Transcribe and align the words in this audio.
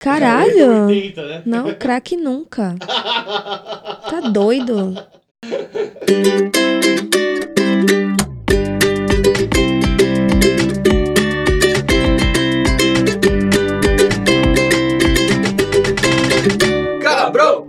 Caralho! 0.00 0.86
80, 0.86 1.26
né? 1.28 1.42
Não, 1.44 1.74
craque 1.74 2.16
nunca. 2.16 2.74
Tá 4.10 4.20
doido? 4.28 4.94
Cabrão! 17.02 17.66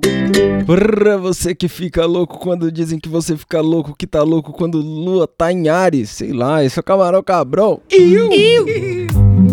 Pra 0.65 1.17
você 1.17 1.53
que 1.53 1.67
fica 1.67 2.05
louco 2.05 2.39
quando 2.39 2.71
dizem 2.71 2.97
que 2.97 3.09
você 3.09 3.35
fica 3.35 3.59
louco, 3.59 3.93
que 3.95 4.07
tá 4.07 4.23
louco 4.23 4.53
quando 4.53 4.77
Lua 4.79 5.27
tá 5.27 5.51
em 5.51 5.67
Ares, 5.67 6.09
sei 6.09 6.31
lá, 6.31 6.63
esse 6.63 6.79
é 6.79 6.81
o 6.81 6.83
Camarão 6.83 7.21
Cabrão. 7.21 7.81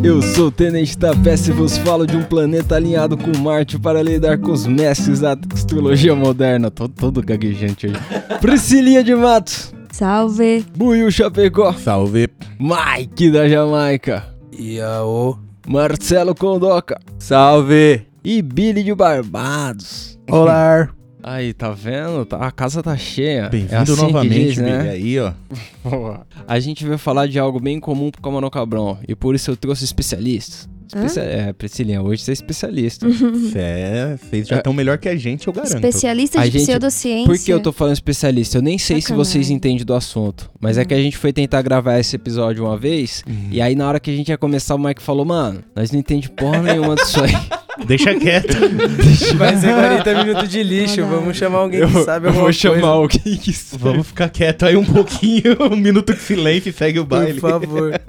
Eu 0.03 0.23
sou 0.23 0.46
o 0.46 0.51
Tenente 0.51 0.96
da 0.96 1.14
Peça 1.14 1.51
e 1.51 1.53
vos 1.53 1.77
falo 1.79 2.07
de 2.07 2.17
um 2.17 2.23
planeta 2.23 2.77
alinhado 2.77 3.17
com 3.17 3.37
Marte 3.39 3.79
para 3.79 4.03
lidar 4.03 4.39
com 4.39 4.53
os 4.53 4.67
mestres 4.67 5.21
da 5.21 5.36
astrologia 5.53 6.14
moderna. 6.14 6.71
Tô 6.71 6.89
todo 6.89 7.22
gaguejante 7.22 7.86
aí. 7.86 7.93
Priscilinha 8.41 9.03
de 9.03 9.14
Matos, 9.14 9.72
Salve! 9.91 10.64
Buiu 10.77 11.11
Chapecó, 11.11 11.72
Salve. 11.72 12.29
Mike 12.58 13.31
da 13.31 13.49
Jamaica, 13.49 14.25
E 14.57 14.81
o 14.81 15.36
Marcelo 15.67 16.35
Condoca 16.35 16.99
Salve. 17.19 18.03
e 18.25 18.41
Billy 18.41 18.83
de 18.85 18.94
Barbados. 18.94 20.19
Olá. 20.30 20.89
Aí, 21.22 21.53
tá 21.53 21.71
vendo? 21.71 22.25
Tá- 22.25 22.36
A 22.39 22.50
casa 22.50 22.82
tá 22.82 22.96
cheia. 22.96 23.49
Bem-vindo 23.49 23.75
É 23.75 23.79
assim 23.79 23.96
novamente, 24.00 24.49
diz, 24.50 24.58
né? 24.58 24.90
Aí, 24.90 25.18
ó. 25.18 25.32
A 26.46 26.61
gente 26.61 26.85
vai 26.86 26.96
falar 26.96 27.27
de 27.27 27.39
algo 27.39 27.58
bem 27.61 27.81
comum 27.81 28.11
pro 28.11 28.22
Camarão 28.22 28.49
Cabrão. 28.50 28.99
E 29.07 29.14
por 29.14 29.35
isso 29.35 29.50
eu 29.50 29.57
trouxe 29.57 29.85
especialistas. 29.85 30.68
Especia- 30.86 31.22
É, 31.22 31.53
Priscilinha, 31.53 32.00
hoje 32.00 32.22
você 32.22 32.31
é 32.31 32.34
especialista. 32.34 33.06
Cê- 33.12 34.17
Vocês 34.31 34.48
já 34.48 34.56
estão 34.56 34.72
melhor 34.72 34.97
que 34.97 35.06
a 35.06 35.14
gente, 35.17 35.47
eu 35.47 35.53
garanto. 35.53 35.75
Especialista 35.75 36.41
A 36.41 36.47
de 36.47 36.53
gente- 36.53 36.62
pseudociência. 36.62 37.27
Por 37.27 37.39
que 37.39 37.52
eu 37.52 37.61
tô 37.61 37.72
falando 37.72 37.92
especialista? 37.92 38.56
Eu 38.56 38.62
nem 38.62 38.78
sei 38.78 38.96
se 38.96 39.08
Sacanagem. 39.08 39.33
vocês 39.33 39.50
entendem 39.50 39.84
do 39.84 39.92
assunto. 39.92 40.50
Mas 40.58 40.78
é 40.78 40.84
que 40.86 40.94
a 40.94 41.02
gente 41.02 41.19
foi 41.19 41.30
tentar 41.30 41.61
gravar 41.61 41.98
esse 41.98 42.16
episódio 42.16 42.64
uma 42.64 42.78
vez. 42.78 43.22
Uhum. 43.28 43.48
E 43.50 43.61
aí, 43.61 43.74
na 43.74 43.86
hora 43.86 44.00
que 44.00 44.11
a 44.11 44.16
gente 44.16 44.28
ia 44.28 44.39
começar, 44.39 44.77
o 44.77 44.78
Mike 44.78 45.02
falou: 45.02 45.27
Mano, 45.27 45.62
nós 45.77 45.91
não 45.92 45.98
entendemos 46.00 46.28
porra 46.34 46.62
nenhuma 46.62 46.94
disso 46.94 47.22
aí. 47.22 47.33
Deixa 47.86 48.14
quieto. 48.14 48.56
Vai 49.36 49.56
ser 49.56 49.74
40 49.74 50.24
minutos 50.24 50.48
de 50.48 50.62
lixo. 50.62 51.04
Vamos 51.06 51.36
chamar 51.36 51.58
alguém 51.58 51.80
eu 51.80 51.88
que 51.88 52.04
sabe 52.04 52.26
eu 52.26 52.30
alguma 52.30 52.44
vou 52.44 52.52
chamar 52.52 52.74
coisa. 52.80 52.88
alguém 52.88 53.36
que 53.36 53.52
sabe. 53.52 53.82
Vamos 53.82 54.06
ficar 54.06 54.28
quieto 54.28 54.64
aí 54.64 54.76
um 54.76 54.84
pouquinho. 54.84 55.56
Um 55.70 55.76
minuto 55.76 56.14
de 56.14 56.20
silêncio 56.20 56.70
e 56.70 56.72
segue 56.72 56.98
o 56.98 57.04
baile. 57.04 57.40
Por 57.40 57.50
favor. 57.50 58.00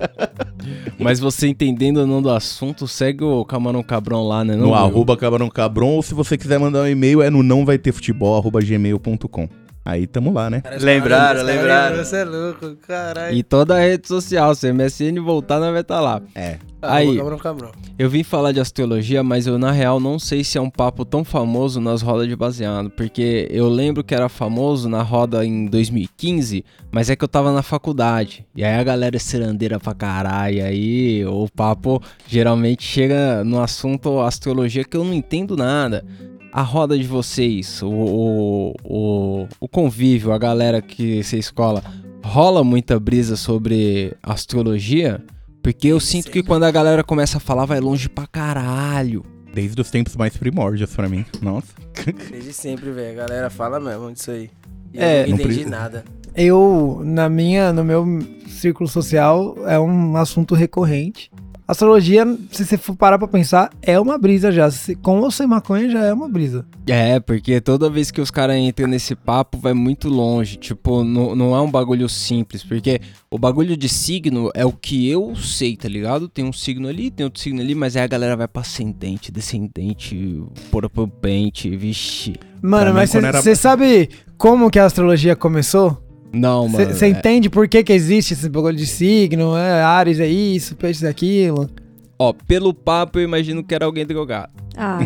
Mas 0.98 1.20
você 1.20 1.48
entendendo 1.48 1.98
ou 1.98 2.08
não 2.08 2.22
do 2.22 2.30
assunto, 2.30 2.88
segue 2.88 3.24
o 3.24 3.44
Camarão 3.44 3.84
Cabrão 3.84 4.28
lá, 4.28 4.44
né? 4.44 4.56
No 4.56 4.68
não, 4.68 4.74
arroba 4.74 5.18
cabrão 5.18 5.50
cabron, 5.50 5.90
ou 5.90 6.02
se 6.02 6.14
você 6.14 6.38
quiser 6.38 6.60
mandar 6.60 6.82
um 6.84 6.88
e-mail, 6.88 7.22
é 7.22 7.30
no 7.30 7.44
não 7.44 7.66
vai 7.66 7.78
ter 7.78 7.92
futebol, 7.92 8.38
arroba 8.38 8.62
gmail.com. 8.62 9.50
Aí 9.90 10.06
tamo 10.06 10.32
lá, 10.32 10.52
né? 10.52 10.62
Lembraram, 10.80 11.42
lembraram. 11.42 11.98
Você 11.98 12.18
é 12.18 12.24
louco, 12.24 12.76
caralho. 12.88 13.36
E 13.36 13.42
toda 13.42 13.76
a 13.76 13.80
rede 13.80 14.08
social, 14.08 14.54
se 14.54 14.70
o 14.70 14.76
MSN 14.76 15.20
voltar, 15.20 15.60
nós 15.60 15.72
vai 15.72 15.82
estar 15.82 16.00
lá. 16.00 16.22
É. 16.36 16.58
aí. 16.80 17.18
Cabrão, 17.18 17.38
cabrão. 17.40 17.72
Eu 17.98 18.08
vim 18.08 18.22
falar 18.22 18.52
de 18.52 18.60
astrologia, 18.60 19.24
mas 19.24 19.48
eu 19.48 19.58
na 19.58 19.72
real 19.72 20.00
não 20.00 20.20
sei 20.20 20.44
se 20.44 20.60
é 20.60 20.62
um 20.62 20.70
papo 20.70 21.04
tão 21.04 21.26
famoso 21.26 21.82
nas 21.82 22.04
rodas 22.04 22.28
de 22.28 22.36
baseado, 22.36 22.92
porque 22.92 23.48
eu 23.50 23.68
lembro 23.68 24.04
que 24.04 24.14
era 24.14 24.30
famoso 24.30 24.88
na 24.88 25.02
roda 25.02 25.44
em 25.44 25.66
2015, 25.66 26.64
mas 26.92 27.10
é 27.10 27.16
que 27.16 27.24
eu 27.24 27.28
tava 27.28 27.52
na 27.52 27.64
faculdade. 27.64 28.46
E 28.56 28.64
aí 28.64 28.76
a 28.76 28.84
galera 28.84 29.16
é 29.16 29.20
serandeira 29.20 29.80
pra 29.80 29.96
caralho, 29.96 30.58
e 30.58 30.62
aí 30.62 31.26
o 31.26 31.48
papo 31.50 32.00
geralmente 32.28 32.84
chega 32.84 33.44
no 33.44 33.60
assunto 33.60 34.20
astrologia 34.20 34.84
que 34.84 34.96
eu 34.96 35.04
não 35.04 35.14
entendo 35.14 35.58
nada. 35.58 36.06
A 36.52 36.62
roda 36.64 36.98
de 36.98 37.04
vocês, 37.06 37.82
o, 37.84 37.88
o, 37.90 38.74
o, 38.84 39.48
o 39.60 39.68
convívio, 39.68 40.32
a 40.32 40.38
galera 40.38 40.82
que 40.82 41.24
você 41.24 41.38
escola, 41.38 41.84
rola 42.24 42.64
muita 42.64 43.00
brisa 43.00 43.36
sobre 43.36 44.16
astrologia? 44.24 45.24
Porque 45.62 45.88
eu 45.90 46.00
sinto 46.00 46.32
que 46.32 46.42
quando 46.42 46.64
a 46.64 46.72
galera 46.72 47.04
começa 47.04 47.38
a 47.38 47.40
falar, 47.40 47.66
vai 47.66 47.80
longe 47.80 48.10
pra 48.10 48.26
caralho. 48.26 49.24
Desde 49.54 49.80
os 49.80 49.92
tempos 49.92 50.16
mais 50.16 50.36
primórdios 50.36 50.96
pra 50.96 51.08
mim. 51.10 51.24
Nossa. 51.42 51.68
Desde 52.32 52.54
sempre, 52.54 52.92
velho. 52.92 53.12
A 53.22 53.28
galera 53.28 53.50
fala 53.50 53.80
mesmo 53.80 54.12
disso 54.12 54.32
aí. 54.32 54.50
E 54.94 55.00
É, 55.00 55.18
eu 55.18 55.22
não 55.22 55.28
não 55.30 55.36
entendi 55.36 55.44
precisa. 55.48 55.70
nada. 55.70 56.04
Eu, 56.36 57.02
na 57.04 57.28
minha, 57.30 57.74
no 57.74 57.84
meu 57.84 58.06
círculo 58.48 58.88
social, 58.90 59.56
é 59.68 59.80
um 59.80 60.16
assunto 60.16 60.56
recorrente. 60.56 61.30
Astrologia, 61.70 62.26
se 62.52 62.66
você 62.66 62.80
for 62.80 62.96
parar 62.96 63.20
pra 63.20 63.28
pensar, 63.28 63.70
é 63.80 64.00
uma 64.00 64.18
brisa 64.18 64.52
já. 64.52 64.72
Se- 64.72 64.96
Com 64.96 65.20
ou 65.20 65.30
sem 65.30 65.46
maconha 65.46 65.88
já 65.88 66.04
é 66.04 66.12
uma 66.12 66.28
brisa. 66.28 66.66
É, 66.88 67.20
porque 67.20 67.62
toda 67.62 67.92
vez 67.92 68.10
que 68.10 68.20
os 68.20 68.32
caras 68.32 68.58
entram 68.58 68.88
nesse 68.88 69.14
papo, 69.16 69.56
vai 69.60 69.76
muito 69.76 70.10
longe. 70.10 70.58
Tipo, 70.58 71.04
não, 71.04 71.36
não 71.36 71.56
é 71.56 71.62
um 71.62 71.70
bagulho 71.70 72.10
simples. 72.10 72.64
Porque 72.64 73.00
o 73.30 73.38
bagulho 73.38 73.78
de 73.78 73.88
signo 73.88 74.50
é 74.56 74.66
o 74.66 74.72
que 74.72 75.08
eu 75.08 75.36
sei, 75.36 75.78
tá 75.78 75.88
ligado? 75.88 76.28
Tem 76.28 76.44
um 76.44 76.52
signo 76.52 76.88
ali, 76.88 77.12
tem 77.12 77.24
outro 77.24 77.40
signo 77.40 77.62
ali, 77.62 77.76
mas 77.76 77.96
aí 77.96 78.02
a 78.02 78.08
galera 78.08 78.36
vai 78.36 78.48
pra 78.48 78.64
ascendente, 78.64 79.32
descendente, 79.32 80.42
propente, 80.72 81.70
vixe. 81.76 82.34
Mano, 82.64 82.94
mas 82.96 83.12
quando 83.12 83.26
era- 83.26 83.42
você 83.42 83.56
sabe 83.56 84.10
como 84.40 84.72
que 84.72 84.80
a 84.80 84.86
astrologia 84.86 85.36
começou? 85.36 86.02
Não, 86.32 86.68
mano. 86.68 86.94
Você 86.94 87.06
é- 87.06 87.10
entende 87.10 87.50
por 87.50 87.68
que 87.68 87.84
que 87.84 87.94
existe 87.94 88.34
esse 88.34 88.48
bagulho 88.50 88.76
de 88.76 88.86
signo? 88.86 89.56
É, 89.58 89.82
Ares 89.82 90.20
é 90.20 90.28
isso, 90.28 90.76
Peixes 90.76 91.04
é 91.04 91.10
aquilo. 91.10 91.70
Ó, 92.18 92.34
pelo 92.34 92.74
papo 92.74 93.18
eu 93.20 93.24
imagino 93.24 93.64
que 93.64 93.74
era 93.74 93.86
alguém 93.86 94.06
drogado. 94.06 94.52
Ah, 94.76 95.00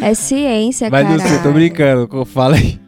não. 0.00 0.02
é 0.08 0.14
ciência, 0.14 0.88
Mas 0.90 1.06
cara. 1.06 1.18
não 1.18 1.26
sei, 1.26 1.38
tô 1.42 1.52
brincando, 1.52 2.24
fala 2.24 2.56
aí. 2.56 2.80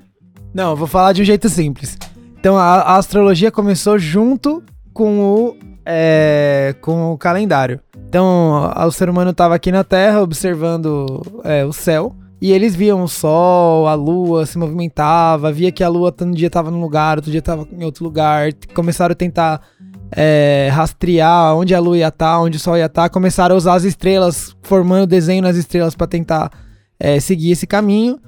Não, 0.53 0.75
vou 0.75 0.87
falar 0.87 1.13
de 1.13 1.23
um 1.23 1.25
jeito 1.25 1.49
simples. 1.49 1.99
Então, 2.39 2.57
a, 2.57 2.81
a 2.81 2.97
astrologia 2.97 3.51
começou 3.51 3.99
junto 3.99 4.63
com 4.93 5.21
o, 5.21 5.57
é, 5.85 6.75
com 6.81 7.13
o 7.13 7.19
calendário. 7.19 7.81
Então, 8.09 8.71
o 8.87 8.91
ser 8.93 9.11
humano 9.11 9.31
estava 9.33 9.55
aqui 9.55 9.73
na 9.73 9.83
Terra 9.83 10.23
observando 10.23 11.23
é, 11.43 11.65
o 11.65 11.73
céu. 11.73 12.15
E 12.45 12.53
eles 12.53 12.77
viam 12.77 13.03
o 13.03 13.09
sol, 13.09 13.89
a 13.89 13.95
lua 13.95 14.45
se 14.45 14.59
movimentava, 14.59 15.51
via 15.51 15.73
que 15.73 15.83
a 15.83 15.89
lua 15.89 16.15
um 16.21 16.31
dia 16.31 16.49
estava 16.49 16.71
num 16.71 16.79
lugar, 16.79 17.17
outro 17.17 17.31
dia 17.31 17.39
estava 17.39 17.67
em 17.73 17.83
outro 17.83 18.05
lugar. 18.05 18.53
Começaram 18.75 19.13
a 19.13 19.17
tentar 19.17 19.63
é, 20.15 20.69
rastrear 20.71 21.57
onde 21.57 21.75
a 21.75 21.81
lua 21.81 21.97
ia 21.97 22.09
estar, 22.09 22.39
onde 22.39 22.59
o 22.59 22.61
sol 22.61 22.77
ia 22.77 22.85
estar. 22.85 23.09
Começaram 23.09 23.55
a 23.55 23.57
usar 23.57 23.73
as 23.73 23.85
estrelas, 23.85 24.55
formando 24.61 25.07
desenho 25.07 25.41
nas 25.41 25.57
estrelas 25.57 25.95
para 25.95 26.07
tentar 26.07 26.51
é, 27.01 27.19
seguir 27.19 27.53
esse 27.53 27.67
caminho. 27.67 28.21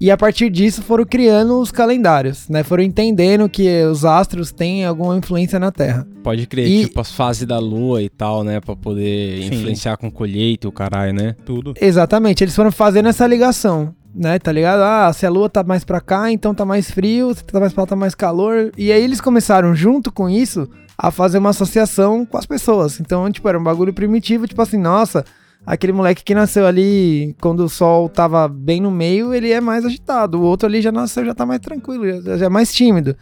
E 0.00 0.10
a 0.10 0.16
partir 0.16 0.48
disso 0.48 0.80
foram 0.82 1.04
criando 1.04 1.60
os 1.60 1.70
calendários, 1.70 2.48
né? 2.48 2.62
Foram 2.62 2.82
entendendo 2.82 3.48
que 3.50 3.82
os 3.84 4.02
astros 4.04 4.50
têm 4.50 4.84
alguma 4.84 5.16
influência 5.16 5.58
na 5.58 5.70
Terra. 5.70 6.06
Pode 6.22 6.46
crer, 6.46 6.66
E- 6.66 6.84
tipo 6.86 7.00
as 7.00 7.12
fases 7.12 7.46
da 7.46 7.58
lua 7.58 8.02
e 8.02 8.08
tal, 8.08 8.42
né? 8.42 8.60
Pra 8.60 8.74
poder 8.74 9.42
Sim. 9.42 9.54
influenciar 9.56 9.98
com 9.98 10.10
colheita 10.10 10.66
e 10.66 10.68
o 10.68 10.72
caralho, 10.72 11.12
né? 11.12 11.36
Tudo. 11.44 11.74
Exatamente, 11.78 12.42
eles 12.42 12.56
foram 12.56 12.72
fazendo 12.72 13.10
essa 13.10 13.26
ligação, 13.26 13.94
né? 14.14 14.38
Tá 14.38 14.50
ligado? 14.50 14.80
Ah, 14.80 15.12
se 15.12 15.26
a 15.26 15.30
lua 15.30 15.50
tá 15.50 15.62
mais 15.62 15.84
pra 15.84 16.00
cá, 16.00 16.32
então 16.32 16.54
tá 16.54 16.64
mais 16.64 16.90
frio, 16.90 17.34
se 17.34 17.44
tá 17.44 17.60
mais 17.60 17.72
pra 17.74 17.82
lá, 17.82 17.86
tá 17.88 17.96
mais 17.96 18.14
calor. 18.14 18.72
E 18.78 18.90
aí 18.90 19.02
eles 19.02 19.20
começaram, 19.20 19.74
junto 19.74 20.10
com 20.10 20.30
isso, 20.30 20.66
a 20.96 21.10
fazer 21.10 21.36
uma 21.36 21.50
associação 21.50 22.24
com 22.24 22.38
as 22.38 22.46
pessoas. 22.46 23.00
Então, 23.00 23.30
tipo, 23.30 23.46
era 23.46 23.58
um 23.58 23.62
bagulho 23.62 23.92
primitivo, 23.92 24.46
tipo 24.46 24.62
assim, 24.62 24.78
nossa, 24.78 25.24
aquele 25.64 25.92
moleque 25.92 26.24
que 26.24 26.34
nasceu 26.34 26.66
ali 26.66 27.34
quando 27.40 27.64
o 27.64 27.68
sol 27.68 28.08
tava 28.08 28.48
bem 28.48 28.80
no 28.80 28.90
meio, 28.90 29.34
ele 29.34 29.50
é 29.50 29.60
mais 29.60 29.84
agitado. 29.84 30.38
O 30.38 30.42
outro 30.42 30.68
ali 30.68 30.80
já 30.80 30.92
nasceu, 30.92 31.24
já 31.24 31.34
tá 31.34 31.46
mais 31.46 31.60
tranquilo, 31.60 32.22
já, 32.22 32.38
já 32.38 32.46
é 32.46 32.48
mais 32.48 32.72
tímido. 32.72 33.16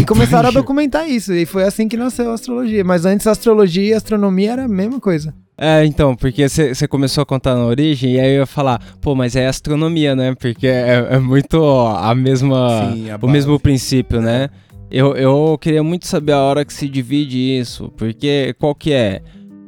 E 0.00 0.04
começaram 0.06 0.48
a 0.48 0.52
documentar 0.52 1.08
isso, 1.08 1.32
e 1.32 1.44
foi 1.44 1.64
assim 1.64 1.88
que 1.88 1.96
nasceu 1.96 2.30
a 2.30 2.34
astrologia. 2.34 2.82
Mas 2.84 3.04
antes 3.04 3.26
a 3.26 3.32
astrologia 3.32 3.90
e 3.90 3.94
a 3.94 3.96
astronomia 3.98 4.52
era 4.52 4.64
a 4.64 4.68
mesma 4.68 4.98
coisa. 4.98 5.34
É, 5.56 5.84
então, 5.84 6.16
porque 6.16 6.48
você 6.48 6.88
começou 6.88 7.22
a 7.22 7.26
contar 7.26 7.54
na 7.54 7.64
origem 7.64 8.14
e 8.14 8.20
aí 8.20 8.32
eu 8.32 8.40
ia 8.40 8.46
falar, 8.46 8.80
pô, 9.00 9.14
mas 9.14 9.36
é 9.36 9.46
astronomia, 9.46 10.16
né? 10.16 10.34
Porque 10.34 10.66
é, 10.66 11.06
é 11.10 11.18
muito 11.18 11.62
a 11.64 12.12
mesma. 12.14 12.92
Sim, 12.92 13.10
a 13.10 13.18
o 13.20 13.28
mesmo 13.28 13.60
princípio, 13.60 14.20
né? 14.20 14.48
Eu, 14.90 15.14
eu 15.16 15.58
queria 15.60 15.82
muito 15.82 16.06
saber 16.06 16.32
a 16.32 16.40
hora 16.40 16.64
que 16.64 16.72
se 16.72 16.88
divide 16.88 17.38
isso, 17.38 17.92
porque 17.96 18.54
qual 18.58 18.74
que 18.74 18.92
é? 18.92 19.22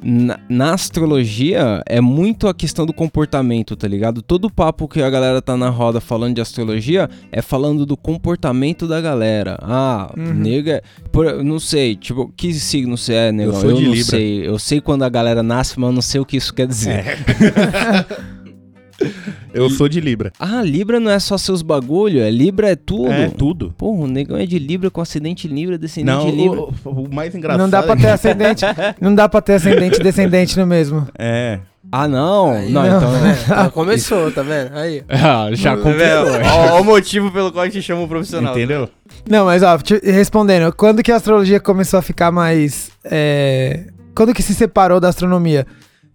Na, 0.08 0.38
na 0.49 0.73
astrologia 0.73 1.82
é 1.85 2.00
muito 2.00 2.47
a 2.47 2.55
questão 2.55 2.87
do 2.87 2.93
comportamento, 2.93 3.75
tá 3.75 3.88
ligado? 3.88 4.23
Todo 4.23 4.49
papo 4.49 4.87
que 4.87 5.03
a 5.03 5.11
galera 5.11 5.43
tá 5.43 5.56
na 5.56 5.69
roda 5.69 6.00
falando 6.00 6.37
de 6.37 6.41
astrologia 6.41 7.11
é 7.32 7.43
falando 7.43 7.85
do 7.85 7.97
comportamento 7.97 8.87
da 8.87 9.00
galera. 9.00 9.58
Ah, 9.61 10.12
Uhum. 10.17 10.32
nega. 10.32 10.81
Por, 11.11 11.43
não 11.43 11.58
sei, 11.58 11.97
tipo, 11.97 12.32
que 12.37 12.55
signo 12.55 12.97
você 12.97 13.14
é, 13.14 13.32
negão? 13.32 13.61
sou 13.61 13.73
de 13.73 13.82
não 13.85 13.91
Libra. 13.94 14.05
sei. 14.05 14.47
Eu 14.47 14.58
sei 14.61 14.81
quando 14.81 15.03
a 15.03 15.08
galera 15.08 15.43
nasce, 15.43 15.79
mas 15.81 15.88
eu 15.88 15.94
não 15.94 16.03
sei 16.03 16.20
o 16.20 16.25
que 16.25 16.37
isso 16.37 16.55
quer 16.55 16.69
dizer. 16.69 17.05
Eu 19.52 19.70
sou 19.70 19.88
de 19.88 20.00
Libra. 20.00 20.32
Ah, 20.38 20.62
Libra 20.62 20.98
não 21.00 21.10
é 21.10 21.19
só 21.19 21.37
seus 21.38 21.62
bagulho, 21.62 22.20
é 22.20 22.31
Libra 22.31 22.70
é 22.70 22.76
tudo. 22.76 23.10
É, 23.12 23.28
tudo. 23.28 23.75
Porra, 23.76 24.04
o 24.04 24.06
negão 24.06 24.37
é 24.37 24.46
de 24.46 24.58
Libra 24.58 24.90
com 24.90 25.00
ascendente 25.00 25.48
Libra, 25.48 25.78
descendente 25.78 26.16
Não, 26.26 26.31
Libra. 26.31 26.60
o, 26.60 26.72
o 26.90 27.14
mais 27.14 27.34
engraçado. 27.34 27.60
Não 27.60 27.69
dá 27.70 27.82
pra 27.82 27.96
ter 27.96 28.08
ascendente, 28.08 28.64
não 29.00 29.14
dá 29.14 29.28
pra 29.28 29.40
ter 29.40 29.54
ascendente 29.54 30.00
e 30.00 30.02
descendente 30.02 30.58
no 30.58 30.66
mesmo. 30.66 31.06
É. 31.19 31.58
Ah, 31.90 32.08
não. 32.08 32.50
Aí, 32.50 32.70
não, 32.72 32.82
não. 32.82 32.96
então. 33.31 33.56
Ah, 33.56 33.70
começou, 33.70 34.31
tá 34.32 34.43
vendo? 34.43 34.75
Aí. 34.76 35.04
Ah, 35.08 35.48
já 35.52 35.76
completou. 35.76 36.32
Ó, 36.44 36.75
ó 36.76 36.81
o 36.81 36.84
motivo 36.84 37.31
pelo 37.31 37.52
qual 37.52 37.62
a 37.64 37.69
gente 37.69 37.81
chama 37.82 38.02
o 38.02 38.08
profissional. 38.08 38.52
Entendeu? 38.56 38.88
Não, 39.28 39.44
mas 39.46 39.62
ó, 39.62 39.78
te- 39.78 40.00
respondendo, 40.04 40.72
quando 40.75 41.02
que 41.02 41.12
a 41.12 41.16
astrologia 41.16 41.60
começou 41.60 41.98
a 41.98 42.02
ficar 42.02 42.31
mais. 42.32 42.90
é, 43.04 43.84
Quando 44.14 44.34
que 44.34 44.43
se 44.43 44.52
separou 44.54 44.98
da 45.00 45.08
astronomia? 45.08 45.64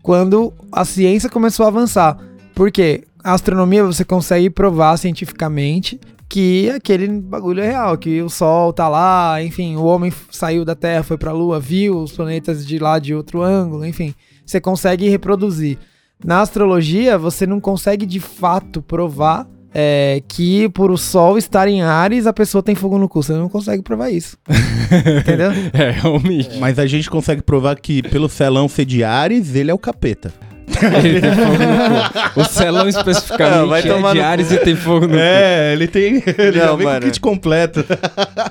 Quando 0.04 0.52
a 0.72 0.84
ciência 0.84 1.30
começou 1.30 1.66
a 1.66 1.70
avançar. 1.70 2.18
Por 2.62 2.72
quê? 2.72 3.06
A 3.24 3.34
astronomia 3.34 3.84
você 3.84 4.06
consegue 4.06 4.48
provar 4.48 4.96
cientificamente 4.96 6.00
que 6.30 6.70
aquele 6.70 7.08
bagulho 7.08 7.60
é 7.60 7.72
real, 7.72 7.98
que 7.98 8.22
o 8.22 8.30
Sol 8.30 8.72
tá 8.72 8.88
lá, 8.88 9.42
enfim, 9.42 9.76
o 9.78 9.84
homem 9.84 10.14
saiu 10.30 10.64
da 10.64 10.76
Terra, 10.76 11.02
foi 11.02 11.18
pra 11.18 11.32
Lua, 11.32 11.60
viu 11.60 11.98
os 11.98 12.12
planetas 12.12 12.64
de 12.64 12.78
lá 12.78 13.00
de 13.00 13.16
outro 13.16 13.42
ângulo, 13.42 13.84
enfim, 13.84 14.14
você 14.46 14.62
consegue 14.62 15.10
reproduzir. 15.10 15.80
Na 16.24 16.42
astrologia, 16.42 17.18
você 17.18 17.48
não 17.48 17.60
consegue 17.60 18.06
de 18.06 18.20
fato 18.20 18.80
provar 18.80 19.48
é, 19.74 20.22
que 20.28 20.70
por 20.70 20.92
o 20.92 21.00
Sol 21.00 21.40
estar 21.40 21.68
em 21.68 21.82
Ares, 21.82 22.28
a 22.28 22.34
pessoa 22.34 22.62
tem 22.62 22.76
fogo 22.76 23.00
no 23.00 23.10
cu. 23.10 23.24
Você 23.24 23.34
não 23.34 23.50
consegue 23.50 23.82
provar 23.82 24.12
isso. 24.12 24.38
Entendeu? 25.20 25.50
É, 25.74 25.90
realmente. 25.90 26.60
Mas 26.60 26.78
a 26.78 26.86
gente 26.86 27.10
consegue 27.10 27.42
provar 27.42 27.76
que 27.80 28.04
pelo 28.04 28.30
Celão 28.30 28.70
ser 28.70 28.86
de 28.86 29.04
Ares, 29.04 29.56
ele 29.56 29.72
é 29.72 29.74
o 29.74 29.80
capeta. 29.80 30.32
Ele 31.04 31.22
tem 31.22 31.36
fogo 31.36 31.58
no 31.58 32.32
cu. 32.34 32.42
O 32.42 32.46
Celão 32.46 32.88
especificamente 32.88 33.58
Não, 33.58 33.68
vai 33.68 33.80
é 33.82 33.84
tomar 33.84 34.14
de 34.14 34.22
Ares 34.22 34.52
e 34.52 34.58
tem 34.58 34.76
fogo 34.76 35.08
no 35.08 35.14
cu. 35.14 35.20
É, 35.20 35.74
ele 35.74 35.88
tem. 35.88 36.24
Ele 36.38 36.58
já 36.58 36.68
Não, 36.68 36.78
vem 36.78 36.86
com 36.86 36.92
o 36.92 36.94
mano. 36.94 37.06
kit 37.06 37.20
completo. 37.20 37.84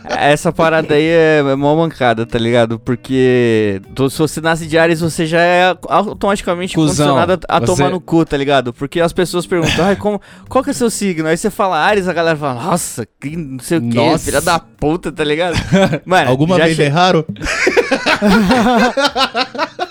Essa 0.08 0.52
parada 0.52 0.94
aí 0.94 1.05
é, 1.06 1.38
é 1.38 1.55
mó 1.56 1.75
mancada, 1.76 2.26
tá 2.26 2.38
ligado? 2.38 2.78
Porque 2.78 3.81
tu- 3.94 4.11
se 4.11 4.19
você 4.19 4.40
nasce 4.40 4.67
de 4.67 4.78
Ares, 4.78 5.00
você 5.00 5.26
já 5.26 5.40
é 5.40 5.76
automaticamente 5.88 6.75
Cusão. 6.75 7.14
condicionado 7.17 7.44
a, 7.49 7.56
a 7.56 7.61
Você- 7.61 7.67
tomar 7.67 7.90
no 7.90 8.00
cu, 8.00 8.25
tá 8.25 8.37
ligado? 8.37 8.72
Porque 8.72 9.00
as 9.00 9.12
pessoas 9.12 9.46
perguntam, 9.46 9.84
Ai, 9.84 9.96
como, 9.96 10.20
qual 10.49 10.62
que 10.64 10.70
é 10.70 10.72
seu 10.72 10.90
signo? 10.90 11.28
Aí 11.28 11.37
você 11.37 11.50
fala 11.50 11.78
Ares, 11.78 12.08
a 12.08 12.12
galera 12.12 12.37
fala, 12.37 12.55
nossa, 12.62 13.06
que 13.20 13.37
não 13.37 13.58
sei 13.61 13.78
o 13.78 13.82
que, 13.88 14.19
filha 14.19 14.40
da 14.40 14.58
puta, 14.58 15.11
tá 15.12 15.25
ligado? 15.25 15.55
Mano, 16.05 16.28
Alguma 16.31 16.56
já 16.58 16.64
vez 16.64 16.76
che- 16.76 16.82
erraram? 16.84 17.25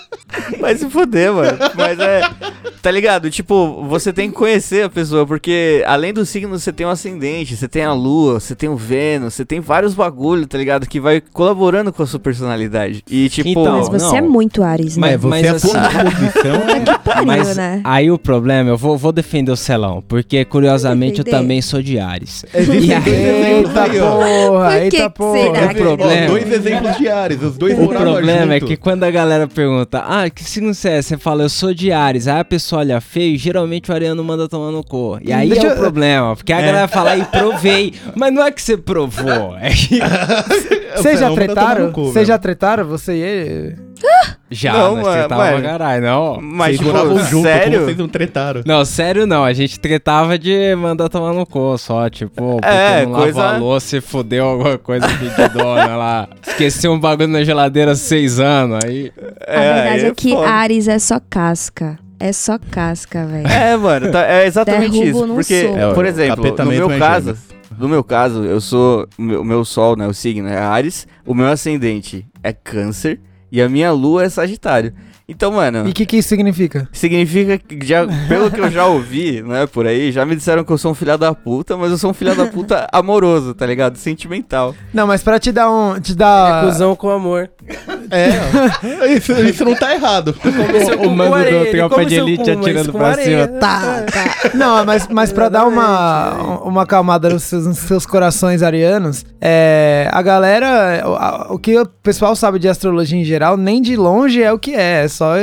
Vai 0.58 0.76
se 0.76 0.88
fuder, 0.88 1.32
mano. 1.32 1.58
Mas 1.74 1.98
é. 1.98 2.22
Tá 2.82 2.90
ligado? 2.90 3.30
Tipo, 3.30 3.84
você 3.88 4.12
tem 4.12 4.30
que 4.30 4.36
conhecer 4.36 4.84
a 4.84 4.88
pessoa, 4.88 5.26
porque 5.26 5.82
além 5.86 6.12
do 6.14 6.24
signo, 6.24 6.58
você 6.58 6.72
tem 6.72 6.86
o 6.86 6.90
ascendente, 6.90 7.54
você 7.56 7.68
tem 7.68 7.82
a 7.84 7.92
lua, 7.92 8.40
você 8.40 8.54
tem 8.54 8.68
o 8.70 8.76
Vênus, 8.76 9.34
você 9.34 9.44
tem 9.44 9.60
vários 9.60 9.92
bagulho, 9.94 10.46
tá 10.46 10.56
ligado? 10.56 10.86
Que 10.86 10.98
vai 10.98 11.20
colaborando 11.20 11.92
com 11.92 12.02
a 12.02 12.06
sua 12.06 12.18
personalidade. 12.18 13.02
E 13.10 13.28
tipo. 13.28 13.48
Então, 13.48 13.78
Mas 13.78 13.88
você 13.88 14.16
é 14.16 14.20
não. 14.22 14.30
muito 14.30 14.62
Ares, 14.62 14.96
né? 14.96 15.00
Mas- 15.00 15.12
é, 15.12 15.18
você 15.18 15.28
mas 15.28 15.44
é 15.46 15.48
assim- 15.50 15.68
por 15.68 15.80
posição. 16.14 17.00
Pariu, 17.04 17.26
Mas 17.26 17.56
né? 17.56 17.80
aí 17.84 18.10
o 18.10 18.18
problema, 18.18 18.70
eu 18.70 18.76
vou, 18.78 18.96
vou 18.96 19.12
defender 19.12 19.50
o 19.50 19.56
Celão, 19.56 20.02
porque 20.06 20.44
curiosamente 20.44 21.18
eu 21.18 21.24
Defender? 21.24 21.42
também 21.42 21.60
sou 21.62 21.82
de 21.82 21.98
Ares. 21.98 22.44
Existem 22.54 22.88
E 22.88 22.94
aí- 22.94 23.60
Eita 23.60 23.88
porra, 23.88 24.70
Por 24.70 24.70
que 24.70 24.76
eita 24.84 24.96
que 24.96 25.10
porra. 25.10 25.38
será? 25.38 25.70
O 25.72 25.74
problema- 25.74 26.24
Ó, 26.24 26.26
dois 26.28 26.52
exemplos 26.52 26.96
de 26.96 27.08
Ares, 27.08 27.42
os 27.42 27.56
dois 27.58 27.78
O 27.78 27.88
problema 27.88 28.54
é 28.54 28.60
junto. 28.60 28.68
que 28.68 28.76
quando 28.76 29.04
a 29.04 29.10
galera 29.10 29.46
pergunta, 29.48 30.02
ah, 30.06 30.30
que 30.30 30.42
signo 30.44 30.72
você 30.72 30.88
é? 30.88 31.02
Você 31.02 31.18
fala, 31.18 31.42
eu 31.42 31.48
sou 31.48 31.74
de 31.74 31.92
Ares. 31.92 32.26
Aí 32.28 32.40
a 32.40 32.44
pessoa 32.44 32.69
olha 32.76 33.00
feio, 33.00 33.36
geralmente 33.38 33.90
o 33.90 33.94
ariano 33.94 34.22
manda 34.24 34.48
tomar 34.48 34.70
no 34.70 34.82
cu. 34.84 35.18
E 35.22 35.32
aí 35.32 35.48
Deixa 35.48 35.66
é 35.66 35.70
o 35.70 35.72
eu- 35.74 35.78
problema, 35.78 36.34
porque 36.36 36.52
a 36.52 36.60
galera 36.60 36.88
fala, 36.88 37.16
e 37.16 37.24
provei. 37.24 37.94
Mas 38.16 38.32
não 38.32 38.44
é 38.44 38.50
que 38.50 38.60
você 38.62 38.76
provou, 38.76 39.56
é 39.58 39.70
que 39.70 39.98
Vocês 40.96 41.20
já 41.20 41.30
tretaram? 41.32 41.92
Vocês 41.92 42.26
já 42.28 42.38
tretaram? 42.38 42.84
Você 42.86 43.12
e 43.14 43.20
ele? 43.20 43.76
já, 44.50 44.72
Não, 44.72 44.96
nós 44.96 45.04
mas- 45.06 45.14
tretava 45.14 45.48
pra 45.52 45.62
caralho, 45.62 46.02
não. 46.02 46.40
Mas, 46.40 46.76
Vocês 46.78 46.90
tipo, 46.92 47.18
junto, 47.30 47.42
sério? 47.44 47.72
como 47.72 47.84
vocês 47.84 47.96
não 47.98 48.08
tretaram? 48.08 48.62
Não, 48.66 48.84
sério 48.84 49.26
não, 49.26 49.44
a 49.44 49.52
gente 49.52 49.78
tretava 49.78 50.38
de 50.38 50.74
mandar 50.74 51.08
tomar 51.08 51.32
no 51.32 51.46
cu, 51.46 51.76
só, 51.78 52.08
tipo, 52.08 52.32
porque 52.60 52.66
É, 52.66 53.04
não 53.06 53.12
coisa- 53.12 53.38
lavou 53.38 53.56
a 53.56 53.58
louça 53.58 53.96
e 53.98 54.00
fudeu 54.00 54.44
alguma 54.46 54.78
coisa 54.78 55.06
pedidona 55.06 55.96
lá. 55.96 56.28
Esqueceu 56.46 56.92
um 56.92 56.98
bagulho 56.98 57.28
na 57.28 57.44
geladeira 57.44 57.92
há 57.92 57.96
seis 57.96 58.40
anos, 58.40 58.80
aí... 58.84 59.12
A 59.46 59.60
verdade 59.60 59.88
aí 59.88 60.04
é 60.06 60.14
que 60.14 60.30
foda. 60.30 60.48
Ares 60.48 60.88
é 60.88 60.98
só 60.98 61.20
casca. 61.30 61.98
É 62.20 62.32
só 62.32 62.58
casca, 62.58 63.24
velho. 63.26 63.46
É, 63.48 63.76
mano, 63.76 64.12
tá- 64.12 64.26
é 64.26 64.46
exatamente 64.46 65.00
Derrubo 65.00 65.24
isso. 65.24 65.34
Porque, 65.34 65.62
soco. 65.62 65.78
É, 65.78 65.94
por 65.94 66.04
exemplo, 66.06 66.44
no 66.64 66.70
meu 66.70 66.88
caso, 66.98 67.36
no 67.78 67.88
meu 67.88 68.04
caso, 68.04 68.44
eu 68.44 68.60
sou. 68.60 69.08
O 69.18 69.22
meu, 69.22 69.40
o 69.40 69.44
meu 69.44 69.64
sol, 69.64 69.96
né? 69.96 70.06
O 70.06 70.12
signo 70.12 70.46
é 70.48 70.58
Ares, 70.58 71.06
o 71.26 71.34
meu 71.34 71.46
ascendente 71.48 72.26
é 72.42 72.52
Câncer 72.52 73.20
e 73.50 73.60
a 73.62 73.68
minha 73.68 73.90
lua 73.90 74.24
é 74.24 74.28
Sagitário. 74.28 74.92
Então, 75.30 75.52
mano. 75.52 75.86
E 75.86 75.90
o 75.90 75.94
que, 75.94 76.04
que 76.04 76.16
isso 76.18 76.28
significa? 76.28 76.88
Significa 76.92 77.56
que, 77.56 77.78
já, 77.86 78.04
pelo 78.28 78.50
que 78.50 78.60
eu 78.60 78.70
já 78.70 78.84
ouvi, 78.86 79.40
né, 79.46 79.66
por 79.66 79.86
aí, 79.86 80.10
já 80.10 80.26
me 80.26 80.34
disseram 80.34 80.64
que 80.64 80.72
eu 80.72 80.76
sou 80.78 80.90
um 80.90 80.94
filho 80.94 81.16
da 81.16 81.32
puta, 81.32 81.76
mas 81.76 81.90
eu 81.92 81.98
sou 81.98 82.10
um 82.10 82.14
filho 82.14 82.34
da 82.34 82.46
puta 82.46 82.86
amoroso, 82.92 83.54
tá 83.54 83.64
ligado? 83.64 83.96
Sentimental. 83.96 84.74
Não, 84.92 85.06
mas 85.06 85.22
pra 85.22 85.38
te 85.38 85.52
dar 85.52 85.70
um. 85.70 86.00
Te 86.00 86.12
É 86.12 86.14
dar. 86.16 86.64
cuzão 86.66 86.96
com 86.96 87.08
amor. 87.10 87.48
É, 88.10 88.30
ó. 89.00 89.06
isso, 89.06 89.32
isso 89.40 89.64
não 89.64 89.74
tá 89.76 89.94
errado. 89.94 90.34
O, 91.02 91.06
o 91.06 91.10
mano 91.16 91.34
do 91.64 91.70
Tropa 91.70 92.04
de 92.04 92.16
Elite 92.16 92.50
atirando 92.50 92.92
pra 92.92 93.14
cima. 93.14 93.46
Tá, 93.46 94.04
tá. 94.12 94.50
Não, 94.54 94.84
mas, 94.84 95.06
mas 95.08 95.32
pra 95.32 95.48
dar 95.48 95.64
uma, 95.66 96.58
uma 96.64 96.82
acalmada 96.82 97.28
nos 97.30 97.44
seus, 97.44 97.66
nos 97.66 97.78
seus 97.78 98.04
corações 98.04 98.62
arianos, 98.62 99.24
é, 99.40 100.08
a 100.12 100.20
galera, 100.22 101.02
o, 101.06 101.14
a- 101.14 101.46
o 101.50 101.58
que 101.58 101.78
o 101.78 101.86
pessoal 101.86 102.34
sabe 102.34 102.58
de 102.58 102.68
astrologia 102.68 103.18
em 103.18 103.24
geral, 103.24 103.56
nem 103.56 103.80
de 103.80 103.94
longe 103.94 104.42
é 104.42 104.52
o 104.52 104.58
que 104.58 104.74
é. 104.74 104.90
É 105.04 105.08
só, 105.20 105.34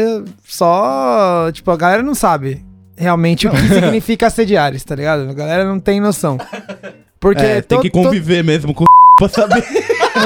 só 0.44 1.51
tipo, 1.51 1.69
a 1.69 1.77
galera 1.77 2.01
não 2.01 2.15
sabe 2.15 2.65
realmente 2.95 3.47
o 3.47 3.51
que 3.51 3.57
significa 3.68 4.27
ser 4.29 4.45
de 4.47 4.57
Ares, 4.57 4.83
tá 4.83 4.95
ligado? 4.95 5.29
A 5.29 5.33
galera 5.33 5.63
não 5.65 5.79
tem 5.79 6.00
noção. 6.00 6.38
Porque 7.19 7.44
É, 7.44 7.62
tem 7.62 7.77
to- 7.77 7.81
que 7.83 7.89
to- 7.91 8.01
conviver 8.01 8.44
mesmo 8.44 8.74
com 8.74 8.85
pra 9.19 9.29
saber. 9.29 9.63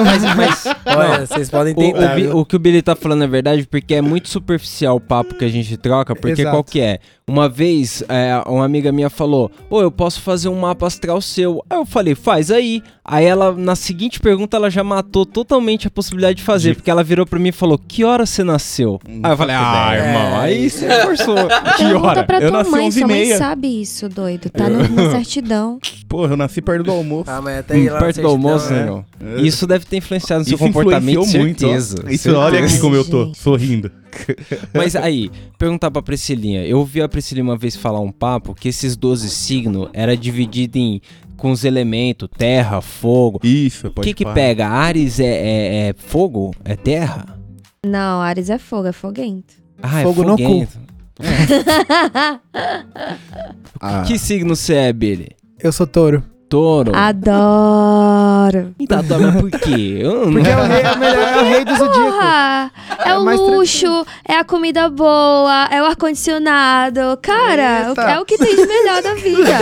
Mas, 0.03 0.23
mas 0.35 0.65
Olha, 0.85 1.25
vocês 1.25 1.49
podem 1.49 1.73
o, 1.73 1.77
o 1.77 1.79
tentar. 1.93 2.15
Bi- 2.15 2.21
viu? 2.23 2.37
o 2.37 2.45
que 2.45 2.55
o 2.55 2.59
Billy 2.59 2.81
tá 2.81 2.95
falando 2.95 3.23
é 3.23 3.27
verdade, 3.27 3.67
porque 3.69 3.95
é 3.95 4.01
muito 4.01 4.29
superficial 4.29 4.95
o 4.97 4.99
papo 5.01 5.35
que 5.35 5.45
a 5.45 5.49
gente 5.49 5.75
troca, 5.77 6.15
porque 6.15 6.41
Exato. 6.41 6.55
qual 6.55 6.63
que 6.63 6.79
é? 6.79 6.99
Uma 7.27 7.47
vez, 7.47 8.03
é, 8.09 8.41
uma 8.45 8.65
amiga 8.65 8.91
minha 8.91 9.09
falou, 9.09 9.49
ô, 9.69 9.81
eu 9.81 9.89
posso 9.91 10.19
fazer 10.21 10.49
um 10.49 10.59
mapa 10.59 10.85
astral 10.87 11.21
seu. 11.21 11.63
Aí 11.69 11.77
eu 11.77 11.85
falei, 11.85 12.13
faz 12.13 12.51
aí. 12.51 12.83
Aí 13.05 13.25
ela, 13.25 13.53
na 13.53 13.75
seguinte 13.75 14.19
pergunta, 14.19 14.57
ela 14.57 14.69
já 14.69 14.83
matou 14.83 15.25
totalmente 15.25 15.87
a 15.87 15.89
possibilidade 15.89 16.35
de 16.35 16.43
fazer, 16.43 16.69
De- 16.69 16.75
porque 16.75 16.91
ela 16.91 17.03
virou 17.03 17.25
pra 17.25 17.39
mim 17.39 17.49
e 17.49 17.53
falou, 17.53 17.77
que 17.77 18.03
hora 18.03 18.25
você 18.25 18.43
nasceu? 18.43 18.99
Não 19.07 19.21
aí 19.23 19.31
eu 19.33 19.37
falei, 19.37 19.55
ah, 19.55 19.91
ideia. 19.93 20.07
irmão, 20.07 20.39
aí 20.41 20.69
você 20.69 20.89
forçou. 21.03 21.35
que 21.77 21.93
hora? 21.93 22.23
pra 22.25 22.39
Eu 22.41 22.49
tua 22.49 22.57
nasci 22.59 22.71
mãe, 22.71 22.87
11 22.87 22.97
e 22.97 22.99
sua 22.99 23.07
mãe 23.07 23.17
meia. 23.21 23.37
sabe 23.37 23.81
isso, 23.81 24.09
doido. 24.09 24.49
Tá 24.49 24.69
no- 24.69 24.87
na 24.89 25.11
certidão. 25.15 25.79
Porra, 26.09 26.33
eu 26.33 26.37
nasci 26.37 26.61
perto 26.61 26.83
do 26.83 26.91
almoço. 26.91 27.29
Ah, 27.31 27.41
mas 27.41 27.59
até 27.59 27.77
na 27.77 27.97
Perto 27.97 28.21
do 28.21 28.27
almoço, 28.27 28.73
né? 28.73 29.03
né? 29.21 29.41
Isso 29.41 29.65
deve 29.65 29.80
ter 29.85 29.97
influenciado 29.97 30.39
no 30.41 30.45
seu 30.45 30.55
Isso 30.55 30.63
comportamento, 30.65 31.25
muito, 31.37 31.65
ó. 31.65 31.69
certeza. 31.69 31.95
Isso, 32.09 32.33
olha 32.35 32.63
aqui 32.63 32.79
como 32.79 32.95
eu 32.95 33.03
tô, 33.05 33.33
sorrindo. 33.33 33.91
Mas 34.73 34.95
aí, 34.95 35.31
perguntar 35.57 35.89
pra 35.91 36.01
Priscilinha. 36.01 36.65
Eu 36.65 36.79
ouvi 36.79 37.01
a 37.01 37.07
Priscilinha 37.09 37.43
uma 37.43 37.57
vez 37.57 37.75
falar 37.75 37.99
um 37.99 38.11
papo 38.11 38.53
que 38.53 38.67
esses 38.69 38.95
12 38.95 39.29
signos 39.29 39.89
era 39.93 40.15
dividido 40.17 40.77
em 40.77 41.01
com 41.37 41.51
os 41.51 41.63
elementos, 41.63 42.29
terra, 42.37 42.81
fogo. 42.81 43.39
Isso, 43.43 43.87
O 43.87 43.91
pode 43.91 44.07
que 44.07 44.13
que 44.13 44.23
falar. 44.23 44.35
pega? 44.35 44.67
Ares 44.67 45.19
é, 45.19 45.25
é- 45.25 45.89
é 45.89 45.93
fogo? 45.97 46.53
É 46.63 46.75
terra? 46.75 47.25
Não, 47.83 48.21
Ares 48.21 48.49
é 48.51 48.59
fogo, 48.59 48.87
é 48.87 48.91
foguento. 48.91 49.55
Ah, 49.81 50.03
Fogo 50.03 50.21
é 50.21 50.25
no 50.27 50.37
cu. 50.37 50.43
foguento. 50.43 50.79
Ah, 53.79 54.03
Que 54.05 54.17
signo 54.19 54.55
você 54.55 54.75
é, 54.75 54.93
Billy? 54.93 55.29
Eu 55.59 55.71
sou 55.71 55.87
touro. 55.87 56.23
Touro. 56.51 56.91
Adoro. 56.93 58.75
Tá, 58.85 59.01
tá, 59.01 59.17
mas 59.17 59.39
por 59.39 59.49
quê? 59.51 59.99
Eu 60.01 60.29
não... 60.29 60.33
Porque 60.33 60.49
é 60.49 60.57
o 60.57 60.63
rei, 60.63 60.81
é 60.81 60.91
o 60.91 60.99
melhor, 60.99 61.27
é 61.29 61.37
o 61.37 61.43
rei 61.45 61.63
do 61.63 61.75
zodíaco. 61.77 62.11
Porra, 62.11 62.71
é, 62.99 63.09
É 63.09 63.17
o 63.17 63.21
luxo, 63.21 64.05
é 64.27 64.35
a 64.35 64.43
comida 64.43 64.89
boa, 64.89 65.69
é 65.71 65.81
o 65.81 65.85
ar-condicionado. 65.85 67.17
Cara, 67.21 67.87
Eita. 67.87 68.01
é 68.01 68.19
o 68.19 68.25
que 68.25 68.37
tem 68.37 68.53
de 68.53 68.65
melhor 68.65 69.01
da 69.01 69.13
vida. 69.13 69.57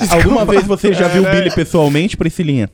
Alguma 0.10 0.46
vez 0.46 0.66
você 0.66 0.94
já 0.94 1.08
viu 1.08 1.24
o 1.24 1.30
Billy 1.30 1.50
pessoalmente, 1.50 2.16
Priscilinha? 2.16 2.70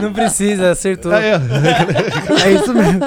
Não 0.00 0.12
precisa, 0.12 0.70
acertou. 0.70 1.12
Ah, 1.12 1.20
é. 1.22 2.48
É 2.48 2.52
isso 2.52 2.72
mesmo. 2.72 3.00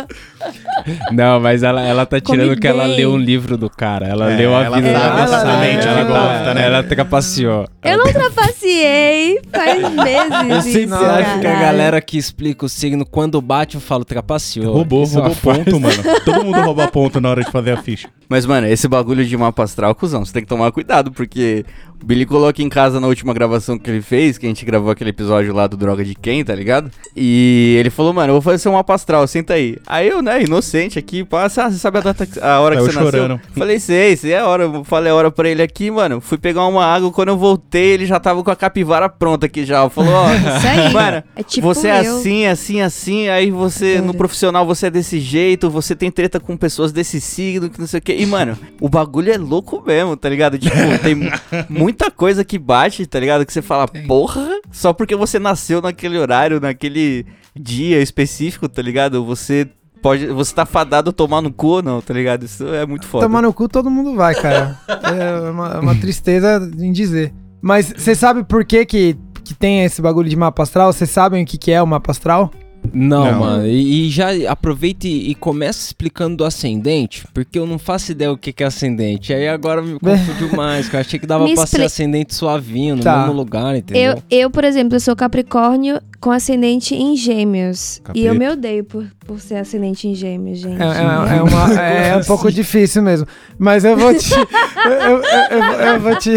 Não, 1.11 1.39
mas 1.39 1.63
ela, 1.63 1.81
ela 1.81 2.05
tá 2.05 2.19
tirando 2.19 2.49
Come 2.49 2.59
que 2.59 2.67
ela 2.67 2.85
leu 2.85 3.11
um 3.13 3.17
livro 3.17 3.57
do 3.57 3.69
cara. 3.69 4.07
Ela 4.07 4.31
É, 4.31 4.35
leu 4.35 4.55
a 4.55 4.63
ela 4.65 4.75
vida 4.77 4.91
sabe 4.91 5.05
ela, 5.05 5.77
que 5.77 5.83
tá- 5.85 6.03
gosta, 6.03 6.53
né? 6.53 6.65
ela 6.65 6.83
trapaceou. 6.83 7.67
Eu 7.81 7.97
não 7.97 8.11
trapaceei 8.11 9.39
faz 9.51 9.81
meses. 9.93 10.49
Eu 10.49 10.61
sempre 10.61 10.83
isso, 10.83 10.95
acho 10.95 11.39
que 11.39 11.47
a 11.47 11.59
galera 11.61 12.01
que 12.01 12.17
explica 12.17 12.65
o 12.65 12.69
signo, 12.69 13.05
quando 13.05 13.41
bate, 13.41 13.75
eu 13.75 13.81
falo 13.81 14.03
trapaceou. 14.03 14.73
Roubou, 14.73 15.03
Isso 15.03 15.19
roubou 15.19 15.35
ponto, 15.35 15.79
mano. 15.79 16.03
Todo 16.25 16.43
mundo 16.43 16.59
rouba 16.61 16.87
ponto 16.87 17.21
na 17.21 17.29
hora 17.29 17.43
de 17.43 17.51
fazer 17.51 17.71
a 17.71 17.77
ficha. 17.77 18.09
Mas, 18.27 18.45
mano, 18.45 18.67
esse 18.67 18.87
bagulho 18.87 19.23
de 19.25 19.37
mapa 19.37 19.63
astral, 19.63 19.93
cuzão, 19.95 20.25
você 20.25 20.33
tem 20.33 20.41
que 20.43 20.49
tomar 20.49 20.71
cuidado, 20.71 21.11
porque 21.11 21.65
o 22.01 22.05
Billy 22.05 22.25
colocou 22.25 22.65
em 22.65 22.69
casa 22.69 22.99
na 22.99 23.07
última 23.07 23.33
gravação 23.33 23.77
que 23.77 23.89
ele 23.89 24.01
fez, 24.01 24.37
que 24.37 24.45
a 24.45 24.49
gente 24.49 24.65
gravou 24.65 24.89
aquele 24.91 25.11
episódio 25.11 25.53
lá 25.53 25.67
do 25.67 25.77
Droga 25.77 26.03
de 26.03 26.15
Quem, 26.15 26.32
alguém, 26.33 26.43
tá 26.43 26.55
ligado? 26.55 26.89
E 27.15 27.75
ele 27.79 27.89
falou, 27.89 28.11
mano, 28.13 28.29
eu 28.29 28.33
vou 28.33 28.41
fazer 28.41 28.67
um 28.69 28.73
mapa 28.73 28.93
astral, 28.95 29.25
senta 29.27 29.53
aí. 29.53 29.77
Aí 29.85 30.07
eu, 30.07 30.21
né, 30.21 30.41
inocente 30.43 30.97
aqui, 30.97 31.23
passa, 31.23 31.65
ah, 31.65 31.71
você 31.71 31.77
sabe 31.77 31.99
a 31.99 32.01
data, 32.01 32.25
que- 32.25 32.39
a 32.39 32.59
hora 32.59 32.75
que 32.75 32.81
Saiu 32.81 32.91
você 32.93 32.99
nasceu? 33.03 33.21
chorando. 33.21 33.41
Falei, 33.55 33.79
sei, 33.79 34.15
sei 34.15 34.35
a 34.35 34.47
hora. 34.47 34.63
Eu 34.63 34.83
falei 34.83 35.11
a 35.11 35.15
hora 35.15 35.31
pra 35.31 35.47
ele 35.49 35.61
aqui, 35.61 35.91
mano. 35.91 36.19
Fui 36.19 36.37
pegar 36.37 36.65
uma 36.65 36.85
água, 36.85 37.11
quando 37.11 37.29
eu 37.29 37.37
voltei, 37.37 37.91
ele 37.93 38.05
já 38.05 38.19
tava 38.19 38.43
com 38.43 38.49
a 38.51 38.55
capivara 38.55 39.07
pronta 39.07 39.45
aqui 39.45 39.65
já. 39.65 39.87
Falou, 39.89 40.13
ó, 40.13 40.27
Isso 40.33 40.67
aí. 40.67 40.91
Mano, 40.93 41.23
é 41.35 41.43
tipo 41.43 41.67
você 41.67 41.87
é 41.87 42.05
eu. 42.07 42.17
assim, 42.17 42.45
assim, 42.47 42.81
assim, 42.81 43.27
aí 43.29 43.51
você, 43.51 43.95
no 43.97 44.03
Adoro. 44.05 44.17
profissional, 44.17 44.65
você 44.65 44.87
é 44.87 44.89
desse 44.89 45.19
jeito, 45.19 45.69
você 45.69 45.95
tem 45.95 46.09
treta 46.11 46.39
com 46.39 46.57
pessoas 46.57 46.91
desse 46.91 47.21
signo, 47.21 47.69
que 47.69 47.79
não 47.79 47.87
sei 47.87 47.99
o 47.99 48.01
quê. 48.01 48.15
E, 48.17 48.25
mano, 48.25 48.57
o 48.81 48.89
bagulho 48.89 49.31
é 49.31 49.37
louco 49.37 49.83
mesmo, 49.85 50.15
tá 50.17 50.29
ligado? 50.29 50.57
Tipo, 50.57 50.75
tem 51.03 51.15
mu- 51.15 51.31
muita 51.69 52.09
coisa 52.09 52.43
que 52.43 52.57
bate, 52.57 53.05
tá 53.05 53.19
ligado? 53.19 53.45
Que 53.45 53.53
você 53.53 53.61
fala, 53.61 53.87
porra, 53.87 54.47
só 54.71 54.93
porque 54.93 55.15
você 55.15 55.37
nasceu 55.39 55.81
naquele 55.81 56.17
horário, 56.23 56.59
naquele 56.59 57.25
dia 57.55 58.01
específico, 58.01 58.67
tá 58.67 58.81
ligado? 58.81 59.23
Você 59.25 59.69
pode, 60.01 60.27
você 60.27 60.53
tá 60.53 60.65
fadado 60.65 61.11
a 61.11 61.13
tomar 61.13 61.41
no 61.41 61.51
cu 61.51 61.67
ou 61.67 61.83
não, 61.83 62.01
tá 62.01 62.13
ligado? 62.13 62.43
Isso 62.43 62.67
é 62.67 62.85
muito 62.85 63.05
foda. 63.05 63.25
Tomar 63.25 63.41
no 63.41 63.53
cu 63.53 63.69
todo 63.69 63.89
mundo 63.89 64.15
vai, 64.15 64.35
cara. 64.35 64.77
é 64.87 65.49
uma, 65.49 65.73
é 65.73 65.79
uma 65.79 65.95
tristeza 65.95 66.71
em 66.79 66.91
dizer. 66.91 67.33
Mas 67.61 67.93
você 67.95 68.15
sabe 68.15 68.43
por 68.43 68.65
que, 68.65 68.85
que 68.85 69.17
que 69.43 69.53
tem 69.53 69.83
esse 69.83 70.01
bagulho 70.01 70.29
de 70.29 70.35
mapa 70.35 70.63
astral? 70.63 70.91
Vocês 70.91 71.09
sabem 71.09 71.43
o 71.43 71.45
que, 71.45 71.57
que 71.57 71.71
é 71.71 71.81
o 71.81 71.87
mapa 71.87 72.11
astral? 72.11 72.49
Não, 72.91 73.31
Não. 73.31 73.39
mano. 73.39 73.67
E, 73.67 74.07
e 74.07 74.09
já 74.09 74.27
aproveita 74.49 75.07
e, 75.07 75.29
e 75.31 75.35
começa 75.35 75.85
explicando 75.87 76.37
do 76.37 76.45
ascendente, 76.45 77.25
porque 77.33 77.57
eu 77.57 77.65
não 77.65 77.77
faço 77.79 78.11
ideia 78.11 78.31
o 78.31 78.37
que, 78.37 78.51
que 78.51 78.63
é 78.63 78.67
ascendente. 78.67 79.33
Aí 79.33 79.47
agora 79.47 79.81
me 79.81 79.99
confundiu 79.99 80.55
mais, 80.55 80.89
que 80.89 80.95
eu 80.95 80.99
achei 80.99 81.19
que 81.19 81.25
dava 81.27 81.43
Me 81.45 81.55
pra 81.55 81.65
ser 81.65 81.77
expli- 81.77 81.85
ascendente 81.85 82.35
suavinho, 82.35 82.95
no 82.95 83.03
Tá. 83.03 83.19
mesmo 83.19 83.33
lugar, 83.33 83.75
entendeu? 83.75 84.13
Eu, 84.29 84.39
eu, 84.39 84.49
por 84.51 84.63
exemplo, 84.63 84.95
eu 84.95 84.99
sou 84.99 85.15
Capricórnio 85.15 85.99
com 86.19 86.31
ascendente 86.31 86.95
em 86.95 87.15
gêmeos. 87.17 88.01
E 88.13 88.25
eu 88.25 88.33
me 88.33 88.47
odeio 88.49 88.83
por, 88.85 89.05
por 89.25 89.39
ser 89.39 89.55
ascendente 89.55 90.07
em 90.07 90.15
gêmeos, 90.15 90.59
gente. 90.59 90.81
É, 90.81 90.85
é- 90.85 91.37
é 91.37 91.41
uma- 91.41 91.81
é 91.81 92.17
um 92.17 92.23
pouco 92.25 92.51
difícil 92.51 93.01
mesmo. 93.01 93.27
Mas 93.57 93.83
eu 93.83 93.97
vou 93.97 94.13
te. 94.17 94.33
eu, 94.33 94.91
eu- 94.91 95.23
eu- 95.23 95.79
eu 95.93 95.99
vou 95.99 96.15
te. 96.17 96.29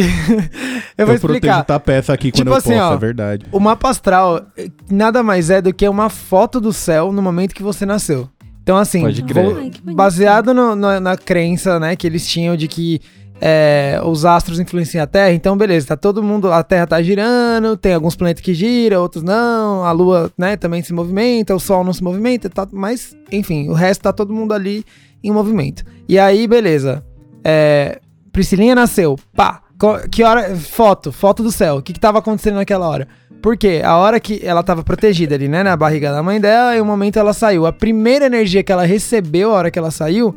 eu 0.99 1.07
vou 1.07 1.15
eu 1.15 1.21
protejo 1.21 1.35
explicar. 1.35 1.65
tua 1.65 1.79
peça 1.81 2.13
aqui 2.13 2.31
Tipo 2.33 2.39
quando 2.39 2.49
eu 2.49 2.55
assim, 2.57 2.73
posso, 2.75 2.83
ó. 2.91 2.95
é 2.95 2.99
verdade. 2.99 3.47
O 3.53 3.61
mapa 3.61 3.91
astral 3.91 4.47
eh, 4.57 4.69
nada 4.91 5.23
mais 5.23 5.51
é 5.51 5.63
do 5.63 5.73
que 5.73 5.89
uma 5.89 6.11
foto 6.37 6.61
do 6.61 6.71
céu 6.73 7.11
no 7.13 7.23
momento 7.23 7.55
que 7.55 7.63
você 7.63 7.87
nasceu. 7.87 8.29
Então, 8.63 8.77
assim, 8.77 9.01
vou- 9.43 9.57
Ai, 9.87 9.95
baseado 9.95 10.53
no- 10.53 10.77
na, 10.77 11.01
na 11.01 11.17
crença 11.17 11.81
né, 11.81 11.97
que 11.97 12.07
eles 12.07 12.27
tinham 12.29 12.55
de 12.57 12.69
que 12.69 13.01
é, 13.41 13.99
os 14.05 14.25
astros 14.27 14.59
influenciam 14.61 15.03
a 15.03 15.07
Terra, 15.07 15.33
então 15.33 15.57
beleza, 15.57 15.89
tá 15.89 15.97
todo 15.97 16.23
mundo, 16.23 16.51
a 16.53 16.63
Terra 16.63 16.87
tá 16.87 17.03
girando, 17.03 17.77
tem 17.77 17.93
alguns 17.95 18.17
planetas 18.17 18.43
que 18.43 18.53
giram, 18.55 19.01
outros 19.03 19.23
não, 19.23 19.83
a 19.85 19.93
Lua 19.93 20.31
né, 20.39 20.57
também 20.57 20.83
se 20.83 20.93
movimenta, 20.93 21.55
o 21.55 21.61
Sol 21.61 21.85
não 21.85 21.93
se 21.93 22.03
movimenta, 22.03 22.49
tá, 22.51 22.67
mas 22.73 23.15
enfim, 23.33 23.69
o 23.69 23.73
resto 23.75 24.03
tá 24.03 24.13
todo 24.13 24.33
mundo 24.33 24.53
ali 24.55 24.85
em 25.25 25.31
movimento. 25.31 25.85
E 26.09 26.19
aí, 26.19 26.47
beleza, 26.47 27.03
é, 27.45 27.99
Priscilinha 28.33 28.75
nasceu, 28.75 29.17
pá, 29.35 29.61
co- 29.79 30.01
que 30.11 30.23
hora, 30.23 30.55
foto, 30.57 31.13
foto 31.13 31.43
do 31.43 31.53
céu, 31.53 31.77
o 31.77 31.83
que 31.83 31.93
que 31.93 32.01
tava 32.01 32.19
acontecendo 32.19 32.57
naquela 32.57 32.89
hora? 32.89 33.07
Porque 33.43 33.81
a 33.85 33.97
hora 33.97 34.19
que 34.19 34.41
ela 34.43 34.63
tava 34.63 34.83
protegida 34.83 35.35
ali, 35.35 35.49
né, 35.49 35.63
na 35.63 35.77
barriga 35.77 36.13
da 36.13 36.23
mãe 36.23 36.41
dela, 36.41 36.77
e 36.77 36.81
o 36.81 36.85
momento 36.85 37.19
ela 37.19 37.33
saiu. 37.33 37.67
A 37.67 37.73
primeira 37.73 38.27
energia 38.27 38.63
que 38.63 38.73
ela 38.73 38.85
recebeu 38.85 39.53
a 39.53 39.55
hora 39.55 39.71
que 39.71 39.79
ela 39.79 39.91
saiu 39.91 40.35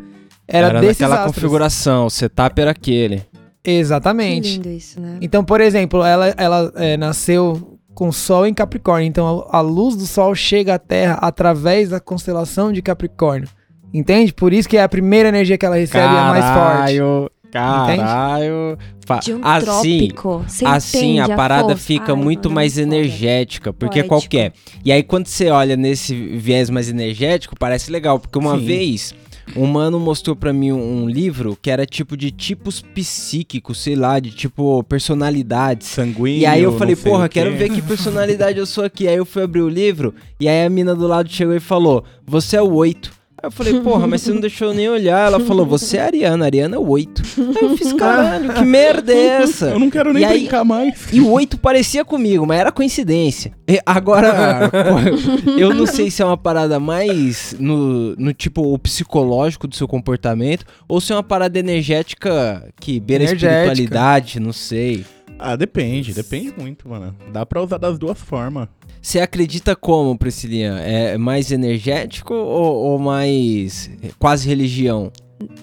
era, 0.48 0.80
desses 0.80 1.00
naquela 1.00 1.16
astros. 1.24 1.36
configuração, 1.36 2.06
o 2.06 2.10
setup 2.10 2.60
era 2.60 2.72
aquele. 2.72 3.24
Que 3.64 3.72
Exatamente. 3.72 4.54
lindo 4.54 4.70
isso, 4.70 5.00
né? 5.00 5.18
Então, 5.22 5.44
por 5.44 5.62
exemplo, 5.62 6.04
ela, 6.04 6.34
ela 6.38 6.72
é, 6.76 6.98
nasceu 6.98 7.78
com 7.94 8.08
o 8.08 8.14
Sol 8.14 8.46
em 8.46 8.54
Capricórnio. 8.54 9.08
Então, 9.08 9.46
a, 9.50 9.58
a 9.58 9.62
luz 9.62 9.96
do 9.96 10.06
Sol 10.06 10.34
chega 10.34 10.76
à 10.76 10.80
Terra 10.80 11.20
através 11.22 11.90
da 11.90 12.00
constelação 12.00 12.72
de 12.72 12.82
Capricórnio. 12.82 13.50
Entende? 13.94 14.34
Por 14.34 14.54
isso 14.54 14.70
que 14.70 14.78
é 14.78 14.84
a 14.84 14.90
primeira 14.90 15.30
energia 15.30 15.58
que 15.58 15.66
ela 15.66 15.76
recebe 15.76 16.06
é 16.06 16.20
a 16.20 16.30
mais 16.30 16.46
forte. 16.46 17.32
Caralho, 17.52 18.78
De 19.24 19.34
um 19.34 19.42
assim, 19.44 19.66
trópico. 20.08 20.46
Você 20.48 20.66
assim 20.66 20.98
entende 21.18 21.32
a 21.32 21.36
parada 21.36 21.70
força? 21.70 21.84
fica 21.84 22.14
Ai, 22.14 22.20
muito 22.20 22.44
mano, 22.50 22.56
mais 22.56 22.78
energética, 22.78 23.74
porque 23.74 24.04
Poético. 24.04 24.08
qual 24.10 24.22
que 24.22 24.38
é? 24.38 24.52
E 24.86 24.92
aí 24.92 25.04
quando 25.04 25.28
você 25.28 25.50
olha 25.50 25.76
nesse 25.76 26.16
viés 26.16 26.70
mais 26.70 26.90
energético, 26.90 27.56
parece 27.58 27.92
legal, 27.92 28.20
porque 28.20 28.38
uma 28.38 28.58
Sim. 28.58 28.66
vez 28.66 29.16
um 29.56 29.66
mano 29.66 30.00
mostrou 30.00 30.36
pra 30.36 30.54
mim 30.54 30.72
um, 30.72 31.04
um 31.04 31.10
livro 31.10 31.58
que 31.60 31.72
era 31.72 31.86
tipo 31.86 32.16
de 32.16 32.30
tipos 32.32 32.82
psíquicos, 32.82 33.82
sei 33.82 33.96
lá, 33.96 34.20
de 34.20 34.32
tipo 34.32 34.84
personalidades. 34.84 35.88
Sanguíneo. 35.88 36.42
E 36.42 36.46
aí 36.46 36.62
eu 36.62 36.78
falei, 36.78 36.96
porra, 36.96 37.28
quero 37.28 37.56
ver 37.56 37.70
que 37.70 37.82
personalidade 37.82 38.60
eu 38.60 38.66
sou 38.66 38.84
aqui. 38.84 39.08
Aí 39.08 39.16
eu 39.16 39.26
fui 39.26 39.42
abrir 39.42 39.62
o 39.62 39.70
livro, 39.70 40.14
e 40.40 40.48
aí 40.48 40.66
a 40.66 40.70
mina 40.70 40.94
do 40.94 41.08
lado 41.08 41.30
chegou 41.30 41.56
e 41.56 41.60
falou, 41.60 42.04
você 42.26 42.58
é 42.58 42.62
o 42.62 42.72
8. 42.74 43.19
Aí 43.42 43.48
eu 43.48 43.52
falei, 43.52 43.80
porra, 43.80 44.06
mas 44.06 44.22
você 44.22 44.34
não 44.34 44.42
deixou 44.42 44.74
nem 44.74 44.90
olhar. 44.90 45.28
Ela 45.28 45.40
falou, 45.40 45.66
você 45.66 45.96
é 45.98 46.02
a 46.02 46.06
Ariana, 46.06 46.44
a 46.44 46.48
Ariana 46.48 46.76
é 46.76 46.80
o 46.80 46.86
8. 46.90 47.22
Aí 47.38 47.64
eu 47.70 47.78
fiz, 47.78 47.94
caralho, 47.94 48.54
que 48.54 48.66
merda 48.66 49.14
é 49.14 49.26
essa? 49.42 49.68
Eu 49.68 49.80
não 49.80 49.90
quero 49.90 50.12
nem 50.12 50.24
E 50.24 50.26
aí- 50.26 50.40
brincar 50.42 50.66
mais. 50.66 51.08
E 51.14 51.22
o 51.22 51.32
8 51.32 51.58
parecia 51.58 52.04
comigo, 52.04 52.46
mas 52.46 52.60
era 52.60 52.72
coincidência. 52.72 53.54
E 53.68 53.80
agora, 53.86 54.70
eu 55.58 55.74
não 55.74 55.86
sei 55.86 56.12
se 56.12 56.22
é 56.22 56.26
uma 56.26 56.38
parada 56.38 56.80
mais 56.82 57.56
no, 57.58 58.14
no 58.18 58.34
tipo 58.34 58.74
o 58.74 58.78
psicológico 58.78 59.68
do 59.68 59.76
seu 59.76 59.88
comportamento 59.88 60.66
ou 60.88 61.00
se 61.00 61.14
é 61.14 61.16
uma 61.16 61.24
parada 61.24 61.58
energética 61.58 62.68
que 62.80 63.00
beira 63.00 63.24
Energética. 63.24 63.62
espiritualidade, 63.72 64.40
não 64.40 64.52
sei. 64.52 65.06
Ah, 65.42 65.56
depende, 65.56 66.14
depende 66.14 66.54
muito, 66.58 66.90
mano. 66.90 67.16
Dá 67.32 67.46
pra 67.46 67.62
usar 67.62 67.78
das 67.78 67.98
duas 67.98 68.20
formas. 68.20 68.68
Você 69.02 69.20
acredita 69.20 69.76
como, 69.76 70.18
Priscilinha? 70.18 70.74
É 70.80 71.18
mais 71.18 71.52
energético 71.52 72.34
ou, 72.34 72.92
ou 72.92 73.00
mais 73.00 73.90
quase 74.18 74.48
religião? 74.48 75.12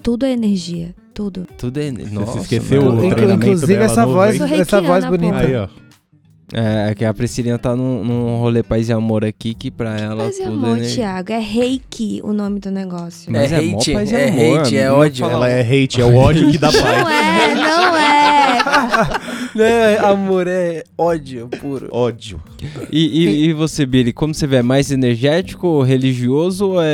Tudo 0.03 0.25
é 0.25 0.33
energia. 0.33 0.95
Tudo. 1.13 1.47
Tudo 1.57 1.81
é. 1.81 1.91
Nossa, 1.91 2.33
se 2.33 2.39
esqueceu 2.41 2.83
mano. 2.83 3.07
o 3.07 3.11
treinamento 3.11 3.47
Inclusive, 3.47 3.73
dela 3.73 3.85
essa 3.85 4.05
voz? 4.05 4.37
Sou 4.37 4.47
essa 4.47 4.81
voz 4.83 5.05
bonita. 5.07 5.39
Aí, 5.39 5.57
ó. 5.57 5.69
É, 6.53 6.91
é 6.91 6.95
que 6.95 7.05
a 7.05 7.13
Priscilinha 7.13 7.59
tá 7.59 7.75
num, 7.75 8.05
num 8.05 8.37
rolê 8.39 8.63
paz 8.63 8.89
e 8.89 8.93
amor 8.93 9.25
aqui 9.25 9.53
que 9.53 9.69
pra 9.71 9.97
ela 9.99 10.25
Mas 10.27 10.39
é 10.39 10.45
tudo 10.45 10.55
amor, 10.55 10.69
é 10.69 10.79
energia. 10.79 10.97
Thiago. 11.05 11.33
É 11.33 11.39
reiki 11.41 12.21
o 12.23 12.33
nome 12.33 12.61
do 12.61 12.71
negócio. 12.71 13.33
Mas 13.33 13.51
é 13.53 13.57
é 13.57 13.59
hate, 13.75 13.93
paz 13.93 14.13
e 14.13 14.15
é 14.15 14.29
amor, 14.29 14.61
hate, 14.61 14.77
é 14.77 14.87
amigo. 14.87 15.01
ódio. 15.03 15.27
Fala- 15.27 15.35
Ela 15.35 15.49
é 15.51 15.61
hate, 15.85 16.01
é 16.01 16.05
o 16.05 16.15
ódio 16.17 16.51
que 16.53 16.59
dá 16.59 16.71
Não 16.71 16.83
paz. 16.83 17.09
é, 17.09 17.55
não 17.55 17.97
é. 17.97 18.07
Não 19.57 19.65
é 19.65 19.99
amor, 19.99 20.47
é 20.47 20.85
ódio 20.99 21.49
puro. 21.61 21.89
Ódio. 21.91 22.43
E, 22.93 23.25
e, 23.25 23.45
e 23.47 23.53
você, 23.55 23.87
Billy, 23.87 24.13
como 24.13 24.35
você 24.35 24.47
vê? 24.47 24.57
É 24.57 24.63
mais 24.63 24.91
energético, 24.91 25.83
religioso 25.83 26.71
ou 26.73 26.83
é, 26.83 26.87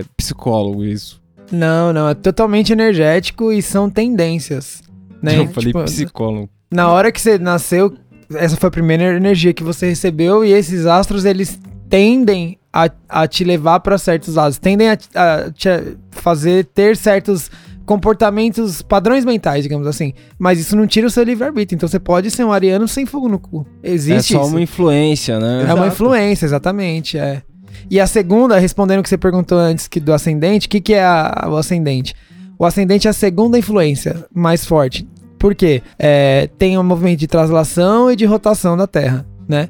é 0.00 0.04
psicólogo 0.16 0.84
isso? 0.84 1.20
Não, 1.50 1.92
não, 1.92 2.08
é 2.08 2.14
totalmente 2.14 2.72
energético 2.72 3.52
e 3.52 3.62
são 3.62 3.88
tendências. 3.88 4.82
Né? 5.22 5.38
Eu 5.38 5.48
falei 5.48 5.68
Tipo, 5.72 5.84
psicólogo. 5.84 6.48
Na 6.72 6.88
hora 6.90 7.12
que 7.12 7.20
você 7.20 7.38
nasceu, 7.38 7.92
essa 8.36 8.56
foi 8.56 8.68
a 8.68 8.70
primeira 8.70 9.16
energia 9.16 9.52
que 9.52 9.62
você 9.62 9.86
recebeu 9.88 10.44
e 10.44 10.52
esses 10.52 10.86
astros 10.86 11.24
eles 11.24 11.58
tendem 11.88 12.58
a, 12.72 12.90
a 13.08 13.26
te 13.28 13.44
levar 13.44 13.80
para 13.80 13.98
certos 13.98 14.34
lados, 14.36 14.58
tendem 14.58 14.88
a, 14.90 14.92
a 15.14 15.50
te 15.50 15.68
fazer 16.10 16.64
ter 16.66 16.96
certos 16.96 17.50
comportamentos, 17.84 18.80
padrões 18.80 19.24
mentais, 19.24 19.62
digamos 19.62 19.86
assim. 19.86 20.14
Mas 20.38 20.58
isso 20.58 20.74
não 20.76 20.86
tira 20.86 21.06
o 21.06 21.10
seu 21.10 21.22
livre-arbítrio. 21.24 21.76
Então 21.76 21.88
você 21.88 21.98
pode 21.98 22.30
ser 22.30 22.44
um 22.44 22.52
ariano 22.52 22.88
sem 22.88 23.04
fogo 23.04 23.28
no 23.28 23.38
cu. 23.38 23.66
Existe 23.82 24.34
é 24.34 24.38
só 24.38 24.42
isso. 24.44 24.50
uma 24.50 24.60
influência, 24.62 25.38
né? 25.38 25.60
É 25.62 25.64
uma 25.74 25.84
Exato. 25.84 25.86
influência, 25.88 26.46
exatamente, 26.46 27.18
é. 27.18 27.42
E 27.90 28.00
a 28.00 28.06
segunda, 28.06 28.58
respondendo 28.58 29.00
o 29.00 29.02
que 29.02 29.08
você 29.08 29.18
perguntou 29.18 29.58
antes 29.58 29.88
que 29.88 30.00
do 30.00 30.12
ascendente, 30.12 30.66
o 30.66 30.70
que, 30.70 30.80
que 30.80 30.94
é 30.94 31.04
a- 31.04 31.46
o 31.50 31.56
ascendente? 31.56 32.14
O 32.58 32.64
ascendente 32.64 33.06
é 33.06 33.10
a 33.10 33.14
segunda 33.14 33.58
influência 33.58 34.24
mais 34.32 34.64
forte. 34.64 35.06
Por 35.42 35.56
quê? 35.56 35.82
É, 35.98 36.48
tem 36.56 36.78
um 36.78 36.84
movimento 36.84 37.18
de 37.18 37.26
translação 37.26 38.08
e 38.10 38.14
de 38.14 38.24
rotação 38.24 38.76
da 38.76 38.86
Terra, 38.86 39.26
né? 39.48 39.68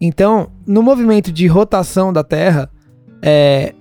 Então, 0.00 0.48
no 0.66 0.82
movimento 0.82 1.30
de 1.30 1.46
rotação 1.46 2.10
da 2.10 2.24
Terra, 2.24 2.70
é, 3.22 3.74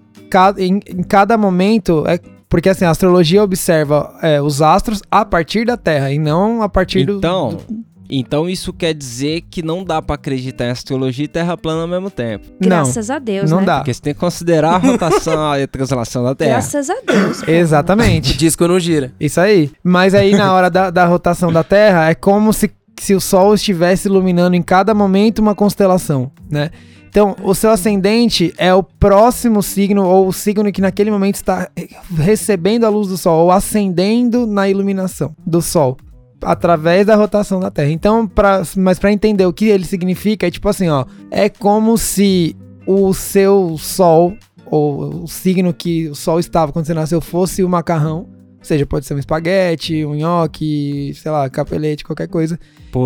em, 0.57 0.81
em 0.85 1.01
cada 1.01 1.37
momento, 1.37 2.03
é, 2.05 2.19
porque 2.49 2.67
assim, 2.67 2.83
a 2.83 2.89
astrologia 2.89 3.41
observa 3.41 4.13
é, 4.21 4.41
os 4.41 4.61
astros 4.61 5.01
a 5.09 5.23
partir 5.23 5.65
da 5.65 5.77
Terra 5.77 6.11
e 6.11 6.19
não 6.19 6.61
a 6.61 6.67
partir 6.67 7.05
do- 7.05 7.17
Então, 7.19 7.51
do, 7.51 7.85
então 8.09 8.49
isso 8.49 8.73
quer 8.73 8.93
dizer 8.93 9.41
que 9.49 9.61
não 9.61 9.83
dá 9.83 10.01
pra 10.01 10.15
acreditar 10.15 10.65
em 10.65 10.71
astrologia 10.71 11.25
e 11.25 11.27
terra 11.27 11.55
plana 11.55 11.83
ao 11.83 11.87
mesmo 11.87 12.09
tempo. 12.09 12.47
Graças 12.59 13.09
a 13.09 13.19
Deus, 13.19 13.51
não 13.51 13.59
né? 13.59 13.65
dá. 13.65 13.77
Porque 13.77 13.93
você 13.93 14.01
tem 14.01 14.13
que 14.13 14.19
considerar 14.19 14.75
a 14.75 14.77
rotação 14.77 15.55
e 15.55 15.63
a 15.63 15.67
translação 15.67 16.23
da 16.23 16.33
Terra. 16.33 16.51
Graças 16.53 16.89
a 16.89 16.95
Deus. 17.05 17.43
Exatamente. 17.47 18.33
O 18.33 18.37
disco 18.37 18.67
não 18.67 18.79
gira. 18.79 19.13
Isso 19.19 19.39
aí. 19.39 19.71
Mas 19.83 20.15
aí, 20.15 20.31
na 20.35 20.53
hora 20.53 20.69
da, 20.69 20.89
da 20.89 21.05
rotação 21.05 21.51
da 21.51 21.63
Terra, 21.63 22.09
é 22.09 22.15
como 22.15 22.51
se, 22.51 22.71
se 22.99 23.13
o 23.13 23.21
Sol 23.21 23.53
estivesse 23.53 24.07
iluminando 24.07 24.55
em 24.55 24.63
cada 24.63 24.93
momento 24.93 25.39
uma 25.39 25.53
constelação, 25.53 26.31
né? 26.49 26.71
Então, 27.09 27.35
o 27.41 27.55
seu 27.55 27.71
ascendente 27.71 28.53
é 28.55 28.71
o 28.73 28.83
próximo 28.83 29.63
signo, 29.63 30.05
ou 30.05 30.27
o 30.27 30.33
signo 30.33 30.71
que 30.71 30.79
naquele 30.79 31.09
momento 31.09 31.35
está 31.35 31.67
recebendo 32.15 32.85
a 32.85 32.89
luz 32.89 33.07
do 33.07 33.17
Sol, 33.17 33.45
ou 33.45 33.51
ascendendo 33.51 34.45
na 34.45 34.69
iluminação 34.69 35.35
do 35.45 35.59
Sol. 35.59 35.97
Através 36.41 37.05
da 37.05 37.15
rotação 37.15 37.59
da 37.59 37.71
Terra. 37.71 37.91
Então, 37.91 38.27
pra, 38.27 38.61
mas 38.77 38.99
para 38.99 39.11
entender 39.11 39.45
o 39.45 39.53
que 39.53 39.65
ele 39.65 39.85
significa, 39.85 40.47
é 40.47 40.51
tipo 40.51 40.67
assim, 40.67 40.89
ó, 40.89 41.05
é 41.31 41.49
como 41.49 41.97
se 41.97 42.55
o 42.85 43.13
seu 43.13 43.77
sol 43.77 44.35
ou 44.65 45.23
o 45.23 45.27
signo 45.27 45.73
que 45.73 46.07
o 46.09 46.15
sol 46.15 46.39
estava 46.39 46.71
quando 46.71 46.85
você 46.85 46.93
nasceu 46.93 47.19
fosse 47.21 47.63
o 47.63 47.69
macarrão, 47.69 48.27
ou 48.59 48.63
seja, 48.65 48.85
pode 48.85 49.05
ser 49.05 49.13
um 49.13 49.19
espaguete, 49.19 50.05
um 50.05 50.15
nhoque, 50.15 51.13
sei 51.15 51.31
lá, 51.31 51.49
capelete, 51.49 52.03
qualquer 52.03 52.27
coisa. 52.27 52.59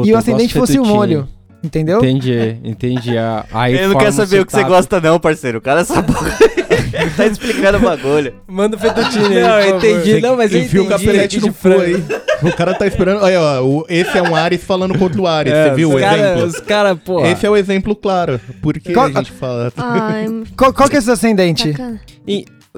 E 0.05 0.13
o 0.13 0.17
ascendente 0.17 0.53
fosse 0.53 0.79
o 0.79 0.85
molho, 0.85 1.27
entendeu? 1.63 1.97
Entendi, 1.99 2.57
entendi. 2.63 3.17
A, 3.17 3.45
aí 3.51 3.73
Ele 3.75 3.87
não 3.87 3.97
quer 3.97 4.11
saber 4.11 4.41
o 4.41 4.45
que 4.45 4.51
você 4.51 4.63
gosta, 4.63 4.99
não, 4.99 5.19
parceiro. 5.19 5.57
O 5.59 5.61
cara 5.61 5.81
é 5.81 5.83
sabe. 5.83 6.11
tá 7.17 7.25
explicando 7.25 7.77
o 7.77 7.81
bagulho. 7.81 8.33
Manda 8.47 8.75
o 8.75 8.79
fettuccine 8.79 9.37
aí, 9.37 9.41
Não, 9.43 9.59
eu 9.59 9.77
entendi. 9.77 10.21
Não, 10.21 10.35
mas 10.37 10.53
eu 10.53 10.61
Enfia 10.61 10.81
o 10.83 10.87
capelete 10.87 11.39
de 11.39 11.47
no 11.47 11.53
frango. 11.53 11.81
aí. 11.81 12.03
O 12.43 12.51
cara 12.55 12.73
tá 12.73 12.85
esperando. 12.85 13.21
Olha, 13.23 13.39
ó, 13.39 13.61
o- 13.63 13.85
esse 13.89 14.17
é 14.17 14.21
um 14.21 14.35
Ares 14.35 14.63
falando 14.63 14.97
contra 14.97 15.21
o 15.21 15.27
Ares. 15.27 15.53
É, 15.53 15.69
você 15.69 15.75
viu 15.75 15.89
o 15.91 15.95
os 15.95 16.01
cara- 16.01 16.17
exemplo? 16.17 16.43
Os 16.45 16.59
caras, 16.59 16.97
pô. 17.03 17.25
Esse 17.25 17.45
é 17.45 17.49
o 17.49 17.55
exemplo 17.55 17.95
claro. 17.95 18.39
Porque 18.61 18.93
Qual- 18.93 19.07
a 19.07 19.11
gente 19.11 19.31
fala. 19.31 19.71
Ai, 19.77 20.25
Qual, 20.57 20.73
qual 20.73 20.89
que 20.89 20.97
é 20.97 21.01
seu 21.01 21.13
ascendente? 21.13 21.71
bacana. 21.71 21.99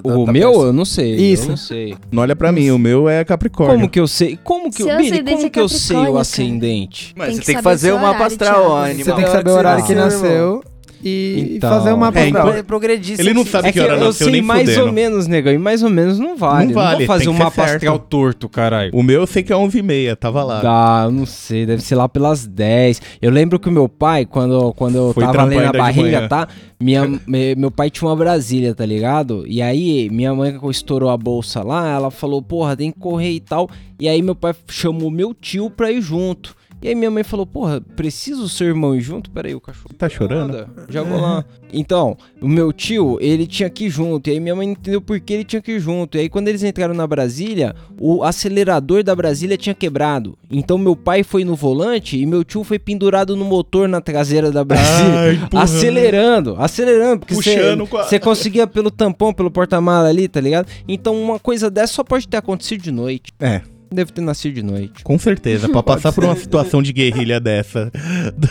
O 0.04 0.26
Tá 0.26 0.32
meu, 0.34 0.50
péssimo. 0.50 0.66
eu 0.68 0.74
não 0.74 0.84
sei. 0.86 1.16
Isso. 1.16 1.44
Eu 1.46 1.50
não 1.50 1.58
sei. 1.58 1.96
Não 2.12 2.22
olha 2.24 2.36
pra 2.36 2.52
mim, 2.52 2.70
o 2.70 2.78
meu 2.78 3.08
é 3.08 3.24
Capricórnio. 3.24 3.76
Como 3.78 3.90
que 3.90 4.00
eu 4.00 4.08
sei? 4.08 4.38
Como 4.44 4.70
que 4.70 4.84
eu, 4.84 4.98
Billy, 4.98 5.24
como 5.24 5.46
é 5.46 5.50
que 5.50 5.60
eu 5.60 5.70
sei 5.70 5.96
o 5.96 6.18
ascendente? 6.18 7.14
Mas 7.16 7.28
Tem 7.28 7.36
você 7.36 7.40
que 7.42 7.46
tem 7.48 7.56
que 7.58 7.62
fazer 7.62 7.94
o 7.94 8.00
mapa 8.00 8.26
astral, 8.26 8.66
ó, 8.72 8.84
Você 8.86 8.92
animal. 8.92 9.16
tem 9.16 9.26
que 9.26 9.32
saber 9.32 9.44
que 9.46 9.50
o 9.50 9.54
horário 9.54 9.86
que 9.86 9.96
nasceu, 9.96 10.20
nasceu 10.22 10.64
e 11.06 11.56
Então. 11.58 11.70
fazer 11.70 11.94
o 11.94 11.98
mapa 11.98 12.20
É, 12.20 12.24
astral. 12.26 12.50
então- 12.50 12.64
Progredir. 12.64 13.20
Ele 13.20 13.34
não 13.34 13.46
sabe 13.46 13.68
É 13.70 13.72
que 13.72 13.80
que 13.80 13.86
hora 13.86 13.94
eu 13.98 14.06
nasceu 14.06 14.26
sei 14.26 14.32
nem 14.34 14.42
mais 14.42 14.68
fudendo. 14.70 14.88
ou 14.88 14.92
menos, 14.92 15.28
negão, 15.28 15.54
e 15.54 15.58
mais 15.58 15.84
ou 15.84 15.90
menos 15.90 16.18
não 16.18 16.36
vale. 16.36 16.68
Não 16.68 16.74
vale, 16.74 17.06
vou 17.06 17.16
fazer 17.16 17.30
um 17.30 17.34
mapa 17.34 17.52
certo. 17.64 17.76
astral 17.76 18.00
torto, 18.00 18.50
caralho. 18.50 18.90
O 18.94 19.04
meu 19.04 19.22
eu 19.22 19.28
sei 19.28 19.44
que 19.44 19.54
é 19.54 19.56
11 19.56 19.78
e 19.78 19.84
meia, 19.84 20.16
tava 20.16 20.44
lá. 20.44 20.62
Ah, 20.66 21.04
eu 21.06 21.12
não 21.12 21.26
sei, 21.26 21.66
deve 21.66 21.84
ser 21.84 21.96
lá 21.96 22.10
pelas 22.10 22.48
10. 22.48 23.02
Eu 23.22 23.30
lembro 23.32 23.60
que 23.60 23.70
o 23.70 23.72
meu 23.72 23.88
pai, 23.88 24.26
quando, 24.26 24.74
quando 24.74 24.96
eu 24.96 25.14
Foi 25.14 25.22
tava 25.22 25.34
trampar 25.34 25.48
ali 25.52 25.56
na 25.58 25.62
ainda 25.64 25.72
de 25.74 25.78
barriga, 25.78 26.28
tá? 26.28 26.48
Minha, 26.82 27.08
me- 27.28 27.56
meu 27.56 27.70
pai 27.72 27.90
tinha 27.92 28.10
uma 28.10 28.16
Brasília, 28.16 28.74
tá 28.74 28.86
ligado? 28.86 29.46
E 29.48 29.62
aí, 29.62 30.10
minha 30.12 30.34
mãe 30.34 30.58
que 30.60 30.68
estourou 30.70 31.10
a 31.10 31.18
bolsa 31.18 31.62
lá, 31.64 31.88
ela 31.88 32.10
falou, 32.12 32.42
porra, 32.42 32.76
tem 32.76 32.92
que 32.92 33.00
correr 33.00 33.32
e 33.32 33.40
tal. 33.40 33.70
E 34.00 34.10
aí, 34.10 34.22
meu 34.22 34.36
pai 34.36 34.54
chamou 34.68 35.10
meu 35.12 35.34
tio 35.34 35.70
pra 35.70 35.92
ir 35.92 36.02
junto. 36.02 36.56
E 36.86 36.90
aí, 36.90 36.94
minha 36.94 37.10
mãe 37.10 37.24
falou, 37.24 37.48
porra, 37.48 37.82
precisa 37.82 38.44
o 38.44 38.48
seu 38.48 38.68
irmão 38.68 38.96
ir 38.96 39.02
junto? 39.02 39.32
Peraí, 39.32 39.56
o 39.56 39.60
cachorro. 39.60 39.96
Tá 39.98 40.08
chorando? 40.08 40.54
Nada, 40.54 40.70
Já 40.88 41.02
vou 41.02 41.20
lá. 41.20 41.44
Então, 41.74 42.16
o 42.40 42.48
meu 42.48 42.72
tio, 42.72 43.18
ele 43.20 43.48
tinha 43.48 43.68
que 43.72 43.86
ir 43.86 43.90
junto. 43.90 44.30
E 44.30 44.34
aí 44.34 44.40
minha 44.40 44.56
mãe 44.56 44.70
entendeu 44.70 45.02
por 45.02 45.20
que 45.20 45.34
ele 45.34 45.44
tinha 45.44 45.64
que 45.64 45.72
ir 45.72 45.80
junto. 45.80 46.16
E 46.16 46.22
aí 46.22 46.30
quando 46.30 46.48
eles 46.48 46.62
entraram 46.62 46.94
na 46.94 47.08
Brasília, 47.08 47.76
o 48.00 48.24
acelerador 48.24 49.04
da 49.04 49.16
Brasília 49.16 49.58
tinha 49.58 49.74
quebrado. 49.74 50.38
Então 50.48 50.78
meu 50.78 50.96
pai 50.96 51.24
foi 51.24 51.44
no 51.44 51.56
volante 51.56 52.20
e 52.20 52.26
meu 52.28 52.44
tio 52.44 52.64
foi 52.64 52.78
pendurado 52.78 53.36
no 53.36 53.46
motor 53.46 53.90
na 53.90 54.00
traseira 54.00 54.52
da 54.52 54.64
Brasília. 54.64 55.34
Empurrando. 55.34 55.58
acelerando, 55.58 56.56
acelerando. 56.60 57.26
Porque 57.26 57.76
você 57.90 58.20
conseguia 58.20 58.68
pelo 58.68 58.92
tampão, 58.92 59.34
pelo 59.34 59.50
porta-mala 59.50 60.08
ali, 60.08 60.28
tá 60.28 60.40
ligado? 60.40 60.68
Então 60.88 61.20
uma 61.20 61.40
coisa 61.40 61.68
dessa 61.72 61.94
só 61.94 62.04
pode 62.04 62.28
ter 62.28 62.38
acontecido 62.38 62.84
de 62.84 62.92
noite. 62.92 63.34
É, 63.40 63.62
Deve 63.96 64.12
ter 64.12 64.22
nascido 64.22 64.54
de 64.56 64.62
noite. 64.64 65.04
com 65.04 65.18
certeza. 65.18 65.68
Pra 65.70 65.82
passar 65.82 66.12
por 66.12 66.24
uma 66.26 66.36
situação 66.36 66.84
de 66.84 66.92
guerrilha 66.94 67.40
dessa. 67.40 67.92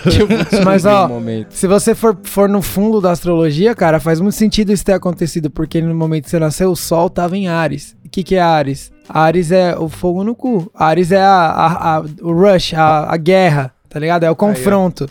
Mas, 0.64 0.84
ó, 0.84 1.08
momento. 1.08 1.52
Se 1.52 1.66
você 1.66 1.94
for, 1.94 2.16
for 2.24 2.48
no 2.48 2.62
fundo 2.62 3.00
da 3.00 3.10
astrologia, 3.12 3.74
cara, 3.74 4.00
faz 4.00 4.20
muito 4.20 4.34
sentido 4.34 4.72
isso 4.72 4.84
ter 4.84 4.92
acontecido, 4.92 5.50
porque 5.50 5.80
no 5.80 5.94
momento 5.94 6.24
que 6.24 6.30
você 6.30 6.38
nasceu, 6.38 6.70
o 6.70 6.76
Sol 6.76 7.08
tava 7.10 7.36
em 7.36 7.48
Ares. 7.48 7.96
O 8.04 8.08
que, 8.08 8.22
que 8.22 8.34
é 8.36 8.40
Ares? 8.40 8.92
Ares 9.08 9.50
é 9.50 9.76
o 9.78 9.88
fogo 9.88 10.24
no 10.24 10.34
cu. 10.34 10.70
Ares 10.74 11.12
é 11.12 11.20
a, 11.20 11.28
a- 11.50 11.96
a- 11.98 12.04
o 12.22 12.32
rush, 12.32 12.74
a, 12.74 13.12
a 13.12 13.16
guerra, 13.16 13.72
tá 13.88 13.98
ligado? 13.98 14.24
É 14.24 14.30
o 14.30 14.36
confronto. 14.36 15.08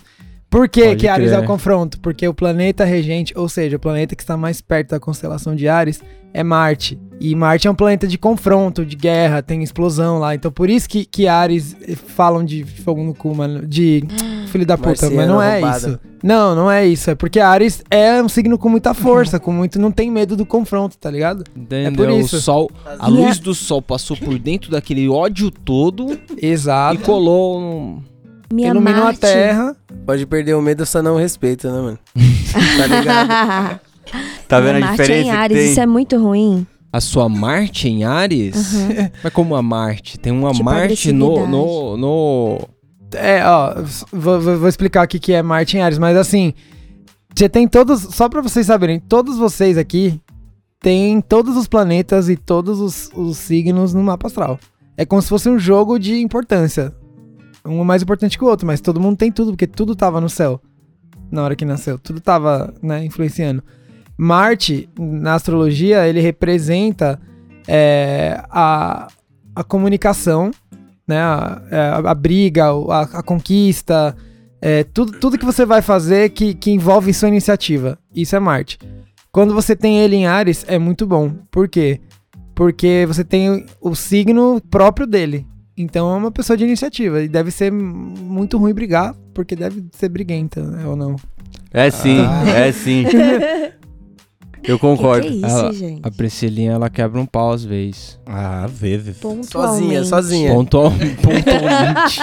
Por 0.53 0.69
que, 0.69 0.83
Pode 0.83 0.97
que 0.97 1.07
Ares 1.07 1.31
é 1.31 1.39
o 1.39 1.45
confronto? 1.45 1.99
Porque 1.99 2.27
o 2.27 2.33
planeta 2.33 2.85
regente, 2.85 3.33
ou 3.35 3.49
seja, 3.49 3.75
o 3.75 3.79
planeta 3.79 4.15
que 4.15 4.21
está 4.21 4.37
mais 4.37 4.61
perto 4.61 4.91
da 4.91 4.99
constelação 4.99 5.55
de 5.55 5.67
Ares, 5.67 5.99
é 6.31 6.43
Marte. 6.43 6.99
E 7.19 7.33
Marte 7.35 7.67
é 7.67 7.71
um 7.71 7.73
planeta 7.73 8.05
de 8.05 8.19
confronto, 8.19 8.85
de 8.85 8.95
guerra, 8.95 9.41
tem 9.41 9.63
explosão 9.63 10.19
lá. 10.19 10.35
Então 10.35 10.51
por 10.51 10.69
isso 10.69 10.87
que, 10.87 11.05
que 11.05 11.27
Ares 11.27 11.75
falam 12.15 12.45
de 12.45 12.63
fogo 12.63 13.01
no 13.01 13.15
cu, 13.15 13.33
mano. 13.33 13.65
De 13.65 14.03
filho 14.49 14.63
da 14.63 14.77
puta, 14.77 15.09
mas 15.09 15.27
não 15.27 15.41
é 15.41 15.53
roubado. 15.59 15.87
isso. 15.87 15.99
Não, 16.21 16.53
não 16.53 16.69
é 16.69 16.85
isso. 16.85 17.09
É 17.09 17.15
porque 17.15 17.39
Ares 17.39 17.83
é 17.89 18.21
um 18.21 18.29
signo 18.29 18.55
com 18.55 18.69
muita 18.69 18.93
força, 18.93 19.39
com 19.39 19.51
muito. 19.51 19.79
Não 19.79 19.91
tem 19.91 20.11
medo 20.11 20.35
do 20.35 20.45
confronto, 20.45 20.95
tá 20.99 21.09
ligado? 21.09 21.43
Entendeu? 21.57 22.19
isso. 22.19 22.35
O 22.35 22.39
sol, 22.39 22.71
a 22.99 23.09
E 23.09 23.11
luz 23.11 23.39
do 23.39 23.55
sol 23.55 23.81
passou 23.81 24.15
por 24.15 24.37
dentro 24.37 24.69
daquele 24.69 25.09
ódio 25.09 25.49
todo 25.49 26.11
e 26.39 26.45
Exato. 26.45 27.01
colou 27.01 27.59
no... 27.59 28.12
Minha 28.51 28.69
Iluminou 28.69 29.05
Marte. 29.05 29.25
a 29.25 29.27
Terra. 29.29 29.75
Pode 30.05 30.25
perder 30.25 30.53
o 30.55 30.61
medo, 30.61 30.85
só 30.85 31.01
não 31.01 31.15
respeita, 31.17 31.71
né, 31.71 31.81
mano? 31.81 31.99
tá 32.77 32.87
ligado? 32.87 33.79
Tá 34.47 34.59
vendo 34.59 34.75
Minha 34.75 34.85
a 34.85 34.87
Marte 34.89 35.01
é 35.01 35.05
diferença 35.05 35.21
em 35.27 35.31
que 35.31 35.37
Ares, 35.37 35.57
tem? 35.57 35.71
isso 35.71 35.79
é 35.79 35.85
muito 35.85 36.17
ruim. 36.21 36.67
A 36.91 36.99
sua 37.01 37.27
Marte 37.29 37.87
em 37.87 38.03
Ares? 38.03 38.73
Mas 39.23 39.33
como 39.33 39.55
a 39.55 39.61
Marte? 39.63 40.19
Tem 40.19 40.31
uma 40.31 40.51
Tipo 40.51 40.65
Marte 40.65 41.11
no, 41.11 41.47
no, 41.47 41.97
no... 41.97 42.69
É, 43.15 43.43
ó, 43.45 43.75
vou, 44.11 44.39
vou- 44.39 44.67
explicar 44.67 45.05
o 45.05 45.07
que, 45.07 45.17
que 45.19 45.33
é 45.33 45.41
Marte 45.41 45.77
em 45.77 45.81
Ares, 45.81 45.97
mas 45.97 46.17
assim, 46.17 46.53
você 47.33 47.47
tem 47.47 47.67
todos, 47.67 48.01
só 48.01 48.27
pra 48.27 48.41
vocês 48.41 48.65
saberem, 48.67 48.99
todos 48.99 49.37
vocês 49.37 49.77
aqui 49.77 50.19
têm 50.81 51.21
todos 51.21 51.55
os 51.55 51.67
planetas 51.67 52.27
e 52.27 52.35
todos 52.35 52.79
os, 52.79 53.09
os 53.15 53.37
signos 53.37 53.93
no 53.93 54.03
mapa 54.03 54.27
astral. 54.27 54.59
É 54.97 55.05
como 55.05 55.21
se 55.21 55.29
fosse 55.29 55.47
um 55.49 55.57
jogo 55.57 55.97
de 55.97 56.19
importância. 56.21 56.93
Um 57.65 57.81
é 57.81 57.83
mais 57.83 58.01
importante 58.03 58.37
que 58.37 58.43
o 58.43 58.47
outro, 58.47 58.67
mas 58.67 58.81
todo 58.81 58.99
mundo 58.99 59.17
tem 59.17 59.31
tudo, 59.31 59.51
porque 59.51 59.67
tudo 59.67 59.95
tava 59.95 60.19
no 60.19 60.29
céu 60.29 60.61
na 61.31 61.43
hora 61.43 61.55
que 61.55 61.65
nasceu. 61.65 61.97
Tudo 61.97 62.19
tava, 62.21 62.73
né, 62.81 63.03
influenciando. 63.05 63.63
Marte, 64.17 64.87
na 64.99 65.33
astrologia, 65.33 66.07
ele 66.07 66.19
representa 66.21 67.19
é, 67.67 68.39
a, 68.49 69.07
a 69.55 69.63
comunicação, 69.63 70.51
né, 71.07 71.19
a, 71.19 71.61
a- 71.71 72.11
a 72.11 72.13
briga, 72.13 72.65
a, 72.67 73.01
a 73.01 73.23
conquista, 73.23 74.15
é, 74.61 74.83
tudo, 74.83 75.13
tudo 75.19 75.37
que 75.37 75.45
você 75.45 75.65
vai 75.65 75.81
fazer 75.81 76.29
que, 76.29 76.53
que 76.53 76.69
envolve 76.71 77.13
sua 77.13 77.29
iniciativa. 77.29 77.97
Isso 78.15 78.35
é 78.35 78.39
Marte. 78.39 78.77
Quando 79.31 79.53
você 79.53 79.75
tem 79.75 79.97
ele 79.99 80.15
em 80.15 80.27
Ares, 80.27 80.63
é 80.67 80.77
muito 80.77 81.07
bom. 81.07 81.31
Por 81.49 81.67
quê? 81.67 81.99
Porque 82.53 83.05
você 83.07 83.23
tem 83.23 83.65
o 83.81 83.95
signo 83.95 84.61
próprio 84.69 85.07
dele. 85.07 85.47
Então 85.77 86.13
é 86.13 86.17
uma 86.17 86.31
pessoa 86.31 86.55
de 86.55 86.63
iniciativa. 86.63 87.21
E 87.23 87.27
deve 87.27 87.49
ser 87.51 87.71
muito 87.71 88.57
ruim 88.57 88.73
brigar, 88.73 89.15
porque 89.33 89.55
deve 89.55 89.83
ser 89.93 90.09
briguenta, 90.09 90.61
né, 90.61 90.85
ou 90.87 90.95
não. 90.95 91.15
É 91.73 91.89
sim, 91.89 92.19
é 92.55 92.71
sim. 92.71 93.05
Eu 94.63 94.79
concordo. 94.79 95.27
Que 95.27 95.39
que 95.39 95.43
é 95.43 95.47
isso, 95.47 95.57
Ela- 95.57 95.73
gente? 95.73 95.99
A 96.03 96.09
Priscilinha, 96.11 96.71
ela 96.71 96.89
quebra 96.89 97.19
um 97.19 97.25
pau 97.25 97.51
às 97.51 97.65
vezes. 97.65 98.17
Ah, 98.25 98.63
às 98.63 98.71
vezes. 98.71 99.17
Pontualmente. 99.17 99.51
Sozinha, 99.51 100.03
sozinha. 100.05 100.53
Pontual, 100.53 100.89
pontualmente. 101.21 102.21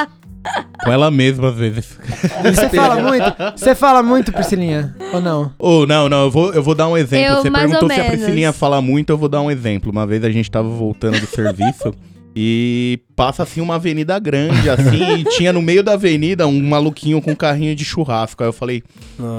Com 0.83 0.91
ela 0.91 1.11
mesma, 1.11 1.51
às 1.51 1.57
vezes. 1.57 1.99
Você 2.43 2.69
fala 2.71 3.03
muito? 3.03 3.25
Você 3.59 3.75
fala 3.75 4.03
muito, 4.03 4.33
Priscilinha? 4.33 4.97
Ou 5.13 5.21
não? 5.21 5.53
Ou 5.59 5.87
não, 5.87 6.09
não, 6.09 6.23
eu 6.25 6.31
vou, 6.31 6.55
eu 6.55 6.63
vou 6.63 6.75
dar 6.75 6.89
um 6.89 6.97
exemplo. 6.97 7.27
Eu, 7.27 7.43
Você 7.43 7.51
mais 7.51 7.67
perguntou 7.67 7.91
ou 7.91 7.95
se 7.95 8.01
a 8.01 8.05
menos. 8.05 8.19
Priscilinha 8.19 8.53
fala 8.55 8.81
muito, 8.81 9.11
eu 9.11 9.19
vou 9.19 9.29
dar 9.29 9.43
um 9.43 9.51
exemplo. 9.51 9.93
Uma 9.93 10.07
vez 10.07 10.25
a 10.25 10.31
gente 10.31 10.51
tava 10.51 10.67
voltando 10.71 11.21
do 11.21 11.27
serviço 11.27 11.93
e 12.35 13.01
passa 13.17 13.43
assim 13.43 13.61
uma 13.61 13.75
avenida 13.75 14.19
grande, 14.19 14.71
assim, 14.71 15.19
e 15.19 15.25
tinha 15.25 15.53
no 15.53 15.61
meio 15.61 15.83
da 15.83 15.93
avenida 15.95 16.47
um 16.47 16.63
maluquinho 16.63 17.21
com 17.21 17.33
um 17.33 17.35
carrinho 17.37 17.75
de 17.75 17.85
churrasco. 17.85 18.43
Aí 18.43 18.49
eu 18.49 18.53
falei, 18.53 18.83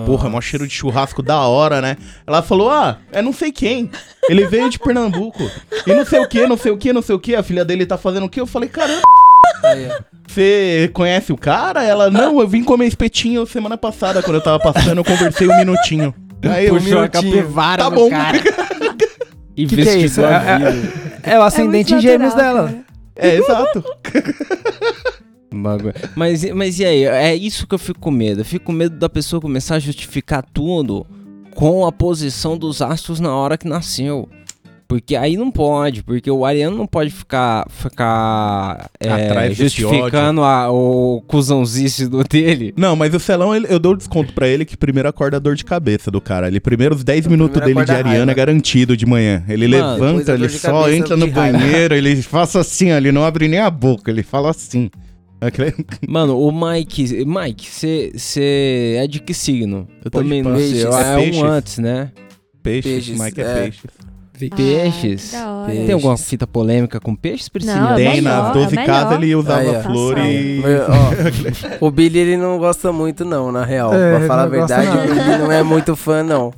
porra, 0.05 0.29
mó 0.29 0.41
cheiro 0.41 0.67
de 0.67 0.73
churrasco 0.73 1.21
da 1.23 1.39
hora, 1.41 1.81
né? 1.81 1.95
Ela 2.27 2.41
falou, 2.41 2.69
ah, 2.69 2.97
é 3.11 3.21
não 3.21 3.31
sei 3.33 3.51
quem. 3.51 3.89
Ele 4.29 4.45
veio 4.47 4.69
de 4.69 4.77
Pernambuco. 4.77 5.41
E 5.87 5.93
não 5.93 6.05
sei 6.05 6.19
o 6.19 6.27
que, 6.27 6.45
não 6.45 6.57
sei 6.57 6.71
o 6.71 6.77
que, 6.77 6.91
não 6.93 7.01
sei 7.01 7.15
o 7.15 7.19
que. 7.19 7.33
A 7.35 7.43
filha 7.43 7.63
dele 7.63 7.85
tá 7.85 7.97
fazendo 7.97 8.25
o 8.25 8.29
que? 8.29 8.39
Eu 8.41 8.47
falei, 8.47 8.67
caramba. 8.69 9.01
Aí, 9.63 9.87
ó. 9.89 10.01
Você 10.27 10.89
conhece 10.93 11.31
o 11.33 11.37
cara? 11.37 11.83
Ela, 11.83 12.09
não, 12.09 12.39
eu 12.39 12.47
vim 12.47 12.63
comer 12.63 12.87
espetinho 12.87 13.45
semana 13.45 13.77
passada, 13.77 14.21
quando 14.21 14.35
eu 14.35 14.41
tava 14.41 14.59
passando, 14.59 14.97
eu 14.99 15.03
conversei 15.03 15.47
um 15.47 15.57
minutinho. 15.57 16.13
Aí, 16.43 16.71
um 16.71 16.75
Puxou 16.75 16.99
a 16.99 17.01
minutinho. 17.03 17.33
capivara 17.33 17.83
Tá 17.83 17.89
bom. 17.89 18.09
cara. 18.09 18.39
Que 19.53 19.65
que 19.67 19.81
é 19.81 19.95
isso? 19.97 20.21
Investigou 20.21 20.29
a 20.29 20.33
É- 20.33 20.51
é- 20.53 20.71
vida. 20.71 21.10
É 21.23 21.37
o 21.39 21.41
ascendente 21.43 21.91
em 21.91 21.95
muito 21.95 22.07
gêmeos 22.07 22.33
natural, 22.35 22.67
dela. 22.67 22.67
cara. 22.67 22.85
É, 23.15 23.35
exato. 23.35 23.83
Mas, 26.15 26.49
mas 26.53 26.79
e 26.79 26.85
aí? 26.85 27.03
É 27.03 27.35
isso 27.35 27.67
que 27.67 27.75
eu 27.75 27.79
fico 27.79 27.99
com 27.99 28.09
medo. 28.09 28.39
Eu 28.39 28.45
fico 28.45 28.65
com 28.67 28.71
medo 28.71 28.95
da 28.95 29.09
pessoa 29.09 29.41
começar 29.41 29.75
a 29.75 29.79
justificar 29.79 30.45
tudo 30.53 31.05
com 31.53 31.85
a 31.85 31.91
posição 31.91 32.57
dos 32.57 32.81
astros 32.81 33.19
na 33.19 33.35
hora 33.35 33.57
que 33.57 33.67
nasceu. 33.67 34.29
Porque 34.91 35.15
aí 35.15 35.37
não 35.37 35.49
pode, 35.49 36.03
porque 36.03 36.29
o 36.29 36.43
ariano 36.45 36.75
não 36.75 36.85
pode 36.85 37.11
ficar, 37.11 37.65
ficar 37.69 38.89
é, 38.99 39.49
justificando 39.53 40.43
a, 40.43 40.69
o 40.69 41.21
cuzãozice 41.27 42.09
do 42.09 42.25
dele. 42.25 42.73
Não, 42.75 42.93
mas 42.93 43.13
o 43.13 43.19
Celão, 43.19 43.55
ele- 43.55 43.67
eu 43.69 43.79
dou 43.79 43.95
desconto 43.95 44.33
pra 44.33 44.49
ele 44.49 44.65
que 44.65 44.75
primeiro 44.75 45.07
acorda 45.07 45.37
a 45.37 45.39
dor 45.39 45.55
de 45.55 45.63
cabeça 45.63 46.11
do 46.11 46.19
cara. 46.19 46.49
Ele 46.49 46.59
primeiro 46.59 46.93
os 46.93 47.05
10 47.05 47.25
minutos 47.27 47.57
dele 47.61 47.73
de 47.73 47.79
acorda 47.79 47.93
a 47.93 47.97
Ariana 48.11 48.31
é 48.33 48.35
garantido 48.35 48.97
de 48.97 49.05
manhã. 49.05 49.41
Ele 49.47 49.65
Mano, 49.65 49.93
levanta, 49.93 50.33
ele 50.33 50.49
só 50.49 50.91
entra 50.91 51.15
no 51.15 51.29
raiva. 51.31 51.57
banheiro, 51.57 51.95
ele 51.95 52.21
faz 52.21 52.53
assim, 52.57 52.91
ó, 52.91 52.97
ele 52.97 53.13
não 53.13 53.23
abre 53.23 53.47
nem 53.47 53.59
a 53.61 53.69
boca, 53.69 54.11
ele 54.11 54.23
fala 54.23 54.49
assim. 54.49 54.89
Mano, 56.05 56.37
o 56.37 56.51
Mike. 56.51 57.25
Mike, 57.25 57.65
você 57.65 58.95
é 58.99 59.07
de 59.07 59.21
que 59.21 59.33
signo? 59.33 59.87
Eu 60.03 60.11
Também 60.11 60.43
não 60.43 60.57
sei. 60.57 60.83
É 60.83 60.83
É 60.83 61.33
um 61.41 61.45
antes, 61.45 61.77
né? 61.77 62.11
Peixes, 62.61 62.91
Peixes, 62.91 63.19
Mike 63.19 63.41
é, 63.41 63.43
é. 63.43 63.53
peixes. 63.63 64.10
Peixes. 64.49 65.33
Hora. 65.33 65.65
Peixes. 65.67 65.85
Tem 65.85 65.93
alguma 65.93 66.17
fita 66.17 66.47
polêmica 66.47 66.99
com 66.99 67.15
peixes, 67.15 67.49
Priscila? 67.49 67.75
Não, 67.75 67.93
é 67.93 67.95
Tem 67.95 68.15
melhor, 68.15 68.43
nas 68.43 68.49
é 68.49 68.53
12 68.53 68.75
melhor. 68.75 68.85
casas 68.85 69.11
ele 69.17 69.35
usava 69.35 69.59
Aí, 69.61 69.75
ó. 69.75 69.81
flor 69.81 70.17
e. 70.17 70.61
Ó, 71.79 71.85
o 71.87 71.91
Billy 71.91 72.19
ele 72.19 72.37
não 72.37 72.57
gosta 72.57 72.91
muito 72.91 73.23
não, 73.25 73.51
na 73.51 73.63
real. 73.63 73.93
É, 73.93 74.17
pra 74.17 74.27
falar 74.27 74.43
a 74.43 74.47
verdade, 74.47 74.97
o 74.97 75.01
Billy 75.13 75.37
não 75.37 75.51
é 75.51 75.63
muito 75.63 75.95
fã 75.95 76.23
não. 76.23 76.53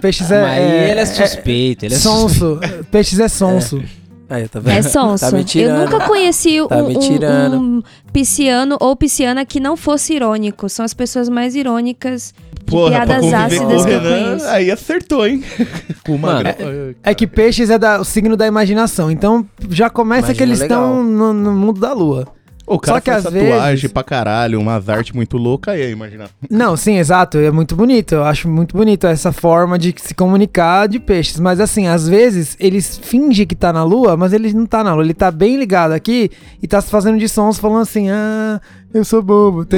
Peixes 0.00 0.30
é. 0.30 0.42
Mas 0.42 0.90
ele 0.90 1.00
é 1.00 1.06
suspeito, 1.06 1.84
ele 1.84 1.94
é 1.94 1.98
suspeito. 1.98 2.38
sonso. 2.38 2.60
Peixes 2.90 3.20
é 3.20 3.28
sonso. 3.28 3.82
Aí, 4.30 4.46
tá 4.46 4.60
vendo? 4.60 4.76
É 4.76 4.82
sonso. 4.82 5.24
Tá 5.24 5.36
me 5.36 5.44
eu 5.54 5.78
nunca 5.78 6.06
conheci 6.06 6.60
um, 6.60 6.68
Tá 6.68 6.76
um- 6.76 6.98
tirando. 6.98 7.56
um 7.58 7.82
pisciano 8.12 8.76
ou 8.78 8.94
pisciana 8.94 9.44
que 9.46 9.58
não 9.58 9.76
fosse 9.76 10.14
irônico. 10.14 10.68
São 10.68 10.84
as 10.84 10.92
pessoas 10.92 11.28
mais 11.28 11.54
irônicas. 11.54 12.34
Porra, 12.66 12.90
piadas 12.90 13.32
ácidas 13.32 13.86
que 13.86 13.92
eu 13.92 14.00
conheço. 14.00 14.46
aí 14.48 14.70
acertou, 14.70 15.26
hein? 15.26 15.42
Mano, 16.06 16.44
Magrão. 16.44 16.94
É 17.02 17.14
que 17.14 17.26
peixes 17.26 17.70
é 17.70 17.78
da- 17.78 17.98
o 18.00 18.04
signo 18.04 18.36
da 18.36 18.46
imaginação. 18.46 19.10
Então 19.10 19.46
já 19.70 19.88
começa 19.88 20.34
que 20.34 20.42
Imagina 20.42 20.46
eles 20.50 20.60
legal. 20.60 20.82
estão 20.90 21.02
no, 21.02 21.32
no 21.32 21.52
mundo 21.52 21.80
da 21.80 21.94
lua. 21.94 22.28
O 22.70 22.78
cara 22.78 22.96
Só 22.98 23.00
que 23.00 23.10
faz 23.10 23.24
às 23.26 23.32
tatuagem 23.32 23.74
vezes- 23.76 23.92
pra 23.92 24.02
caralho, 24.02 24.60
umas 24.60 24.88
artes 24.88 25.12
muito 25.12 25.36
loucas 25.38 25.74
aí, 25.74 25.90
imagina. 25.90 26.26
Não, 26.50 26.76
sim, 26.76 26.98
exato. 26.98 27.38
É 27.38 27.50
muito 27.50 27.74
bonito. 27.74 28.14
Eu 28.16 28.24
acho 28.24 28.48
muito 28.48 28.76
bonito 28.76 29.06
essa 29.06 29.32
forma 29.32 29.78
de 29.78 29.94
se 29.96 30.14
comunicar 30.14 30.86
de 30.88 30.98
peixes. 30.98 31.40
Mas 31.40 31.60
assim, 31.60 31.86
às 31.86 32.06
vezes 32.08 32.56
eles 32.60 32.98
fingem 33.02 33.46
que 33.46 33.54
tá 33.54 33.72
na 33.72 33.82
lua, 33.84 34.16
mas 34.16 34.32
ele 34.32 34.52
não 34.52 34.66
tá 34.66 34.84
na 34.84 34.92
lua. 34.94 35.02
Ele 35.02 35.14
tá 35.14 35.30
bem 35.30 35.56
ligado 35.56 35.92
aqui 35.92 36.30
e 36.62 36.68
tá 36.68 36.80
se 36.80 36.90
fazendo 36.90 37.18
de 37.18 37.28
sons 37.28 37.58
falando 37.58 37.80
assim: 37.82 38.10
ah, 38.10 38.60
eu 38.92 39.04
sou 39.04 39.22
bobo. 39.22 39.66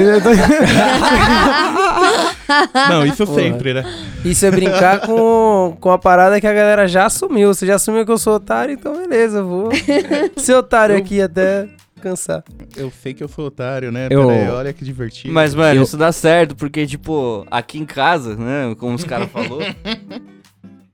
Não, 2.89 3.05
isso 3.05 3.25
Porra. 3.25 3.41
sempre, 3.41 3.73
né? 3.73 3.83
Isso 4.25 4.45
é 4.45 4.51
brincar 4.51 4.99
com, 5.01 5.77
com 5.79 5.89
a 5.89 5.97
parada 5.97 6.39
que 6.41 6.47
a 6.47 6.53
galera 6.53 6.87
já 6.87 7.05
assumiu. 7.05 7.53
Você 7.53 7.65
já 7.65 7.75
assumiu 7.75 8.05
que 8.05 8.11
eu 8.11 8.17
sou 8.17 8.35
otário, 8.35 8.73
então 8.73 8.95
beleza, 8.97 9.37
eu 9.39 9.47
vou 9.47 9.69
ser 10.35 10.55
otário 10.55 10.97
aqui 10.97 11.21
até 11.21 11.67
cansar. 12.01 12.43
Eu 12.75 12.91
sei 13.01 13.13
que 13.13 13.23
eu 13.23 13.27
sou 13.29 13.45
otário, 13.45 13.91
né? 13.91 14.07
Eu- 14.09 14.27
Pera 14.27 14.41
aí, 14.41 14.49
olha 14.49 14.73
que 14.73 14.83
divertido. 14.83 15.33
Mas, 15.33 15.55
mano, 15.55 15.79
Eu- 15.79 15.83
isso 15.83 15.95
dá 15.95 16.11
certo, 16.11 16.55
porque, 16.55 16.85
tipo, 16.85 17.45
aqui 17.49 17.77
em 17.79 17.85
casa, 17.85 18.35
né, 18.35 18.75
como 18.77 18.95
os 18.95 19.03
caras 19.05 19.29
falou, 19.31 19.59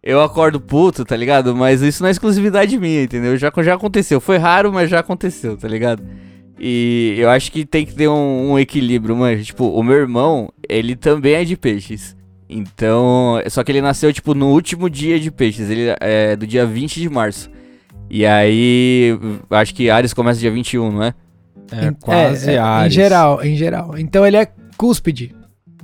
eu 0.03 0.21
acordo 0.21 0.59
puto, 0.59 1.03
tá 1.03 1.15
ligado? 1.15 1.55
Mas 1.55 1.81
isso 1.81 2.01
não 2.03 2.07
é 2.07 2.11
exclusividade 2.11 2.77
minha, 2.77 3.03
entendeu? 3.03 3.35
Já, 3.37 3.51
já 3.63 3.73
aconteceu. 3.73 4.19
Foi 4.21 4.37
raro, 4.37 4.71
mas 4.71 4.89
já 4.89 4.99
aconteceu, 4.99 5.57
tá 5.57 5.67
ligado? 5.67 6.03
E 6.59 7.15
eu 7.17 7.29
acho 7.29 7.51
que 7.51 7.65
tem 7.65 7.85
que 7.85 7.93
ter 7.93 8.07
um, 8.07 8.51
um 8.53 8.59
equilíbrio, 8.59 9.15
mano. 9.15 9.41
Tipo, 9.43 9.65
o 9.69 9.83
meu 9.83 9.95
irmão, 9.95 10.51
ele 10.67 10.95
também 10.95 11.33
é 11.35 11.43
de 11.43 11.55
peixes. 11.55 12.15
Então, 12.49 13.39
só 13.49 13.63
que 13.63 13.71
ele 13.71 13.81
nasceu, 13.81 14.11
tipo, 14.13 14.33
no 14.33 14.47
último 14.47 14.89
dia 14.89 15.19
de 15.19 15.29
peixes. 15.29 15.69
Ele 15.69 15.93
é 15.99 16.35
do 16.35 16.47
dia 16.47 16.65
20 16.65 16.99
de 16.99 17.09
março. 17.09 17.49
E 18.09 18.25
aí, 18.25 19.17
acho 19.49 19.75
que 19.75 19.89
Ares 19.89 20.13
começa 20.13 20.39
dia 20.39 20.51
21, 20.51 20.91
não 20.91 21.03
é? 21.03 21.13
É 21.71 21.91
quase 21.91 22.51
É, 22.51 22.53
é, 22.53 22.57
Ares. 22.57 22.93
Em 22.93 22.95
geral, 22.95 23.43
em 23.43 23.55
geral. 23.55 23.97
Então 23.97 24.25
ele 24.25 24.37
é 24.37 24.47
cúspide. 24.77 25.35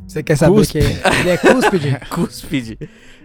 Você 0.08 0.22
quer 0.22 0.38
saber 0.38 0.62
o 0.62 0.68
que 0.68 0.80
é? 0.80 1.02
Ele 1.20 1.30
é 1.30 1.38
cúspide. 1.38 1.98
Cúspide. 2.10 2.78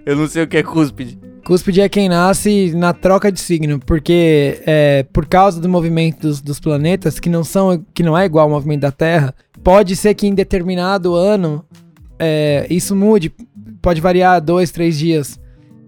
Eu 0.07 0.17
não 0.17 0.27
sei 0.27 0.43
o 0.43 0.47
que 0.47 0.57
é 0.57 0.63
cúspide. 0.63 1.19
Cúspide 1.45 1.81
é 1.81 1.89
quem 1.89 2.09
nasce 2.09 2.73
na 2.75 2.93
troca 2.93 3.31
de 3.31 3.41
signo, 3.41 3.79
porque 3.79 4.63
é, 4.67 5.03
por 5.13 5.27
causa 5.27 5.61
do 5.61 5.69
movimento 5.69 6.21
dos, 6.21 6.41
dos 6.41 6.59
planetas, 6.59 7.21
que 7.21 7.29
não, 7.29 7.45
são, 7.45 7.85
que 7.93 8.03
não 8.03 8.17
é 8.17 8.25
igual 8.25 8.45
ao 8.45 8.51
movimento 8.51 8.81
da 8.81 8.93
Terra, 8.93 9.35
pode 9.63 9.95
ser 9.97 10.15
que 10.15 10.27
em 10.27 10.35
determinado 10.35 11.15
ano 11.15 11.65
é, 12.19 12.67
isso 12.71 12.97
mude, 12.97 13.33
pode 13.83 14.01
variar 14.01 14.41
dois, 14.41 14.71
três 14.71 14.99
dias. 14.99 15.39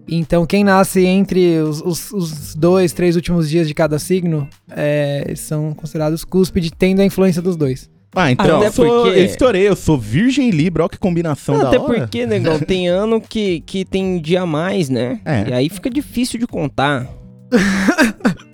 Então 0.07 0.45
quem 0.45 0.63
nasce 0.63 1.05
entre 1.05 1.57
os, 1.59 1.81
os- 1.81 2.11
os 2.11 2.55
dois, 2.55 2.91
três 2.93 3.15
últimos 3.15 3.49
dias 3.49 3.67
de 3.67 3.73
cada 3.73 3.97
signo 3.99 4.47
é, 4.69 5.33
são 5.35 5.73
considerados 5.73 6.23
cúspide, 6.23 6.71
tendo 6.71 7.01
a 7.01 7.05
influência 7.05 7.41
dos 7.41 7.55
dois. 7.55 7.89
Ah, 8.13 8.29
então 8.29 8.57
Até 8.57 8.67
eu, 8.67 8.71
sou, 8.73 8.85
porque- 8.85 9.19
eu 9.19 9.25
estourei, 9.25 9.67
eu 9.69 9.75
sou 9.75 9.97
virgem 9.97 10.49
e 10.49 10.51
libra, 10.51 10.83
olha 10.83 10.89
que 10.89 10.97
combinação 10.97 11.57
da 11.59 11.69
Até 11.69 11.79
hora. 11.79 11.99
porque, 12.01 12.25
negão, 12.25 12.59
tem 12.59 12.89
ano 12.89 13.21
que, 13.21 13.61
que 13.61 13.85
tem 13.85 14.19
dia 14.19 14.41
a 14.41 14.45
mais, 14.45 14.89
né? 14.89 15.21
É. 15.23 15.49
E 15.49 15.53
aí 15.53 15.69
fica 15.69 15.89
difícil 15.89 16.37
de 16.37 16.45
contar. 16.45 17.07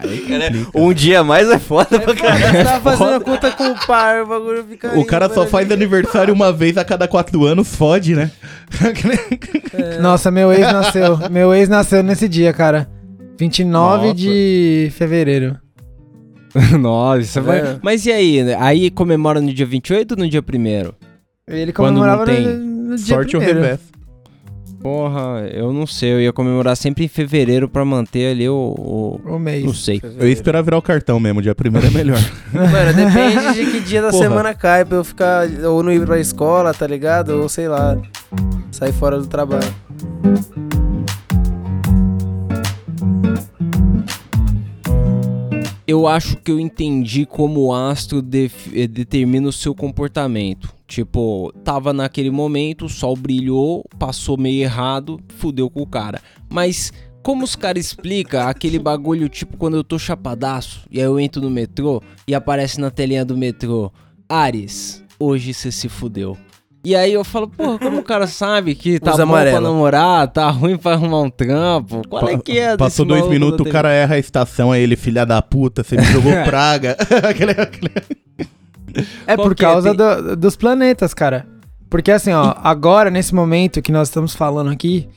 Complica. 0.00 0.68
Um 0.74 0.92
dia 0.92 1.20
a 1.20 1.24
mais 1.24 1.48
é 1.50 1.58
foda 1.58 2.00
pra 2.00 2.14
caralho. 2.14 2.44
Você 2.58 2.64
tá 2.64 2.80
fazendo 2.80 3.14
a 3.14 3.20
conta 3.20 3.50
com 3.52 3.64
o 3.70 3.86
par, 3.86 4.22
o 4.22 4.26
bagulho 4.26 4.64
fica 4.68 4.98
O 4.98 5.04
cara 5.04 5.28
só 5.28 5.42
né? 5.44 5.46
faz 5.48 5.70
aniversário 5.70 6.32
uma 6.34 6.52
vez 6.52 6.76
a 6.76 6.84
cada 6.84 7.06
quatro 7.08 7.44
anos, 7.44 7.74
fode, 7.74 8.14
né? 8.14 8.30
Nossa, 10.00 10.30
meu 10.30 10.52
ex 10.52 10.60
nasceu. 10.72 11.18
meu 11.30 11.54
ex 11.54 11.68
nasceu 11.68 12.02
nesse 12.02 12.28
dia, 12.28 12.52
cara. 12.52 12.88
29 13.38 14.02
Nossa. 14.08 14.14
de 14.14 14.92
fevereiro. 14.96 15.58
Nossa, 16.78 17.40
Tá 17.40 17.46
vai... 17.46 17.78
Mas 17.82 18.06
e 18.06 18.12
aí? 18.12 18.42
né? 18.42 18.56
Aí 18.60 18.90
comemora 18.90 19.40
no 19.40 19.52
dia 19.52 19.66
28 19.66 20.12
ou 20.12 20.18
no 20.18 20.28
dia 20.28 20.40
1 20.40 20.92
Ele 21.52 21.72
Quando 21.72 21.94
comemorava 21.96 22.24
não 22.24 22.32
tem 22.32 22.46
no, 22.46 22.90
no 22.90 22.96
dia 22.96 23.14
Sorte 23.14 23.36
ou 23.36 23.42
primeiro. 23.42 23.60
revés. 23.62 23.80
Porra, 24.84 25.48
eu 25.50 25.72
não 25.72 25.86
sei. 25.86 26.12
Eu 26.12 26.20
ia 26.20 26.30
comemorar 26.30 26.76
sempre 26.76 27.04
em 27.04 27.08
fevereiro 27.08 27.66
pra 27.70 27.86
manter 27.86 28.30
ali 28.32 28.46
o. 28.46 28.54
o- 28.78 29.20
O 29.34 29.38
mês. 29.38 29.64
Não 29.64 29.72
sei. 29.72 29.98
Eu 30.18 30.26
ia 30.28 30.32
esperar 30.34 30.60
virar 30.62 30.76
o 30.76 30.82
cartão 30.82 31.18
mesmo, 31.18 31.40
dia 31.40 31.54
primeiro 31.54 31.86
é 31.86 31.90
melhor. 31.90 32.18
Mano, 32.52 32.92
depende 32.92 33.54
de 33.64 33.70
que 33.70 33.80
dia 33.80 34.02
da 34.02 34.10
Porra. 34.10 34.22
semana 34.22 34.54
cai 34.54 34.84
pra 34.84 34.98
eu 34.98 35.04
ficar 35.04 35.48
ou 35.64 35.82
não 35.82 35.90
ir 35.90 36.04
pra 36.04 36.20
escola, 36.20 36.74
tá 36.74 36.86
ligado? 36.86 37.30
Ou 37.30 37.48
sei 37.48 37.66
lá, 37.66 37.96
sair 38.70 38.92
fora 38.92 39.18
do 39.18 39.26
trabalho. 39.26 39.64
Eu 45.86 46.06
acho 46.06 46.38
que 46.38 46.50
eu 46.50 46.58
entendi 46.58 47.26
como 47.26 47.66
o 47.66 47.74
astro 47.74 48.24
eh, 48.72 48.86
determina 48.86 49.48
o 49.48 49.52
seu 49.52 49.74
comportamento. 49.74 50.74
Tipo, 50.86 51.52
tava 51.62 51.92
naquele 51.92 52.30
momento, 52.30 52.86
o 52.86 52.88
sol 52.88 53.14
brilhou, 53.14 53.84
passou 53.98 54.38
meio 54.38 54.62
errado, 54.62 55.20
fudeu 55.36 55.68
com 55.68 55.82
o 55.82 55.86
cara. 55.86 56.22
Mas 56.48 56.90
como 57.22 57.44
os 57.44 57.54
caras 57.54 57.86
explicam 57.86 58.48
aquele 58.48 58.78
bagulho, 58.78 59.28
tipo, 59.28 59.58
quando 59.58 59.76
eu 59.76 59.84
tô 59.84 59.98
chapadaço, 59.98 60.86
e 60.90 60.98
aí 61.00 61.04
eu 61.04 61.20
entro 61.20 61.42
no 61.42 61.50
metrô 61.50 62.02
e 62.26 62.34
aparece 62.34 62.80
na 62.80 62.90
telinha 62.90 63.24
do 63.24 63.36
metrô, 63.36 63.92
Ares, 64.26 65.04
hoje 65.18 65.52
você 65.52 65.70
se 65.70 65.88
fudeu. 65.88 66.36
E 66.84 66.94
aí 66.94 67.12
eu 67.14 67.24
falo, 67.24 67.48
porra, 67.48 67.78
como 67.78 67.98
o 68.00 68.02
cara 68.04 68.26
sabe 68.26 68.74
que 68.74 69.00
tá 69.00 69.12
Usa 69.14 69.24
bom 69.24 69.32
pra 69.32 69.40
amarelo. 69.40 69.62
namorar, 69.68 70.28
tá 70.28 70.50
ruim 70.50 70.76
pra 70.76 70.92
arrumar 70.92 71.20
um 71.22 71.30
trampo? 71.30 72.02
Qual 72.08 72.28
é 72.28 72.36
que 72.36 72.58
é 72.58 72.76
Passou 72.76 73.06
dois 73.06 73.26
minutos, 73.28 73.66
o 73.66 73.70
cara 73.70 73.90
erra 73.90 74.16
a 74.16 74.18
estação, 74.18 74.70
aí 74.70 74.82
ele, 74.82 74.94
filha 74.94 75.24
da 75.24 75.40
puta, 75.40 75.82
você 75.82 75.96
me 75.96 76.04
jogou 76.04 76.32
praga. 76.44 76.96
É 79.26 79.34
Qual 79.36 79.46
por 79.48 79.52
é? 79.52 79.54
causa 79.56 79.94
Tem- 79.94 79.96
do- 79.96 80.36
dos 80.36 80.56
planetas, 80.56 81.12
cara. 81.14 81.46
Porque 81.90 82.10
assim, 82.12 82.32
ó, 82.32 82.54
agora, 82.62 83.10
nesse 83.10 83.34
momento 83.34 83.82
que 83.82 83.90
nós 83.92 84.08
estamos 84.08 84.34
falando 84.34 84.70
aqui, 84.70 85.08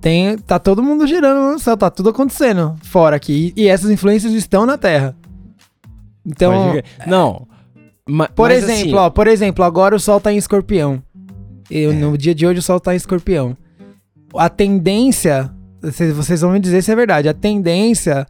tem, 0.00 0.36
tá 0.38 0.58
todo 0.58 0.82
mundo 0.82 1.06
girando 1.06 1.52
no 1.52 1.58
céu, 1.58 1.76
tá 1.76 1.90
tudo 1.90 2.10
acontecendo 2.10 2.76
fora 2.82 3.16
aqui. 3.16 3.52
E, 3.56 3.62
e 3.64 3.68
essas 3.68 3.90
influências 3.90 4.32
estão 4.34 4.64
na 4.66 4.76
Terra. 4.78 5.16
Então. 6.24 6.74
Não. 7.06 7.46
ma- 8.08 8.28
por 8.28 8.50
exemplo, 8.50 8.82
assim, 8.82 8.94
ó, 8.94 9.10
por 9.10 9.26
exemplo, 9.26 9.64
agora 9.64 9.94
o 9.96 10.00
Sol 10.00 10.20
tá 10.20 10.32
em 10.32 10.36
escorpião. 10.36 11.02
E 11.70 11.86
no 11.88 12.16
dia 12.18 12.34
de 12.34 12.46
hoje 12.46 12.58
o 12.58 12.62
Sol 12.62 12.78
tá 12.80 12.92
em 12.92 12.96
escorpião. 12.96 13.56
A 14.36 14.48
tendência, 14.48 15.50
vocês, 15.80 16.14
vocês 16.14 16.40
vão 16.40 16.50
me 16.52 16.60
dizer 16.60 16.82
se 16.82 16.90
é 16.90 16.96
verdade, 16.96 17.28
a 17.28 17.34
tendência 17.34 18.26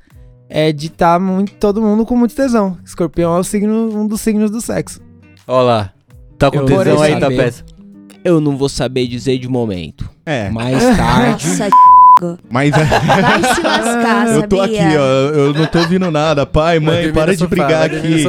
é 0.48 0.70
de 0.72 0.86
estar 0.88 1.18
muito, 1.18 1.54
todo 1.54 1.80
mundo 1.80 2.04
com 2.04 2.16
muito 2.16 2.34
tesão. 2.34 2.76
Escorpião 2.84 3.34
é 3.36 3.40
o 3.40 3.44
signo, 3.44 3.98
um 3.98 4.06
dos 4.06 4.20
signos 4.20 4.50
do 4.50 4.60
sexo. 4.60 5.00
Ó 5.46 5.62
lá. 5.62 5.92
Tá 6.38 6.50
com 6.50 6.58
Eu 6.58 6.66
tesão 6.66 7.00
aí, 7.02 7.18
tá 7.18 7.28
peça. 7.28 7.64
eu 8.24 8.40
não 8.40 8.56
vou 8.56 8.68
saber 8.68 9.06
dizer 9.06 9.38
de 9.38 9.48
momento. 9.48 10.08
É, 10.26 10.50
Mais 10.50 10.82
tarde. 10.96 11.46
Nossa, 11.48 11.68
Mas 12.50 12.72
é. 12.72 12.84
Vai 12.84 13.54
se 13.54 13.60
lascar. 13.62 14.28
Eu 14.28 14.48
tô 14.48 14.60
aqui, 14.60 14.78
ó. 14.78 15.30
Eu 15.32 15.54
não 15.54 15.66
tô 15.66 15.78
ouvindo 15.78 16.10
nada. 16.10 16.46
Pai, 16.46 16.78
mãe, 16.78 17.12
para 17.12 17.32
de 17.32 17.38
sofá, 17.38 17.50
brigar 17.50 17.84
aqui. 17.84 18.24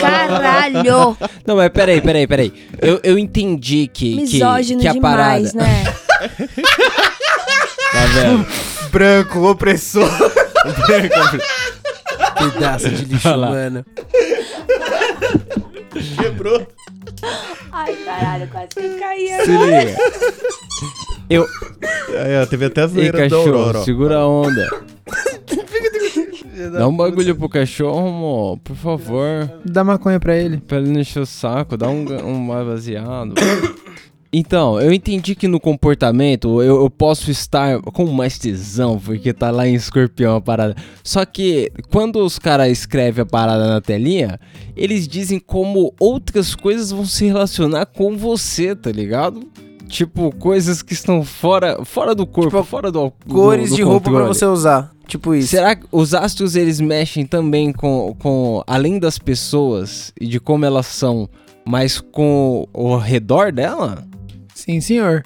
Caralho! 0.00 1.16
Não, 1.46 1.56
mas 1.56 1.68
peraí, 1.70 2.00
peraí, 2.00 2.26
peraí. 2.26 2.52
Eu, 2.80 3.00
eu 3.02 3.18
entendi 3.18 3.88
que. 3.92 4.16
Misógino 4.16 4.80
que, 4.80 4.84
que 4.84 4.88
a 4.88 4.92
demais, 4.92 5.52
parada... 5.52 5.72
né? 5.72 5.84
tá? 8.16 8.88
Branco, 8.90 9.50
opressor. 9.50 10.08
Branco, 10.86 11.20
opressor. 11.20 11.40
Pedaço 12.36 12.88
de 12.90 13.04
lixo, 13.04 13.28
mano. 13.28 13.84
Quebrou. 16.16 16.66
Ai, 17.72 17.94
caralho, 18.04 18.48
quase 18.48 18.68
que 18.68 18.80
eu 18.80 18.98
caí 18.98 19.28
Se 19.44 19.50
liga. 19.50 19.96
Eu. 21.28 21.46
Aí, 22.24 22.42
ó, 22.42 22.46
teve 22.46 22.66
até 22.66 22.82
a 22.82 22.84
Ei, 22.84 22.88
zoeira 22.90 23.12
da 23.12 23.24
cachorro, 23.24 23.84
segura 23.84 24.18
a 24.18 24.28
onda. 24.28 24.68
Dá 26.72 26.88
um 26.88 26.96
bagulho 26.96 27.36
pro 27.36 27.48
cachorro, 27.48 28.10
mo, 28.10 28.58
por 28.58 28.76
favor. 28.76 29.50
Dá 29.64 29.84
maconha 29.84 30.18
pra 30.18 30.36
ele. 30.36 30.58
Pra 30.58 30.78
ele 30.78 30.90
não 30.90 31.00
encher 31.00 31.20
o 31.20 31.26
saco, 31.26 31.76
dá 31.76 31.88
um, 31.88 32.06
um 32.24 32.38
mais 32.38 32.66
baseado. 32.66 33.34
Então, 34.38 34.78
eu 34.78 34.92
entendi 34.92 35.34
que 35.34 35.48
no 35.48 35.58
comportamento 35.58 36.60
eu, 36.62 36.82
eu 36.82 36.90
posso 36.90 37.30
estar 37.30 37.80
com 37.80 38.04
mais 38.04 38.36
tesão, 38.36 38.98
porque 38.98 39.32
tá 39.32 39.50
lá 39.50 39.66
em 39.66 39.74
escorpião 39.74 40.36
a 40.36 40.40
parada. 40.42 40.76
Só 41.02 41.24
que 41.24 41.72
quando 41.90 42.16
os 42.16 42.38
caras 42.38 42.70
escrevem 42.70 43.22
a 43.22 43.24
parada 43.24 43.66
na 43.66 43.80
telinha, 43.80 44.38
eles 44.76 45.08
dizem 45.08 45.38
como 45.38 45.94
outras 45.98 46.54
coisas 46.54 46.90
vão 46.90 47.06
se 47.06 47.24
relacionar 47.24 47.86
com 47.86 48.14
você, 48.14 48.76
tá 48.76 48.92
ligado? 48.92 49.40
Tipo, 49.88 50.30
coisas 50.36 50.82
que 50.82 50.92
estão 50.92 51.24
fora, 51.24 51.82
fora 51.86 52.14
do 52.14 52.26
corpo, 52.26 52.50
Tipo, 52.50 52.62
fora 52.62 52.92
do, 52.92 53.10
do 53.24 53.34
Cores 53.34 53.70
do 53.70 53.76
de 53.76 53.82
roupa 53.82 54.10
pra 54.10 54.24
você 54.24 54.44
usar. 54.44 54.92
Tipo 55.06 55.34
isso. 55.34 55.48
Será 55.48 55.74
que 55.74 55.86
os 55.90 56.12
astros 56.12 56.56
eles 56.56 56.78
mexem 56.78 57.24
também 57.24 57.72
com, 57.72 58.14
com 58.18 58.62
além 58.66 58.98
das 58.98 59.18
pessoas 59.18 60.12
e 60.20 60.26
de 60.26 60.38
como 60.38 60.66
elas 60.66 60.84
são, 60.84 61.26
mas 61.64 61.98
com 62.02 62.68
o 62.74 62.98
redor 62.98 63.50
dela? 63.50 64.05
Sim, 64.56 64.80
senhor. 64.80 65.22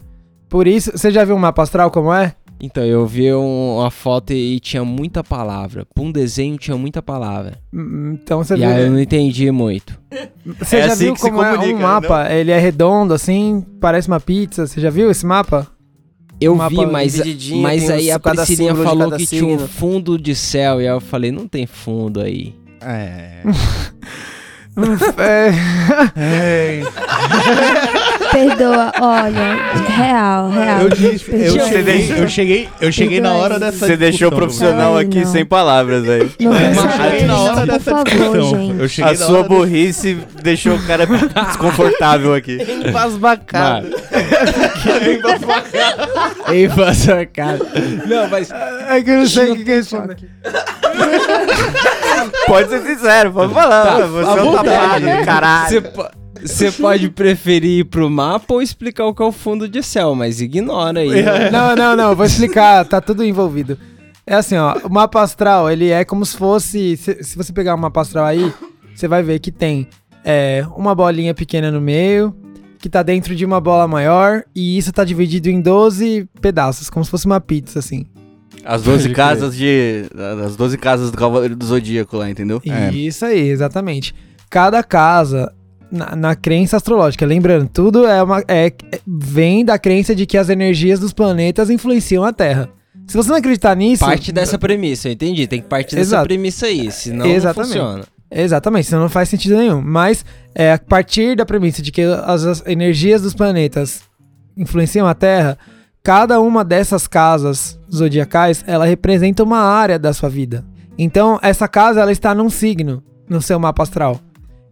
Por 0.48 0.66
isso, 0.66 0.90
você 0.92 1.10
já 1.10 1.24
viu 1.24 1.36
um 1.36 1.38
mapa 1.38 1.62
astral 1.62 1.90
como 1.90 2.12
é? 2.12 2.34
Então, 2.60 2.84
eu 2.84 3.06
vi 3.06 3.32
um- 3.32 3.76
uma 3.78 3.90
foto 3.90 4.32
e 4.34 4.58
tinha 4.60 4.84
muita 4.84 5.22
palavra. 5.24 5.86
Pra 5.94 6.02
um 6.04 6.10
desenho 6.12 6.58
tinha 6.58 6.76
muita 6.76 7.00
palavra. 7.00 7.58
Hum, 7.72 8.18
Então 8.22 8.42
você 8.44 8.54
e 8.54 8.58
viu. 8.58 8.68
aí 8.68 8.82
eu 8.84 8.90
não 8.90 9.00
entendi 9.00 9.50
muito. 9.50 9.98
Você 10.58 10.78
É 10.78 10.86
já 10.88 10.92
assim 10.92 11.04
viu 11.04 11.14
que 11.14 11.20
se 11.20 11.30
como 11.30 11.42
é 11.42 11.58
um 11.58 11.78
mapa? 11.78 12.30
Ele 12.30 12.50
é 12.50 12.58
redondo, 12.58 13.14
assim, 13.14 13.64
parece 13.80 14.08
uma 14.08 14.20
pizza. 14.20 14.66
Você 14.66 14.80
já 14.80 14.90
viu 14.90 15.10
esse 15.10 15.24
mapa? 15.24 15.66
Eu 16.40 16.54
Mapa 16.56 16.70
vi, 16.70 16.86
mas, 16.86 17.16
mas 17.62 17.88
aí 17.90 18.10
a 18.10 18.18
Priscilinha 18.18 18.74
falou 18.74 19.12
que 19.12 19.26
tinha 19.26 19.44
um 19.44 19.50
signo. 19.58 19.68
fundo 19.68 20.18
de 20.18 20.34
céu. 20.34 20.80
E 20.80 20.88
aí 20.88 20.92
eu 20.94 21.00
falei, 21.00 21.30
não 21.30 21.46
tem 21.46 21.66
fundo 21.66 22.18
aí. 22.20 22.54
É. 22.82 23.42
é, 26.16 26.82
Perdoa, 28.30 28.92
olha, 29.00 29.56
real, 29.88 30.50
real. 30.50 30.80
Eu, 30.82 30.88
disse, 30.90 31.30
eu, 31.30 31.66
cheguei, 31.68 32.14
eu 32.16 32.28
cheguei, 32.28 32.68
eu 32.80 32.92
cheguei 32.92 33.20
na 33.20 33.32
hora 33.32 33.58
dessa 33.58 33.86
Você 33.86 33.96
deixou 33.96 34.28
o 34.28 34.32
profissional 34.34 34.96
Ai, 34.96 35.04
aqui 35.04 35.24
não. 35.24 35.32
sem 35.32 35.44
palavras 35.44 36.08
aí. 36.08 36.30
Não 36.38 36.54
É, 36.54 37.22
na 37.24 37.38
hora 37.40 37.66
dessa 37.66 37.90
favor, 37.90 38.04
discussão. 38.04 38.86
gente. 38.86 39.02
A 39.02 39.16
sua 39.16 39.42
burrice 39.42 40.18
deixou 40.42 40.76
o 40.76 40.82
cara 40.86 41.04
desconfortável 41.06 42.32
aqui. 42.34 42.58
Embasbacado. 42.86 43.88
Ei, 46.48 46.68
passou 46.68 47.26
cara. 47.34 47.58
Não, 48.06 48.28
mas 48.28 48.50
é 48.50 49.02
que 49.02 49.10
eu 49.10 49.16
não 49.18 49.26
sei 49.26 49.50
o 49.50 49.56
que, 49.56 49.64
que 49.64 49.74
responde. 49.74 50.16
Pode 52.46 52.68
ser 52.68 52.82
sincero, 52.82 53.32
pode 53.32 53.54
falar. 53.54 53.98
Tá, 54.00 54.06
você 54.06 54.38
é 54.38 54.42
um 54.42 54.52
tapado 54.52 55.00
do 55.18 55.24
caralho. 55.24 55.68
Você 55.68 55.80
po- 55.80 56.08
Você 56.42 56.72
pode 56.72 57.10
preferir 57.10 57.80
ir 57.80 57.84
pro 57.84 58.08
mapa 58.10 58.54
ou 58.54 58.62
explicar 58.62 59.04
o 59.06 59.14
que 59.14 59.22
é 59.22 59.26
o 59.26 59.32
fundo 59.32 59.68
de 59.68 59.82
céu, 59.82 60.14
mas 60.14 60.40
ignora 60.40 61.00
aí. 61.00 61.22
Não, 61.52 61.76
não, 61.76 61.96
não, 61.96 62.16
vou 62.16 62.26
explicar, 62.26 62.84
tá 62.84 63.00
tudo 63.00 63.24
envolvido. 63.24 63.78
É 64.26 64.34
assim, 64.34 64.56
ó, 64.56 64.76
o 64.84 64.90
mapa 64.90 65.22
astral, 65.22 65.70
ele 65.70 65.90
é 65.90 66.04
como 66.04 66.24
se 66.24 66.36
fosse, 66.36 66.96
se, 66.96 67.22
se 67.22 67.36
você 67.36 67.52
pegar 67.52 67.74
um 67.74 67.78
mapa 67.78 68.00
astral 68.00 68.26
aí, 68.26 68.52
você 68.94 69.08
vai 69.08 69.22
ver 69.22 69.38
que 69.40 69.50
tem 69.50 69.88
é, 70.24 70.64
uma 70.76 70.94
bolinha 70.94 71.34
pequena 71.34 71.70
no 71.70 71.80
meio, 71.80 72.34
que 72.78 72.88
tá 72.88 73.02
dentro 73.02 73.34
de 73.34 73.44
uma 73.44 73.60
bola 73.60 73.88
maior, 73.88 74.42
e 74.54 74.78
isso 74.78 74.92
tá 74.92 75.04
dividido 75.04 75.50
em 75.50 75.60
12 75.60 76.28
pedaços, 76.40 76.88
como 76.88 77.04
se 77.04 77.10
fosse 77.10 77.26
uma 77.26 77.40
pizza, 77.40 77.78
assim. 77.80 78.06
As 78.64 78.82
12 78.82 79.04
Pode 79.04 79.14
casas 79.14 79.56
de. 79.56 80.04
As 80.44 80.56
12 80.56 80.78
casas 80.78 81.10
do 81.10 81.16
Cavaleiro 81.16 81.56
do 81.56 81.64
Zodíaco 81.64 82.16
lá, 82.16 82.30
entendeu? 82.30 82.60
É. 82.66 82.90
Isso 82.90 83.24
aí, 83.24 83.48
exatamente. 83.48 84.14
Cada 84.48 84.82
casa, 84.82 85.52
na, 85.90 86.14
na 86.14 86.36
crença 86.36 86.76
astrológica, 86.76 87.24
lembrando, 87.24 87.68
tudo 87.68 88.06
é 88.06 88.22
uma, 88.22 88.40
é, 88.48 88.66
é- 88.66 88.72
vem 89.06 89.64
da 89.64 89.78
crença 89.78 90.14
de 90.14 90.26
que 90.26 90.36
as 90.36 90.48
energias 90.48 91.00
dos 91.00 91.12
planetas 91.12 91.70
influenciam 91.70 92.24
a 92.24 92.32
Terra. 92.32 92.68
Se 93.06 93.16
você 93.16 93.28
não 93.28 93.36
acreditar 93.36 93.74
nisso... 93.74 94.04
Parte 94.04 94.30
dessa 94.30 94.56
premissa, 94.56 95.08
eu 95.08 95.12
entendi. 95.12 95.46
Tem 95.46 95.60
que 95.60 95.66
partir 95.66 95.96
dessa 95.96 96.10
Exato. 96.10 96.28
premissa 96.28 96.66
aí, 96.66 96.92
senão 96.92 97.26
Exatamente. 97.26 97.76
não 97.76 97.84
funciona. 97.86 98.04
Exatamente, 98.30 98.84
isso 98.84 98.96
não 98.96 99.08
faz 99.08 99.28
sentido 99.28 99.56
nenhum. 99.56 99.82
Mas 99.82 100.24
é, 100.54 100.72
a 100.74 100.78
partir 100.78 101.34
da 101.34 101.44
premissa 101.44 101.82
de 101.82 101.90
que 101.90 102.02
as, 102.02 102.44
as 102.44 102.66
energias 102.66 103.20
dos 103.22 103.34
planetas 103.34 104.02
influenciam 104.56 105.08
a 105.08 105.14
Terra, 105.14 105.58
cada 106.02 106.40
uma 106.40 106.64
dessas 106.64 107.06
casas 107.06 107.78
zodiacais, 107.92 108.64
ela 108.66 108.84
representa 108.84 109.42
uma 109.42 109.58
área 109.58 109.98
da 109.98 110.12
sua 110.12 110.28
vida. 110.28 110.64
Então, 110.98 111.38
essa 111.42 111.66
casa, 111.66 112.00
ela 112.00 112.12
está 112.12 112.34
num 112.34 112.50
signo 112.50 113.02
no 113.28 113.40
seu 113.40 113.58
mapa 113.58 113.82
astral. 113.82 114.20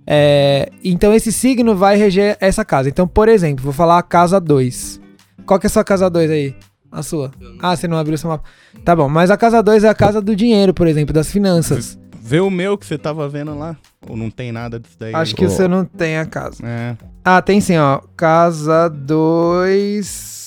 É, 0.06 0.70
então, 0.82 1.14
esse 1.14 1.32
signo 1.32 1.76
vai 1.76 1.96
reger 1.96 2.36
essa 2.40 2.64
casa. 2.64 2.88
Então, 2.88 3.06
por 3.06 3.28
exemplo, 3.28 3.64
vou 3.64 3.72
falar 3.72 3.98
a 3.98 4.02
casa 4.02 4.40
2. 4.40 5.00
Qual 5.46 5.58
que 5.58 5.66
é 5.66 5.68
a 5.68 5.70
sua 5.70 5.84
casa 5.84 6.10
2 6.10 6.30
aí? 6.30 6.56
A 6.90 7.02
sua. 7.02 7.30
Ah, 7.60 7.76
você 7.76 7.86
não 7.86 7.98
abriu 7.98 8.16
seu 8.16 8.30
mapa. 8.30 8.44
Tá 8.84 8.96
bom, 8.96 9.08
mas 9.08 9.30
a 9.30 9.36
casa 9.36 9.62
2 9.62 9.84
é 9.84 9.88
a 9.88 9.94
casa 9.94 10.20
do 10.20 10.34
dinheiro, 10.34 10.72
por 10.72 10.86
exemplo, 10.86 11.12
das 11.12 11.30
finanças. 11.30 11.98
Vê 12.22 12.40
o 12.40 12.50
meu 12.50 12.76
que 12.76 12.84
você 12.84 12.98
tava 12.98 13.26
vendo 13.28 13.56
lá. 13.58 13.76
Ou 14.06 14.16
não 14.16 14.30
tem 14.30 14.52
nada 14.52 14.78
disso 14.78 14.96
daí? 14.98 15.14
Acho 15.14 15.34
que 15.34 15.44
o 15.44 15.50
seu 15.50 15.68
não 15.68 15.84
tem 15.84 16.18
a 16.18 16.26
casa. 16.26 16.58
É. 16.62 16.96
Ah, 17.24 17.40
tem 17.40 17.60
sim, 17.60 17.78
ó. 17.78 18.00
Casa 18.16 18.88
2. 18.88 20.37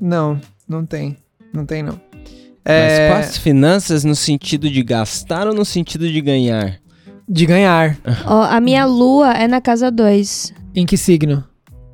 Não, 0.00 0.40
não 0.68 0.84
tem. 0.84 1.16
Não 1.52 1.64
tem, 1.64 1.82
não. 1.82 2.00
É. 2.64 3.08
Mas 3.08 3.14
quais 3.14 3.38
finanças 3.38 4.04
no 4.04 4.14
sentido 4.14 4.68
de 4.68 4.82
gastar 4.82 5.46
ou 5.46 5.54
no 5.54 5.64
sentido 5.64 6.10
de 6.10 6.20
ganhar? 6.20 6.78
De 7.28 7.46
ganhar. 7.46 7.96
Ó, 8.26 8.42
a 8.42 8.60
minha 8.60 8.84
lua 8.84 9.32
é 9.32 9.46
na 9.48 9.60
casa 9.60 9.90
2, 9.90 10.52
Em 10.74 10.84
que 10.86 10.96
signo? 10.96 11.44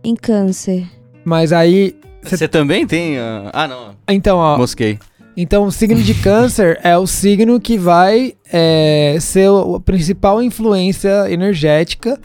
em 0.05 0.17
câncer. 0.17 0.87
Mas 1.25 1.53
aí. 1.53 1.95
Você 2.23 2.49
também 2.49 2.87
tem. 2.87 3.19
ah, 3.19 3.51
Ah, 3.53 3.69
não. 3.69 3.95
Então, 4.09 4.39
ó. 4.39 4.57
Mosquei. 4.59 4.99
Então, 5.37 5.65
o 5.65 5.73
signo 5.73 6.03
de 6.03 6.13
câncer 6.15 6.79
é 6.83 6.97
o 6.99 7.07
signo 7.07 7.59
que 7.61 7.79
vai 7.79 8.35
é, 8.53 9.17
ser 9.21 9.49
o- 9.49 9.77
a 9.77 9.81
principal 9.81 10.43
influência 10.43 11.31
energética 11.31 12.21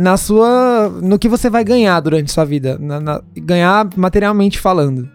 na 0.00 0.16
sua. 0.16 0.88
no 1.02 1.18
que 1.18 1.28
você 1.28 1.48
vai 1.50 1.62
ganhar 1.64 2.00
durante 2.00 2.32
sua 2.32 2.44
vida. 2.44 2.78
na- 2.80 3.00
na- 3.00 3.22
ganhar 3.36 3.88
materialmente 3.96 4.58
falando, 4.58 5.08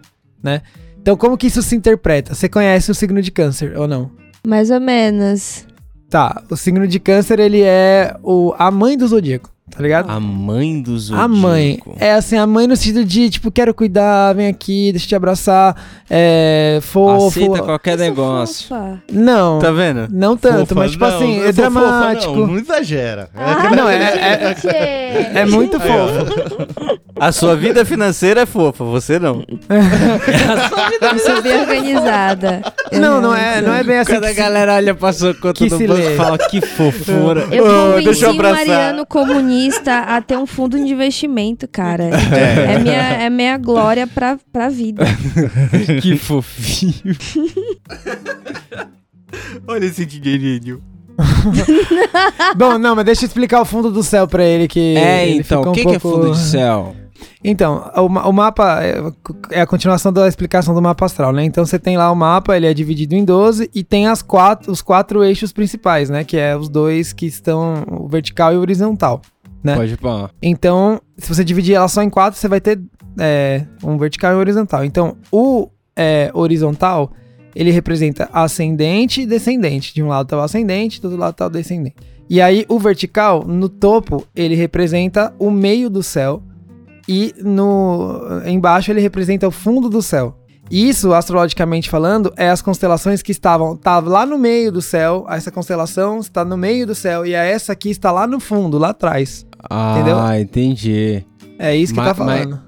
né? 0.44 0.62
Então, 1.02 1.16
como 1.18 1.38
que 1.38 1.48
isso 1.48 1.62
se 1.62 1.76
interpreta? 1.76 2.34
Você 2.34 2.48
conhece 2.50 2.90
o 2.92 2.96
signo 2.96 3.22
de 3.22 3.32
câncer 3.32 3.78
ou 3.78 3.88
não? 3.88 4.10
Mais 4.48 4.72
ou 4.72 4.80
menos. 4.80 5.66
Tá, 6.10 6.44
o 6.50 6.56
signo 6.56 6.88
de 6.88 7.00
câncer, 7.00 7.40
ele 7.40 7.62
é 7.62 8.16
o, 8.24 8.54
a 8.58 8.70
mãe 8.72 8.98
do 8.98 9.08
zodíaco, 9.08 9.50
tá 9.72 9.82
ligado? 9.82 10.10
A 10.10 10.20
mãe 10.20 10.82
do 10.82 10.98
zodíaco. 10.98 11.24
A 11.24 11.28
mãe. 11.28 11.80
É 12.00 12.14
assim, 12.14 12.38
a 12.38 12.46
mãe 12.48 12.68
no 12.68 12.76
sentido 12.76 13.04
de, 13.04 13.30
tipo, 13.30 13.52
quero 13.52 13.74
cuidar, 13.74 14.34
vem 14.34 14.48
aqui, 14.48 14.92
deixa 14.92 15.06
eu 15.06 15.10
te 15.10 15.16
abraçar, 15.16 15.76
é 16.10 16.80
fofo. 16.82 17.28
Aceita 17.40 17.64
qualquer 17.64 17.98
negócio. 17.98 18.68
fofa. 18.70 19.02
Não, 19.12 19.60
Tá 19.60 19.72
vendo? 19.72 20.08
não 20.12 20.38
tanto, 20.38 20.68
Fofa, 20.70 20.76
mas 20.76 20.92
tipo 20.92 21.06
não, 21.06 21.16
assim, 21.16 21.40
é 21.40 21.52
sou 21.54 21.66
fofa, 21.66 21.70
dramático. 21.80 22.36
não, 22.36 22.48
não 22.48 22.58
exagera. 22.58 23.30
Ah, 23.36 23.76
Não, 23.76 23.90
é- 23.90 23.96
é- 23.96 24.56
gente! 24.56 25.38
É 25.38 25.46
muito 25.46 25.80
fofo. 25.80 27.00
A 27.20 27.32
sua 27.32 27.56
vida 27.56 27.84
financeira 27.86 28.42
é 28.42 28.46
fofa, 28.46 28.84
você 28.84 29.18
não. 29.20 29.44
Eu 31.12 31.20
sou 31.20 31.42
bem 31.42 31.60
organizada. 31.62 32.62
Eu 32.92 33.00
Não, 33.00 33.22
não 33.22 33.36
é, 33.36 33.60
realmente 33.60 33.66
não 33.68 33.74
é 33.74 33.84
bem 33.84 33.98
assim. 34.00 34.14
Quando 34.14 34.26
a 34.26 34.34
galera 34.34 34.74
olha 34.76 34.96
pra 34.96 35.14
sua 35.14 35.34
conta 35.34 35.54
que 35.54 35.70
do 35.70 35.78
se 35.78 35.88
banco 35.88 36.00
lê. 36.02 36.14
e 36.14 36.18
fala 36.18 36.38
que 36.38 36.62
fofura. 36.62 37.48
Eu 37.52 37.64
convenci 37.64 38.06
deixa 38.06 38.26
eu 38.26 38.30
o 38.30 38.34
abraçar. 38.34 38.68
Mariano 38.68 39.06
comunista 39.06 40.00
a 40.00 40.22
ter 40.22 40.38
um 40.38 40.46
fundo 40.46 40.78
de 40.78 40.92
investimento, 40.94 41.68
cara. 41.68 42.04
É, 42.06 42.80
minha, 42.80 43.02
é 43.26 43.30
minha 43.30 43.58
glória 43.58 44.08
pra, 44.08 44.38
pra 44.54 44.70
vida. 44.70 45.04
que 46.02 46.18
fofinho. 46.18 47.16
Olha 49.68 49.86
esse 49.86 50.06
dinheirinho. 50.06 50.82
Bom, 52.56 52.78
não, 52.78 52.96
mas 52.96 53.06
deixa 53.06 53.24
eu 53.24 53.28
explicar 53.28 53.62
o 53.62 53.66
fundo 53.66 53.90
do 53.92 54.04
céu 54.04 54.28
pra 54.28 54.44
ele 54.44 54.68
que. 54.68 54.96
É, 54.98 55.28
ele 55.30 55.40
então, 55.40 55.62
o 55.64 55.70
um 55.70 55.72
que, 55.72 55.82
que 55.84 55.96
é 55.96 56.00
pouco- 56.00 56.22
fundo 56.24 56.32
de 56.34 56.40
céu? 56.40 56.96
Então, 57.44 57.92
o, 57.96 58.06
o 58.06 58.34
mapa 58.34 58.84
é, 58.84 58.96
é 59.52 59.62
a 59.62 59.68
continuação 59.68 60.12
da 60.12 60.28
explicação 60.28 60.74
do 60.74 60.82
mapa 60.82 61.06
astral, 61.06 61.32
né? 61.32 61.44
Então 61.44 61.66
você 61.66 61.80
tem 61.80 61.98
lá 61.98 62.12
o 62.12 62.16
mapa, 62.16 62.56
ele 62.56 62.68
é 62.68 62.74
dividido 62.74 63.16
em 63.16 63.24
12 63.24 63.70
e 63.74 63.84
tem 63.84 64.08
as 64.08 64.22
quatro, 64.22 64.72
os 64.72 64.82
quatro 64.82 65.24
eixos 65.24 65.52
principais, 65.52 66.10
né? 66.10 66.24
Que 66.24 66.38
é 66.38 66.56
os 66.56 66.70
dois 66.70 67.14
que 67.14 67.26
estão 67.26 67.84
o 67.90 68.08
vertical 68.08 68.54
e 68.54 68.58
o 68.58 68.60
horizontal. 68.60 69.22
né? 69.64 69.76
Pode 69.76 69.98
pôr. 69.98 70.30
Então, 70.42 71.02
se 71.18 71.34
você 71.34 71.44
dividir 71.44 71.76
ela 71.76 71.88
só 71.88 72.02
em 72.02 72.10
quatro, 72.10 72.40
você 72.40 72.48
vai 72.48 72.62
ter 72.62 72.80
é, 73.20 73.66
um 73.84 73.98
vertical 73.98 74.34
e 74.34 74.36
um 74.36 74.40
horizontal. 74.40 74.84
Então, 74.84 75.18
o 75.32 75.70
é, 75.96 76.30
horizontal, 76.34 77.12
ele 77.56 77.72
representa 77.72 78.30
ascendente 78.34 79.22
e 79.22 79.26
descendente. 79.26 79.94
De 79.94 80.04
um 80.04 80.08
lado 80.08 80.28
tá 80.28 80.38
o 80.38 80.42
ascendente, 80.42 81.02
do 81.02 81.06
outro 81.06 81.20
lado 81.20 81.36
tá 81.36 81.48
o 81.48 81.50
descendente. 81.50 81.96
E 82.30 82.42
aí, 82.42 82.66
o 82.68 82.80
vertical, 82.80 83.46
no 83.46 83.70
topo, 83.70 84.26
ele 84.36 84.56
representa 84.56 85.34
o 85.38 85.52
meio 85.52 85.90
do 85.90 86.02
céu. 86.02 86.42
E 87.08 87.34
no 87.44 88.42
embaixo 88.46 88.92
ele 88.92 89.00
representa 89.02 89.48
o 89.48 89.52
fundo 89.52 89.90
do 89.90 90.02
céu. 90.02 90.36
Isso, 90.72 91.14
astrologicamente 91.14 91.90
falando, 91.90 92.34
é 92.36 92.50
as 92.50 92.60
constelações 92.62 93.22
que 93.22 93.32
estavam 93.32 93.78
tava 93.78 94.10
lá 94.10 94.26
no 94.26 94.38
meio 94.38 94.72
do 94.72 94.82
céu. 94.82 95.26
Essa 95.30 95.52
constelação 95.52 96.20
está 96.20 96.44
no 96.44 96.58
meio 96.58 96.88
do 96.88 96.96
céu 96.96 97.24
e 97.26 97.36
a 97.36 97.44
essa 97.44 97.74
aqui 97.74 97.92
está 97.92 98.12
lá 98.12 98.26
no 98.26 98.40
fundo, 98.40 98.80
lá 98.80 98.90
atrás. 98.90 99.46
Ah, 99.70 99.94
Entendeu? 99.96 100.18
entendi. 100.42 101.24
É 101.60 101.76
isso 101.76 101.94
que 101.94 102.00
Ma- 102.00 102.06
tá 102.08 102.16
falando. 102.16 102.60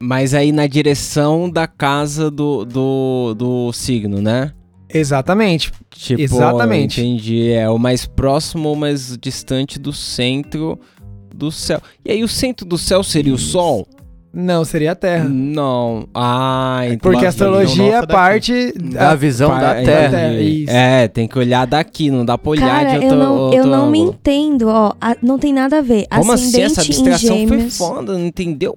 Mas 0.00 0.34
aí 0.34 0.50
na 0.50 0.66
direção 0.66 1.48
da 1.48 1.68
casa 1.68 2.28
do, 2.30 2.64
do, 2.64 3.34
do 3.34 3.72
signo, 3.72 4.20
né? 4.20 4.52
Exatamente. 4.92 5.72
Tipo, 5.90 6.20
Exatamente. 6.22 7.00
entendi. 7.00 7.50
É 7.50 7.68
o 7.70 7.78
mais 7.78 8.04
próximo 8.06 8.68
ou 8.68 8.76
mais 8.76 9.16
distante 9.16 9.78
do 9.78 9.92
centro 9.92 10.78
do 11.34 11.50
céu. 11.52 11.80
E 12.04 12.10
aí 12.12 12.22
o 12.24 12.28
centro 12.28 12.64
do 12.66 12.78
céu 12.78 13.02
seria 13.02 13.34
o 13.34 13.38
Sol? 13.38 13.86
Não, 14.36 14.64
seria 14.64 14.90
a 14.90 14.94
Terra. 14.96 15.28
Não. 15.28 16.08
Ah, 16.12 16.80
entendi. 16.86 16.98
Porque 17.02 17.24
a 17.24 17.28
astrologia 17.28 18.00
daqui. 18.00 18.06
parte 18.12 18.72
Da 18.76 19.10
da 19.10 19.14
visão 19.14 19.48
Pa- 19.50 19.60
da. 19.60 19.74
Terra. 19.76 20.10
Terra, 20.10 20.32
isso. 20.40 20.72
É, 20.72 21.06
tem 21.06 21.28
que 21.28 21.38
olhar 21.38 21.64
daqui, 21.68 22.10
não 22.10 22.24
dá 22.24 22.36
pra 22.36 22.50
olhar 22.50 22.68
Cara, 22.84 22.90
de 22.90 22.96
eu 22.96 23.02
outro, 23.12 23.16
não, 23.18 23.34
eu 23.36 23.40
outro 23.42 23.66
não 23.70 23.90
me 23.92 24.00
ângulo. 24.00 24.16
entendo, 24.18 24.68
ó. 24.68 24.92
a- 25.00 25.16
não 25.22 25.38
tem 25.38 25.52
nada 25.52 25.78
a 25.78 25.82
ver. 25.82 26.06
Como 26.10 26.32
assim? 26.32 26.62
Essa 26.62 26.80
Ascendente 26.80 27.06
em 27.06 27.12
abstração 27.14 27.46
foi 27.48 27.70
foda, 27.70 28.12
não 28.18 28.26
entendeu? 28.26 28.76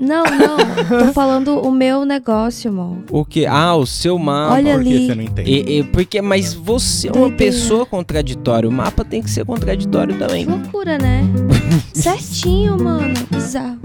Não, 0.00 0.24
não. 0.24 0.98
tô 1.06 1.12
falando 1.12 1.58
o 1.60 1.70
meu 1.70 2.04
negócio, 2.04 2.70
amor. 2.70 2.98
O 3.10 3.24
que? 3.24 3.46
Ah, 3.46 3.74
o 3.76 3.86
seu 3.86 4.18
mapa. 4.18 4.54
Olha 4.54 4.74
Por 4.74 4.82
que 4.82 4.88
ali. 4.94 5.06
você 5.06 5.14
não 5.14 5.22
entende? 5.22 5.50
E- 5.50 5.78
e- 5.78 5.84
porque, 5.84 6.20
mas 6.20 6.52
você 6.52 7.08
é 7.08 7.12
uma 7.12 7.28
Doideira. 7.28 7.52
pessoa 7.52 7.86
contraditória. 7.86 8.68
O 8.68 8.72
mapa 8.72 9.04
tem 9.04 9.22
que 9.22 9.30
ser 9.30 9.44
contraditório 9.44 10.18
também. 10.18 10.44
Que 10.44 10.50
loucura, 10.50 10.98
né? 10.98 11.22
Certinho, 11.94 12.76
mano. 12.82 13.14
Bizarro. 13.30 13.78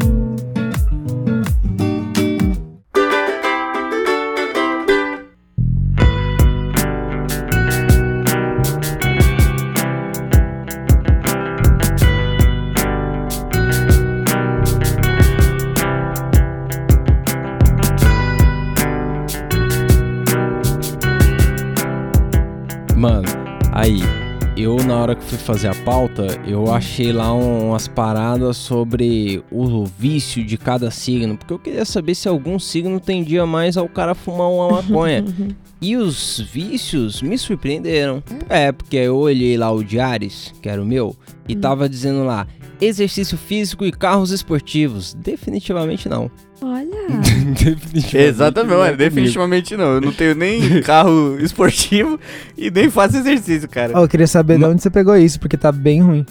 Fui 25.40 25.46
fazer 25.56 25.68
a 25.70 25.76
pauta, 25.84 26.28
eu 26.46 26.72
achei 26.74 27.12
lá 27.12 27.34
um- 27.34 27.70
umas 27.70 27.88
paradas 27.88 28.58
sobre 28.58 29.44
o 29.52 29.86
vício 29.86 30.44
de 30.44 30.58
cada 30.58 30.92
signo, 30.92 31.38
porque 31.38 31.54
eu 31.54 31.60
queria 31.60 31.86
saber 31.86 32.14
se 32.16 32.28
algum 32.28 32.60
signo 32.60 33.00
tendia 33.00 33.46
mais 33.46 33.78
ao 33.78 33.88
cara 33.88 34.14
fumar 34.14 34.50
uma 34.50 34.82
maconha. 34.82 35.24
e 35.82 35.96
os 35.96 36.40
vícios 36.40 37.22
me 37.22 37.38
surpreenderam. 37.38 38.22
É, 38.48 38.72
porque 38.72 38.98
eu 38.98 39.16
olhei 39.18 39.58
lá 39.58 39.72
o 39.72 39.84
de 39.84 40.00
Ares, 40.00 40.54
que 40.62 40.70
era 40.70 40.82
o 40.82 40.86
meu, 40.86 41.16
e 41.48 41.56
tava 41.56 41.88
dizendo 41.90 42.24
lá: 42.24 42.46
exercício 42.82 43.38
físico 43.38 43.86
e 43.86 43.92
carros 43.92 44.32
esportivos. 44.32 45.14
Definitivamente 45.14 46.08
não. 46.08 46.30
Olha. 46.62 46.90
definitivamente 47.56 48.18
Exatamente, 48.18 48.70
não 48.70 48.76
é 48.76 48.78
mano, 48.78 48.92
comigo. 48.92 48.98
definitivamente 48.98 49.78
não. 49.78 49.86
Eu 49.94 50.02
não 50.02 50.12
tenho 50.12 50.36
nem 50.36 50.82
carro 50.82 51.38
esportivo 51.42 52.20
e 52.58 52.70
nem 52.70 52.90
faço 52.90 53.18
exercício, 53.18 53.68
cara. 53.70 53.94
Ó, 53.96 54.04
eu 54.04 54.08
queria 54.10 54.28
saber 54.28 54.58
de 54.58 54.66
onde 54.66 54.82
você 54.82 54.90
pegou 54.90 55.16
isso, 55.16 55.40
porque 55.40 55.56
tá 55.56 55.72
bem 55.72 56.02
ruim. 56.02 56.26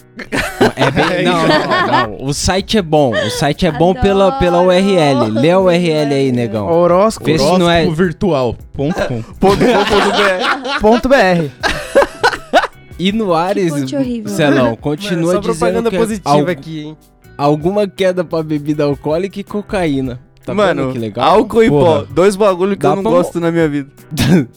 É 0.77 0.91
bem, 0.91 1.25
não, 1.29 1.49
não, 1.49 2.09
não. 2.19 2.27
O 2.27 2.35
site 2.35 2.77
é 2.77 2.83
bom. 2.83 3.13
O 3.15 3.31
site 3.31 3.65
é 3.67 3.73
bom 3.73 3.95
pela, 3.95 4.33
pela. 4.33 4.61
URL. 4.61 5.29
Lê 5.33 5.51
a 5.51 5.59
URL 5.59 6.13
aí, 6.15 6.31
negão. 6.33 6.67
Horóscopo. 6.67 7.31
Vê 7.31 7.39
se 7.39 7.59
não 7.59 7.71
é- 7.71 7.87
virtual.com. 7.87 8.55
Ponto 8.75 8.95
com.br. 9.41 10.81
Ponto 10.81 11.09
BR. 11.09 11.51
E 12.99 13.13
no 13.13 13.33
Ares, 13.33 13.73
fonte 13.73 13.95
horrível. 13.95 14.29
Celão, 14.29 14.75
continua 14.75 15.35
Só 15.35 15.39
dizendo 15.39 15.55
propaganda 15.57 15.91
que 15.91 15.97
é 15.97 15.99
positiva 16.01 16.35
al- 16.37 16.49
aqui, 16.49 16.81
hein? 16.81 16.97
Alguma 17.39 17.87
queda 17.89 18.25
pra 18.25 18.43
bebida 18.43 18.85
alcoólica 18.85 19.41
e 19.41 19.45
cocaína. 19.45 20.21
Tá 20.45 20.53
Mano, 20.55 20.93
que 20.93 20.99
legal? 20.99 21.29
álcool 21.37 21.63
e 21.63 21.69
Porra. 21.69 22.01
pó. 22.01 22.07
Dois 22.13 22.35
bagulho 22.37 22.73
que 22.77 22.83
Dá 22.83 22.89
eu 22.91 22.97
não 22.97 23.03
pra 23.03 23.13
gosto 23.13 23.39
na 23.41 23.51
minha 23.53 23.69
vida. 23.69 23.91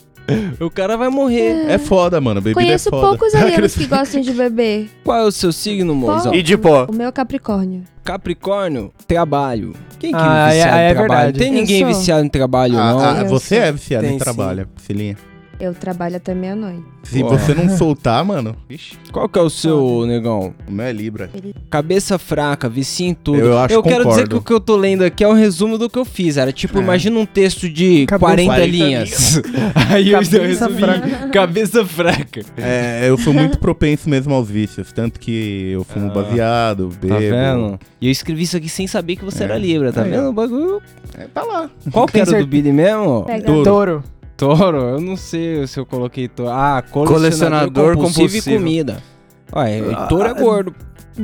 O 0.62 0.70
cara 0.70 0.96
vai 0.96 1.10
morrer. 1.10 1.66
É 1.70 1.78
foda, 1.78 2.22
mano. 2.22 2.40
Bebida 2.40 2.62
Conheço 2.62 2.88
é 2.88 2.92
foda. 2.92 3.08
poucos 3.08 3.34
alienos 3.36 3.76
que 3.76 3.86
gostam 3.86 4.22
de 4.22 4.32
beber. 4.32 4.90
Qual 5.04 5.18
é 5.18 5.24
o 5.24 5.32
seu 5.32 5.52
signo, 5.52 5.94
mozão? 5.94 6.34
E 6.34 6.42
de 6.42 6.56
pó. 6.58 6.86
O 6.90 6.94
meu 6.96 7.10
é 7.10 7.12
Capricórnio. 7.12 7.84
Capricórnio, 8.02 8.94
trabalho. 9.06 9.74
Quem 10.00 10.12
que 10.12 10.18
Ah, 10.18 10.48
é 10.48 10.54
viciado 10.54 10.78
é- 10.78 10.80
em 10.80 10.86
é 10.86 10.94
trabalho? 10.94 11.10
verdade. 11.10 11.40
Tem 11.40 11.48
Eu 11.50 11.54
ninguém 11.54 11.80
sou. 11.80 11.88
viciado 11.90 12.26
em 12.26 12.30
trabalho, 12.30 12.74
não. 12.76 13.00
Ah, 13.00 13.18
ah, 13.18 13.22
Eu 13.24 13.28
você 13.28 13.56
é 13.58 13.72
viciado 13.74 14.06
Tem 14.06 14.16
em 14.16 14.20
sim. 14.20 14.24
trabalho, 14.24 14.70
Cilinha. 14.78 15.18
Eu 15.62 15.76
trabalho 15.76 16.16
até 16.16 16.34
meia-noite. 16.34 16.82
Se 17.04 17.20
Porra. 17.20 17.38
você 17.38 17.54
não 17.54 17.70
soltar, 17.78 18.26
mano, 18.26 18.56
ixi, 18.68 18.96
Qual 19.12 19.30
que 19.30 19.38
é 19.38 19.42
o 19.44 19.50
seu, 19.50 20.06
negão? 20.08 20.56
o 20.68 20.72
meu 20.72 20.86
é 20.88 20.92
Libra. 20.92 21.30
Cabeça 21.70 22.18
fraca, 22.18 22.68
vicia 22.68 23.08
em 23.08 23.14
tudo. 23.14 23.38
Eu 23.38 23.58
acho 23.60 23.74
eu 23.76 23.84
quero 23.84 24.08
dizer 24.08 24.28
que 24.28 24.36
o 24.36 24.42
que 24.42 24.52
eu 24.52 24.60
tô 24.60 24.76
lendo 24.76 25.04
aqui 25.04 25.24
é 25.24 25.28
um 25.28 25.34
resumo 25.34 25.78
do 25.78 25.88
que 25.88 26.00
eu 26.00 26.06
fiz. 26.06 26.38
Era 26.38 26.52
tipo, 26.52 26.80
É. 26.80 26.82
imagina 26.82 27.20
um 27.20 27.26
texto 27.28 27.70
de 27.70 28.08
Cabeça- 28.08 28.20
40, 28.28 28.52
40 28.54 28.66
linhas. 28.72 29.42
Aí 29.90 30.12
eu 30.12 30.20
resumi. 30.20 30.56
fraca. 30.80 31.30
Cabeça 31.30 31.86
fraca. 31.86 32.42
É, 32.58 33.08
eu 33.08 33.18
sou 33.20 33.32
muito 33.34 33.60
propenso 33.60 34.10
mesmo 34.10 34.34
aos 34.34 34.50
vícios. 34.50 34.92
Tanto 34.92 35.20
que 35.20 35.70
eu 35.74 35.84
fumo 35.84 36.08
Ah. 36.10 36.14
baseado, 36.14 36.90
bebo. 37.00 37.14
Tá 37.14 37.20
vendo? 37.20 37.80
E 38.00 38.08
eu 38.08 38.12
escrevi 38.12 38.44
isso 38.44 38.58
aqui 38.58 38.70
sem 38.70 38.88
saber 38.88 39.16
que 39.16 39.24
você 39.26 39.44
É. 39.44 39.46
era 39.46 39.58
Libra, 39.60 39.94
tá 39.94 40.02
Aí, 40.02 40.10
vendo? 40.10 40.30
O 40.30 40.34
bagulho. 40.34 40.82
É, 41.18 41.26
tá 41.32 41.44
lá. 41.44 41.70
Qual 41.92 42.08
que 42.08 42.20
era 42.20 42.32
do 42.40 42.48
Billy 42.48 42.72
mesmo? 42.72 43.26
Pega. 43.26 43.46
Touro. 43.46 43.64
Touro. 43.64 44.04
Touro? 44.42 44.78
Eu 44.80 45.00
não 45.00 45.16
sei 45.16 45.68
se 45.68 45.80
eu 45.80 45.86
coloquei 45.86 46.28
touro. 46.28 46.52
Ah, 46.52 46.82
colecionador, 46.82 47.14
Colecionador 47.16 47.94
compulsivo, 47.96 48.28
compulsivo. 48.28 48.50
e 48.50 48.58
comida. 48.58 49.04
Ué, 49.56 49.82
Ah, 49.96 50.08
touro 50.08 50.28
é 50.30 50.34
gordo. 50.34 50.74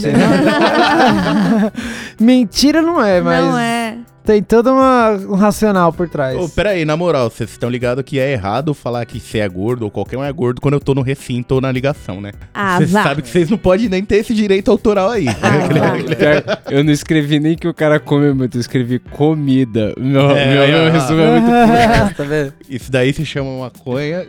Mentira 2.20 2.82
não 2.82 3.02
é, 3.04 3.22
mas 3.22 3.44
Não 3.44 3.58
é. 3.58 3.77
Tem 4.24 4.44
todo 4.44 4.72
uma, 4.72 5.12
um 5.12 5.36
racional 5.36 5.94
por 5.94 6.10
trás. 6.10 6.38
Ô, 6.38 6.50
pera 6.50 6.72
aí, 6.72 6.84
na 6.84 6.98
moral, 6.98 7.30
vocês 7.30 7.50
estão 7.50 7.70
ligados 7.70 8.04
que 8.04 8.20
é 8.20 8.34
errado 8.34 8.74
falar 8.74 9.06
que 9.06 9.20
você 9.22 9.40
é 9.40 9.48
gordo 9.48 9.84
ou 9.84 9.92
qualquer 9.92 10.18
um 10.18 10.24
é 10.24 10.32
gordo 10.34 10.60
quando 10.60 10.74
eu 10.74 10.82
tô 10.82 10.94
no 10.94 11.02
recinto 11.02 11.56
ou 11.56 11.62
na 11.62 11.72
ligação, 11.72 12.20
né? 12.20 12.34
Ah, 12.54 12.78
Vocês 12.78 12.90
sabem 12.92 13.24
que 13.24 13.30
vocês 13.30 13.50
não 13.50 13.58
podem 13.58 13.88
nem 13.88 14.04
ter 14.04 14.18
esse 14.18 14.34
direito 14.34 14.70
autoral 14.70 15.12
aí. 15.12 15.28
Ah. 15.30 16.60
Eu 16.70 16.84
não 16.84 16.92
escrevi 16.92 17.40
nem 17.40 17.56
que 17.56 17.68
o 17.68 17.74
cara 17.74 18.00
come 18.00 18.34
muito, 18.34 18.58
eu 18.58 18.62
escrevi 18.62 19.00
comida. 19.00 19.94
Meu, 19.98 20.32
É, 20.32 20.68
meu, 20.68 20.68
meu 20.68 20.88
ó. 20.88 20.92
resumo 20.92 21.22
é 21.22 21.40
muito 21.40 21.48
Tá 22.18 22.24
vendo? 22.24 22.54
Isso 22.70 22.92
daí 22.92 23.14
se 23.14 23.26
chama 23.26 23.58
maconha, 23.60 24.28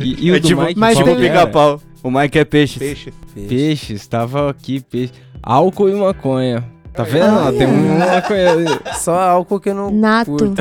E, 0.00 0.26
e 0.26 0.30
o 0.32 0.36
É 0.36 0.40
do 0.40 0.46
tipo, 0.48 0.62
Mike, 0.62 0.78
mas 0.80 0.96
tipo 0.96 1.14
pica-pau. 1.16 1.80
O 2.02 2.10
Mike 2.10 2.38
é 2.38 2.44
peixe. 2.44 2.78
peixe. 2.78 3.12
Peixes, 3.48 4.06
tava 4.06 4.48
aqui, 4.50 4.80
peixe. 4.80 5.12
Álcool 5.42 5.90
e 5.90 5.94
maconha. 5.94 6.64
Tá 6.98 7.04
vendo? 7.04 7.38
Ah, 7.38 7.52
tem 7.52 7.62
é. 7.62 7.66
um 7.68 7.96
maconha. 7.96 8.80
Só 8.98 9.14
álcool 9.20 9.60
que 9.60 9.70
eu 9.70 9.74
não 9.74 9.88
Nato. 9.90 10.32
curto. 10.32 10.60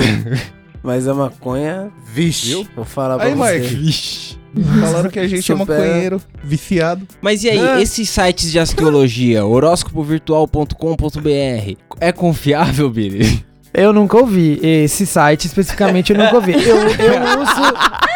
Mas 0.84 1.08
a 1.08 1.14
maconha, 1.16 1.90
Vixe. 2.14 2.68
vou 2.76 2.86
falar 2.86 3.18
pra 3.18 3.26
Aí, 3.26 3.34
você. 3.34 3.60
Mike. 3.60 3.76
Vixe. 3.76 4.38
Falaram 4.80 5.10
que 5.10 5.18
a 5.20 5.28
gente 5.28 5.52
é 5.52 5.56
Supera. 5.58 5.80
maconheiro, 5.80 6.22
viciado. 6.44 7.08
Mas 7.22 7.44
e 7.44 7.50
aí, 7.50 7.60
Ah. 7.60 7.82
esses 7.82 8.08
sites 8.08 8.52
de 8.52 8.60
astrologia, 8.60 9.44
horóscopovirtual.com.br, 9.46 11.76
é 12.00 12.12
confiável, 12.12 12.88
Billy? 12.90 13.44
Eu 13.74 13.92
nunca 13.94 14.18
ouvi. 14.18 14.60
Esse 14.64 15.06
site 15.06 15.46
especificamente 15.46 16.14
eu 16.14 16.18
nunca 16.20 16.36
ouvi. 16.36 16.54
Eu, 16.54 16.78
eu 16.78 17.42
uso, 17.42 17.62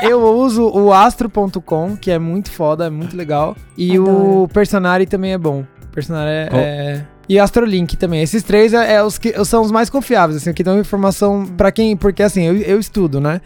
eu 0.03 0.23
uso 0.37 0.63
o 0.69 0.93
astro.com, 0.93 1.95
que 1.97 2.09
é 2.09 2.17
muito 2.17 2.49
foda, 2.51 2.85
é 2.85 2.89
muito 2.89 3.15
legal. 3.17 3.55
E 3.77 3.91
Adoro. 3.97 4.43
o 4.43 4.47
Personari 4.47 5.05
também 5.05 5.33
é 5.33 5.37
bom. 5.37 5.65
Personari 5.91 6.29
é. 6.29 6.49
É- 6.53 7.05
E 7.31 7.39
Astrolink 7.39 7.95
também. 7.95 8.21
Esses 8.21 8.43
três 8.43 8.73
é, 8.73 8.95
é 8.95 9.01
os 9.01 9.17
que 9.17 9.31
são 9.45 9.61
os 9.61 9.71
mais 9.71 9.89
confiáveis, 9.89 10.41
assim, 10.41 10.51
que 10.51 10.61
dão 10.65 10.77
informação 10.77 11.45
pra 11.45 11.71
quem. 11.71 11.95
Porque 11.95 12.21
assim, 12.21 12.43
eu, 12.43 12.57
eu 12.57 12.77
estudo, 12.77 13.21
né? 13.21 13.39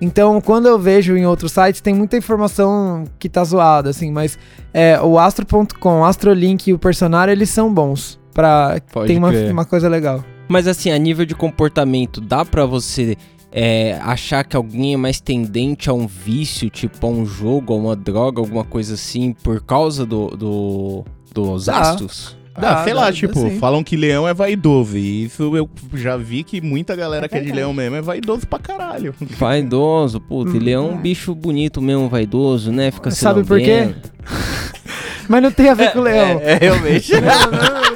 Então, 0.00 0.40
quando 0.40 0.66
eu 0.66 0.76
vejo 0.80 1.16
em 1.16 1.24
outros 1.26 1.52
sites, 1.52 1.80
tem 1.80 1.94
muita 1.94 2.16
informação 2.16 3.04
que 3.20 3.28
tá 3.28 3.44
zoada, 3.44 3.88
assim, 3.88 4.10
mas 4.10 4.36
é, 4.74 5.00
o 5.00 5.16
astro.com, 5.16 6.00
o 6.00 6.04
Astrolink 6.04 6.70
e 6.70 6.72
o 6.72 6.78
Personari, 6.78 7.30
eles 7.30 7.50
são 7.50 7.72
bons. 7.72 8.18
Pra, 8.34 8.80
Pode 8.92 9.06
tem 9.06 9.18
uma, 9.18 9.30
uma 9.30 9.64
coisa 9.64 9.88
legal. 9.88 10.24
Mas 10.48 10.66
assim, 10.66 10.90
a 10.90 10.98
nível 10.98 11.24
de 11.24 11.36
comportamento, 11.36 12.20
dá 12.20 12.44
pra 12.44 12.66
você 12.66 13.16
é, 13.52 13.96
achar 14.02 14.42
que 14.42 14.56
alguém 14.56 14.94
é 14.94 14.96
mais 14.96 15.20
tendente 15.20 15.88
a 15.88 15.92
um 15.92 16.08
vício, 16.08 16.68
tipo 16.68 17.06
a 17.06 17.10
um 17.10 17.24
jogo, 17.24 17.72
a 17.74 17.76
uma 17.76 17.94
droga, 17.94 18.40
alguma 18.40 18.64
coisa 18.64 18.94
assim, 18.94 19.32
por 19.32 19.62
causa 19.62 20.04
do, 20.04 20.30
do- 20.30 21.04
dos 21.32 21.66
Dá. 21.66 21.78
astros? 21.78 22.39
Ah, 22.54 22.80
Ah, 22.80 22.84
sei 22.84 22.92
lá, 22.92 23.06
dá 23.06 23.12
tipo, 23.12 23.38
sim. 23.38 23.58
falam 23.58 23.82
que 23.84 23.96
leão 23.96 24.26
é 24.28 24.34
vaidoso. 24.34 24.96
E 24.98 25.24
isso 25.24 25.56
eu 25.56 25.68
já 25.94 26.16
vi 26.16 26.42
que 26.42 26.60
muita 26.60 26.94
galera 26.96 27.26
É 27.26 27.28
que 27.28 27.36
é 27.36 27.40
de 27.40 27.52
leão 27.52 27.72
mesmo 27.72 27.96
é 27.96 28.02
vaidoso 28.02 28.46
pra 28.46 28.58
caralho. 28.58 29.14
Vaidoso, 29.20 30.20
puta, 30.20 30.56
ele 30.56 30.70
é 30.70 30.78
um 30.78 30.96
bicho 30.96 31.34
bonito 31.34 31.80
mesmo, 31.80 32.08
vaidoso, 32.08 32.72
né? 32.72 32.90
Fica 32.90 33.10
Sabe 33.10 33.44
por 33.44 33.58
quê? 33.58 33.94
Mas 35.30 35.42
não 35.44 35.50
tem 35.52 35.68
a 35.68 35.74
ver 35.74 35.92
com 35.92 36.00
o 36.00 36.02
leão. 36.02 36.40
É, 36.44 36.52
é, 36.54 36.58
realmente. 36.60 37.12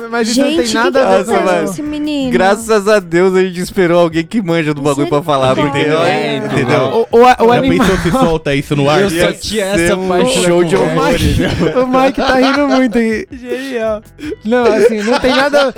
Não, 0.04 0.10
Mas 0.10 0.28
isso 0.28 0.40
não 0.40 0.46
tem 0.48 0.56
Gente, 0.58 0.68
que, 0.68 0.74
nada 0.74 1.00
que 1.00 1.06
a 1.06 1.22
ver 1.22 1.42
com 1.42 1.64
esse 1.64 1.82
menino? 1.82 2.30
Graças 2.30 2.86
a 2.86 3.00
Deus 3.00 3.34
a 3.34 3.40
gente 3.42 3.58
esperou 3.60 3.98
alguém 4.00 4.24
que 4.24 4.40
manja 4.40 4.72
do 4.72 4.80
bagulho 4.80 5.08
pra 5.08 5.20
falar, 5.22 5.56
porque 5.56 5.78
É, 5.78 6.36
entendeu? 6.36 7.08
O, 7.10 7.18
o, 7.18 7.22
o 7.22 7.24
Já 7.26 7.58
anima- 7.58 7.84
pensou 7.84 7.98
se 7.98 8.10
solta 8.12 8.54
isso 8.54 8.76
no 8.76 8.88
ar? 8.88 9.00
Eu 9.00 9.10
só 9.10 9.32
tinha 9.32 9.64
essa 9.64 9.96
um 9.96 10.06
parte 10.06 10.30
show 10.44 10.62
de 10.62 10.76
horrores. 10.76 11.22
O 11.74 11.86
Mike 11.88 12.20
tá 12.20 12.34
rindo 12.36 12.68
muito. 12.68 12.98
Genial. 13.32 14.02
Não, 14.44 14.64
assim, 14.66 15.02
não 15.02 15.18
tem 15.18 15.34
nada, 15.34 15.74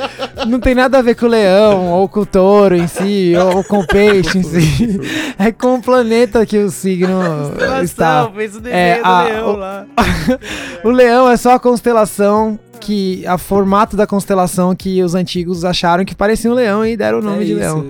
não 0.46 0.60
tem 0.60 0.74
nada 0.74 0.98
a 0.98 1.02
ver 1.02 1.14
com 1.14 1.24
o 1.24 1.28
leão, 1.30 1.86
ou 1.92 2.06
com 2.08 2.20
o 2.20 2.26
touro 2.26 2.76
em 2.76 2.86
si, 2.86 3.32
ou 3.54 3.64
com 3.64 3.78
o 3.78 3.86
peixe 3.86 4.36
em 4.38 4.42
si. 4.42 5.00
É 5.38 5.52
com 5.52 5.76
o 5.76 5.82
planeta 5.82 6.44
que 6.44 6.58
o 6.58 6.70
signo 6.70 7.20
está. 7.82 8.28
fez 8.34 8.56
o 8.56 8.60
É, 8.68 9.00
a- 9.02 9.26
o- 9.44 9.56
lá. 9.56 9.86
O 10.84 10.90
leão 10.90 11.30
é 11.30 11.36
só 11.36 11.45
a 11.52 11.58
constelação 11.58 12.58
que. 12.80 13.26
a 13.26 13.38
formato 13.38 13.96
da 13.96 14.06
constelação 14.06 14.74
que 14.74 15.02
os 15.02 15.14
antigos 15.14 15.64
acharam 15.64 16.04
que 16.04 16.14
parecia 16.14 16.50
um 16.50 16.54
leão 16.54 16.84
e 16.84 16.96
deram 16.96 17.18
o 17.18 17.22
nome 17.22 17.44
de 17.44 17.54
leão. 17.54 17.84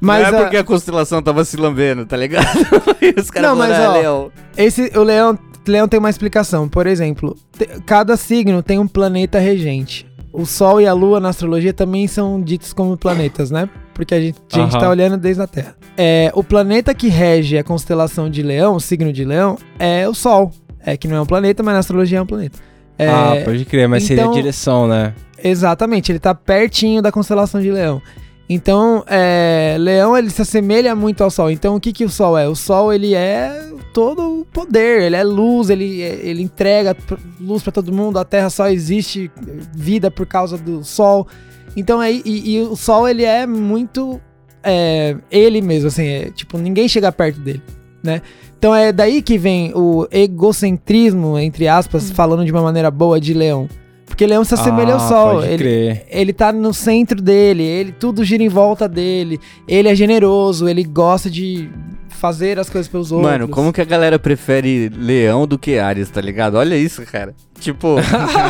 Mas 0.00 0.30
não 0.30 0.38
é 0.38 0.40
a- 0.40 0.42
porque 0.44 0.56
a 0.56 0.64
constelação 0.64 1.22
tava 1.22 1.44
se 1.44 1.56
lambendo, 1.56 2.06
tá 2.06 2.16
ligado? 2.16 2.46
e 3.02 3.18
os 3.20 3.30
caras 3.30 3.50
Não, 3.50 3.56
mas, 3.56 3.70
falaram, 3.76 3.90
ó, 3.90 3.94
"Ah, 3.94 3.98
leão. 3.98 4.32
Esse, 4.56 4.92
o 4.96 5.02
leão, 5.02 5.38
leão 5.66 5.88
tem 5.88 5.98
uma 5.98 6.10
explicação. 6.10 6.68
Por 6.68 6.86
exemplo, 6.86 7.36
te- 7.56 7.66
cada 7.84 8.16
signo 8.16 8.62
tem 8.62 8.78
um 8.78 8.86
planeta 8.88 9.38
regente. 9.38 10.06
O 10.32 10.46
Sol 10.46 10.80
e 10.80 10.86
a 10.86 10.92
Lua 10.92 11.18
na 11.18 11.30
astrologia 11.30 11.72
também 11.72 12.06
são 12.06 12.40
ditos 12.40 12.72
como 12.72 12.96
planetas, 12.96 13.50
né? 13.50 13.68
Porque 13.94 14.14
a 14.14 14.20
gente, 14.20 14.38
a 14.52 14.58
gente 14.58 14.78
tá 14.78 14.88
olhando 14.88 15.16
desde 15.16 15.42
a 15.42 15.46
Terra. 15.46 15.74
É, 15.96 16.30
o 16.34 16.44
planeta 16.44 16.94
que 16.94 17.08
rege 17.08 17.58
a 17.58 17.64
constelação 17.64 18.30
de 18.30 18.42
Leão, 18.42 18.76
o 18.76 18.80
signo 18.80 19.12
de 19.12 19.24
Leão, 19.24 19.58
é 19.78 20.08
o 20.08 20.14
Sol. 20.14 20.52
É 20.84 20.96
que 20.96 21.08
não 21.08 21.16
é 21.16 21.20
um 21.20 21.26
planeta, 21.26 21.62
mas 21.62 21.74
na 21.74 21.80
astrologia 21.80 22.18
é 22.18 22.22
um 22.22 22.26
planeta. 22.26 22.58
É, 22.98 23.08
Ah, 23.08 23.42
pode 23.44 23.64
crer, 23.64 23.88
mas 23.88 24.04
seria 24.04 24.24
a 24.24 24.26
então- 24.26 24.34
direção, 24.34 24.88
né? 24.88 25.14
Exatamente, 25.42 26.10
ele 26.10 26.18
tá 26.18 26.34
pertinho 26.34 27.00
da 27.00 27.12
constelação 27.12 27.60
de 27.60 27.70
Leão. 27.70 28.02
Então, 28.50 29.04
é, 29.06 29.76
Leão 29.78 30.16
ele 30.16 30.30
se 30.30 30.42
assemelha 30.42 30.94
muito 30.96 31.22
ao 31.22 31.30
Sol. 31.30 31.50
Então, 31.50 31.76
o 31.76 31.80
que 31.80 31.92
que 31.92 32.04
o 32.04 32.08
Sol 32.08 32.36
é? 32.36 32.48
O 32.48 32.56
Sol 32.56 32.92
ele 32.92 33.14
é 33.14 33.68
todo 33.92 34.40
o 34.40 34.44
poder, 34.46 35.02
ele 35.02 35.16
é 35.16 35.22
luz, 35.22 35.68
ele, 35.70 36.00
ele 36.00 36.42
entrega 36.42 36.96
luz 37.40 37.62
para 37.62 37.72
todo 37.72 37.92
mundo. 37.92 38.18
A 38.18 38.24
Terra 38.24 38.48
só 38.50 38.68
existe 38.68 39.30
vida 39.74 40.10
por 40.10 40.26
causa 40.26 40.56
do 40.56 40.82
Sol. 40.82 41.28
Então, 41.76 42.02
é, 42.02 42.10
e, 42.10 42.22
e 42.56 42.60
o 42.62 42.74
Sol 42.74 43.06
ele 43.08 43.22
é 43.24 43.46
muito 43.46 44.18
é, 44.64 45.14
ele 45.30 45.60
mesmo, 45.60 45.88
assim, 45.88 46.06
é, 46.06 46.30
tipo 46.30 46.58
ninguém 46.58 46.88
chega 46.88 47.12
perto 47.12 47.38
dele, 47.38 47.62
né? 48.02 48.22
Então 48.58 48.74
é 48.74 48.92
daí 48.92 49.22
que 49.22 49.38
vem 49.38 49.72
o 49.74 50.06
egocentrismo, 50.10 51.38
entre 51.38 51.68
aspas, 51.68 52.10
falando 52.10 52.44
de 52.44 52.50
uma 52.50 52.62
maneira 52.62 52.90
boa 52.90 53.20
de 53.20 53.32
Leão. 53.32 53.68
Porque 54.06 54.26
Leão 54.26 54.42
se 54.42 54.54
assemelha 54.54 54.94
ao 54.94 55.00
Ah, 55.00 55.08
Sol. 55.08 55.34
Pode 55.36 55.46
Ele, 55.46 55.58
crer. 55.58 56.06
ele 56.10 56.32
tá 56.32 56.52
no 56.52 56.74
centro 56.74 57.22
dele, 57.22 57.62
ele 57.62 57.92
tudo 57.92 58.24
gira 58.24 58.42
em 58.42 58.48
volta 58.48 58.88
dele. 58.88 59.38
Ele 59.68 59.88
é 59.88 59.94
generoso, 59.94 60.68
ele 60.68 60.82
gosta 60.82 61.30
de 61.30 61.70
fazer 62.08 62.58
as 62.58 62.68
coisas 62.68 62.90
pelos 62.90 63.12
outros. 63.12 63.30
Mano, 63.30 63.46
como 63.46 63.72
que 63.72 63.80
a 63.80 63.84
galera 63.84 64.18
prefere 64.18 64.88
leão 64.88 65.46
do 65.46 65.56
que 65.56 65.78
Ares, 65.78 66.10
tá 66.10 66.20
ligado? 66.20 66.56
Olha 66.56 66.74
isso, 66.76 67.02
cara. 67.02 67.32
Tipo, 67.60 67.94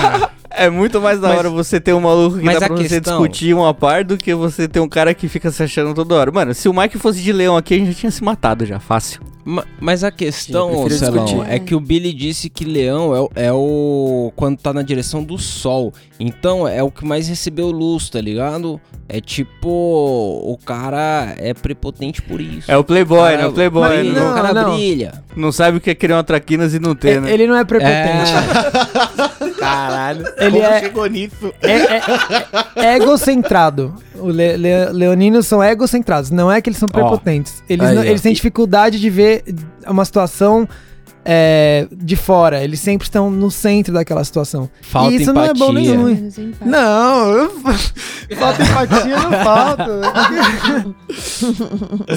é 0.58 0.70
muito 0.70 1.00
mais 1.00 1.20
da 1.20 1.28
Mas- 1.28 1.38
hora 1.38 1.50
você 1.50 1.80
ter 1.80 1.92
um 1.94 2.00
maluco 2.00 2.38
que 2.38 2.44
mas 2.44 2.58
dá 2.60 2.66
a 2.66 2.68
pra 2.68 2.76
você 2.76 2.88
questão- 2.88 3.18
discutir 3.20 3.54
uma 3.54 3.72
par 3.74 4.04
do 4.04 4.16
que 4.16 4.34
você 4.34 4.66
ter 4.68 4.80
um 4.80 4.88
cara 4.88 5.14
que 5.14 5.28
fica 5.28 5.50
se 5.50 5.62
achando 5.62 5.94
toda 5.94 6.14
hora. 6.14 6.30
Mano, 6.30 6.54
se 6.54 6.68
o 6.68 6.72
Mike 6.74 6.98
fosse 6.98 7.20
de 7.22 7.32
leão 7.32 7.56
aqui, 7.56 7.74
a 7.74 7.78
gente 7.78 7.92
já 7.92 7.94
tinha 8.00 8.10
se 8.10 8.22
matado 8.22 8.64
já, 8.66 8.78
fácil. 8.78 9.20
Ma- 9.44 9.64
Mas 9.80 10.04
a 10.04 10.10
questão, 10.10 10.86
Celão, 10.90 11.42
é 11.48 11.58
que 11.58 11.74
o 11.74 11.80
Billy 11.80 12.12
disse 12.12 12.50
que 12.50 12.66
leão 12.66 13.16
é, 13.16 13.20
o- 13.20 13.30
é 13.34 13.52
o. 13.52 14.30
quando 14.36 14.58
tá 14.58 14.74
na 14.74 14.82
direção 14.82 15.22
do 15.24 15.38
sol. 15.38 15.94
Então 16.20 16.68
é 16.68 16.82
o 16.82 16.90
que 16.90 17.02
mais 17.06 17.28
recebeu 17.28 17.70
luz, 17.70 18.10
tá 18.10 18.20
ligado? 18.20 18.78
É 19.08 19.22
tipo. 19.22 19.68
O 19.70 20.58
cara 20.62 21.34
é 21.38 21.54
prepotente 21.54 22.20
por 22.20 22.42
isso. 22.42 22.70
É 22.70 22.76
o 22.76 22.84
Playboy, 22.84 23.38
né? 23.38 23.46
O 23.46 23.52
Playboy. 23.52 23.88
brilha, 24.00 24.20
não, 24.20 24.30
o 24.32 24.34
cara 24.34 24.52
não. 24.52 24.74
brilha. 24.74 25.12
não 25.34 25.50
sabe 25.50 25.78
o 25.78 25.80
que 25.80 25.88
é 25.90 25.94
criar 25.94 26.16
uma 26.16 26.24
traquinas 26.24 26.74
e 26.74 26.78
não 26.78 26.94
ter, 26.94 27.16
E- 27.16 27.20
né? 27.20 27.32
Ele 27.32 27.46
não 27.46 27.56
é 27.56 27.64
prepotente. 27.64 28.32
Caralho. 29.74 30.24
Ele 30.38 30.50
como 30.52 30.64
é- 30.64 30.80
chegou 30.80 31.06
nisso? 31.06 31.52
É, 31.62 31.72
é- 31.72 32.02
é 32.76 32.96
egocentrado. 32.96 33.94
Os 34.20 34.34
le, 34.34 34.56
le- 34.56 34.86
leoninos 34.92 35.46
são 35.46 35.62
egocentrados. 35.62 36.30
Não 36.30 36.50
é 36.50 36.60
que 36.60 36.68
eles 36.70 36.78
são 36.78 36.88
prepotentes. 36.88 37.62
Eles, 37.68 37.92
não- 37.94 38.02
eles 38.04 38.20
têm 38.20 38.32
dificuldade 38.32 38.98
de 39.00 39.10
ver 39.10 39.44
uma 39.86 40.04
situação 40.04 40.68
é, 41.30 41.86
de 41.92 42.16
fora. 42.16 42.62
Eles 42.64 42.80
sempre 42.80 43.06
estão 43.06 43.30
no 43.30 43.50
centro 43.50 43.92
daquela 43.92 44.24
situação. 44.24 44.70
Falta 44.80 45.12
e 45.12 45.16
isso 45.20 45.30
empatia. 45.30 45.52
não 45.52 45.54
é 45.54 45.66
bom 45.66 45.72
nenhum. 45.72 46.30
Não, 46.64 47.28
eu- 47.32 47.50
falta 48.38 48.62
empatia, 48.62 49.16
não 49.18 49.32
falta. 49.44 50.00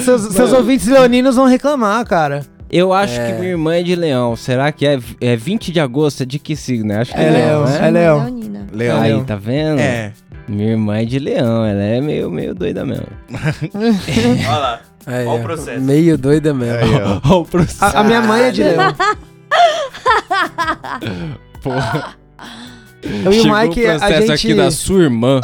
seus, 0.00 0.32
seus 0.34 0.52
ouvintes 0.52 0.86
leoninos 0.86 1.36
vão 1.36 1.46
reclamar, 1.46 2.04
cara. 2.06 2.44
Eu 2.72 2.92
acho 2.92 3.20
É. 3.20 3.32
que 3.32 3.38
minha 3.38 3.50
irmã 3.50 3.74
é 3.74 3.82
de 3.82 3.94
leão. 3.94 4.34
Será 4.34 4.72
que 4.72 4.86
é, 4.86 4.98
é 5.20 5.36
20 5.36 5.70
de 5.70 5.78
agosto? 5.78 6.22
É 6.22 6.26
de 6.26 6.38
que 6.38 6.56
signo? 6.56 6.98
Acho 6.98 7.12
que 7.12 7.20
É 7.20 7.30
leão, 7.30 7.64
né? 7.66 7.78
é 7.86 7.90
leão. 7.90 8.18
Leonina. 8.24 8.66
Leão. 8.72 9.00
Aí, 9.00 9.24
tá 9.24 9.36
vendo? 9.36 9.78
É. 9.78 10.12
Minha 10.48 10.70
irmã 10.70 10.96
é 10.98 11.04
de 11.04 11.18
leão, 11.18 11.64
ela 11.64 11.82
é 11.82 12.00
meio, 12.00 12.30
meio 12.30 12.54
doida 12.54 12.84
mesmo. 12.84 13.06
Olha 13.74 14.58
lá. 14.58 14.80
Aí, 15.06 15.26
Ó 15.26 15.36
o 15.36 15.42
processo. 15.42 15.80
Meio 15.80 16.18
doida 16.18 16.52
mesmo. 16.54 16.78
Aí, 16.78 17.02
ó. 17.02 17.20
Ó 17.34 17.40
o 17.40 17.44
processo. 17.44 17.84
A, 17.84 18.00
a 18.00 18.04
minha 18.04 18.22
mãe 18.22 18.42
é 18.44 18.50
de 18.50 18.62
leão. 18.64 18.94
Porra. 21.62 22.14
Eu 23.24 23.32
e 23.32 23.40
o 23.40 23.52
Mike, 23.54 23.86
a 23.86 23.98
processo 23.98 24.20
gente... 24.28 24.32
aqui 24.32 24.54
da 24.54 24.70
sua 24.70 25.02
irmã. 25.02 25.40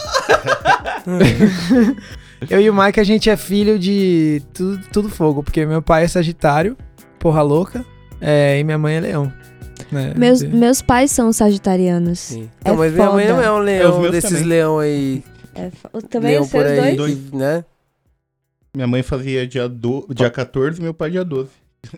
Eu 2.49 2.61
e 2.61 2.70
o 2.70 2.74
Mike, 2.74 3.01
a 3.01 3.05
gente 3.05 3.29
é 3.29 3.37
filho 3.37 3.79
de 3.79 4.41
tudo, 4.55 4.81
tudo 4.93 5.09
fogo, 5.09 5.43
porque 5.43 5.66
meu 5.66 5.83
pai 5.83 6.05
é 6.05 6.09
sagitário, 6.09 6.76
porra 7.19 7.43
louca, 7.43 7.85
é, 8.21 8.59
e 8.59 8.64
minha 8.64 8.79
mãe 8.79 8.97
é 8.97 9.01
leão. 9.01 9.33
né? 9.93 10.12
Meus, 10.16 10.43
meus 10.43 10.83
pais 10.83 11.11
são 11.11 11.33
sagitarianos. 11.33 12.19
Sim. 12.19 12.49
Então, 12.61 12.75
É 12.75 12.77
mas 12.77 12.93
minha 12.93 13.11
mãe 13.11 13.29
não 13.29 13.43
é 13.43 13.51
um 13.53 13.59
É, 13.59 13.64
leão 13.64 14.01
meus 14.01 14.12
desses 14.12 14.31
também. 14.31 14.45
leão 14.47 14.79
aí. 14.79 15.23
É 15.55 15.71
também 16.09 16.31
leão 16.33 16.43
os 16.43 16.49
seus 16.49 16.64
aí, 16.64 16.97
dois? 16.97 17.14
que, 17.31 17.37
né? 17.37 17.64
Minha 18.75 18.87
mãe 18.87 19.03
fazia 19.03 19.47
dia, 19.47 19.69
do... 19.69 20.07
dia 20.14 20.31
14 20.31 20.79
e 20.79 20.83
meu 20.83 20.95
pai 20.95 21.11
dia 21.11 21.25
12. 21.25 21.49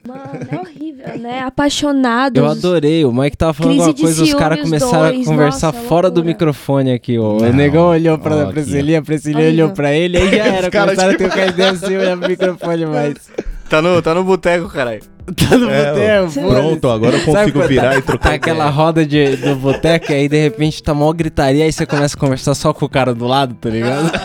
Mano, 0.07 0.23
é 0.51 0.57
horrível, 0.61 1.19
né? 1.19 1.41
Apaixonados. 1.41 2.41
Eu 2.41 2.49
adorei. 2.49 3.05
O 3.05 3.13
Mike 3.13 3.37
tava 3.37 3.55
falando 3.55 3.81
alguma 3.81 3.95
coisa, 3.95 4.23
os 4.23 4.35
caras 4.35 4.61
começaram 4.61 5.05
a 5.05 5.11
dois, 5.11 5.27
conversar 5.27 5.73
nossa, 5.73 5.89
fora 5.89 6.11
do 6.11 6.17
loucura. 6.17 6.33
microfone 6.35 6.93
aqui, 6.93 7.19
ó. 7.19 7.39
O 7.39 7.53
negão 7.53 7.87
olhou 7.89 8.19
pra 8.19 8.37
Ó, 8.49 8.53
Priscilinha, 8.53 8.99
a 8.99 9.03
Priscilinha 9.03 9.49
olhou 9.49 9.71
pra 9.71 9.93
ele, 9.95 10.19
aí 10.19 10.31
já 10.37 10.45
era. 10.47 10.71
Começaram 10.71 11.09
a 11.11 11.17
tipo- 11.17 11.29
trocar 11.31 11.49
ideia 11.49 11.71
assim, 11.71 11.97
olhar 11.97 12.17
pro 12.19 12.29
microfone 12.29 12.87
mais. 12.87 13.15
Tá 13.71 13.81
no, 13.81 14.03
tá 14.03 14.13
no 14.15 14.25
boteco, 14.25 14.69
caralho. 14.69 15.01
Tá 15.37 15.57
no 15.57 15.71
É, 15.71 16.21
boteco, 16.23 16.49
Pronto, 16.51 16.89
agora 16.91 17.17
eu 17.17 17.25
consigo 17.25 17.63
virar 17.69 17.91
tá, 17.93 17.99
e 17.99 18.03
trocar 18.03 18.29
Tá 18.31 18.35
aquela 18.35 18.65
ideia. 18.65 18.71
roda 18.71 19.07
de, 19.07 19.37
do 19.37 19.55
boteco, 19.55 20.11
e 20.11 20.15
aí 20.17 20.29
de 20.29 20.43
repente 20.43 20.83
tá 20.83 20.93
mó 20.93 21.13
gritaria, 21.13 21.65
aí 21.65 21.73
você 21.73 21.87
começa 21.87 22.17
a 22.17 22.21
conversar 22.21 22.55
só 22.55 22.73
com 22.73 22.85
o 22.85 22.89
cara 22.89 23.15
do 23.15 23.27
lado, 23.29 23.55
tá 23.55 23.71
ligado? 23.71 24.11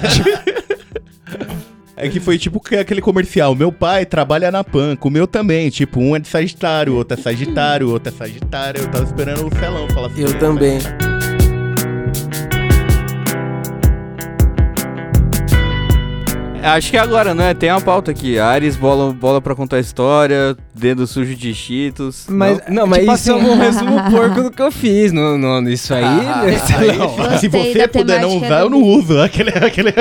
É 1.98 2.10
que 2.10 2.20
foi 2.20 2.38
tipo 2.38 2.60
que 2.60 2.76
aquele 2.76 3.00
comercial. 3.00 3.56
Meu 3.56 3.72
pai 3.72 4.06
trabalha 4.06 4.52
na 4.52 4.66
PAN, 4.66 4.98
com 4.98 5.08
o 5.08 5.12
meu 5.12 5.26
também. 5.26 5.70
Tipo, 5.70 6.02
um 6.02 6.14
é 6.14 6.20
de 6.20 6.28
Sagitário, 6.28 6.93
outro 6.93 7.18
é 7.18 7.22
Sagitário, 7.22 7.89
outro 7.89 8.14
é 8.14 8.18
Sagitário. 8.18 8.82
Eu 8.82 8.91
tava 8.91 9.06
esperando 9.06 9.48
o 9.48 9.56
Celão 9.58 9.88
falar 9.89 10.08
assim. 10.08 10.24
Eu 10.24 10.38
também. 10.38 10.80
Acho 16.66 16.89
que 16.91 16.97
é 16.97 16.99
agora, 16.99 17.34
né? 17.34 17.53
Tem 17.53 17.70
uma 17.72 17.80
pauta 17.82 18.11
aqui. 18.11 18.39
Ares, 18.39 18.76
bola, 18.76 19.13
bola 19.13 19.39
pra 19.39 19.53
contar 19.55 19.78
a 19.78 19.80
história, 19.80 20.55
dedo 20.74 21.05
sujo 21.05 21.36
de 21.36 21.53
cheetos. 21.53 22.26
Mas, 22.30 22.59
Não, 22.70 22.88
mas 22.88 22.99
tipo 23.01 23.13
isso 23.13 23.32
é 23.32 23.36
assim- 23.36 23.45
um 23.49 23.55
resumo 23.59 24.11
porco 24.11 24.43
do 24.43 24.51
que 24.51 24.61
eu 24.61 24.72
fiz. 24.72 25.11
No, 25.11 25.38
no, 25.38 25.70
isso 25.70 25.93
aí. 25.93 26.01
né? 26.03 26.34
Aí, 26.78 26.97
Gostei 26.97 27.38
se 27.39 27.47
você 27.49 27.88
puder 27.88 28.22
não 28.22 28.38
usar, 28.38 28.59
eu 28.61 28.70
do 28.70 28.76
não 28.76 28.82
uso. 28.84 29.20
Aquele, 29.22 29.49
aquele... 29.51 29.93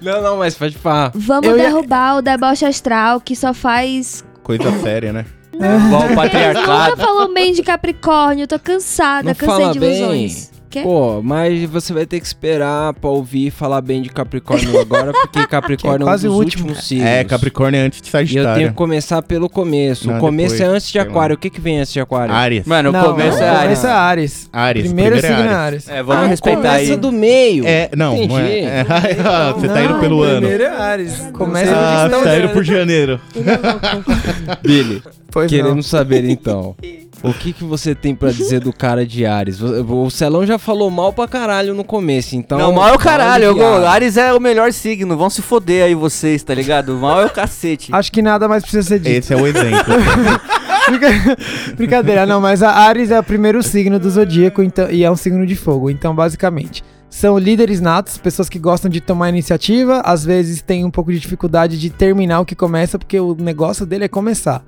Não, 0.00 0.22
não, 0.22 0.36
mas 0.38 0.54
pode 0.54 0.76
falar. 0.78 1.10
Vamos 1.14 1.46
Eu 1.46 1.56
ia- 1.56 1.64
derrubar 1.64 2.16
o 2.18 2.22
deboche 2.22 2.64
astral 2.64 3.20
que 3.20 3.34
só 3.36 3.52
faz. 3.52 4.24
Coisa 4.42 4.70
séria, 4.80 5.12
né? 5.12 5.26
Igual 5.54 5.74
o 5.76 6.08
Nunca 6.08 6.14
patriarcado. 6.14 6.96
falou 6.96 7.34
bem 7.34 7.52
de 7.52 7.62
Capricórnio, 7.62 8.46
tô 8.46 8.58
cansada, 8.58 9.28
Não 9.28 9.34
cansei 9.34 9.56
fala 9.60 9.72
de 9.72 9.78
bem. 9.78 10.30
Quê? 10.70 10.82
Pô, 10.82 11.20
mas 11.20 11.64
você 11.68 11.92
vai 11.92 12.06
ter 12.06 12.20
que 12.20 12.26
esperar 12.26 12.94
pra 12.94 13.10
ouvir 13.10 13.50
falar 13.50 13.80
bem 13.80 14.00
de 14.02 14.08
Capricórnio 14.08 14.78
agora, 14.80 15.12
porque 15.12 15.44
Capricórnio 15.44 16.02
é, 16.02 16.04
um 16.04 16.08
quase 16.08 16.28
dos 16.28 16.36
o 16.36 16.38
último. 16.38 16.66
últimos 16.68 16.86
signos. 16.86 17.06
É, 17.06 17.24
Capricórnio 17.24 17.78
é 17.80 17.82
antes 17.82 18.00
de 18.00 18.06
E 18.06 18.10
eu 18.10 18.12
tenho 18.12 18.28
Sagitário. 18.28 18.68
que 18.68 18.74
começar 18.74 19.20
pelo 19.22 19.48
começo. 19.48 20.06
Não, 20.08 20.16
o 20.18 20.20
começo 20.20 20.54
depois, 20.54 20.70
é 20.72 20.76
antes 20.76 20.90
de. 20.92 20.98
Aquário. 21.00 21.34
O 21.34 21.38
que 21.38 21.50
que 21.50 21.60
vem 21.60 21.80
antes 21.80 21.92
de 21.92 21.98
Aquário? 22.00 22.32
Ares. 22.32 22.64
Mano, 22.66 22.90
o 22.90 22.92
não, 22.92 23.02
começo 23.02 23.38
não, 23.38 23.44
é 23.44 23.50
o 23.50 23.52
Ares. 23.52 23.62
começo 23.64 23.86
é 23.86 23.90
Ares. 23.90 24.48
Ares. 24.52 24.82
Primeiro 24.84 25.16
signo 25.16 25.28
é 25.34 25.38
Ares. 25.40 25.52
Ares. 25.54 25.88
É, 25.88 26.02
vamos 26.04 26.24
Ah, 26.24 26.26
respeitar 26.28 26.56
começa 26.60 26.92
aí. 26.92 26.96
do 26.96 27.10
meio. 27.12 27.66
É, 27.66 27.90
não, 27.96 28.14
não 28.26 28.38
é. 28.38 28.58
Entendi. 28.58 28.60
é. 28.70 28.86
Ah, 29.24 29.52
Você 29.56 29.68
tá 29.68 29.82
indo 29.82 29.98
pelo 29.98 30.22
ano. 30.22 30.38
Primeiro 30.40 30.62
é 30.62 30.68
Ares. 30.68 31.16
Começa 31.32 31.72
Ah, 31.74 32.08
você 32.08 32.22
tá 32.22 32.38
indo 32.38 32.48
por 32.50 32.62
janeiro. 32.64 33.20
É. 33.34 34.56
Billy, 34.62 35.02
Pois 35.32 35.50
queremos 35.50 35.86
saber 35.86 36.24
então. 36.30 36.76
O 37.22 37.34
que, 37.34 37.52
que 37.52 37.64
você 37.64 37.94
tem 37.94 38.14
pra 38.14 38.30
dizer 38.30 38.60
do 38.60 38.72
cara 38.72 39.04
de 39.04 39.26
Ares? 39.26 39.60
O 39.60 40.04
o 40.04 40.10
Celão 40.10 40.46
já 40.46 40.58
falou 40.60 40.90
mal 40.90 41.12
pra 41.12 41.26
caralho 41.26 41.74
no 41.74 41.82
começo, 41.82 42.36
então. 42.36 42.58
não, 42.58 42.72
mal 42.72 42.88
é 42.90 42.92
o 42.94 42.98
caralho. 42.98 43.50
aliviada. 43.50 43.90
Ares 43.90 44.16
é 44.16 44.32
o 44.32 44.40
melhor 44.40 44.72
signo. 44.72 45.16
Vão 45.16 45.28
se 45.30 45.42
foder 45.42 45.84
aí 45.84 45.94
vocês, 45.94 46.42
tá 46.42 46.54
ligado? 46.54 46.94
Mal 46.94 47.22
é 47.22 47.26
o 47.26 47.30
cacete. 47.30 47.90
Acho 47.94 48.12
que 48.12 48.22
nada 48.22 48.46
mais 48.48 48.62
precisa 48.62 48.86
ser 48.86 48.98
dito. 48.98 49.10
Esse 49.18 49.32
é 49.34 49.36
o 49.36 49.46
exemplo. 49.46 49.94
Brinca- 50.88 51.36
Brincadeira, 51.76 52.26
não, 52.26 52.40
mas 52.40 52.62
a 52.62 52.70
Ares 52.70 53.10
é 53.10 53.18
o 53.18 53.22
primeiro 53.22 53.62
signo 53.62 53.98
do 53.98 54.10
zodíaco 54.10 54.62
então, 54.62 54.90
e 54.90 55.04
é 55.04 55.10
um 55.10 55.16
signo 55.16 55.46
de 55.46 55.54
fogo. 55.56 55.90
Então, 55.90 56.14
basicamente, 56.14 56.82
são 57.08 57.38
líderes 57.38 57.80
natos, 57.80 58.16
pessoas 58.18 58.48
que 58.48 58.58
gostam 58.58 58.90
de 58.90 59.00
tomar 59.00 59.28
iniciativa, 59.28 60.00
às 60.04 60.24
vezes 60.24 60.62
tem 60.62 60.84
um 60.84 60.90
pouco 60.90 61.12
de 61.12 61.18
dificuldade 61.20 61.78
de 61.78 61.90
terminar 61.90 62.40
o 62.40 62.44
que 62.44 62.54
começa, 62.54 62.98
porque 62.98 63.18
o 63.20 63.34
negócio 63.34 63.84
dele 63.86 64.04
é 64.04 64.08
começar. 64.08 64.62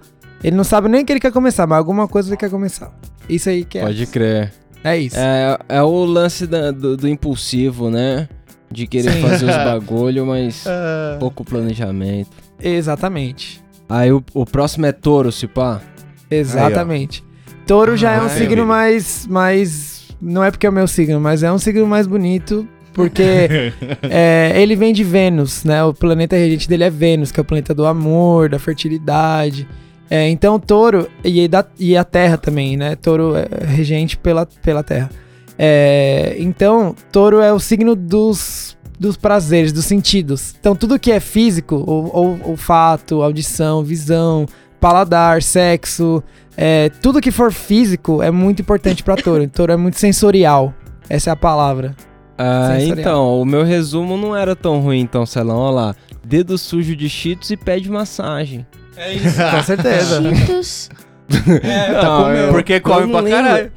Ele 0.45 0.57
não 0.57 0.65
sabe 0.65 0.89
nem 0.89 1.05
que 1.05 1.13
ele 1.13 1.21
quer 1.21 1.33
começar, 1.33 1.67
mas 1.67 1.79
alguma 1.79 2.07
coisa 2.09 2.29
ele 2.29 2.37
quer 2.37 2.51
começar. 2.51 2.91
Isso 3.29 3.49
aí 3.49 3.65
que 3.65 3.79
é. 3.79 3.83
Pode 3.83 4.07
crer. 4.07 4.53
É 4.85 4.97
isso. 4.99 5.17
É, 5.19 5.59
é 5.69 5.83
o 5.83 6.05
lance 6.05 6.47
da- 6.47 6.71
do, 6.71 6.97
do 6.97 7.09
impulsivo, 7.09 7.89
né? 7.91 8.29
De 8.71 8.87
querer 8.87 9.13
Sim. 9.13 9.21
fazer 9.23 9.45
os 9.45 9.57
bagulho, 9.65 10.27
mas 10.27 10.65
Ah, 10.67 11.17
pouco 11.21 11.45
planejamento. 11.45 12.31
Exatamente. 12.61 13.63
Aí 13.89 14.11
o, 14.13 14.23
o 14.35 14.45
próximo 14.47 14.87
é 14.87 14.93
touro, 14.93 15.31
se 15.31 15.47
pá. 15.47 15.81
Exatamente. 16.31 17.23
Touro 17.67 17.97
já 17.97 18.13
é 18.13 18.21
um 18.21 18.25
Ah, 18.27 18.29
signo 18.31 18.53
amigo. 18.63 18.67
mais, 18.69 19.27
mais. 19.27 20.09
Não 20.21 20.43
é 20.43 20.51
porque 20.51 20.67
é 20.67 20.71
o 20.71 20.73
meu 20.73 20.87
signo, 20.89 21.21
mas 21.21 21.43
é 21.43 21.53
um 21.53 21.59
signo 21.59 21.87
mais 21.87 22.07
bonito. 22.07 22.67
Porque 22.95 23.23
é, 24.03 24.53
ele 24.57 24.75
vem 24.77 24.93
de 24.93 25.03
Vênus, 25.05 25.65
né? 25.65 25.83
O 25.85 25.95
planeta 25.95 26.37
regente 26.37 26.69
dele 26.69 26.85
é 26.85 26.91
Vênus, 26.91 27.31
que 27.33 27.41
é 27.41 27.43
o 27.43 27.45
planeta 27.45 27.75
do 27.75 27.87
amor, 27.87 28.49
da 28.49 28.59
fertilidade. 28.59 29.67
É, 30.11 30.29
então, 30.29 30.59
touro, 30.59 31.09
e, 31.25 31.49
da, 31.49 31.65
e 31.79 31.97
a 31.97 32.05
Terra 32.05 32.37
também, 32.37 32.77
né? 32.77 32.97
Touro 32.97 33.35
é 33.35 33.47
regente 33.65 34.17
pela, 34.17 34.47
pela 34.47 34.83
Terra. 34.83 35.11
É, 35.59 36.37
então, 36.39 36.95
touro 37.11 37.41
é 37.41 37.53
o 37.53 37.59
signo 37.59 37.95
dos, 37.95 38.77
dos 38.99 39.17
prazeres, 39.17 39.73
dos 39.73 39.85
sentidos. 39.85 40.55
Então, 40.59 40.77
tudo 40.77 40.99
que 40.99 41.11
é 41.11 41.21
físico, 41.21 41.83
ou, 41.87 42.11
ou, 42.15 42.51
olfato, 42.51 43.23
audição, 43.23 43.83
visão, 43.83 44.47
paladar, 44.81 45.43
sexo, 45.43 46.23
é, 46.57 46.91
tudo 47.01 47.21
que 47.21 47.31
for 47.31 47.53
físico 47.53 48.23
é 48.23 48.31
muito 48.31 48.61
importante 48.61 49.03
pra 49.03 49.17
touro. 49.17 49.49
Touro 49.49 49.73
é 49.73 49.77
muito 49.77 49.99
sensorial. 49.99 50.75
Essa 51.09 51.31
é 51.31 51.33
a 51.33 51.37
palavra. 51.37 51.95
Ah, 52.37 52.75
Sensorial. 52.79 52.99
então, 52.99 53.41
o 53.41 53.45
meu 53.45 53.63
resumo 53.63 54.17
não 54.17 54.35
era 54.37 54.57
tão 54.57 54.81
ruim, 54.81 55.01
então, 55.01 55.25
Celão. 55.25 55.59
Olha 55.59 55.75
lá. 55.75 55.97
Dedo 56.25 56.57
sujo 56.57 56.97
de 56.97 57.09
cheetos 57.09 57.51
e 57.51 57.57
pé 57.57 57.79
de 57.79 57.91
massagem. 57.91 58.67
É 58.97 59.13
isso. 59.15 59.37
Com 59.51 59.63
certeza. 59.63 60.23
Cheetos. 60.23 60.91
Não, 62.03 62.33
eu- 62.35 62.53
Porque 62.53 62.81
come 62.81 63.11
pra 63.11 63.23
não 63.23 63.31
caralho. 63.31 63.71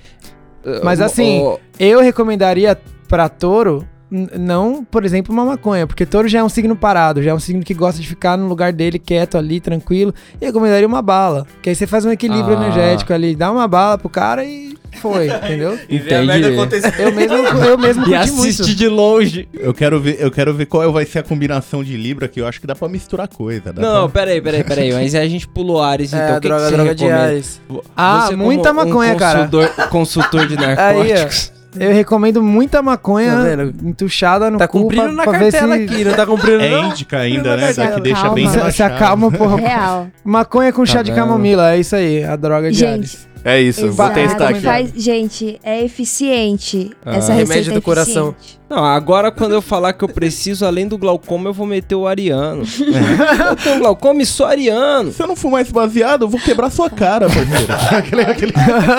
lembro. 0.66 0.84
Mas 0.84 1.00
assim, 1.00 1.42
o- 1.42 1.60
Eu 1.80 2.02
recomendaria 2.02 2.78
pra 3.08 3.30
touro, 3.30 3.88
não, 4.10 4.84
por 4.84 5.04
exemplo, 5.06 5.34
uma 5.34 5.46
maconha, 5.46 5.86
porque 5.86 6.06
touro 6.06 6.28
já 6.28 6.40
é 6.40 6.44
um 6.44 6.50
signo 6.50 6.76
parado, 6.76 7.22
já 7.22 7.32
é 7.32 7.34
um 7.34 7.40
signo 7.40 7.64
que 7.64 7.74
gosta 7.74 8.02
de 8.02 8.08
ficar 8.08 8.38
no 8.38 8.48
lugar 8.48 8.72
dele, 8.74 8.98
quieto 8.98 9.38
ali, 9.38 9.60
tranquilo. 9.60 10.14
E 10.40 10.44
eu 10.44 10.48
recomendaria 10.48 10.88
uma 10.88 11.02
bala, 11.02 11.46
que 11.62 11.70
aí 11.70 11.76
você 11.76 11.86
faz 11.86 12.06
um 12.06 12.12
equilíbrio 12.12 12.58
Ah. 12.58 12.62
energético 12.62 13.14
ali, 13.14 13.36
dá 13.36 13.52
uma 13.52 13.68
bala 13.68 13.98
pro 13.98 14.10
cara 14.10 14.44
e 14.44 14.76
foi, 14.96 15.28
entendeu? 15.28 15.78
E 15.90 15.98
vê 16.00 16.16
a 16.16 16.24
merda 16.24 16.50
acontecer. 16.50 16.94
Eu 17.00 17.12
mesmo, 17.14 17.36
eu 17.38 17.78
mesmo 17.78 18.08
E 18.08 18.16
assiste 18.16 18.60
muito. 18.62 18.76
de 18.76 18.88
longe. 18.88 19.48
eu, 19.54 19.74
quero 19.74 20.00
ver, 20.00 20.18
eu 20.20 20.32
quero 20.32 20.54
ver 20.54 20.66
qual 20.66 20.92
vai 20.92 21.06
ser 21.06 21.20
a 21.20 21.24
combinação 21.24 21.84
de 21.84 21.96
Libra, 21.96 22.28
que 22.28 22.42
eu 22.42 22.48
acho 22.48 22.60
que 22.60 22.68
dá 22.68 22.76
pra 22.76 22.88
misturar 22.90 23.28
coisa. 23.28 23.72
dá 23.72 23.82
Não, 23.82 24.10
pra- 24.10 24.22
peraí, 24.22 24.42
peraí, 24.42 24.64
peraí. 24.64 24.94
Mas 24.94 25.14
aí 25.16 25.26
a 25.26 25.30
gente 25.30 25.48
pulou 25.48 25.82
Ares, 25.82 26.12
então. 26.14 26.26
É, 26.26 26.32
o 26.34 26.36
a 26.38 26.40
que 26.40 26.48
droga, 26.48 26.66
que 26.68 26.74
droga 26.74 26.96
de? 26.96 27.10
Ares. 27.10 27.62
Ah, 27.96 28.26
Você 28.28 28.36
muita 28.36 28.72
um 28.72 28.76
maconha, 28.76 29.16
cara. 29.16 29.48
consultor- 29.90 30.46
de 30.48 30.56
Aí, 30.58 30.66
narcóticos. 30.76 31.54
Eu 31.78 31.92
recomendo 31.94 32.42
muita 32.42 32.82
maconha 32.82 33.34
Tá 33.58 33.64
entuchada 33.86 34.50
no 34.50 34.58
Tá 34.58 34.66
cu 34.66 34.84
cumprindo 34.84 35.04
pra, 35.08 35.12
na 35.14 35.24
pra 35.24 35.38
ver 35.40 35.52
se, 35.52 35.58
cartela 35.60 35.76
aqui, 35.76 36.06
não 36.06 36.14
tá 36.14 36.26
cumprindo 36.26 36.62
É 36.64 36.80
índica 36.84 37.18
ainda, 37.18 37.58
né? 37.58 37.74
Que 37.74 38.00
deixa 38.02 38.30
bem 38.30 38.46
acalma. 38.46 38.50
se, 38.50 38.56
relaxado. 38.58 38.92
acalma 38.94 39.28
um 39.28 39.32
pouco. 39.32 39.56
Real. 39.56 40.08
Maconha 40.24 40.72
com 40.72 40.86
chá 40.86 41.02
de 41.02 41.12
vendo? 41.12 41.20
camomila, 41.22 41.74
é 41.74 41.80
isso 41.80 41.94
aí, 41.96 42.24
a 42.24 42.38
droga 42.38 42.72
de 42.72 42.86
Ares. 42.86 43.28
É 43.46 43.62
isso, 43.62 43.82
vou 43.92 44.08
exato. 44.08 44.14
testar 44.16 44.50
aqui. 44.50 44.62
Faz, 44.62 44.92
gente, 44.96 45.60
é 45.62 45.84
eficiente. 45.84 46.90
Ah. 47.06 47.18
Essa 47.18 47.32
Remédio 47.32 47.54
receita 47.54 47.72
do 47.74 47.78
é 47.78 47.82
coração. 47.82 48.36
Não, 48.68 48.84
agora 48.84 49.32
quando 49.32 49.52
eu 49.52 49.62
falar 49.62 49.94
que 49.94 50.04
eu 50.04 50.10
preciso, 50.10 50.66
além 50.66 50.88
do 50.88 50.98
glaucoma, 50.98 51.50
eu 51.50 51.54
vou 51.54 51.68
meter 51.68 51.94
o 51.94 52.08
ariano. 52.08 52.64
eu 53.48 53.56
tenho 53.56 53.78
glaucoma 53.78 54.24
e 54.24 54.26
sou 54.26 54.48
ariano. 54.48 55.12
Se 55.12 55.22
eu 55.22 55.28
não 55.28 55.36
fumar 55.36 55.62
esse 55.62 55.72
baseado, 55.72 56.24
eu 56.24 56.28
vou 56.28 56.40
quebrar 56.40 56.72
sua 56.72 56.90
cara, 56.90 57.28
parceiro. 57.28 57.72
aquele, 57.96 58.22
aquele... 58.24 58.54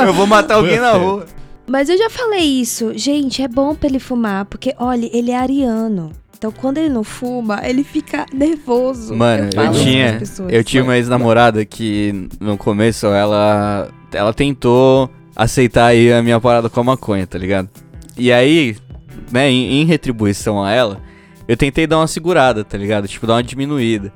Eu 0.07 0.15
vou 0.15 0.29
matar 0.29 0.55
alguém 0.55 0.79
na 0.79 0.93
rua. 0.93 1.27
Mas 1.67 1.89
eu 1.89 1.99
já 1.99 2.09
falei 2.09 2.45
isso. 2.45 2.93
Gente, 2.95 3.43
é 3.43 3.49
bom 3.49 3.75
pra 3.75 3.89
ele 3.89 3.99
fumar, 3.99 4.45
porque, 4.45 4.73
olha, 4.79 5.11
ele 5.13 5.33
é 5.33 5.37
ariano. 5.37 6.13
Então, 6.47 6.53
quando 6.61 6.79
ele 6.79 6.89
não 6.89 7.03
fuma, 7.03 7.61
ele 7.65 7.83
fica 7.83 8.25
nervoso. 8.33 9.17
Mano, 9.17 9.51
eu, 9.53 9.73
isso 9.73 9.83
tinha. 9.83 10.23
Eu 10.49 10.63
tinha 10.63 10.83
uma 10.83 10.97
ex-namorada 10.97 11.65
que 11.65 12.29
no 12.39 12.57
começo 12.57 13.07
ela. 13.07 13.89
Ela 14.13 14.33
tentou 14.33 15.11
aceitar 15.35 15.87
aí 15.87 16.13
a 16.13 16.23
minha 16.23 16.41
parada 16.41 16.71
com 16.71 16.79
a 16.79 16.85
maconha, 16.85 17.27
tá 17.27 17.37
ligado? 17.37 17.69
E 18.17 18.33
aí, 18.33 18.77
né, 19.33 19.51
em, 19.51 19.83
em 19.83 19.85
retribuição 19.85 20.63
a 20.63 20.71
ela, 20.71 21.01
eu 21.49 21.57
tentei 21.57 21.85
dar 21.85 21.99
uma 21.99 22.07
segurada, 22.07 22.63
tá 22.63 22.79
ligado? 22.79 23.09
Tipo, 23.09 23.27
dar 23.27 23.35
uma 23.35 23.43
diminuída. 23.43 24.13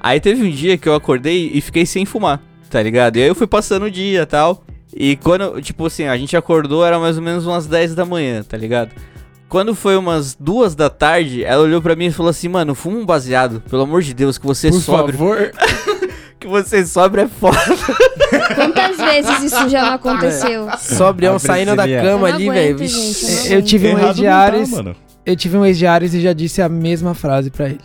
Aí 0.00 0.20
teve 0.20 0.46
um 0.46 0.50
dia 0.50 0.78
que 0.78 0.88
eu 0.88 0.94
acordei 0.94 1.50
e 1.52 1.60
fiquei 1.60 1.84
sem 1.84 2.06
fumar, 2.06 2.40
tá 2.70 2.80
ligado? 2.80 3.16
E 3.16 3.22
aí 3.22 3.28
eu 3.28 3.34
fui 3.34 3.48
passando 3.48 3.86
o 3.86 3.90
dia 3.90 4.22
e 4.22 4.26
tal. 4.26 4.64
E 4.94 5.16
quando, 5.16 5.60
tipo 5.60 5.84
assim, 5.86 6.04
a 6.04 6.16
gente 6.16 6.36
acordou, 6.36 6.86
era 6.86 7.00
mais 7.00 7.16
ou 7.16 7.22
menos 7.22 7.46
umas 7.46 7.66
10 7.66 7.96
da 7.96 8.04
manhã, 8.04 8.44
tá 8.44 8.56
ligado? 8.56 8.92
Quando 9.54 9.72
foi 9.72 9.96
umas 9.96 10.34
duas 10.34 10.74
da 10.74 10.90
tarde, 10.90 11.44
ela 11.44 11.62
olhou 11.62 11.80
pra 11.80 11.94
mim 11.94 12.06
e 12.06 12.10
falou 12.10 12.30
assim, 12.30 12.48
mano, 12.48 12.74
fuma 12.74 12.98
um 12.98 13.06
baseado, 13.06 13.62
pelo 13.70 13.82
amor 13.82 14.02
de 14.02 14.12
Deus, 14.12 14.36
que 14.36 14.44
você 14.44 14.68
Por 14.68 14.80
sobre. 14.80 15.12
favor. 15.12 15.52
Que 16.40 16.48
você 16.48 16.84
sobre 16.84 17.22
é 17.22 17.28
foda. 17.28 17.56
Quantas 18.54 18.96
vezes 18.98 19.44
isso 19.44 19.68
já 19.68 19.86
não 19.86 19.92
aconteceu? 19.94 20.68
Sobrião 20.78 21.36
A 21.36 21.38
saindo 21.38 21.74
da 21.76 21.86
cama 21.86 22.26
ali, 22.28 22.50
velho. 22.50 22.78
eu 22.82 23.56
Eu 23.58 23.62
tive 23.62 23.94
um 23.94 23.98
ex 23.98 24.02
Errado 24.02 24.16
de 24.16 24.82
não 24.82 24.92
tá, 24.92 24.98
eu 25.24 25.36
tive 25.36 25.56
um 25.56 25.64
ex 25.64 25.78
de 25.78 25.86
Ares 25.86 26.12
e 26.14 26.20
já 26.20 26.32
disse 26.34 26.60
a 26.60 26.68
mesma 26.68 27.14
frase 27.14 27.48
pra 27.50 27.66
ele. 27.68 27.80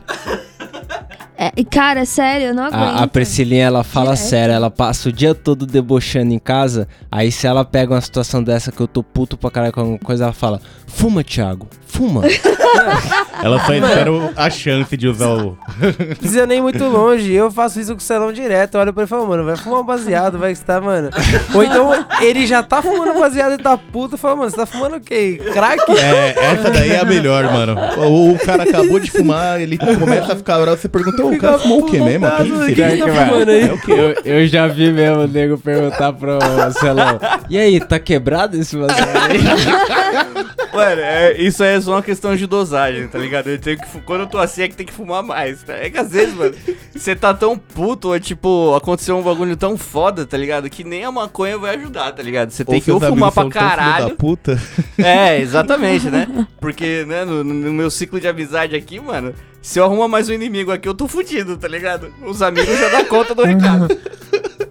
É, 1.42 1.54
e, 1.56 1.64
cara, 1.64 2.04
sério, 2.06 2.48
eu 2.48 2.54
não 2.54 2.64
aguento. 2.66 2.82
A, 2.82 3.04
a 3.04 3.08
Priscilinha, 3.08 3.64
ela 3.68 3.82
fala 3.82 4.14
Direto. 4.14 4.28
sério, 4.28 4.54
ela 4.54 4.70
passa 4.70 5.08
o 5.08 5.12
dia 5.12 5.34
todo 5.34 5.66
debochando 5.66 6.34
em 6.34 6.38
casa, 6.38 6.86
aí 7.10 7.32
se 7.32 7.48
ela 7.48 7.64
pega 7.64 7.94
uma 7.94 8.02
situação 8.02 8.44
dessa 8.44 8.74
que 8.74 8.82
eu 8.82 8.88
tô 8.90 9.02
puto 9.02 9.38
pra 9.38 9.50
caralho 9.50 9.72
com 9.72 9.80
alguma 9.80 10.00
coisa, 10.00 10.26
ela 10.26 10.34
fala, 10.34 10.60
fuma, 10.86 11.24
Thiago, 11.24 11.70
fuma. 12.00 12.22
Ela 13.44 13.60
só 13.66 13.74
espera 13.74 14.12
o- 14.12 14.32
a 14.36 14.50
chance 14.50 14.96
de 14.96 15.08
usar 15.08 15.28
o. 15.30 15.58
Não 15.80 16.16
precisa 16.16 16.46
nem 16.46 16.62
muito 16.62 16.84
longe. 16.86 17.32
Eu 17.34 17.52
faço 17.52 17.80
isso 17.80 17.92
com 17.94 17.98
o 18.00 18.02
Celão 18.02 18.32
direto. 18.32 18.76
Eu 18.76 18.82
olho 18.82 18.94
pra 18.94 19.04
ele 19.04 19.08
e 19.08 19.10
falo, 19.10 19.28
mano, 19.28 19.44
vai 19.44 19.58
fumar 19.58 19.82
um 19.82 19.84
baseado, 19.86 20.38
vai 20.38 20.52
que 20.54 20.60
você 20.60 20.64
tá, 20.66 20.80
mano. 20.80 21.10
Ou 21.54 21.64
então 21.64 21.92
ele 22.22 22.46
já 22.48 22.64
tá 22.64 22.82
fumando 22.82 23.20
baseado 23.20 23.54
e 23.54 23.58
tá 23.58 23.78
puto. 23.78 24.14
Eu 24.16 24.18
falo, 24.18 24.38
mano, 24.38 24.50
você 24.50 24.56
tá 24.56 24.66
fumando 24.66 24.96
o 24.96 25.02
quê? 25.02 25.42
Crack? 25.54 25.80
É, 25.92 26.36
essa 26.54 26.70
daí 26.72 26.92
é 26.92 27.00
a 27.00 27.06
melhor, 27.06 27.44
mano. 27.52 27.76
O, 28.08 28.34
o 28.34 28.40
cara 28.40 28.64
acabou 28.64 29.00
de 29.00 29.12
fumar, 29.12 29.60
ele 29.60 29.78
começa 29.78 30.34
a 30.34 30.36
ficar 30.36 30.60
bravo, 30.60 30.78
você 30.78 30.88
pergunta, 30.88 31.22
ô, 31.24 31.32
o 31.32 31.38
cara 31.38 31.60
fumou 31.60 31.82
o 31.82 31.86
quê 31.86 32.00
mesmo? 32.00 32.26
O 32.28 32.32
que 32.66 32.72
O 32.72 32.76
que 32.76 32.98
tá 32.98 33.26
fumando 33.26 33.50
aí? 33.50 33.70
Eu, 33.88 34.16
eu 34.40 34.48
já 34.48 34.68
vi 34.68 34.92
mesmo 34.92 35.24
o 35.24 35.28
nego 35.28 35.58
perguntar 35.58 36.14
pro 36.14 36.40
Celão, 36.80 37.20
e 37.50 37.58
aí, 37.58 37.80
tá 37.80 38.00
quebrado 38.00 38.56
esse 38.58 38.78
baseado 38.78 39.10
aí? 39.18 39.40
Mano, 40.72 41.02
é- 41.02 41.36
isso 41.42 41.64
aí 41.64 41.76
é 41.76 41.82
só 41.90 41.96
uma 41.96 42.04
questão 42.04 42.36
de 42.36 42.46
dosagem, 42.46 43.08
tá 43.08 43.18
ligado? 43.18 43.48
Eu 43.50 43.58
tenho 43.58 43.78
que, 43.80 44.02
quando 44.02 44.22
eu 44.22 44.28
tô 44.28 44.38
assim 44.38 44.62
é 44.62 44.68
que 44.68 44.76
tem 44.76 44.86
que 44.86 44.94
fumar 44.94 45.24
mais. 45.24 45.64
Tá? 45.64 45.74
É 45.74 45.90
que 45.90 45.98
às 45.98 46.12
vezes, 46.12 46.36
mano, 46.36 46.54
você 46.96 47.16
tá 47.16 47.34
tão 47.34 47.58
puto, 47.58 48.10
ou 48.10 48.20
tipo, 48.20 48.76
aconteceu 48.76 49.18
um 49.18 49.24
bagulho 49.24 49.58
tão 49.58 49.76
foda, 49.76 50.24
tá 50.26 50.38
ligado? 50.38 50.70
Que 50.70 50.84
nem 50.84 51.04
a 51.04 51.12
maconha 51.12 51.58
vai 51.58 51.76
ajudar, 51.76 52.12
tá 52.12 52.22
ligado? 52.22 52.52
Você 52.52 52.64
tem 52.64 52.80
que 52.80 52.92
ou 52.92 53.00
seus 53.00 53.10
fumar 53.10 53.32
pra 53.32 53.50
caralho. 53.50 54.10
Da 54.10 54.16
puta. 54.16 54.62
É, 54.98 55.42
exatamente, 55.42 56.10
né? 56.12 56.48
Porque, 56.62 57.06
né, 57.06 57.26
no, 57.26 57.44
no 57.44 57.74
meu 57.74 57.90
ciclo 57.90 58.20
de 58.20 58.28
amizade 58.28 58.76
aqui, 58.76 59.00
mano, 59.00 59.34
se 59.62 59.80
eu 59.80 59.84
arrumar 59.86 60.08
mais 60.08 60.30
um 60.30 60.34
inimigo 60.34 60.72
aqui, 60.72 60.88
eu 60.88 60.94
tô 60.94 61.08
fudido, 61.08 61.58
tá 61.58 61.68
ligado? 61.68 62.14
Os 62.24 62.42
amigos 62.44 62.78
já 62.78 62.90
dão 62.90 63.06
conta 63.06 63.34
do 63.34 63.44
recado. 63.44 63.88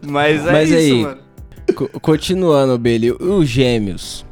Mas 0.07 0.47
é 0.47 0.53
Mas 0.53 0.71
isso, 0.71 0.79
aí, 0.79 1.03
mano. 1.03 1.19
Co- 1.75 1.89
continuando, 2.01 2.79
Beli, 2.79 3.11
os 3.11 3.49
gêmeos. 3.49 4.25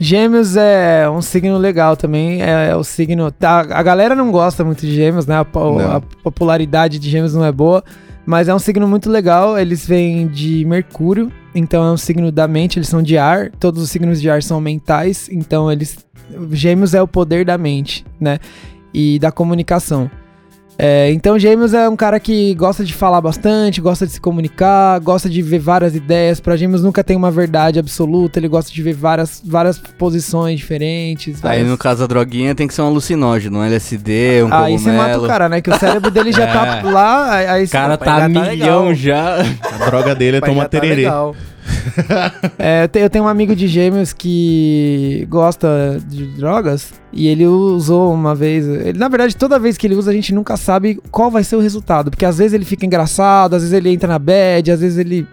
Gêmeos 0.00 0.56
é 0.56 1.10
um 1.10 1.20
signo 1.20 1.58
legal 1.58 1.96
também. 1.96 2.40
É, 2.40 2.74
o 2.76 2.84
signo. 2.84 3.30
tá, 3.32 3.60
a 3.60 3.82
galera 3.82 4.14
não 4.14 4.30
gosta 4.30 4.64
muito 4.64 4.80
de 4.80 4.94
gêmeos, 4.94 5.26
né? 5.26 5.34
A, 5.34 5.40
a 5.40 6.00
popularidade 6.22 6.98
de 6.98 7.10
gêmeos 7.10 7.34
não 7.34 7.44
é 7.44 7.50
boa. 7.50 7.82
Mas 8.24 8.46
é 8.46 8.54
um 8.54 8.58
signo 8.58 8.86
muito 8.86 9.10
legal. 9.10 9.58
Eles 9.58 9.86
vêm 9.86 10.28
de 10.28 10.64
Mercúrio. 10.64 11.32
Então 11.54 11.84
é 11.84 11.90
um 11.90 11.96
signo 11.96 12.30
da 12.30 12.46
mente. 12.46 12.78
Eles 12.78 12.88
são 12.88 13.02
de 13.02 13.18
ar. 13.18 13.50
Todos 13.58 13.82
os 13.82 13.90
signos 13.90 14.20
de 14.20 14.30
ar 14.30 14.42
são 14.42 14.60
mentais. 14.60 15.28
Então 15.32 15.72
eles. 15.72 15.98
Gêmeos 16.52 16.94
é 16.94 17.02
o 17.02 17.08
poder 17.08 17.44
da 17.44 17.58
mente, 17.58 18.04
né? 18.20 18.38
E 18.94 19.18
da 19.18 19.32
comunicação. 19.32 20.10
É, 20.80 21.10
então, 21.10 21.36
Gêmeos 21.36 21.74
é 21.74 21.88
um 21.88 21.96
cara 21.96 22.20
que 22.20 22.54
gosta 22.54 22.84
de 22.84 22.94
falar 22.94 23.20
bastante, 23.20 23.80
gosta 23.80 24.06
de 24.06 24.12
se 24.12 24.20
comunicar, 24.20 25.00
gosta 25.00 25.28
de 25.28 25.42
ver 25.42 25.58
várias 25.58 25.96
ideias. 25.96 26.38
Pra 26.38 26.56
Gêmeos 26.56 26.84
nunca 26.84 27.02
tem 27.02 27.16
uma 27.16 27.32
verdade 27.32 27.80
absoluta, 27.80 28.38
ele 28.38 28.46
gosta 28.46 28.70
de 28.72 28.80
ver 28.80 28.92
várias, 28.94 29.42
várias 29.44 29.76
posições 29.76 30.60
diferentes. 30.60 31.34
Aí 31.36 31.40
várias- 31.42 31.68
no 31.68 31.76
caso 31.76 32.04
a 32.04 32.06
droguinha 32.06 32.54
tem 32.54 32.68
que 32.68 32.74
ser 32.74 32.82
um 32.82 32.86
alucinógeno, 32.86 33.58
um 33.58 33.64
LSD, 33.64 34.44
um 34.44 34.54
Aí 34.54 34.78
você 34.78 34.92
mata 34.92 35.18
o 35.18 35.26
cara, 35.26 35.48
né? 35.48 35.60
Que 35.60 35.68
o 35.70 35.76
cérebro 35.80 36.12
dele 36.12 36.30
já 36.30 36.46
tá 36.52 36.76
É. 36.78 36.82
lá, 36.84 37.34
aí- 37.34 37.46
aí 37.48 37.64
O 37.64 37.68
cara 37.70 37.96
tá 37.96 38.04
engatar 38.28 38.28
milhão 38.30 38.88
legal. 38.88 38.94
já. 38.94 39.36
A 39.82 39.84
droga 39.90 40.14
dele 40.14 40.36
é 40.36 40.40
tomar 40.40 40.52
engatar 40.52 40.80
tererê. 40.80 40.94
legal. 41.02 41.34
É, 42.58 42.84
eu, 42.84 42.88
te- 42.88 42.98
eu 42.98 43.10
tenho 43.10 43.24
um 43.24 43.28
amigo 43.28 43.54
de 43.54 43.66
gêmeos 43.68 44.12
que 44.12 45.26
gosta 45.28 45.98
de 46.06 46.26
drogas 46.36 46.92
e 47.12 47.26
ele 47.28 47.46
usou 47.46 48.12
uma 48.12 48.34
vez. 48.34 48.66
Ele, 48.66 48.98
na 48.98 49.08
verdade, 49.08 49.36
toda 49.36 49.58
vez 49.58 49.76
que 49.76 49.86
ele 49.86 49.94
usa, 49.94 50.10
a 50.10 50.14
gente 50.14 50.34
nunca 50.34 50.56
sabe 50.56 51.00
qual 51.10 51.30
vai 51.30 51.44
ser 51.44 51.56
o 51.56 51.60
resultado. 51.60 52.10
Porque 52.10 52.24
às 52.24 52.38
vezes 52.38 52.52
ele 52.52 52.64
fica 52.64 52.84
engraçado, 52.86 53.54
às 53.54 53.62
vezes 53.62 53.72
ele 53.76 53.90
entra 53.90 54.08
na 54.08 54.18
bad, 54.18 54.70
às 54.70 54.80
vezes 54.80 54.98
ele. 54.98 55.26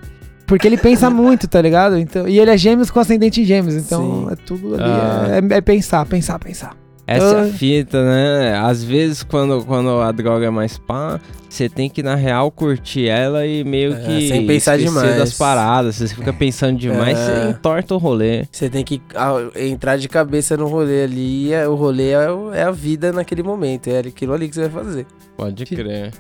Porque 0.48 0.68
ele 0.68 0.78
pensa 0.78 1.10
muito, 1.12 1.48
tá 1.48 1.62
ligado? 1.62 1.98
Então, 1.98 2.28
e 2.28 2.40
ele 2.40 2.52
é 2.52 2.58
gêmeos 2.58 2.92
com 2.92 3.00
ascendente 3.00 3.42
em 3.42 3.46
gêmeos. 3.46 3.76
Então 3.76 4.28
Sim. 4.28 4.34
é 4.34 4.36
tudo 4.36 4.76
ali. 4.76 4.84
Ah. 4.84 5.28
É, 5.52 5.58
é 5.58 5.62
pensar, 5.62 6.06
pensar, 6.06 6.38
pensar. 6.40 6.76
Essa 7.08 7.36
é 7.38 7.42
a 7.42 7.46
fita, 7.54 8.04
né? 8.04 8.58
Às 8.58 8.84
vezes, 8.84 9.22
quando, 9.24 9.64
quando 9.66 9.90
a 10.02 10.12
droga 10.12 10.48
é 10.48 10.50
mais 10.50 10.78
pá, 10.78 11.20
você 11.48 11.70
tem 11.70 11.88
que, 11.90 12.02
na 12.02 12.16
real, 12.16 12.50
curtir 12.50 13.08
ela 13.08 13.46
e 13.46 13.64
meio 13.64 13.94
É, 13.94 14.00
que 14.00 14.28
sem 14.28 14.48
pensar 14.48 14.78
demais. 14.78 15.16
das 15.18 15.34
paradas. 15.38 15.96
Se 15.96 16.08
você 16.08 16.16
fica 16.16 16.34
pensando 16.34 16.78
demais, 16.80 17.18
É. 17.18 17.26
você 17.44 17.50
entorta 17.52 17.94
o 17.94 17.98
rolê. 18.00 18.46
Você 18.52 18.70
tem 18.70 18.84
que 18.84 19.00
ah, 19.16 19.36
entrar 19.56 19.98
de 19.98 20.10
cabeça 20.10 20.58
no 20.58 20.68
rolê 20.68 21.04
ali. 21.04 21.48
e 21.50 21.54
é- 21.54 21.68
O 21.68 21.76
rolê 21.76 22.10
é, 22.12 22.28
é 22.56 22.64
a 22.64 22.72
vida 22.72 23.12
naquele 23.14 23.44
momento. 23.44 23.88
É 23.88 24.00
aquilo 24.00 24.34
ali 24.34 24.50
que 24.50 24.56
você 24.56 24.68
vai 24.68 24.84
fazer. 24.84 25.06
Pode 25.38 25.64
crer. 25.66 26.12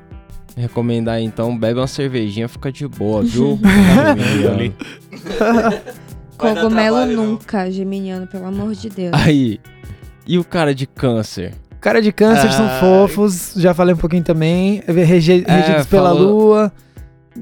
Recomendar 0.56 1.20
então, 1.20 1.58
bebe 1.58 1.80
uma 1.82 1.88
cervejinha, 1.88 2.48
fica 2.48 2.72
de 2.72 2.88
boa, 2.88 3.22
viu? 3.24 3.60
Cogumelo 6.38 7.06
nunca, 7.06 7.70
geminiano, 7.72 8.28
pelo 8.28 8.46
amor 8.46 8.74
de 8.74 8.90
Deus. 8.90 9.12
Aí. 9.14 9.60
E 10.28 10.38
o 10.38 10.44
cara 10.44 10.74
de 10.74 10.86
câncer? 10.88 11.54
Cara 11.80 12.02
de 12.02 12.12
câncer 12.12 12.52
são 12.52 12.66
Ai. 12.66 12.80
fofos, 12.80 13.54
já 13.56 13.74
falei 13.74 13.94
um 13.94 13.98
pouquinho 13.98 14.24
também. 14.24 14.82
Rege, 14.88 15.44
É, 15.48 15.56
regidos 15.62 15.86
pela 15.86 16.10
falou- 16.10 16.32
lua. 16.48 16.72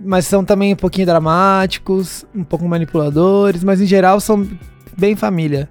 Mas 0.03 0.25
são 0.25 0.43
também 0.43 0.73
um 0.73 0.75
pouquinho 0.75 1.05
dramáticos, 1.05 2.25
um 2.35 2.43
pouco 2.43 2.67
manipuladores, 2.67 3.63
mas 3.63 3.79
em 3.79 3.85
geral 3.85 4.19
são 4.19 4.45
bem 4.97 5.15
família. 5.15 5.69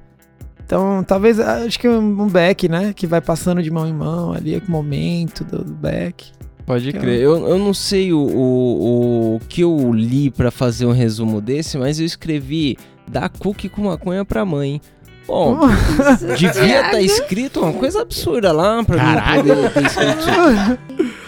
Então, 0.65 1.03
talvez, 1.05 1.41
acho 1.41 1.79
que 1.79 1.89
um, 1.89 2.23
um 2.23 2.29
back, 2.29 2.69
né? 2.69 2.93
Que 2.95 3.07
vai 3.07 3.21
passando 3.21 3.61
de 3.63 3.71
mão 3.71 3.87
em 3.87 3.93
mão 3.93 4.33
ali, 4.33 4.59
com 4.61 4.69
o 4.69 4.71
momento 4.71 5.45
do, 5.45 5.65
back. 5.75 6.31
Pode 6.65 6.93
Que 6.93 6.99
crer. 6.99 7.21
Eu, 7.21 7.47
eu 7.49 7.59
não 7.59 7.75
sei 7.75 8.13
o, 8.13 8.19
o, 8.21 9.35
o 9.37 9.41
que 9.49 9.63
eu 9.63 9.93
li 9.93 10.31
pra 10.31 10.51
fazer 10.53 10.87
um 10.87 10.93
resumo 10.93 11.41
desse, 11.41 11.77
mas 11.77 11.99
eu 11.99 12.07
escrevi 12.07 12.79
dar 13.11 13.29
cookie 13.29 13.69
com 13.69 13.83
maconha 13.83 14.25
pra 14.25 14.45
mãe. 14.47 14.81
Bom, 15.27 15.61
devia 16.37 16.81
estar 16.87 17.01
escrito 17.01 17.61
uma 17.61 17.73
coisa 17.73 18.03
absurda 18.03 18.53
lá 18.53 18.83
pra 18.85 18.97
mim 18.97 19.43
poder 19.43 19.71
ter 19.71 19.87
escrito. 19.87 21.13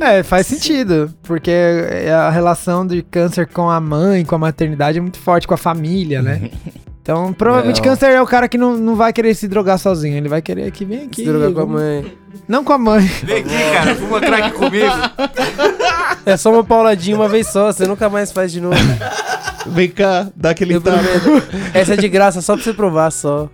É, 0.00 0.22
faz 0.22 0.46
sentido, 0.46 1.12
porque 1.24 1.50
é 1.50 2.12
a 2.12 2.30
relação 2.30 2.86
de 2.86 3.02
câncer 3.02 3.48
com 3.48 3.68
a 3.68 3.80
mãe, 3.80 4.24
com 4.24 4.36
a 4.36 4.38
maternidade 4.38 4.98
é 4.98 5.00
muito 5.00 5.18
forte, 5.18 5.44
com 5.48 5.54
a 5.54 5.56
família, 5.56 6.22
né? 6.22 6.52
Então, 7.02 7.32
provavelmente 7.32 7.78
Não. 7.78 7.84
câncer 7.84 8.10
é 8.10 8.22
o 8.22 8.26
cara 8.26 8.46
que 8.48 8.56
não, 8.56 8.76
não 8.76 8.94
vai 8.94 9.12
querer 9.12 9.34
se 9.34 9.48
drogar 9.48 9.76
sozinho, 9.76 10.16
ele 10.16 10.28
vai 10.28 10.40
querer 10.40 10.70
que 10.70 10.84
vem 10.84 11.06
aqui. 11.06 11.22
Se 11.22 11.24
drogar 11.24 11.50
com 11.50 11.60
a 11.62 11.66
mãe. 11.66 12.12
Não 12.46 12.62
com 12.62 12.72
a 12.74 12.78
mãe. 12.78 13.00
Vem 13.24 13.38
aqui, 13.38 13.72
cara, 13.72 13.94
fuma 13.96 14.20
crack 14.20 14.52
comigo. 14.52 14.86
É 16.24 16.36
só 16.36 16.52
uma 16.52 16.62
pauladinha 16.62 17.16
uma 17.16 17.28
vez 17.28 17.48
só. 17.48 17.72
Você 17.72 17.84
nunca 17.86 18.08
mais 18.08 18.30
faz 18.30 18.52
de 18.52 18.60
novo. 18.60 18.76
Vem 19.72 19.88
cá, 19.90 20.28
dá 20.34 20.50
aquele 20.50 20.78
tapa. 20.80 20.98
Essa 21.74 21.94
é 21.94 21.96
de 21.96 22.08
graça 22.08 22.40
só 22.40 22.54
pra 22.54 22.64
você 22.64 22.72
provar 22.72 23.10
só. 23.10 23.48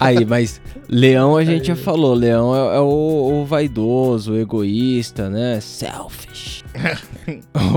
Aí, 0.00 0.24
mas 0.24 0.60
leão 0.88 1.36
a 1.36 1.44
gente 1.44 1.68
já 1.68 1.76
falou, 1.76 2.14
leão 2.14 2.54
é, 2.54 2.76
é 2.76 2.80
o, 2.80 3.42
o 3.42 3.44
vaidoso, 3.46 4.32
o 4.32 4.38
egoísta, 4.38 5.28
né? 5.30 5.58
Selfish. 5.60 6.64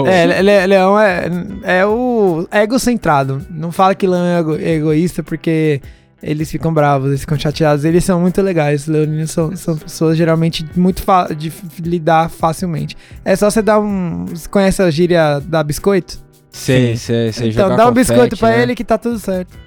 É, 0.05 0.41
le- 0.41 0.67
leão 0.67 0.99
é, 0.99 1.27
é 1.63 1.85
o 1.85 2.47
egocentrado. 2.51 3.41
Não 3.49 3.71
fala 3.71 3.95
que 3.95 4.05
leão 4.05 4.23
é 4.23 4.39
ego- 4.39 4.55
egoísta 4.59 5.23
porque 5.23 5.81
eles 6.21 6.51
ficam 6.51 6.71
bravos, 6.73 7.07
eles 7.09 7.21
ficam 7.21 7.39
chateados. 7.39 7.83
Eles 7.85 8.03
são 8.03 8.19
muito 8.21 8.39
legais. 8.41 8.81
Os 8.81 8.87
leoninos 8.87 9.31
são, 9.31 9.55
são 9.55 9.75
pessoas 9.77 10.17
geralmente 10.17 10.63
muito 10.75 11.03
de 11.35 11.51
lidar 11.81 12.29
facilmente. 12.29 12.95
É 13.25 13.35
só 13.35 13.49
você 13.49 13.61
dar 13.61 13.79
um. 13.79 14.25
Você 14.25 14.47
conhece 14.47 14.81
a 14.83 14.91
gíria 14.91 15.39
da 15.39 15.63
biscoito? 15.63 16.19
Sei, 16.51 16.97
sei, 16.97 17.31
sei. 17.31 17.49
então 17.49 17.63
jogar 17.63 17.75
dá 17.75 17.85
um 17.85 17.89
confete, 17.89 18.07
biscoito 18.07 18.37
pra 18.37 18.49
né? 18.49 18.63
ele 18.63 18.75
que 18.75 18.83
tá 18.83 18.97
tudo 18.97 19.19
certo. 19.19 19.57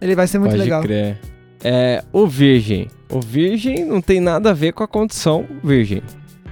Ele 0.00 0.14
vai 0.14 0.26
ser 0.26 0.38
muito 0.38 0.52
Pode 0.52 0.62
legal. 0.62 0.82
crer. 0.82 1.18
É, 1.62 2.02
o 2.12 2.26
virgem. 2.26 2.88
O 3.10 3.20
virgem 3.20 3.84
não 3.84 4.00
tem 4.00 4.20
nada 4.20 4.50
a 4.50 4.52
ver 4.52 4.72
com 4.72 4.82
a 4.82 4.88
condição 4.88 5.44
virgem. 5.62 6.02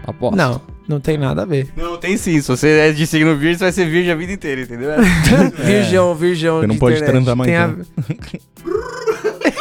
Aposto. 0.07 0.37
Não, 0.37 0.61
não 0.89 1.01
tem 1.01 1.17
nada 1.17 1.43
a 1.43 1.45
ver. 1.45 1.69
Não, 1.77 1.97
tem 1.97 2.17
sim. 2.17 2.41
Se 2.41 2.49
você 2.49 2.69
é 2.69 2.93
de 2.93 3.07
signo 3.07 3.35
virgem, 3.37 3.59
você 3.59 3.65
vai 3.65 3.73
ser 3.73 3.87
virgem 3.89 4.13
a 4.13 4.17
vida 4.17 4.33
inteira, 4.33 4.63
entendeu? 4.63 4.91
Virgão, 5.65 6.15
virgão. 6.15 6.61
Você 6.61 6.67
não 6.67 6.75
de 6.75 6.81
pode 6.81 6.97
internet. 6.97 7.13
transar 7.15 7.37
mais 7.37 7.49
Tem 7.49 7.57
a... 7.57 7.69
não. 7.69 7.79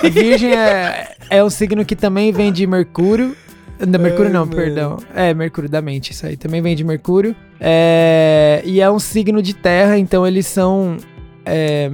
Virgem 0.11 0.53
é, 0.53 1.15
é 1.29 1.43
um 1.43 1.49
signo 1.49 1.85
que 1.85 1.95
também 1.95 2.31
vem 2.31 2.51
de 2.51 2.65
Mercúrio. 2.67 3.35
Da 3.79 3.97
Mercúrio 3.97 4.27
Ai, 4.27 4.33
não, 4.33 4.45
mano. 4.45 4.55
perdão. 4.55 4.97
É, 5.13 5.33
Mercúrio 5.33 5.69
da 5.69 5.81
mente, 5.81 6.11
isso 6.11 6.25
aí. 6.25 6.35
Também 6.35 6.61
vem 6.61 6.75
de 6.75 6.83
Mercúrio. 6.83 7.35
É, 7.59 8.61
e 8.65 8.81
é 8.81 8.89
um 8.89 8.99
signo 8.99 9.41
de 9.41 9.53
terra, 9.53 9.97
então 9.97 10.25
eles 10.25 10.47
são 10.47 10.97
é, 11.45 11.91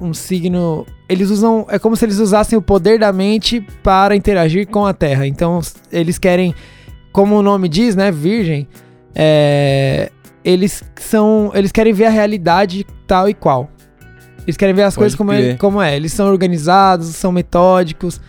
um 0.00 0.12
signo. 0.12 0.86
Eles 1.08 1.30
usam. 1.30 1.66
É 1.68 1.78
como 1.78 1.96
se 1.96 2.04
eles 2.04 2.18
usassem 2.18 2.58
o 2.58 2.62
poder 2.62 2.98
da 2.98 3.12
mente 3.12 3.60
para 3.82 4.16
interagir 4.16 4.66
com 4.66 4.84
a 4.84 4.92
terra. 4.92 5.26
Então 5.26 5.60
eles 5.92 6.18
querem, 6.18 6.54
como 7.12 7.36
o 7.36 7.42
nome 7.42 7.68
diz, 7.68 7.94
né? 7.94 8.10
Virgem. 8.10 8.66
é, 9.14 10.10
eles 10.44 10.84
são. 10.96 11.50
Eles 11.54 11.72
querem 11.72 11.92
ver 11.92 12.06
a 12.06 12.10
realidade 12.10 12.86
tal 13.06 13.28
e 13.28 13.34
qual. 13.34 13.70
Eles 14.46 14.56
querem 14.56 14.74
ver 14.74 14.82
as 14.82 14.94
Pode 14.94 15.02
coisas 15.02 15.16
como 15.16 15.32
é, 15.32 15.54
como 15.54 15.82
é. 15.82 15.96
Eles 15.96 16.12
são 16.12 16.28
organizados, 16.28 17.08
são 17.08 17.32
metódicos. 17.32 18.20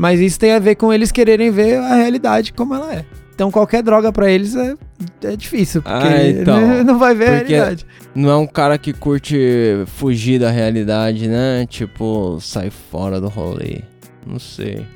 Mas 0.00 0.18
isso 0.18 0.38
tem 0.38 0.52
a 0.52 0.58
ver 0.58 0.76
com 0.76 0.90
eles 0.90 1.12
quererem 1.12 1.50
ver 1.50 1.76
a 1.76 1.94
realidade 1.94 2.54
como 2.54 2.74
ela 2.74 2.94
é. 2.94 3.04
Então 3.34 3.50
qualquer 3.50 3.82
droga 3.82 4.10
pra 4.10 4.30
eles 4.30 4.56
é, 4.56 4.74
é 5.24 5.36
difícil, 5.36 5.82
porque 5.82 6.08
Ah, 6.08 6.26
então. 6.26 6.58
não 6.84 6.98
vai 6.98 7.14
ver 7.14 7.28
a 7.28 7.32
realidade. 7.32 7.84
Não 8.14 8.30
é 8.30 8.36
um 8.36 8.46
cara 8.46 8.78
que 8.78 8.94
curte 8.94 9.36
fugir 9.98 10.40
da 10.40 10.50
realidade, 10.50 11.28
né? 11.28 11.66
Tipo, 11.68 12.38
sai 12.40 12.70
fora 12.70 13.20
do 13.20 13.28
rolê. 13.28 13.82
Não 14.26 14.38
sei. 14.38 14.86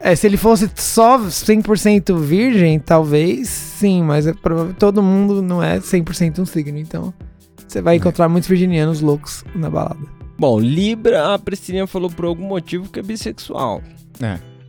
É, 0.00 0.16
se 0.16 0.26
ele 0.26 0.36
fosse 0.36 0.68
só 0.74 1.20
100% 1.20 2.18
virgem, 2.18 2.80
talvez 2.80 3.48
sim, 3.48 4.02
mas 4.02 4.26
é 4.26 4.34
todo 4.76 5.00
mundo 5.00 5.40
não 5.40 5.62
é 5.62 5.78
100% 5.78 6.40
um 6.40 6.44
signo, 6.44 6.78
então 6.78 7.14
você 7.64 7.80
vai 7.80 7.94
encontrar 7.94 8.28
muitos 8.28 8.48
virginianos 8.48 9.00
loucos 9.00 9.44
na 9.54 9.70
balada. 9.70 10.00
Bom, 10.36 10.58
Libra, 10.58 11.32
a 11.34 11.38
Priscilinha 11.38 11.86
falou 11.86 12.10
por 12.10 12.24
algum 12.24 12.46
motivo 12.46 12.90
que 12.90 12.98
é 12.98 13.02
bissexual. 13.04 13.82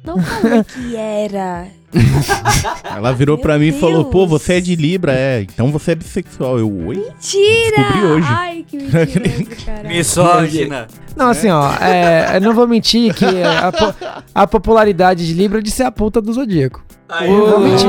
Não 0.05 0.17
falei 0.21 0.63
que 0.63 0.95
era. 0.95 1.67
Ela 2.95 3.11
virou 3.13 3.35
Meu 3.35 3.41
pra 3.43 3.57
mim 3.57 3.67
e 3.67 3.71
falou, 3.71 4.05
pô, 4.05 4.27
você 4.27 4.53
é 4.55 4.61
de 4.61 4.75
Libra, 4.75 5.11
é, 5.13 5.41
então 5.41 5.71
você 5.71 5.91
é 5.91 5.95
bissexual. 5.95 6.59
Eu, 6.59 6.71
oi? 6.85 6.95
Mentira! 6.97 7.77
Descobri 7.77 8.05
hoje. 8.05 8.27
Ai, 8.29 8.65
que 8.67 8.77
mentiroso, 8.77 9.45
cara. 9.65 9.87
Misógina. 9.89 10.87
Não, 11.15 11.29
assim, 11.29 11.49
ó, 11.49 11.73
é, 11.81 12.37
eu 12.37 12.41
não 12.41 12.53
vou 12.53 12.67
mentir 12.67 13.13
que 13.13 13.25
a, 13.25 13.71
po- 13.71 13.95
a 14.35 14.47
popularidade 14.47 15.25
de 15.25 15.33
Libra 15.33 15.59
é 15.59 15.61
de 15.61 15.71
ser 15.71 15.83
a 15.83 15.91
puta 15.91 16.21
do 16.21 16.31
zodíaco. 16.31 16.83
Eu 17.21 17.27
não 17.27 17.47
vou 17.49 17.59
mentir. 17.59 17.87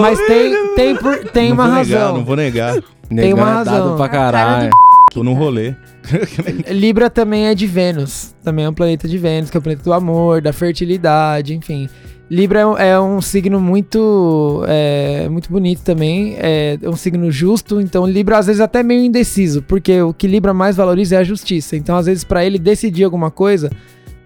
Mas 0.00 0.18
tem, 0.26 0.74
tem, 0.74 0.96
por- 0.96 1.18
tem 1.30 1.48
não 1.48 1.54
uma 1.56 1.64
vou 1.66 1.74
razão. 1.74 1.98
negar, 1.98 2.12
não 2.14 2.24
vou 2.24 2.36
negar. 2.36 2.74
Tem 3.08 3.34
uma 3.34 3.44
Negado 3.58 3.70
razão. 3.70 3.96
pra 3.96 4.04
A 4.06 4.08
cara 4.08 4.38
caralho. 4.38 4.70
Tô 5.10 5.24
no 5.24 5.34
rolê. 5.34 5.74
Libra 6.70 7.10
também 7.10 7.46
é 7.46 7.54
de 7.54 7.66
Vênus. 7.66 8.34
Também 8.42 8.64
é 8.64 8.68
um 8.68 8.74
planeta 8.74 9.08
de 9.08 9.18
Vênus, 9.18 9.50
que 9.50 9.56
é 9.56 9.60
o 9.60 9.62
planeta 9.62 9.82
do 9.82 9.92
amor, 9.92 10.40
da 10.40 10.52
fertilidade, 10.52 11.54
enfim. 11.54 11.88
Libra 12.30 12.60
é 12.60 13.00
um, 13.00 13.18
é 13.18 13.20
signo 13.20 13.60
muito 13.60 14.64
é, 14.68 15.28
muito 15.28 15.50
bonito 15.50 15.82
também. 15.82 16.36
É 16.38 16.78
um 16.84 16.94
signo 16.94 17.28
justo. 17.30 17.80
Então, 17.80 18.06
Libra 18.06 18.38
às 18.38 18.46
vezes 18.46 18.60
até 18.60 18.84
meio 18.84 19.04
indeciso, 19.04 19.62
porque 19.62 20.00
o 20.00 20.14
que 20.14 20.28
Libra 20.28 20.54
mais 20.54 20.76
valoriza 20.76 21.16
é 21.16 21.18
a 21.18 21.24
justiça. 21.24 21.76
Então, 21.76 21.96
às 21.96 22.06
vezes, 22.06 22.22
pra 22.22 22.44
ele 22.44 22.58
decidir 22.58 23.02
alguma 23.02 23.32
coisa, 23.32 23.68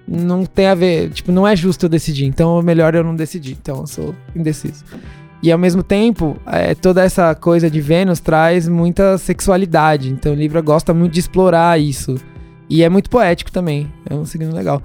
não 0.06 0.44
tem 0.44 0.66
a 0.66 0.74
ver. 0.74 1.10
Tipo, 1.10 1.32
não 1.32 1.48
é 1.48 1.56
justo 1.56 1.86
eu 1.86 1.88
decidir. 1.88 2.26
Então, 2.26 2.58
é 2.58 2.62
melhor 2.62 2.94
eu 2.94 3.02
não 3.02 3.16
decidir. 3.16 3.56
Então, 3.58 3.80
eu 3.80 3.86
sou 3.86 4.14
indeciso. 4.36 4.84
E 5.42 5.52
ao 5.52 5.58
mesmo 5.58 5.82
tempo, 5.82 6.36
é, 6.46 6.74
toda 6.74 7.02
essa 7.04 7.34
coisa 7.34 7.70
de 7.70 7.80
Vênus 7.80 8.18
traz 8.20 8.66
muita 8.68 9.18
sexualidade. 9.18 10.10
Então 10.10 10.32
Libra 10.34 10.60
gosta 10.62 10.94
muito 10.94 11.12
de 11.12 11.20
explorar 11.20 11.78
isso. 11.78 12.14
E 12.68 12.82
é 12.82 12.88
muito 12.88 13.10
poético 13.10 13.52
também. 13.52 13.92
É 14.08 14.14
um 14.14 14.24
signo 14.24 14.54
legal. 14.54 14.82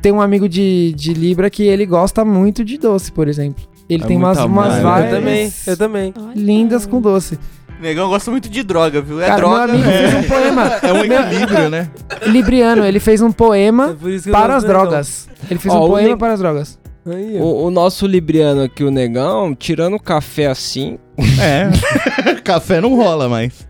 Tem 0.00 0.12
um 0.12 0.20
amigo 0.20 0.48
de, 0.48 0.92
de 0.96 1.12
Libra 1.12 1.50
que 1.50 1.64
ele 1.64 1.84
gosta 1.86 2.24
muito 2.24 2.64
de 2.64 2.78
doce, 2.78 3.10
por 3.10 3.26
exemplo. 3.28 3.64
Ele 3.88 4.04
É 4.04 4.06
tem 4.06 4.16
umas, 4.16 4.38
umas 4.38 4.74
amor. 4.78 5.04
Eu 5.04 5.10
também, 5.10 5.52
eu 5.66 5.76
também. 5.76 6.14
Lindas 6.34 6.86
com 6.86 7.00
doce. 7.00 7.38
Negão 7.80 8.08
gosta 8.08 8.30
muito 8.30 8.48
de 8.48 8.62
droga, 8.62 9.02
viu? 9.02 9.20
É 9.20 9.26
Cara, 9.26 9.36
droga. 9.38 9.66
meu 9.66 9.74
amigo 9.74 9.88
né? 9.88 9.98
fez 9.98 10.14
um 10.14 10.22
poema. 10.28 10.62
É 10.82 10.92
um 10.92 11.04
equilíbrio, 11.04 11.68
né? 11.70 11.90
Libriano, 12.26 12.84
ele 12.84 12.98
fez 13.00 13.20
um 13.20 13.28
É 13.28 13.32
poema 13.32 13.96
eu 14.02 14.32
para 14.32 14.56
as 14.56 14.62
negão. 14.64 14.80
drogas. 14.82 15.28
Ele 15.50 15.60
fez 15.60 15.74
Ó, 15.74 15.80
um 15.80 15.84
o 15.84 15.88
poema 15.88 16.08
neg- 16.10 16.18
para 16.18 16.32
as 16.32 16.38
drogas. 16.40 16.78
Aí. 17.06 17.38
O, 17.40 17.66
o 17.66 17.70
nosso 17.70 18.06
libriano 18.06 18.62
aqui, 18.62 18.82
o 18.82 18.90
negão, 18.90 19.54
tirando 19.54 19.94
o 19.94 20.00
café 20.00 20.46
assim, 20.46 20.98
É. 21.40 21.70
Café 22.44 22.80
não 22.80 22.94
rola 22.96 23.28
mais. 23.28 23.66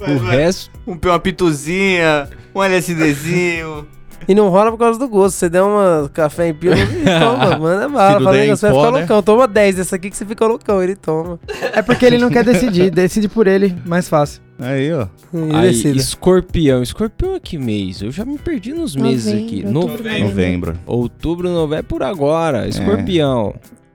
o 0.00 0.18
resto. 0.18 0.70
Um, 0.86 0.98
uma 1.02 1.18
pituzinha, 1.18 2.28
um 2.54 2.62
LSDzinho. 2.62 3.86
E 4.26 4.34
não 4.34 4.48
rola 4.50 4.70
por 4.70 4.78
causa 4.78 4.98
do 4.98 5.08
gosto. 5.08 5.36
Você 5.36 5.48
der 5.48 5.62
uma 5.62 6.10
café 6.12 6.48
em 6.48 6.54
pílula, 6.54 6.80
ele 6.80 7.04
toma, 7.18 7.58
manda 7.58 7.88
bala. 7.88 8.20
Fala, 8.20 8.36
você 8.46 8.46
vai 8.46 8.56
ficar 8.56 8.90
né? 8.92 8.98
loucão. 8.98 9.22
Toma 9.22 9.46
10 9.48 9.76
dessa 9.76 9.96
aqui 9.96 10.10
que 10.10 10.16
você 10.16 10.26
fica 10.26 10.46
loucão. 10.46 10.82
Ele 10.82 10.96
toma. 10.96 11.38
É 11.72 11.80
porque 11.82 12.04
ele 12.04 12.18
não 12.18 12.28
quer 12.28 12.44
decidir. 12.44 12.90
Decide 12.90 13.28
por 13.28 13.46
ele, 13.46 13.74
mais 13.86 14.08
fácil. 14.08 14.42
Aí, 14.58 14.92
ó. 14.92 15.06
Aí, 15.54 15.70
escorpião. 15.96 16.82
Escorpião 16.82 17.34
é 17.36 17.40
que 17.40 17.56
mês? 17.56 18.02
Eu 18.02 18.10
já 18.10 18.24
me 18.24 18.36
perdi 18.38 18.72
nos 18.72 18.96
meses 18.96 19.32
aqui. 19.32 19.62
Novembro, 19.62 19.72
No- 19.72 19.80
outubro, 19.80 20.18
Novembro. 20.24 20.78
Outubro, 20.86 21.48
novembro, 21.50 21.76
é 21.78 21.82
por 21.82 22.02
agora. 22.02 22.66
Escorpião. 22.68 23.54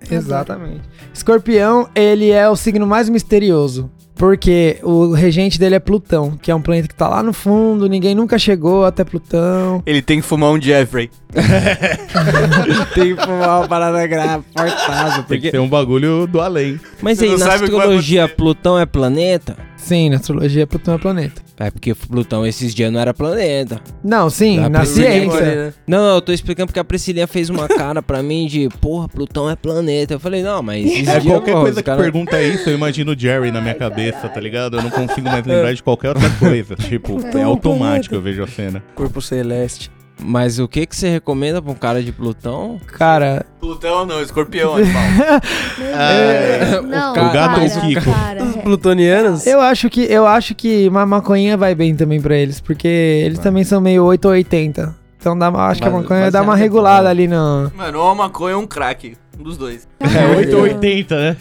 Exatamente. 0.09 0.82
Escorpião, 1.13 1.88
ele 1.95 2.30
é 2.30 2.49
o 2.49 2.55
signo 2.55 2.86
mais 2.88 3.09
misterioso. 3.09 3.89
Porque 4.16 4.78
o 4.84 5.11
regente 5.11 5.59
dele 5.59 5.76
é 5.76 5.80
Plutão, 5.80 6.38
que 6.41 6.51
é 6.51 6.55
um 6.55 6.61
planeta 6.61 6.88
que 6.88 6.95
tá 6.95 7.07
lá 7.09 7.24
no 7.24 7.34
fundo, 7.34 7.89
ninguém 7.89 8.14
nunca 8.16 8.38
chegou 8.38 8.86
até 8.86 9.03
Plutão. 9.03 9.82
Ele 9.86 10.01
tem 10.01 10.22
que 10.22 10.26
fumar 10.26 10.51
um 10.51 10.61
Jeffrey. 10.61 11.09
Tem 12.93 13.16
que 13.16 13.22
fumar 13.22 13.61
uma 13.61 13.68
parada 13.68 14.05
grave, 14.05 14.43
forçada. 14.55 15.11
Tem 15.14 15.22
que 15.24 15.28
Porque... 15.28 15.51
ter 15.51 15.59
um 15.59 15.68
bagulho 15.68 16.28
do 16.28 16.39
além. 16.39 16.80
Mas 17.01 17.18
Você 17.18 17.26
aí, 17.26 17.38
na 17.38 17.53
astrologia, 17.53 18.28
Plutão 18.28 18.78
é 18.80 18.86
planeta? 18.86 19.57
Sim, 19.78 20.09
na 20.11 20.16
astrologia, 20.18 20.66
Plutão 20.68 20.93
é 20.93 20.97
planeta. 20.97 21.41
É 21.59 21.70
porque 21.70 21.93
Plutão 21.93 22.45
esses 22.45 22.74
dias 22.74 22.91
não 22.91 22.99
era 22.99 23.14
planeta. 23.14 23.82
Não, 24.03 24.30
sim, 24.30 24.59
na 24.70 24.86
ciência. 24.86 25.41
né? 25.41 25.74
Não, 25.88 25.97
não, 25.99 26.16
eu 26.16 26.22
tô 26.22 26.32
explicando 26.32 26.68
porque 26.68 26.80
a 26.80 26.84
Priscilinha 26.84 27.28
fez 27.28 27.49
uma 27.49 27.68
cara 27.68 28.01
pra 28.01 28.24
mim 28.24 28.47
de, 28.47 28.70
porra, 28.82 29.07
Plutão 29.09 29.49
é 29.49 29.55
planeta. 29.55 30.14
Eu 30.14 30.20
falei, 30.20 30.41
não, 30.41 30.61
mas 30.64 31.07
É 31.07 31.20
qualquer 31.22 31.53
coisa 31.53 31.82
que 31.82 31.84
cara- 31.86 32.01
pergunta 32.01 32.41
isso, 32.41 32.70
eu 32.70 32.76
imagino 32.76 33.11
o 33.14 33.20
Jerry 33.20 33.51
na 33.51 33.59
minha 33.61 33.76
cabeça, 33.76 34.03
tá 34.12 34.39
ligado? 34.39 34.78
Eu 34.78 34.84
não 34.84 34.89
consigo 34.89 35.30
mais 35.30 35.45
lembrar 35.45 35.74
de 35.74 35.82
qualquer 35.84 36.10
outra 36.10 36.30
coisa. 36.39 36.76
Tipo, 36.76 37.20
é 37.38 37.43
automático 37.43 38.14
eu 38.16 38.22
vejo 38.22 38.43
a 38.43 38.47
cena. 38.47 38.84
Corpo 38.95 39.22
celeste. 39.22 39.91
Mas 40.26 40.60
o 40.60 40.68
que 40.68 40.86
que 40.86 40.95
você 40.95 41.10
recomenda 41.10 41.60
pra 41.62 41.72
um 41.72 41.76
cara 41.76 42.01
de 42.01 42.12
Plutão? 42.12 42.80
Cara, 42.86 43.45
Plutão 43.60 44.06
não, 44.06 44.22
escorpião, 44.22 44.76
animal. 44.76 45.01
É, 45.82 46.80
Não, 46.82 47.12
O 47.12 47.34
gato 47.34 47.56
para, 47.56 47.64
ou 47.64 47.68
o 47.68 47.82
Kiko? 47.82 48.12
para. 48.12 48.43
Os 48.43 48.56
plutonianos? 48.58 49.47
eu 49.47 49.60
acho 49.60 49.89
que 49.89 50.01
eu 50.04 50.26
acho 50.28 50.54
que 50.56 50.88
uma 50.88 51.06
maconha 51.06 51.58
vai 51.58 51.74
bem 51.76 51.95
também 51.95 52.22
pra 52.22 52.36
eles, 52.36 52.62
porque 52.62 52.88
eles 52.88 53.39
também 53.39 53.64
são 53.64 53.82
meio 53.82 54.04
8 54.06 54.26
ou 54.26 54.32
80. 54.32 54.95
Então 55.20 55.38
dá, 55.38 55.47
acho 55.49 55.82
que 55.82 55.88
a 55.88 55.91
Mas- 55.91 56.01
maconha 56.01 56.22
mas 56.22 56.34
dá 56.34 56.41
uma 56.41 56.56
é 56.56 56.60
regulada 56.60 57.10
ali 57.10 57.28
no. 57.28 57.72
Mano, 57.76 57.99
ou 57.99 58.06
uma 58.06 58.16
maconha 58.26 58.58
ou 58.58 58.64
um 58.64 58.68
crack. 58.68 59.16
Um 59.39 59.43
dos 59.43 59.57
dois. 59.57 59.88
É 59.99 60.36
880, 60.38 61.15
né? 61.19 61.38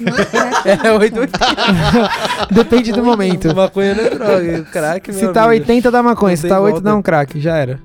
É, 0.65 0.93
8, 0.93 1.21
8. 1.21 1.33
Depende 2.51 2.93
do 2.93 3.05
momento. 3.05 3.55
Maconha 3.55 3.95
não 3.95 4.05
é 4.05 4.11
droga. 4.11 4.63
Crack, 4.73 5.13
Se 5.13 5.29
tá 5.29 5.45
amigo. 5.45 5.61
80 5.63 5.91
dá 5.91 6.03
maconha, 6.03 6.37
se 6.37 6.49
tá 6.49 6.59
8 6.61 6.73
volta. 6.75 6.85
dá 6.85 6.97
um 6.97 7.03
crack, 7.03 7.39
já 7.39 7.57
era. 7.57 7.81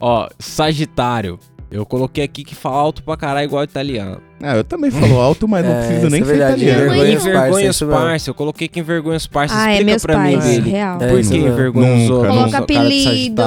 Ó, 0.00 0.28
Sagitário. 0.38 1.38
Eu 1.70 1.86
coloquei 1.86 2.24
aqui 2.24 2.42
que 2.42 2.52
fala 2.52 2.78
alto 2.78 3.00
pra 3.04 3.16
caralho 3.16 3.44
igual 3.44 3.62
italiano. 3.62 4.20
Ah, 4.42 4.56
eu 4.56 4.64
também 4.64 4.90
falo 4.90 5.20
alto, 5.20 5.46
mas 5.46 5.64
não 5.64 5.70
É, 5.78 5.86
preciso 5.86 6.10
nem 6.10 6.20
é 6.22 6.24
ser 6.24 6.30
verdade, 6.32 6.64
italiano. 6.64 6.80
Vergonha 6.80 7.12
Envergonha 7.12 7.70
os 7.70 7.80
os 7.80 7.88
parça. 7.88 8.30
Eu 8.30 8.34
coloquei 8.34 8.66
que 8.66 8.80
envergonha 8.80 9.16
os 9.16 9.26
parça. 9.28 9.54
Ah, 9.56 9.68
é 9.68 9.74
Explica 9.74 9.84
meus 9.90 10.02
pra 10.02 10.18
mim 10.18 10.32
pais, 10.32 10.44
dele. 10.44 10.70
real. 10.70 10.98
É 11.00 11.06
Por 11.08 11.20
que 11.20 11.36
envergonha 11.36 11.94
os 12.04 12.10
outros? 12.10 12.34
Coloca 12.34 12.58
apelido. 12.58 13.42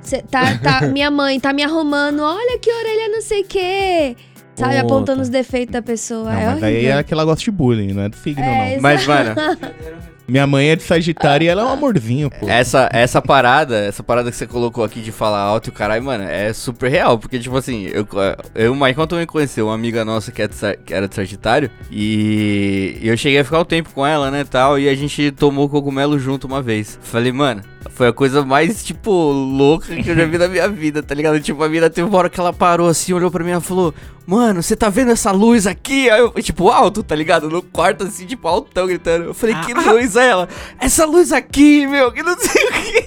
Cê 0.00 0.22
tá, 0.22 0.56
tá, 0.56 0.86
minha 0.86 1.10
mãe 1.10 1.38
tá 1.38 1.52
me 1.52 1.62
arrumando. 1.62 2.20
Olha 2.22 2.58
que 2.58 2.72
orelha 2.72 3.08
não 3.10 3.20
sei 3.20 3.42
o 3.42 3.46
quê. 3.46 4.16
Sabe, 4.56 4.74
Puta. 4.74 4.86
apontando 4.86 5.22
os 5.22 5.28
defeitos 5.28 5.72
da 5.72 5.80
pessoa. 5.82 6.30
Não, 6.32 6.38
é 6.40 6.46
mas 6.46 6.60
daí 6.60 6.74
horrível. 6.76 6.98
é 6.98 7.02
que 7.02 7.14
ela 7.14 7.24
gosta 7.24 7.42
de 7.44 7.50
bullying, 7.50 7.92
não 7.92 8.02
é 8.02 8.08
do 8.08 8.16
signo, 8.16 8.42
É, 8.42 8.74
não. 8.74 8.82
Mas, 8.82 9.06
mano, 9.06 9.34
Minha 10.30 10.46
mãe 10.46 10.68
é 10.70 10.76
de 10.76 10.84
Sagitário 10.84 11.44
e 11.44 11.48
ela 11.48 11.62
é 11.62 11.64
um 11.64 11.70
amorzinho, 11.70 12.30
pô. 12.30 12.48
essa, 12.48 12.88
essa 12.92 13.20
parada, 13.20 13.76
essa 13.78 14.00
parada 14.00 14.30
que 14.30 14.36
você 14.36 14.46
colocou 14.46 14.84
aqui 14.84 15.00
de 15.00 15.10
falar 15.10 15.40
alto 15.40 15.66
e 15.66 15.70
o 15.70 15.72
caralho, 15.72 16.04
mano, 16.04 16.22
é 16.22 16.52
super 16.52 16.88
real. 16.88 17.18
Porque, 17.18 17.36
tipo 17.40 17.56
assim, 17.56 17.86
eu, 17.92 18.06
eu 18.54 18.72
o 18.72 18.76
Maicon 18.76 19.08
também 19.08 19.26
conheceu 19.26 19.66
uma 19.66 19.74
amiga 19.74 20.04
nossa 20.04 20.30
que, 20.30 20.40
é 20.40 20.46
de 20.46 20.54
que 20.86 20.94
era 20.94 21.08
de 21.08 21.16
Sagitário. 21.16 21.68
E 21.90 22.96
eu 23.02 23.16
cheguei 23.16 23.40
a 23.40 23.44
ficar 23.44 23.58
um 23.58 23.64
tempo 23.64 23.90
com 23.92 24.06
ela, 24.06 24.30
né, 24.30 24.44
tal. 24.48 24.78
E 24.78 24.88
a 24.88 24.94
gente 24.94 25.32
tomou 25.32 25.68
cogumelo 25.68 26.16
junto 26.16 26.46
uma 26.46 26.62
vez. 26.62 26.96
Falei, 27.02 27.32
mano, 27.32 27.62
foi 27.88 28.08
a 28.08 28.12
coisa 28.12 28.44
mais, 28.44 28.84
tipo, 28.84 29.10
louca 29.10 29.94
que 29.96 30.10
eu 30.10 30.14
já 30.14 30.24
vi 30.26 30.36
na 30.38 30.48
minha 30.48 30.68
vida, 30.68 31.02
tá 31.02 31.14
ligado? 31.14 31.40
Tipo, 31.40 31.62
a 31.64 31.68
mina 31.68 31.88
teve 31.88 32.06
uma 32.08 32.18
hora 32.18 32.28
que 32.28 32.38
ela 32.38 32.52
parou 32.52 32.88
assim, 32.88 33.12
olhou 33.12 33.30
pra 33.30 33.42
mim 33.42 33.52
e 33.52 33.60
falou: 33.60 33.94
Mano, 34.26 34.62
você 34.62 34.76
tá 34.76 34.88
vendo 34.88 35.10
essa 35.10 35.32
luz 35.32 35.66
aqui? 35.66 36.08
Aí 36.10 36.20
eu, 36.20 36.30
tipo, 36.42 36.68
alto, 36.68 37.02
tá 37.02 37.16
ligado? 37.16 37.48
No 37.48 37.62
quarto, 37.62 38.04
assim, 38.04 38.26
tipo, 38.26 38.46
altão 38.46 38.86
gritando. 38.86 39.24
Eu 39.24 39.34
falei, 39.34 39.56
que 39.56 39.72
luz 39.74 40.14
é 40.14 40.28
ela? 40.28 40.48
Essa 40.78 41.04
luz 41.04 41.32
aqui, 41.32 41.86
meu, 41.86 42.12
que 42.12 42.22
não 42.22 42.36
sei 42.38 42.64
o 42.64 42.72
que. 42.72 43.06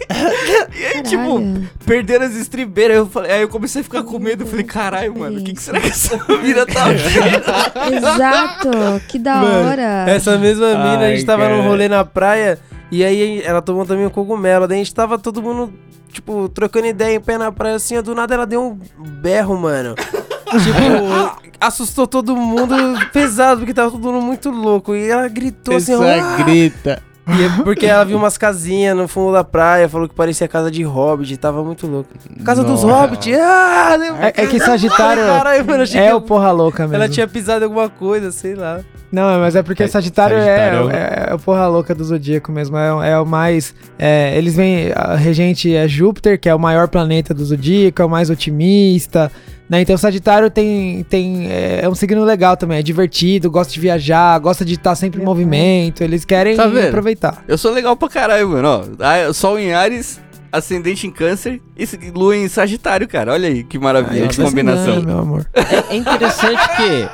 E 0.80 0.86
aí, 0.86 1.04
tipo, 1.04 1.40
perderam 1.86 2.26
as 2.26 2.36
estribeiras. 2.36 2.98
Eu 2.98 3.06
falei, 3.08 3.32
aí 3.32 3.42
eu 3.42 3.50
comecei 3.50 3.82
a 3.82 3.84
ficar 3.84 4.04
com 4.04 4.20
medo. 4.20 4.44
Eu 4.44 4.48
falei, 4.48 4.66
caralho, 4.66 5.18
mano, 5.18 5.40
o 5.40 5.44
que, 5.44 5.54
que 5.54 5.62
será 5.62 5.80
que 5.80 5.88
essa 5.88 6.18
mina 6.44 6.66
tá 6.66 6.86
vendo? 6.86 7.96
Exato, 7.96 8.70
que 9.08 9.20
da 9.20 9.36
Mano, 9.36 9.70
hora. 9.70 10.06
Essa 10.10 10.38
mesma 10.38 10.68
mina, 10.70 10.98
a 10.98 11.00
Ai, 11.06 11.16
gente 11.16 11.26
tava 11.26 11.44
cara. 11.44 11.56
num 11.56 11.64
rolê 11.64 11.88
na 11.88 12.04
praia 12.04 12.60
e 12.94 13.04
aí 13.04 13.42
ela 13.44 13.62
tomou 13.62 13.86
também 13.86 14.06
um 14.06 14.10
cogumelo. 14.10 14.68
Daí 14.68 14.78
a 14.80 14.84
gente 14.84 14.94
tava 14.94 15.18
todo 15.18 15.42
mundo, 15.42 15.74
tipo, 16.12 16.48
trocando 16.50 16.86
ideia 16.86 17.16
em 17.16 17.20
pé 17.20 17.38
na 17.38 17.52
praia 17.52 17.76
assim, 17.76 18.00
do 18.02 18.14
nada 18.14 18.34
ela 18.36 18.46
deu 18.46 18.62
um 18.62 18.80
berro, 19.20 19.58
mano. 19.58 19.96
tipo, 19.98 21.48
assustou 21.60 22.06
todo 22.06 22.36
mundo 22.36 22.76
pesado, 23.12 23.62
porque 23.62 23.74
tava 23.74 23.90
todo 23.90 24.12
mundo 24.12 24.22
muito 24.22 24.52
louco. 24.52 24.94
E 24.94 25.10
ela 25.10 25.28
gritou 25.28 25.76
assim, 25.76 25.94
"Ah!" 25.94 26.38
grita. 26.44 27.02
E 27.26 27.44
é 27.46 27.64
porque 27.64 27.86
ela 27.86 28.04
viu 28.04 28.18
umas 28.18 28.38
casinhas 28.38 28.96
no 28.96 29.08
fundo 29.08 29.32
da 29.32 29.46
praia, 29.46 29.88
falou 29.88 30.10
que 30.10 30.14
parecia 30.14 30.46
casa 30.48 30.70
de 30.70 30.84
hobbit, 30.84 31.38
tava 31.38 31.64
muito 31.64 31.88
louco. 31.88 32.10
Casa 32.44 32.64
dos 32.64 32.84
Nossa. 32.84 33.02
hobbits, 33.02 33.34
ah! 33.40 33.98
É, 34.20 34.44
é 34.44 34.48
que 34.48 34.60
Sagitário 34.60 35.24
mano, 35.66 35.84
é 35.84 35.88
que 35.88 36.14
o 36.14 36.22
porra 36.22 36.52
louca 36.52 36.84
mesmo. 36.84 36.96
ela 36.96 37.08
tinha 37.08 37.26
pisado 37.28 37.62
em 37.62 37.68
alguma 37.68 37.90
coisa, 37.90 38.32
sei 38.32 38.56
lá. 38.56 38.82
Não, 39.14 39.40
mas 39.40 39.56
é 39.56 39.62
porque 39.62 39.84
É, 39.84 39.88
Sagitário, 39.88 40.36
Sagitário 40.38 40.90
é, 40.90 41.28
é, 41.28 41.28
é 41.30 41.34
o 41.36 41.38
porra 41.40 41.68
louca 41.68 41.94
do 41.94 42.04
zodíaco 42.04 42.52
mesmo. 42.52 42.76
É, 42.76 43.12
é 43.12 43.20
o 43.20 43.26
mais. 43.26 43.76
é, 44.00 44.36
eles 44.36 44.56
vêm. 44.56 44.92
A 44.96 45.16
regente 45.16 45.74
é 45.74 45.88
Júpiter, 45.88 46.40
que 46.40 46.50
é 46.50 46.56
o 46.56 46.60
maior 46.60 46.88
planeta 46.88 47.32
do 47.32 47.46
zodíaco, 47.46 48.02
é 48.02 48.06
o 48.06 48.10
mais 48.10 48.32
otimista. 48.32 49.32
Né? 49.70 49.82
Então, 49.82 49.96
Sagitário 49.98 50.50
tem, 50.50 51.04
tem 51.04 51.48
é, 51.52 51.82
é 51.84 51.90
um 51.90 51.94
signo 51.96 52.24
legal 52.24 52.58
também. 52.58 52.80
É 52.80 52.82
divertido, 52.82 53.52
gosta 53.52 53.72
de 53.72 53.80
viajar, 53.80 54.38
gosta 54.40 54.66
de 54.66 54.74
estar 54.74 54.96
sempre 54.96 55.22
em 55.22 55.24
movimento. 55.24 56.04
Eles 56.04 56.26
querem 56.26 56.56
Tá 56.56 56.66
aproveitar. 56.66 57.44
Eu 57.48 57.58
sou 57.58 57.72
legal 57.72 57.96
pra 57.96 58.10
caralho, 58.10 58.50
mano. 58.50 58.68
Ó, 59.00 59.34
Sol 59.34 59.58
em 59.60 59.74
Ares, 59.74 60.20
ascendente 60.52 61.08
em 61.08 61.12
Câncer 61.12 61.62
e 61.78 61.88
Lua 62.14 62.36
em 62.36 62.48
Sagitário, 62.48 63.08
cara. 63.08 63.32
Olha 63.32 63.48
aí 63.48 63.64
que 63.64 63.80
maravilha, 63.80 64.24
Aí 64.24 64.28
que 64.30 64.42
combinação. 64.42 64.96
engana, 64.98 65.06
meu 65.06 65.20
amor. 65.20 65.46
É, 65.54 65.94
é 65.94 65.98
interessante 65.98 66.68
que 66.76 67.10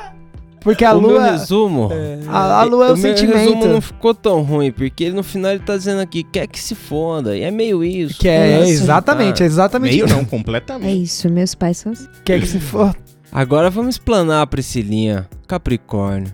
Porque 0.69 0.85
a 0.85 0.93
o 0.93 1.01
meu 1.01 1.11
lua. 1.11 1.31
resumo... 1.31 1.89
A, 2.27 2.61
a 2.61 2.63
lua 2.63 2.87
é 2.87 2.91
o, 2.91 2.93
o 2.93 2.97
meu 2.97 3.15
sentimento. 3.15 3.37
resumo 3.37 3.65
não 3.65 3.81
ficou 3.81 4.13
tão 4.13 4.41
ruim, 4.43 4.71
porque 4.71 5.09
no 5.09 5.23
final 5.23 5.51
ele 5.51 5.61
tá 5.61 5.75
dizendo 5.75 5.99
aqui, 5.99 6.23
quer 6.23 6.45
que 6.47 6.59
se 6.59 6.75
foda. 6.75 7.35
E 7.35 7.41
é 7.41 7.49
meio 7.49 7.83
isso. 7.83 8.19
Que 8.19 8.27
é, 8.27 8.57
Nossa. 8.59 8.69
exatamente, 8.69 9.41
é 9.43 9.45
exatamente 9.47 9.93
Meio 9.93 10.05
isso. 10.05 10.13
não, 10.15 10.21
É 10.21 10.25
completamente. 10.25 11.01
isso, 11.03 11.27
meus 11.29 11.55
pais 11.55 11.77
são 11.77 11.91
assim. 11.91 12.07
Quer 12.23 12.39
que 12.39 12.45
se 12.47 12.59
for. 12.59 12.95
Agora 13.31 13.69
vamos 13.69 13.95
explanar 13.95 14.41
a 14.43 14.47
Priscilinha. 14.47 15.27
Capricórnio. 15.47 16.31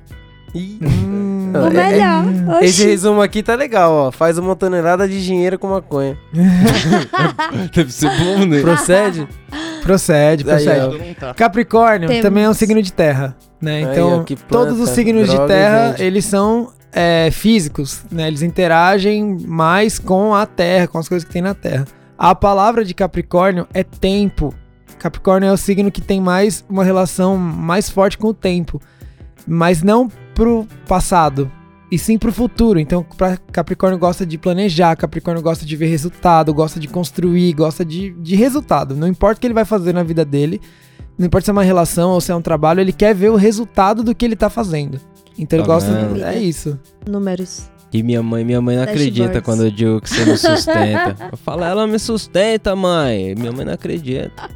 Ih. 0.53 0.79
O 1.61 1.71
melhor. 1.71 2.63
Esse 2.63 2.85
resumo 2.85 3.21
aqui 3.21 3.41
tá 3.43 3.55
legal, 3.55 3.91
ó. 3.93 4.11
Faz 4.11 4.37
uma 4.37 4.55
tonelada 4.55 5.07
de 5.07 5.23
dinheiro 5.23 5.57
com 5.57 5.67
maconha. 5.69 6.17
Deve 7.73 7.91
ser 7.91 8.09
bom, 8.17 8.45
né? 8.45 8.61
Procede? 8.61 9.27
procede, 9.83 10.43
Aí, 10.49 10.63
procede. 10.63 11.15
Capricórnio 11.35 12.07
Temos. 12.07 12.23
também 12.23 12.43
é 12.43 12.49
um 12.49 12.53
signo 12.55 12.81
de 12.81 12.91
terra, 12.91 13.35
né? 13.61 13.75
Aí, 13.77 13.83
Então, 13.83 14.21
ó, 14.21 14.23
que 14.23 14.35
todos 14.35 14.79
os 14.79 14.89
signos 14.89 15.29
de 15.29 15.35
droga 15.35 15.53
e 15.53 15.55
terra, 15.55 15.89
vende. 15.89 16.03
eles 16.03 16.25
são 16.25 16.71
é, 16.91 17.29
físicos, 17.31 18.03
né? 18.11 18.27
Eles 18.27 18.41
interagem 18.41 19.37
mais 19.45 19.99
com 19.99 20.33
a 20.33 20.45
terra, 20.47 20.87
com 20.87 20.97
as 20.97 21.07
coisas 21.07 21.25
que 21.25 21.31
tem 21.31 21.41
na 21.41 21.53
terra. 21.53 21.85
A 22.17 22.33
palavra 22.33 22.83
de 22.83 22.93
Capricórnio 22.95 23.67
é 23.73 23.83
tempo. 23.83 24.53
Capricórnio 24.97 25.49
é 25.49 25.51
o 25.51 25.57
signo 25.57 25.91
que 25.91 26.01
tem 26.01 26.19
mais 26.19 26.65
uma 26.67 26.83
relação 26.83 27.37
mais 27.37 27.87
forte 27.89 28.17
com 28.17 28.29
o 28.29 28.33
tempo, 28.33 28.81
mas 29.45 29.83
não 29.83 30.09
pro 30.35 30.67
passado, 30.87 31.49
e 31.91 31.97
sim 31.97 32.17
pro 32.17 32.31
futuro. 32.31 32.77
Então, 32.79 33.03
pra 33.17 33.37
Capricórnio 33.51 33.97
gosta 33.97 34.23
de 34.25 34.37
planejar, 34.37 34.95
Capricórnio 34.95 35.41
gosta 35.41 35.65
de 35.65 35.75
ver 35.75 35.87
resultado, 35.87 36.53
gosta 36.53 36.79
de 36.79 36.87
construir, 36.87 37.51
gosta 37.53 37.83
de, 37.83 38.11
de 38.11 38.35
resultado. 38.35 38.95
Não 38.95 39.07
importa 39.07 39.37
o 39.37 39.41
que 39.41 39.47
ele 39.47 39.53
vai 39.53 39.65
fazer 39.65 39.93
na 39.93 40.03
vida 40.03 40.23
dele, 40.23 40.61
não 41.17 41.25
importa 41.27 41.45
se 41.45 41.49
é 41.51 41.53
uma 41.53 41.63
relação 41.63 42.11
ou 42.11 42.21
se 42.21 42.31
é 42.31 42.35
um 42.35 42.41
trabalho, 42.41 42.81
ele 42.81 42.91
quer 42.93 43.15
ver 43.15 43.29
o 43.31 43.35
resultado 43.35 44.03
do 44.03 44.13
que 44.13 44.25
ele 44.25 44.35
tá 44.35 44.49
fazendo. 44.49 44.99
Então 45.37 45.57
ele 45.57 45.65
Tá 45.67 45.73
gosta. 45.73 45.91
vendo? 45.91 46.23
É 46.23 46.37
isso. 46.37 46.77
Números. 47.09 47.69
E 47.93 48.03
minha 48.03 48.21
mãe, 48.21 48.43
minha 48.43 48.59
mãe 48.59 48.75
não 48.75 48.83
acredita 48.83 49.41
quando 49.41 49.63
eu 49.65 49.71
digo 49.71 50.01
que 50.01 50.09
você 50.09 50.25
me 50.25 50.35
sustenta. 50.37 51.15
Eu 51.31 51.37
falo, 51.37 51.63
ela 51.63 51.87
me 51.87 51.97
sustenta, 51.97 52.75
mãe. 52.75 53.33
Minha 53.35 53.53
mãe 53.53 53.63
não 53.65 53.73
acredita. 53.73 54.49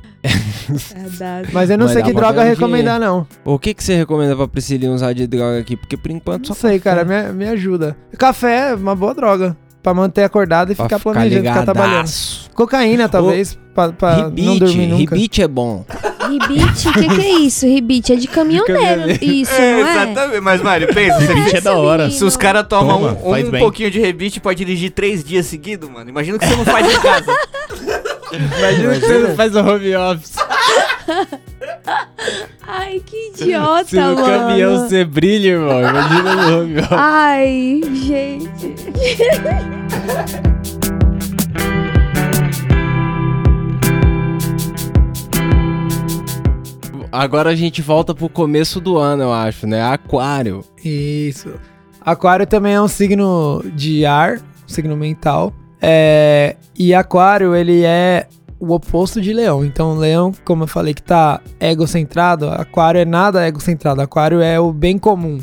Verdade. 0.95 1.49
Mas 1.53 1.69
eu 1.69 1.77
não 1.77 1.85
Mas 1.85 1.93
sei 1.93 2.01
dá 2.01 2.07
que 2.07 2.13
pra 2.13 2.21
droga 2.21 2.35
ganhar 2.41 2.47
um 2.51 2.55
recomendar, 2.55 2.99
não. 2.99 3.27
O 3.45 3.57
que, 3.57 3.73
que 3.73 3.83
você 3.83 3.95
recomenda 3.95 4.35
pra 4.35 4.47
Priscilinha 4.47 4.91
usar 4.91 5.13
de 5.13 5.25
droga 5.27 5.59
aqui? 5.59 5.75
Porque 5.77 5.95
por 5.97 6.11
enquanto 6.11 6.47
só 6.47 6.53
Não 6.53 6.59
sei, 6.59 6.79
cara. 6.79 7.03
Me, 7.05 7.33
me 7.33 7.47
ajuda. 7.47 7.95
Café 8.17 8.71
é 8.71 8.75
uma 8.75 8.95
boa 8.95 9.13
droga. 9.13 9.55
Pra 9.81 9.93
manter 9.93 10.23
acordado 10.23 10.73
e 10.73 10.75
pra 10.75 10.85
ficar 10.85 10.99
planejando, 10.99 11.47
ficar 11.47 11.63
trabalhando. 11.63 11.91
ligadaço. 11.93 12.49
Cocaína, 12.53 13.07
talvez, 13.07 13.57
pra, 13.73 13.93
pra 13.93 14.17
não 14.17 14.25
Ribite, 14.31 14.59
dormir 14.59 14.87
nunca. 14.87 15.15
ribite 15.15 15.41
é 15.41 15.47
bom. 15.47 15.85
Ribite, 16.29 16.89
o 16.89 16.93
que, 16.93 17.07
que 17.07 17.21
é 17.21 17.31
isso? 17.39 17.65
Ribite 17.65 18.11
é 18.11 18.15
de 18.17 18.27
caminhoneiro. 18.27 18.77
caminhoneiro. 18.83 19.23
Isso, 19.23 19.53
É, 19.53 19.79
não 19.81 19.87
é? 19.87 19.91
exatamente. 20.03 20.41
Mas, 20.41 20.61
Mário, 20.61 20.93
pensa. 20.93 21.19
se- 21.21 21.27
Rebite 21.33 21.55
é 21.55 21.61
da 21.61 21.75
hora. 21.77 22.11
Se 22.11 22.25
os 22.25 22.35
caras 22.35 22.65
tomam 22.67 22.99
Toma, 23.15 23.37
um, 23.37 23.47
um 23.55 23.59
pouquinho 23.59 23.89
de 23.89 24.01
rebite 24.01 24.41
pra 24.41 24.53
dirigir 24.53 24.91
três 24.91 25.23
dias 25.23 25.45
seguidos, 25.45 25.89
mano. 25.89 26.09
Imagina 26.09 26.35
o 26.35 26.39
que 26.41 26.45
você 26.45 26.55
não 26.57 26.65
faz 26.65 26.93
em 26.93 26.99
casa. 26.99 27.33
Imagina 28.31 28.93
que 28.93 28.99
você 29.01 29.19
não 29.19 29.35
faz 29.35 29.55
o 29.55 29.59
home 29.59 29.95
office. 29.95 30.35
Ai, 32.67 33.01
que 33.05 33.31
idiota, 33.31 33.85
Se 33.85 33.95
no 33.99 34.15
mano. 34.15 34.25
caminhão 34.25 34.77
você 34.87 35.03
brilha, 35.03 35.49
irmão. 35.49 35.79
Imagina 35.81 36.35
no 36.35 36.61
home 36.61 36.77
office. 36.79 36.91
Ai, 36.91 37.81
gente. 37.93 38.75
Agora 47.11 47.49
a 47.49 47.55
gente 47.55 47.81
volta 47.81 48.13
pro 48.13 48.29
começo 48.29 48.79
do 48.79 48.97
ano, 48.97 49.23
eu 49.23 49.33
acho, 49.33 49.65
né? 49.65 49.81
Aquário. 49.81 50.63
Isso. 50.83 51.53
Aquário 51.99 52.45
também 52.45 52.73
é 52.73 52.81
um 52.81 52.87
signo 52.87 53.63
de 53.73 54.05
ar, 54.05 54.37
um 54.37 54.67
signo 54.67 54.95
mental. 54.95 55.51
É, 55.81 56.55
e 56.77 56.93
aquário, 56.93 57.55
ele 57.55 57.83
é 57.83 58.27
o 58.59 58.73
oposto 58.73 59.21
de 59.21 59.31
leão. 59.31 59.63
Então, 59.63 59.97
leão, 59.97 60.33
como 60.43 60.63
eu 60.63 60.67
falei, 60.67 60.93
que 60.93 61.01
tá 61.01 61.39
egocentrado, 61.59 62.49
aquário 62.49 62.99
é 62.99 63.05
nada 63.05 63.47
egocentrado. 63.47 64.01
Aquário 64.01 64.41
é 64.41 64.59
o 64.59 64.73
bem 64.73 64.97
comum. 64.97 65.39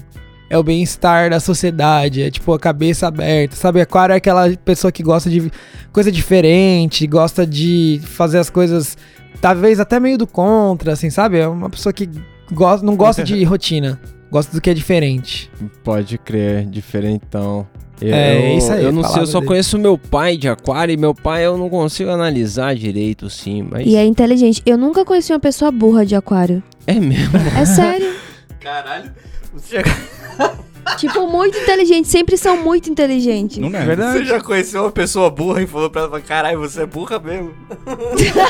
É 0.49 0.57
o 0.57 0.63
bem-estar 0.63 1.29
da 1.29 1.41
sociedade, 1.41 2.23
é 2.23 2.31
tipo 2.31 2.53
a 2.53 2.59
cabeça 2.59 3.09
aberta, 3.09 3.57
sabe? 3.57 3.81
Aquário 3.81 4.13
é 4.13 4.17
aquela 4.17 4.49
pessoa 4.65 4.93
que 4.93 5.03
gosta 5.03 5.29
de 5.29 5.51
coisa 5.93 6.13
diferente, 6.13 7.05
gosta 7.05 7.45
de 7.45 8.01
fazer 8.05 8.39
as 8.39 8.49
coisas, 8.49 8.97
talvez 9.41 9.81
até 9.81 9.99
meio 9.99 10.17
do 10.17 10.25
contra, 10.25 10.93
assim, 10.93 11.11
sabe? 11.11 11.39
É 11.39 11.49
uma 11.49 11.69
pessoa 11.69 11.93
que 11.93 12.09
gosta, 12.53 12.87
não 12.87 12.95
gosta 12.95 13.25
de 13.25 13.43
rotina, 13.45 14.01
gosta 14.31 14.55
do 14.55 14.61
que 14.61 14.71
é 14.71 14.75
diferente. 14.75 15.51
Pode 15.83 16.17
crer, 16.17 16.65
diferentão. 16.67 17.67
Eu, 18.01 18.15
É, 18.15 18.55
isso 18.55 18.73
aí, 18.73 18.85
Eu 18.85 18.93
não 18.93 19.03
sei, 19.05 19.23
eu 19.23 19.27
só 19.27 19.39
dele. 19.39 19.49
conheço 19.49 19.79
meu 19.79 19.97
pai 19.97 20.37
de 20.37 20.49
aquário 20.49 20.93
e 20.93 20.97
meu 20.97 21.15
pai 21.15 21.47
eu 21.47 21.57
não 21.57 21.69
consigo 21.71 22.11
analisar 22.11 22.75
direito, 22.75 23.31
sim. 23.31 23.67
Mas 23.71 23.87
E 23.87 23.97
é 23.97 24.05
inteligente. 24.05 24.63
Eu 24.67 24.77
nunca 24.77 25.05
conheci 25.05 25.33
uma 25.33 25.41
pessoa 25.41 25.71
burra 25.71 26.05
de 26.05 26.15
aquário. 26.15 26.63
é 26.87 26.95
mesmo. 26.95 27.37
É 27.59 27.65
sério. 27.65 28.13
Caralho. 28.61 29.11
Você 29.55 29.77
já, 29.77 29.83
tipo, 30.99 31.27
muito 31.29 31.57
inteligente. 31.59 32.09
Sempre 32.09 32.37
são 32.37 32.57
muito 32.63 32.91
inteligentes. 32.91 33.59
Não 33.59 33.69
é? 33.77 33.95
você 33.97 34.25
já 34.25 34.41
conheceu 34.41 34.83
uma 34.83 34.91
pessoa 34.91 35.31
burra 35.31 35.63
e 35.63 35.67
falou 35.67 35.91
pra 35.91 36.03
ela, 36.03 36.21
caralho, 36.21 36.59
você 36.61 36.83
é 36.83 36.87
burra 36.87 37.19
mesmo. 37.19 37.53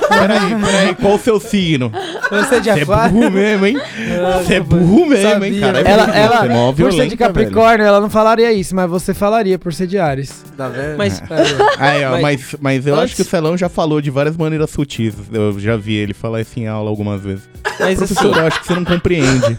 Peraí, 0.09 0.61
peraí, 0.65 0.95
qual 0.95 1.15
o 1.15 1.19
seu 1.19 1.41
signo? 1.41 1.91
Você 2.31 2.57
é 2.57 2.61
de 2.61 2.71
Você 2.73 2.81
é 2.81 2.85
burro 2.85 3.31
mesmo, 3.31 3.67
hein? 3.67 3.79
Você 4.43 4.55
é 4.55 4.61
burro 4.61 5.07
mesmo, 5.07 5.31
Sabia, 5.31 5.49
hein, 5.49 5.61
cara? 5.61 5.81
Ela, 5.81 6.05
Você 6.07 6.19
ela 6.19 6.45
é 6.45 6.49
mó 6.49 6.73
por 6.73 6.93
ser 6.93 7.07
de 7.09 7.17
Capricórnio, 7.17 7.87
ela 7.87 8.01
não 8.01 8.11
falaria 8.11 8.53
isso, 8.53 8.75
mas 8.75 8.89
você 8.91 9.15
falaria 9.15 9.59
por 9.59 9.73
ser 9.73 9.87
de 9.87 9.99
Ares. 9.99 10.45
Tá 10.57 10.69
vendo? 10.69 10.97
Mas 10.97 11.21
velho. 11.21 11.57
Aí, 11.79 12.05
ó, 12.05 12.11
Mas- 12.13 12.23
mas, 12.23 12.57
mas 12.61 12.87
eu 12.87 12.95
antes- 12.95 13.05
acho 13.05 13.17
que 13.17 13.23
o 13.23 13.25
Celão 13.25 13.57
já 13.57 13.69
falou 13.69 14.01
de 14.01 14.11
várias 14.11 14.37
maneiras 14.37 14.71
sutis. 14.71 15.15
Eu 15.33 15.59
já 15.59 15.77
vi 15.77 15.95
ele 15.97 16.15
falar 16.15 16.41
isso 16.41 16.59
em 16.59 16.67
aula 16.67 16.89
algumas 16.91 17.23
vezes. 17.23 17.49
Mas 17.79 17.99
Professor, 17.99 18.31
assim, 18.31 18.39
eu 18.41 18.47
acho 18.47 18.61
que 18.61 18.67
você 18.67 18.75
não 18.75 18.85
compreende. 18.85 19.59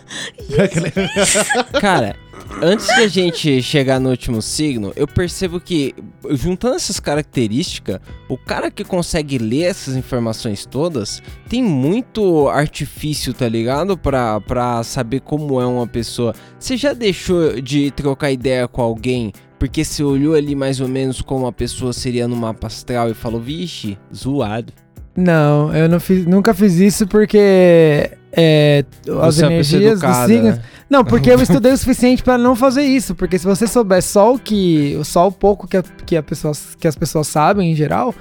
cara, 1.80 2.15
antes 2.62 2.88
de 2.88 3.02
a 3.02 3.08
gente 3.08 3.62
chegar 3.62 4.00
no 4.00 4.10
último 4.10 4.41
signo, 4.41 4.91
eu 4.95 5.08
percebo 5.08 5.60
que, 5.60 5.93
juntando 6.32 6.76
essas 6.76 7.00
características, 7.00 8.00
o 8.30 8.38
cara 8.38 8.72
que 8.72 8.84
consegue 8.84 9.38
ler 9.38 9.64
essas 9.64 9.95
informações 9.95 10.66
todas 10.66 11.22
tem 11.50 11.64
muito 11.64 12.50
artifício, 12.50 13.34
tá 13.34 13.48
ligado? 13.48 13.98
Pra, 13.98 14.39
pra 14.41 14.84
saber 14.84 15.22
como 15.22 15.62
é 15.62 15.66
uma 15.66 15.88
pessoa. 15.88 16.34
Você 16.60 16.76
já 16.78 16.93
deixou 16.93 17.62
de 17.62 17.91
trocar 17.91 18.32
ideia 18.32 18.68
com 18.68 18.82
alguém 18.82 19.32
porque 19.60 19.84
você 19.84 20.04
olhou 20.04 20.36
ali 20.36 20.56
mais 20.56 20.80
ou 20.80 20.88
menos 20.88 21.22
como 21.22 21.48
a 21.48 21.52
pessoa 21.52 21.91
seria 21.91 22.28
no 22.28 22.36
mapa 22.36 22.68
astral 22.68 23.10
e 23.10 23.14
falou, 23.14 23.41
vixe, 23.41 23.98
zoado. 24.14 24.72
Não, 25.18 25.76
eu 25.76 25.89
não 25.89 25.99
fiz, 25.99 26.28
nunca 26.28 26.53
fiz 26.53 26.76
isso 26.76 27.07
porque 27.07 28.11
é, 28.32 28.86
as 29.24 29.41
é 29.41 29.47
energias 29.47 29.93
dos 29.93 30.03
educada, 30.03 30.28
signos. 30.28 30.57
né? 30.57 30.63
Não, 30.88 31.03
porque 31.05 31.32
eu 31.32 31.41
estudei 31.41 31.72
o 31.72 31.78
suficiente 31.78 32.22
pra 32.22 32.38
não 32.38 32.55
fazer 32.55 32.84
isso. 32.84 33.15
Porque 33.15 33.39
se 33.39 33.45
você 33.45 33.65
souber 33.65 34.03
só 34.03 34.36
o 34.36 34.38
que. 34.38 34.99
Só 35.03 35.28
o 35.28 35.32
pouco 35.32 35.68
que, 35.68 35.76
a, 35.76 35.82
que, 36.05 36.15
a 36.15 36.22
pessoa, 36.22 36.53
que 36.80 36.88
as 36.88 36.95
pessoas 36.95 37.28
sabem 37.28 37.72
em 37.72 37.76
geral, 37.76 38.13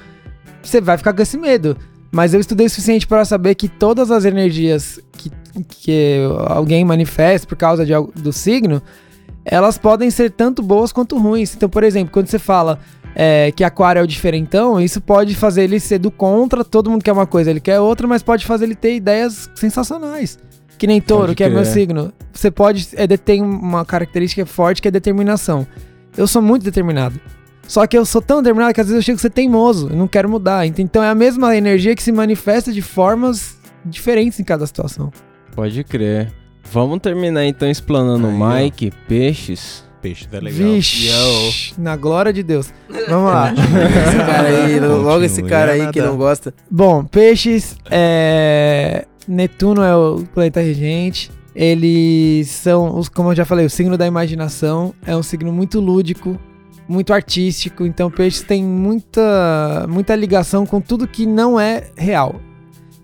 você 0.63 0.81
vai 0.81 0.97
ficar 0.97 1.13
com 1.13 1.21
esse 1.21 1.37
medo. 1.37 1.77
Mas 2.11 2.33
eu 2.33 2.41
estudei 2.41 2.67
o 2.67 2.71
suficiente 2.71 3.07
para 3.07 3.27
saber 3.27 3.55
que 3.57 3.69
todas 3.69 4.11
as 4.11 4.25
energias 4.25 4.99
que, 5.13 5.31
que 5.69 6.21
alguém 6.47 6.83
manifesta 6.83 7.47
por 7.47 7.57
causa 7.57 7.85
de, 7.85 7.93
do 8.15 8.33
signo, 8.33 8.83
elas 9.45 9.77
podem 9.77 10.11
ser 10.11 10.31
tanto 10.31 10.63
boas 10.63 10.93
quanto 10.93 11.19
ruins. 11.19 11.55
Então, 11.55 11.69
por 11.69 11.85
exemplo, 11.85 12.11
quando 12.11 12.29
você 12.29 12.39
fala 12.39 12.79
é, 13.19 13.51
que 13.51 13.65
aquário 13.65 13.99
é 14.01 14.03
o 14.03 14.07
diferentão, 14.07 14.79
isso 14.79 15.01
pode 15.01 15.35
fazer 15.35 15.63
ele 15.65 15.81
ser 15.81 15.99
do 15.99 16.11
contra, 16.11 16.63
todo 16.63 16.91
mundo 16.91 17.03
quer 17.03 17.13
uma 17.13 17.27
coisa, 17.27 17.49
ele 17.51 17.61
quer 17.61 17.81
outra, 17.81 18.07
mas 18.07 18.23
pode 18.23 18.45
fazer 18.45 18.67
ele 18.67 18.75
ter 18.75 18.95
ideias 18.95 19.49
sensacionais. 19.55 20.39
Que 20.79 20.87
nem 20.87 21.01
touro, 21.01 21.35
que 21.35 21.43
é 21.43 21.49
meu 21.49 21.65
signo. 21.65 22.13
Você 22.31 22.51
pode. 22.51 22.87
É, 22.93 23.07
tem 23.17 23.41
uma 23.41 23.83
característica 23.83 24.45
forte 24.45 24.83
que 24.83 24.89
é 24.89 24.91
determinação. 24.91 25.67
Eu 26.15 26.27
sou 26.27 26.43
muito 26.43 26.65
determinado. 26.65 27.19
Só 27.67 27.87
que 27.87 27.97
eu 27.97 28.05
sou 28.05 28.21
tão 28.21 28.43
determinado 28.43 28.75
que 28.75 28.81
às 28.83 28.87
vezes 28.87 28.99
eu 28.99 29.03
chego 29.03 29.17
a 29.17 29.23
ser 29.23 29.31
teimoso. 29.31 29.89
Eu 29.89 29.97
não 29.97 30.07
quero 30.07 30.29
mudar. 30.29 30.67
Ent- 30.67 30.79
Então 30.79 31.03
é 31.03 31.09
a 31.09 31.15
mesma 31.15 31.57
energia 31.57 31.97
que 31.97 32.03
se 32.03 32.13
manifesta 32.13 32.71
de 32.71 32.83
formas 32.83 33.57
diferentes 33.87 34.39
em 34.39 34.45
cada 34.45 34.67
situação. 34.67 35.11
Pode 35.55 35.83
crer. 35.83 36.31
Vamos 36.71 36.99
terminar 37.01 37.47
então 37.47 37.71
explanando 37.71 38.27
o 38.29 38.39
ó. 38.39 38.55
Mike, 38.59 38.93
peixes. 39.09 39.83
Peixes 40.07 40.29
é 40.31 40.39
legal. 40.39 40.73
Vixe, 40.73 41.75
na 41.77 41.97
glória 41.97 42.33
de 42.33 42.45
Deus. 42.45 42.73
Vamos 43.09 43.33
lá. 43.33 43.53
Esse 44.07 44.19
cara 44.19 44.49
aí, 44.49 44.79
logo 44.87 45.25
esse 45.25 45.43
cara 45.43 45.73
aí 45.73 45.91
que 45.91 46.01
não 46.01 46.17
gosta. 46.17 46.55
Bom, 46.71 47.05
peixes, 47.05 47.77
é... 47.91 49.05
Netuno 49.27 49.83
é 49.83 49.97
o 49.97 50.25
planeta 50.33 50.61
regente. 50.61 51.33
Eles 51.53 52.49
são, 52.49 52.97
os, 52.97 53.09
como 53.09 53.33
eu 53.33 53.35
já 53.35 53.45
falei, 53.45 53.67
o 53.67 53.71
signo 53.71 53.99
da 53.99 54.07
imaginação. 54.07 54.95
É 55.05 55.17
um 55.17 55.25
signo 55.25 55.53
muito 55.53 55.81
lúdico, 55.81 56.39
muito 56.89 57.13
artístico. 57.13 57.85
Então, 57.85 58.09
peixes 58.09 58.43
tem 58.43 58.63
muita, 58.63 59.87
muita 59.89 60.15
ligação 60.15 60.65
com 60.65 60.81
tudo 60.81 61.09
que 61.09 61.27
não 61.27 61.59
é 61.59 61.89
real. 61.97 62.41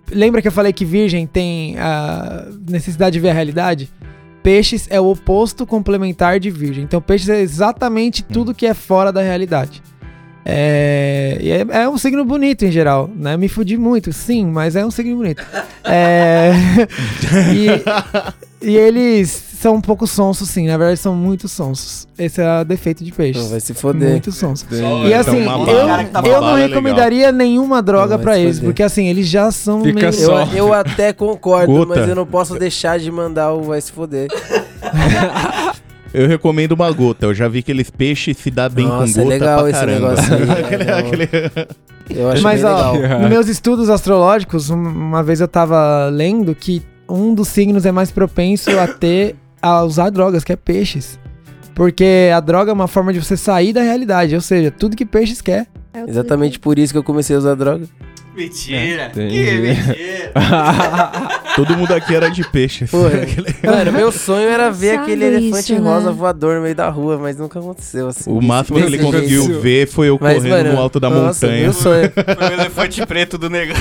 Lembra 0.08 0.40
que 0.40 0.46
eu 0.46 0.52
falei 0.52 0.72
que 0.72 0.84
virgem 0.84 1.26
tem 1.26 1.76
a 1.78 2.46
necessidade 2.68 3.14
de 3.14 3.20
ver 3.20 3.30
a 3.30 3.34
realidade? 3.34 3.90
Peixes 4.42 4.86
é 4.90 5.00
o 5.00 5.10
oposto 5.10 5.66
complementar 5.66 6.40
de 6.40 6.50
virgem. 6.50 6.84
Então, 6.84 7.00
peixes 7.00 7.28
é 7.28 7.40
exatamente 7.40 8.22
tudo 8.22 8.54
que 8.54 8.66
é 8.66 8.74
fora 8.74 9.12
da 9.12 9.22
realidade. 9.22 9.82
É, 10.44 11.38
é, 11.40 11.82
é 11.82 11.88
um 11.88 11.96
signo 11.96 12.24
bonito 12.24 12.64
em 12.64 12.72
geral, 12.72 13.08
né? 13.14 13.36
Me 13.36 13.48
fudi 13.48 13.76
muito, 13.78 14.12
sim, 14.12 14.44
mas 14.44 14.74
é 14.74 14.84
um 14.84 14.90
signo 14.90 15.16
bonito. 15.16 15.44
É, 15.84 16.52
e, 18.64 18.68
e 18.68 18.76
eles 18.76 19.51
são 19.62 19.74
um 19.76 19.80
pouco 19.80 20.06
sonsos, 20.06 20.48
sim. 20.50 20.66
Na 20.66 20.76
verdade, 20.76 20.98
são 20.98 21.14
muito 21.14 21.46
sonsos. 21.48 22.06
Esse 22.18 22.42
é 22.42 22.60
o 22.60 22.64
defeito 22.64 23.04
de 23.04 23.12
peixes. 23.12 23.42
Não, 23.42 23.50
vai 23.50 23.60
se 23.60 23.72
foder. 23.74 24.10
Muito 24.10 24.32
sonsos. 24.32 24.66
Só- 24.68 24.74
E 25.04 25.06
então, 25.08 25.20
assim, 25.20 25.42
uma 25.46 25.70
eu, 25.70 25.78
eu 26.32 26.40
não 26.40 26.58
é 26.58 26.66
recomendaria 26.66 27.30
nenhuma 27.32 27.80
droga 27.80 28.18
se 28.18 28.40
eles, 28.40 28.56
foder. 28.56 28.68
porque 28.68 28.82
assim, 28.82 29.06
eles 29.06 29.28
já 29.28 29.50
são 29.52 29.82
Fica 29.82 30.00
meio. 30.00 30.12
só. 30.12 30.42
Eu, 30.46 30.56
eu 30.68 30.72
até 30.74 31.12
concordo, 31.12 31.72
Gota. 31.72 32.00
mas 32.00 32.08
eu 32.08 32.14
não 32.16 32.26
posso 32.26 32.58
deixar 32.58 32.98
de 32.98 33.10
mandar 33.10 33.52
o 33.52 33.62
vai 33.62 33.80
se 33.80 33.92
foder. 33.92 34.28
Eu 36.14 36.28
recomendo 36.28 36.72
uma 36.72 36.90
gota. 36.92 37.24
Eu 37.26 37.34
já 37.34 37.48
vi 37.48 37.62
que 37.62 37.72
aqueles 37.72 37.88
peixes 37.88 38.36
se 38.36 38.50
dá 38.50 38.68
bem 38.68 38.86
Nossa, 38.86 39.14
com 39.14 39.20
é 39.20 39.22
gota 39.22 39.28
legal 39.28 39.60
pra 39.60 39.70
esse 39.70 39.80
caramba. 39.80 40.08
negócio 40.10 40.34
aí, 40.34 40.42
Aquele- 40.64 40.84
é, 40.84 40.98
aquele- 40.98 41.68
Eu 42.10 42.30
acho 42.30 42.42
Mas 42.42 42.60
bem 42.62 42.70
ó, 42.70 42.92
legal. 42.92 43.20
nos 43.20 43.30
meus 43.30 43.48
estudos 43.48 43.88
astrológicos, 43.88 44.68
um- 44.68 44.74
uma 44.76 45.22
vez 45.22 45.40
eu 45.40 45.48
tava 45.48 46.10
lendo 46.12 46.54
que 46.54 46.82
um 47.08 47.34
dos 47.34 47.48
signos 47.48 47.86
é 47.86 47.92
mais 47.92 48.10
propenso 48.10 48.70
a 48.78 48.86
ter 48.86 49.36
a 49.62 49.82
usar 49.84 50.10
drogas, 50.10 50.42
que 50.44 50.52
é 50.52 50.56
peixes. 50.56 51.18
Porque 51.74 52.30
a 52.34 52.40
droga 52.40 52.70
é 52.70 52.74
uma 52.74 52.88
forma 52.88 53.12
de 53.12 53.22
você 53.22 53.36
sair 53.36 53.72
da 53.72 53.80
realidade, 53.80 54.34
ou 54.34 54.40
seja, 54.40 54.70
tudo 54.70 54.96
que 54.96 55.06
peixes 55.06 55.40
quer. 55.40 55.66
É 55.94 56.02
Exatamente 56.08 56.58
por 56.58 56.78
isso 56.78 56.92
que 56.92 56.98
eu 56.98 57.04
comecei 57.04 57.36
a 57.36 57.38
usar 57.38 57.54
droga. 57.54 57.86
Mentira. 58.34 59.06
Entendi. 59.06 59.44
Que 59.44 59.52
mentira. 59.60 60.32
Todo 61.54 61.76
mundo 61.76 61.92
aqui 61.92 62.14
era 62.14 62.30
de 62.30 62.42
peixe. 62.48 62.86
Porra. 62.86 63.10
Mano, 63.62 63.92
meu 63.92 64.10
sonho 64.10 64.48
era 64.48 64.70
ver 64.70 64.94
Engraçado 64.94 65.02
aquele 65.04 65.24
elefante 65.24 65.72
isso, 65.72 65.82
né? 65.82 65.90
rosa 65.90 66.12
voador 66.12 66.56
no 66.56 66.62
meio 66.62 66.74
da 66.74 66.88
rua, 66.88 67.18
mas 67.18 67.36
nunca 67.36 67.58
aconteceu 67.58 68.08
assim. 68.08 68.30
O 68.30 68.40
máximo 68.40 68.78
que 68.78 68.84
ele 68.86 68.98
conseguiu 68.98 69.44
jeito. 69.44 69.60
ver 69.60 69.86
foi 69.86 70.08
eu 70.08 70.18
Mas, 70.18 70.36
correndo 70.36 70.50
mano, 70.50 70.72
no 70.72 70.80
alto 70.80 70.98
da 70.98 71.10
nossa, 71.10 71.46
montanha. 71.46 71.62
Meu 71.62 71.72
sonho. 71.74 72.10
Foi 72.38 72.48
o 72.48 72.52
elefante 72.52 73.04
preto 73.06 73.36
do 73.36 73.50
negão. 73.50 73.76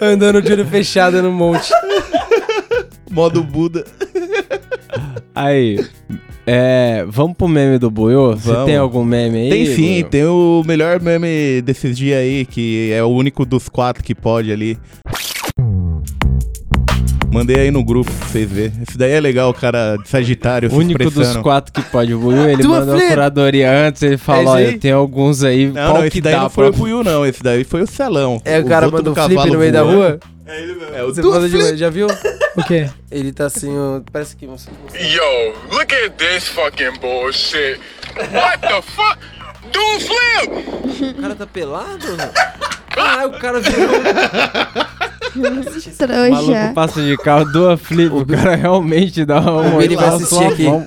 Andando 0.00 0.42
de 0.42 0.52
olho 0.52 0.66
fechado 0.66 1.22
no 1.22 1.32
monte. 1.32 1.72
Modo 3.10 3.42
Buda. 3.42 3.84
Aí, 5.34 5.78
é, 6.46 7.04
vamos 7.08 7.36
pro 7.36 7.48
meme 7.48 7.78
do 7.78 7.90
Buiô? 7.90 8.36
Você 8.36 8.52
tem 8.66 8.76
algum 8.76 9.02
meme 9.02 9.38
aí? 9.38 9.50
Tem 9.50 9.66
sim, 9.66 9.92
Buiô? 10.00 10.08
tem 10.08 10.24
o 10.24 10.62
melhor 10.66 11.00
meme 11.00 11.62
desses 11.62 11.96
dias 11.96 12.18
aí, 12.18 12.44
que 12.44 12.92
é 12.92 13.02
o 13.02 13.08
único 13.08 13.46
dos 13.46 13.68
quatro 13.68 14.02
que 14.04 14.14
pode 14.14 14.52
ali. 14.52 14.78
Mandei 17.34 17.56
aí 17.56 17.70
no 17.72 17.82
grupo 17.82 18.08
pra 18.12 18.28
vocês 18.28 18.48
verem. 18.48 18.72
Esse 18.88 18.96
daí 18.96 19.10
é 19.10 19.20
legal, 19.20 19.50
o 19.50 19.54
cara 19.54 19.96
de 19.96 20.08
Sagitário 20.08 20.70
O 20.72 20.76
único 20.76 21.10
dos 21.10 21.36
quatro 21.38 21.72
que 21.72 21.82
pode 21.90 22.14
o 22.14 22.32
ele 22.48 22.62
Tua 22.62 22.78
mandou 22.78 22.96
a 22.96 23.08
curadoria 23.08 23.70
antes, 23.88 24.02
ele 24.02 24.14
É 24.14 24.18
falou, 24.18 24.54
aí? 24.54 24.78
tem 24.78 24.92
alguns 24.92 25.42
aí, 25.42 25.66
Não, 25.66 25.72
qual 25.72 25.94
não, 25.94 26.00
que 26.02 26.06
esse 26.08 26.20
daí 26.20 26.34
dá 26.34 26.40
não 26.42 26.50
foi 26.50 26.68
pra... 26.70 26.76
o 26.76 26.78
Buiu, 26.78 27.02
não. 27.02 27.26
Esse 27.26 27.42
daí 27.42 27.64
foi 27.64 27.82
o 27.82 27.86
Celão. 27.88 28.40
É, 28.44 28.60
o 28.60 28.62
Os 28.62 28.68
cara 28.68 28.88
do 28.88 29.10
um 29.10 29.14
flip 29.14 29.50
no 29.50 29.58
meio 29.58 29.72
da 29.72 29.82
voando. 29.82 29.96
rua. 29.96 30.20
É 30.94 31.02
o 31.02 31.06
Você 31.12 31.22
manda 31.22 31.48
de 31.48 31.76
já 31.76 31.90
viu? 31.90 32.06
O 32.56 32.62
quê? 32.64 32.88
Ele 33.10 33.32
tá 33.32 33.46
assim, 33.46 33.76
ó, 33.76 34.00
parece 34.12 34.36
que 34.36 34.46
você. 34.46 34.70
Yo, 34.94 35.54
look 35.72 35.92
at 35.92 36.12
this 36.12 36.46
fucking 36.46 37.00
bullshit. 37.00 37.80
What 38.32 38.60
the 38.60 38.80
fuck? 38.82 39.18
Do 39.72 39.80
flip! 39.98 41.10
O 41.18 41.22
cara 41.22 41.34
tá 41.34 41.46
pelado? 41.46 42.06
Ah, 42.96 43.26
o 43.26 43.32
cara 43.40 43.60
virou. 43.60 43.90
O 45.36 45.40
maluco 45.40 45.80
Trouxa. 45.96 46.72
passa 46.74 47.02
de 47.02 47.16
carro, 47.16 47.44
duas 47.46 47.80
flip, 47.80 48.14
o 48.14 48.24
cara 48.26 48.54
realmente 48.54 49.24
dá 49.24 49.40
uma 49.40 49.82
Ele 49.82 49.96
vai 49.96 50.08
assistir 50.08 50.44
aqui. 50.44 50.64
mão. 50.64 50.86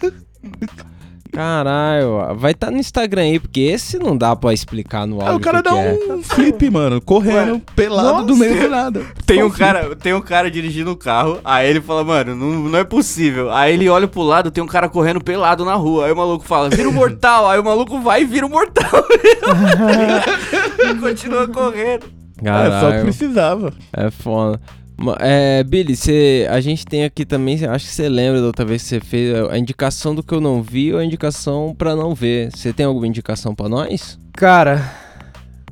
Caralho, 1.37 2.35
vai 2.35 2.53
estar 2.53 2.71
no 2.71 2.79
Instagram 2.79 3.21
aí, 3.21 3.39
porque 3.39 3.59
esse 3.59 3.99
não 3.99 4.17
dá 4.17 4.35
pra 4.35 4.53
explicar 4.53 5.05
no 5.05 5.21
áudio 5.21 5.29
Aí 5.29 5.35
o 5.35 5.39
cara 5.39 5.57
que 5.61 5.69
dá 5.69 5.71
que 5.71 6.09
é. 6.09 6.13
um 6.15 6.23
flip, 6.23 6.69
mano, 6.71 6.99
correndo, 6.99 7.61
pelado 7.75 8.25
do 8.25 8.35
meio 8.35 8.59
do 8.59 8.67
nada. 8.67 9.05
Tem 9.23 9.43
um 9.43 9.49
cara, 9.51 9.95
tem 9.95 10.15
um 10.15 10.21
cara 10.21 10.49
dirigindo 10.49 10.89
o 10.89 10.95
carro, 10.95 11.39
aí 11.45 11.69
ele 11.69 11.79
fala, 11.79 12.03
mano, 12.03 12.35
não, 12.35 12.69
não 12.69 12.79
é 12.79 12.83
possível. 12.83 13.51
Aí 13.51 13.75
ele 13.75 13.87
olha 13.87 14.07
pro 14.07 14.23
lado, 14.23 14.49
tem 14.49 14.63
um 14.63 14.67
cara 14.67 14.89
correndo 14.89 15.23
pelado 15.23 15.63
na 15.63 15.75
rua. 15.75 16.07
Aí 16.07 16.11
o 16.11 16.15
maluco 16.15 16.43
fala, 16.43 16.71
vira 16.71 16.89
o 16.89 16.93
mortal. 16.93 17.47
Aí 17.47 17.59
o 17.59 17.63
maluco 17.63 17.99
vai 17.99 18.23
e 18.23 18.25
vira 18.25 18.47
o 18.47 18.49
mortal. 18.49 19.05
e 20.89 20.95
continua 20.95 21.47
correndo. 21.47 22.16
É, 22.43 22.45
só 22.45 22.63
que 22.63 22.69
Caralho, 22.81 23.03
precisava. 23.03 23.73
é 23.93 24.11
foda. 24.11 24.59
É, 25.19 25.63
Billy, 25.63 25.95
cê, 25.95 26.47
a 26.49 26.59
gente 26.59 26.83
tem 26.83 27.03
aqui 27.03 27.23
também, 27.23 27.63
acho 27.65 27.85
que 27.85 27.91
você 27.93 28.09
lembra 28.09 28.41
da 28.41 28.47
outra 28.47 28.65
vez 28.65 28.81
que 28.81 28.89
você 28.89 28.99
fez 28.99 29.35
a 29.51 29.57
indicação 29.57 30.15
do 30.15 30.23
que 30.23 30.33
eu 30.33 30.41
não 30.41 30.61
vi 30.63 30.91
ou 30.91 30.99
a 30.99 31.05
indicação 31.05 31.75
pra 31.77 31.95
não 31.95 32.15
ver. 32.15 32.49
Você 32.51 32.73
tem 32.73 32.85
alguma 32.85 33.05
indicação 33.05 33.53
pra 33.53 33.69
nós? 33.69 34.17
Cara, 34.33 34.91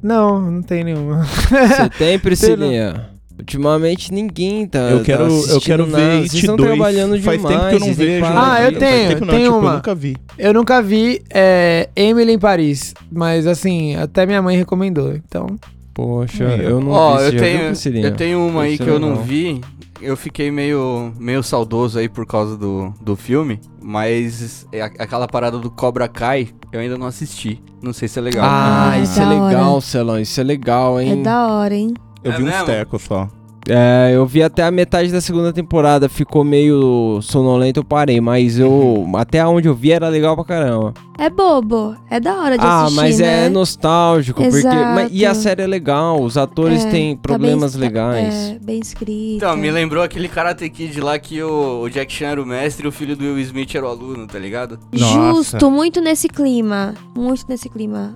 não, 0.01 0.39
não 0.39 0.61
tem 0.61 0.83
nenhuma. 0.83 1.23
Você 1.23 1.89
tem, 1.97 2.19
Priscilinha? 2.19 3.09
Ultimamente 3.37 4.13
ninguém 4.13 4.65
tá. 4.65 4.79
Eu 4.79 5.03
quero, 5.03 5.27
tá 5.27 5.51
eu 5.51 5.59
quero 5.59 5.85
nada. 5.87 5.97
ver 6.03 6.17
Vocês 6.19 6.33
It 6.35 6.37
estão 6.37 6.55
2. 6.55 6.69
trabalhando 6.69 7.21
Faz 7.21 7.37
demais. 7.37 7.55
tempo 7.57 7.69
que 7.69 7.75
eu 7.75 7.79
não 7.87 7.93
vejo. 7.93 8.25
Ah, 8.25 8.57
de 8.59 8.65
eu 8.75 8.79
tenho, 8.79 8.91
Faz 8.91 9.07
tempo 9.09 9.19
que 9.19 9.25
não, 9.25 9.33
tem 9.33 9.43
tipo, 9.43 9.57
uma. 9.57 9.69
eu 9.69 9.73
nunca 9.75 9.95
vi. 9.95 10.17
Eu 10.37 10.53
nunca 10.53 10.81
vi 10.81 11.21
é, 11.31 11.89
Emily 11.95 12.31
em 12.33 12.39
Paris, 12.39 12.93
mas 13.11 13.45
assim, 13.45 13.95
até 13.95 14.25
minha 14.25 14.41
mãe 14.41 14.55
recomendou, 14.55 15.13
então... 15.15 15.47
Poxa, 15.95 16.43
eu 16.43 16.79
não 16.81 16.91
Ó, 16.91 17.17
vi. 17.17 17.23
Eu 17.23 17.31
tenho, 17.39 18.05
eu 18.05 18.15
tenho 18.15 18.45
uma 18.47 18.63
aí 18.63 18.77
que 18.77 18.83
é 18.83 18.89
eu 18.89 18.99
não 18.99 19.09
legal. 19.11 19.23
vi. 19.23 19.61
Eu 20.01 20.17
fiquei 20.17 20.51
meio, 20.51 21.13
meio 21.17 21.41
saudoso 21.41 21.97
aí 21.97 22.09
por 22.09 22.25
causa 22.27 22.57
do, 22.57 22.93
do 23.01 23.15
filme, 23.15 23.61
mas 23.81 24.67
é 24.73 24.81
aquela 24.81 25.25
parada 25.25 25.57
do 25.57 25.71
Cobra 25.71 26.07
Kai 26.09 26.49
eu 26.73 26.81
ainda 26.81 26.97
não 26.97 27.07
assisti. 27.07 27.63
Não 27.81 27.93
sei 27.93 28.09
se 28.09 28.19
é 28.19 28.21
legal. 28.21 28.43
Ah, 28.45 28.91
Ah, 28.91 28.99
isso 28.99 29.19
é 29.21 29.25
legal. 29.25 29.79
Celão. 29.79 30.19
Isso 30.19 30.41
é 30.41 30.43
legal, 30.43 30.99
hein? 30.99 31.21
É 31.21 31.23
da 31.23 31.47
hora, 31.47 31.73
hein? 31.73 31.93
Eu 32.21 32.33
É 32.33 32.35
vi 32.37 32.43
uns 32.43 32.49
mesmo? 32.49 32.65
tecos 32.65 33.03
só. 33.03 33.29
É, 33.67 34.11
eu 34.13 34.25
vi 34.25 34.43
até 34.43 34.63
a 34.63 34.71
metade 34.71 35.11
da 35.11 35.19
segunda 35.19 35.51
temporada, 35.51 36.07
ficou 36.07 36.43
meio 36.43 37.19
sonolento, 37.21 37.79
eu 37.79 37.83
parei, 37.83 38.21
mas 38.21 38.59
eu 38.59 39.07
até 39.15 39.45
onde 39.45 39.67
eu 39.67 39.73
vi 39.73 39.91
era 39.91 40.07
legal 40.07 40.35
pra 40.35 40.45
caramba. 40.45 40.93
É 41.17 41.29
bobo. 41.29 41.95
É 42.09 42.19
da 42.19 42.35
hora 42.35 42.57
de 42.57 42.63
ah, 42.65 42.83
assistir, 42.83 42.95
mas 43.01 43.19
né? 43.19 43.45
é 43.45 43.49
nostálgico, 43.49 44.41
porque 44.43 44.63
mas- 44.67 45.09
e 45.11 45.25
a 45.25 45.29
Exato. 45.31 45.43
série 45.43 45.61
é 45.63 45.67
legal, 45.67 46.21
os 46.21 46.37
atores 46.37 46.85
É, 46.85 46.89
têm 46.91 47.15
tá 47.15 47.21
problemas 47.23 47.75
bem- 47.75 47.81
legais. 47.87 48.35
É, 48.51 48.59
bem 48.59 48.79
escrito. 48.79 49.37
Então, 49.37 49.55
me 49.57 49.71
lembrou 49.71 50.03
aquele 50.03 50.27
Karate 50.27 50.69
Kid 50.69 50.99
lá 51.01 51.17
que 51.17 51.41
o, 51.41 51.81
o 51.81 51.89
Jack 51.89 52.11
Chan 52.11 52.27
era 52.27 52.41
o 52.43 52.45
mestre 52.45 52.85
e 52.85 52.89
o 52.89 52.91
filho 52.91 53.15
do 53.15 53.23
Will 53.23 53.39
Smith 53.39 53.73
era 53.73 53.85
o 53.85 53.89
aluno, 53.89 54.27
tá 54.27 54.37
ligado? 54.37 54.77
Nossa. 54.91 55.13
Justo, 55.13 55.71
muito 55.71 56.01
nesse 56.01 56.27
clima. 56.27 56.93
Muito 57.17 57.45
nesse 57.47 57.69
clima. 57.69 58.11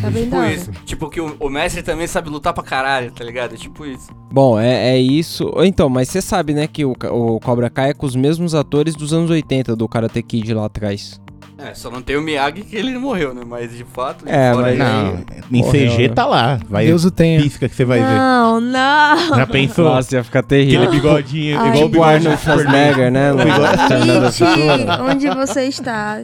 Tá 0.00 0.10
bem 0.10 0.24
Tipo 0.24 0.44
isso. 0.44 0.70
Tipo 0.84 1.10
que 1.10 1.20
o, 1.20 1.36
o 1.40 1.48
mestre 1.48 1.82
também 1.82 2.06
sabe 2.06 2.28
lutar 2.30 2.52
pra 2.52 2.62
caralho, 2.62 3.10
tá 3.10 3.24
ligado? 3.24 3.54
É 3.54 3.56
tipo 3.56 3.84
isso. 3.86 4.08
Bom, 4.30 4.58
é, 4.58 4.90
é 4.94 4.98
isso. 4.98 5.52
Então, 5.64 5.88
mas 5.88 6.08
você 6.08 6.20
sabe, 6.20 6.52
né, 6.54 6.66
que 6.66 6.84
o, 6.84 6.92
o 7.10 7.40
Cobra 7.40 7.68
Kai 7.70 7.90
é 7.90 7.94
com 7.94 8.06
os 8.06 8.14
mesmos 8.16 8.54
atores 8.54 8.94
dos 8.94 9.12
anos 9.12 9.30
80 9.30 9.74
do 9.76 9.88
Karate 9.88 10.22
Kid 10.22 10.52
lá 10.54 10.66
atrás. 10.66 11.20
É, 11.60 11.74
só 11.74 11.90
não 11.90 12.00
tem 12.00 12.16
o 12.16 12.22
Miyagi 12.22 12.62
que 12.62 12.76
ele 12.76 12.96
morreu, 12.96 13.34
né? 13.34 13.42
Mas 13.44 13.76
de 13.76 13.82
fato. 13.84 14.24
de 14.24 14.30
É, 14.30 14.52
fora 14.52 14.62
mas 14.66 14.74
ele- 14.74 14.84
Não, 14.84 15.24
em 15.50 15.62
Morreu, 15.64 15.90
CG 15.90 16.08
né? 16.08 16.14
tá 16.14 16.24
lá. 16.24 16.60
Vai 16.68 16.86
Deus 16.86 17.04
o 17.04 17.10
tenha. 17.10 17.42
pisca 17.42 17.68
que 17.68 17.74
você 17.74 17.84
vai 17.84 17.98
ver. 17.98 18.04
Não, 18.06 18.60
não. 18.60 19.34
Já 19.36 19.44
pensou? 19.44 19.84
Nossa, 19.86 20.14
ia 20.14 20.22
ficar 20.22 20.44
terrível. 20.44 20.84
Aquele 20.84 21.00
bigodinho, 21.02 21.58
Ai, 21.58 21.68
igual 21.70 21.72
o 21.72 21.86
Tipo 21.90 21.90
bigode. 21.90 22.38
Schwarzenegger, 22.38 23.10
né? 23.10 23.30
Amit, 23.30 25.26
onde 25.26 25.28
você 25.30 25.64
está? 25.64 26.20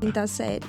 Quinta 0.00 0.26
série. 0.28 0.62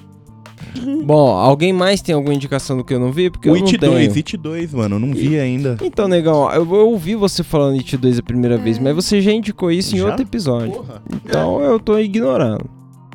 Bom, 1.04 1.30
alguém 1.30 1.72
mais 1.74 2.02
tem 2.02 2.14
alguma 2.16 2.34
indicação 2.34 2.78
do 2.78 2.84
que 2.84 2.94
eu 2.94 3.00
não 3.00 3.12
vi? 3.12 3.30
Porque 3.30 3.50
O 3.50 3.56
eu 3.56 3.60
não 3.60 3.66
It 3.68 3.78
tenho. 3.78 3.92
2, 3.94 4.16
It 4.18 4.38
2, 4.38 4.74
mano, 4.74 4.96
eu 4.96 5.00
não 5.00 5.14
vi 5.14 5.40
ainda. 5.40 5.78
Então, 5.82 6.08
negão, 6.08 6.50
eu, 6.52 6.64
eu 6.76 6.90
ouvi 6.90 7.16
você 7.16 7.44
falando 7.44 7.76
It 7.78 7.96
2 7.98 8.20
a 8.20 8.24
primeira 8.24 8.58
vez, 8.58 8.78
mas 8.80 8.94
você 8.96 9.22
já 9.22 9.32
indicou 9.32 9.72
isso 9.72 9.96
em 9.96 10.00
Já? 10.00 10.06
outro 10.08 10.22
episódio. 10.24 10.72
Porra. 10.72 11.02
Então 11.14 11.62
eu 11.62 11.80
tô 11.80 11.98
ignorando. 12.00 12.66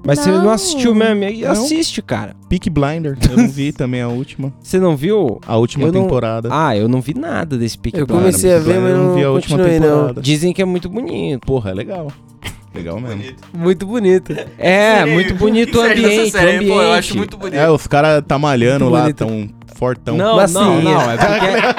Mas 0.06 0.18
você 0.18 0.30
não 0.30 0.42
Não. 0.44 0.50
assistiu 0.50 0.94
mesmo? 0.94 1.24
Não. 1.42 1.50
Assiste, 1.50 2.02
cara. 2.02 2.36
Peak 2.46 2.68
Blinder, 2.68 3.16
eu 3.30 3.38
não 3.38 3.48
vi 3.48 3.72
também 3.72 4.02
a 4.02 4.08
última. 4.08 4.52
Você 4.62 4.78
não 4.78 4.94
viu? 4.94 5.40
A 5.46 5.56
última 5.56 5.86
Eu 5.86 5.92
não- 5.92 6.02
temporada. 6.02 6.50
Ah, 6.52 6.76
eu 6.76 6.86
não 6.88 7.00
vi 7.00 7.14
nada 7.14 7.56
desse 7.56 7.78
Peak 7.78 7.98
Eu 7.98 8.06
Blinders. 8.06 8.26
comecei 8.36 8.52
a 8.54 8.58
ver, 8.58 8.80
mas 8.80 8.90
eu 8.90 8.98
não 8.98 9.14
vi 9.14 9.24
a 9.24 9.30
última 9.30 9.56
continuei, 9.56 9.80
não. 9.80 9.88
temporada. 9.96 10.20
Dizem 10.20 10.52
que 10.52 10.60
é 10.60 10.64
muito 10.66 10.90
bonito. 10.90 11.40
Porra, 11.46 11.70
é 11.70 11.74
legal. 11.74 12.08
Legal 12.74 12.98
mesmo. 13.00 13.22
Muito 13.52 13.86
bonito. 13.86 14.32
É, 14.58 14.96
Sério, 14.96 15.12
muito 15.14 15.34
bonito 15.34 15.78
o 15.78 15.82
ambiente, 15.82 16.28
o 16.28 16.30
série? 16.30 16.56
ambiente. 16.56 16.72
Pô, 16.74 16.82
eu 16.82 16.92
acho 16.92 17.16
muito 17.16 17.36
bonito. 17.36 17.56
É, 17.60 17.70
os 17.70 17.86
caras 17.86 18.22
tá 18.26 18.38
malhando 18.38 18.84
Muito 18.86 18.94
lá, 18.94 19.00
bonito. 19.02 19.16
tão 19.18 19.48
fortão. 19.76 20.16
Não, 20.16 20.36
Massinha. 20.36 20.60
não, 20.64 20.82
não, 20.82 21.10
é 21.10 21.16
porque... 21.16 21.74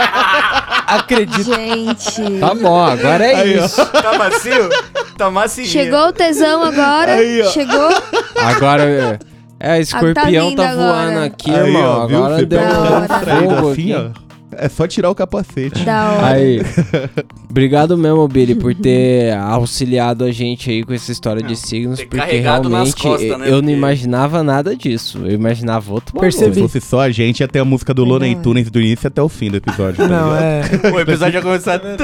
Acredito. 0.87 1.43
Gente. 1.55 2.39
Tá 2.39 2.53
bom, 2.53 2.79
agora 2.83 3.25
é 3.25 3.35
Aí, 3.35 3.59
ó. 3.59 3.65
isso. 3.65 3.85
Tá 3.87 4.17
macio? 4.17 4.69
Tá 5.17 5.31
macio. 5.31 5.65
Chegou 5.65 6.07
o 6.09 6.13
tesão 6.13 6.63
agora. 6.63 7.13
Aí, 7.15 7.41
ó. 7.41 7.45
Chegou. 7.49 7.89
Agora... 8.35 8.83
é, 8.83 9.19
É, 9.59 9.79
escorpião 9.81 10.49
vindo 10.49 10.57
tá, 10.61 10.75
voando 10.75 11.09
agora. 11.11 11.25
aqui, 11.25 11.49
Aí, 11.51 11.67
irmão. 11.67 11.83
ó, 11.99 12.03
agora 12.03 12.45
deu 12.45 12.59
um 12.59 13.07
fogo 13.49 13.71
assim, 13.71 13.93
aqui. 13.93 14.11
ó. 14.19 14.24
É 14.57 14.69
só 14.69 14.87
tirar 14.87 15.09
o 15.09 15.15
capacete. 15.15 15.83
Da 15.83 16.11
hora. 16.11 16.27
Aí, 16.27 16.61
obrigado 17.49 17.97
mesmo, 17.97 18.27
Billy, 18.27 18.55
por 18.55 18.73
ter 18.75 19.33
auxiliado 19.37 20.23
a 20.23 20.31
gente 20.31 20.69
aí 20.69 20.83
com 20.83 20.93
essa 20.93 21.11
história 21.11 21.41
de 21.41 21.55
signos, 21.55 21.99
ter 21.99 22.05
porque 22.05 22.17
carregado 22.17 22.69
nas 22.69 22.93
realmente 22.93 23.01
costas, 23.01 23.29
eu- 23.29 23.37
né, 23.37 23.47
eu 23.47 23.51
não 23.55 23.59
porque- 23.61 23.73
imaginava 23.73 24.43
nada 24.43 24.75
disso. 24.75 25.19
Eu 25.23 25.31
imaginava 25.31 25.91
outro 25.93 26.13
bagulho. 26.15 26.31
Percebi. 26.31 26.55
Se 26.55 26.61
fosse 26.61 26.81
só 26.81 27.01
a 27.01 27.09
gente, 27.11 27.39
ia 27.41 27.47
ter 27.47 27.59
a 27.59 27.65
música 27.65 27.93
do 27.93 28.03
Looney 28.03 28.29
Legal. 28.29 28.43
Tunes 28.43 28.69
do 28.69 28.79
início 28.81 29.07
até 29.07 29.21
o 29.21 29.29
fim 29.29 29.49
do 29.49 29.57
episódio. 29.57 29.97
tá 29.97 30.07
Não, 30.07 30.33
ligado? 30.35 30.85
é. 30.85 30.91
O 30.95 30.99
episódio 30.99 31.37
ia 31.37 31.41
começar. 31.41 31.79
Tã, 31.79 31.95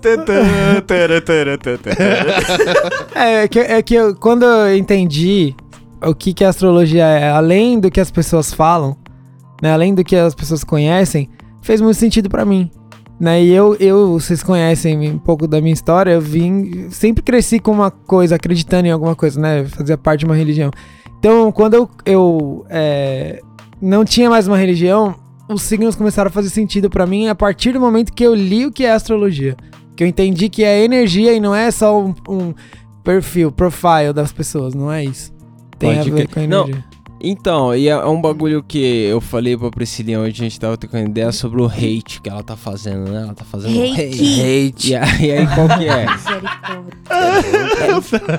tã, 0.00 0.16
tã, 0.24 0.80
tã, 0.86 1.20
tã, 1.20 1.56
tã, 1.58 1.76
tã. 1.76 1.90
É 3.14 3.48
que, 3.48 3.58
é 3.58 3.82
que 3.82 3.94
eu, 3.94 4.14
quando 4.14 4.44
eu 4.44 4.76
entendi 4.76 5.54
o 6.02 6.14
que, 6.14 6.32
que 6.32 6.44
a 6.44 6.48
astrologia 6.48 7.04
é, 7.04 7.30
além 7.30 7.78
do 7.78 7.90
que 7.90 8.00
as 8.00 8.10
pessoas 8.10 8.52
falam, 8.52 8.96
né, 9.62 9.72
além 9.72 9.94
do 9.94 10.02
que 10.02 10.16
as 10.16 10.34
pessoas 10.34 10.64
conhecem, 10.64 11.28
fez 11.62 11.80
muito 11.80 11.96
sentido 11.96 12.28
pra 12.28 12.44
mim. 12.44 12.70
Né? 13.18 13.42
E 13.44 13.50
eu, 13.50 13.76
eu, 13.76 14.18
vocês 14.18 14.42
conhecem 14.42 15.10
um 15.10 15.18
pouco 15.18 15.46
da 15.46 15.60
minha 15.60 15.74
história, 15.74 16.12
eu 16.12 16.20
vim, 16.20 16.88
sempre 16.90 17.22
cresci 17.22 17.58
com 17.58 17.70
uma 17.70 17.90
coisa, 17.90 18.36
acreditando 18.36 18.88
em 18.88 18.90
alguma 18.90 19.14
coisa, 19.14 19.38
né? 19.38 19.66
Fazia 19.66 19.98
parte 19.98 20.20
de 20.20 20.26
uma 20.26 20.34
religião. 20.34 20.70
Então, 21.18 21.52
quando 21.52 21.74
eu, 21.74 21.90
eu 22.06 22.66
é, 22.70 23.42
não 23.80 24.06
tinha 24.06 24.30
mais 24.30 24.48
uma 24.48 24.56
religião, 24.56 25.14
os 25.50 25.60
signos 25.62 25.94
começaram 25.94 26.28
a 26.28 26.32
fazer 26.32 26.48
sentido 26.48 26.88
pra 26.88 27.06
mim 27.06 27.28
a 27.28 27.34
partir 27.34 27.72
do 27.72 27.80
momento 27.80 28.12
que 28.12 28.24
eu 28.24 28.34
li 28.34 28.64
o 28.64 28.72
que 28.72 28.86
é 28.86 28.92
astrologia. 28.92 29.54
Que 29.94 30.02
eu 30.02 30.08
entendi 30.08 30.48
que 30.48 30.64
é 30.64 30.82
energia 30.82 31.34
e 31.34 31.40
não 31.40 31.54
é 31.54 31.70
só 31.70 32.00
um, 32.00 32.14
um 32.26 32.54
perfil, 33.04 33.52
profile 33.52 34.14
das 34.14 34.32
pessoas, 34.32 34.74
não 34.74 34.90
é 34.90 35.04
isso. 35.04 35.30
Tem 35.78 35.94
Pode 35.96 36.10
a 36.10 36.14
ver 36.14 36.26
crer. 36.26 36.28
com 36.28 36.40
a 36.40 36.46
Não, 36.46 36.62
energia. 36.62 36.84
Então, 37.22 37.74
e 37.74 37.88
é 37.88 37.90
é 37.90 38.06
um 38.06 38.20
bagulho 38.20 38.62
que 38.62 38.78
eu 38.78 39.20
falei 39.20 39.56
pra 39.56 39.70
Priscilinha 39.70 40.20
hoje, 40.20 40.40
a 40.40 40.44
gente 40.44 40.58
tava 40.58 40.76
trocando 40.76 41.10
ideia 41.10 41.30
sobre 41.32 41.60
o 41.60 41.66
hate 41.66 42.20
que 42.22 42.30
ela 42.30 42.42
tá 42.42 42.56
fazendo, 42.56 43.10
né? 43.10 43.22
Ela 43.22 43.34
tá 43.34 43.44
fazendo 43.44 43.78
Hate. 43.78 44.00
Hate. 44.00 44.90
E 44.90 44.96
aí, 44.96 45.32
aí 45.32 45.46
qual 45.54 45.68
que 45.68 45.86
é? 45.86 46.06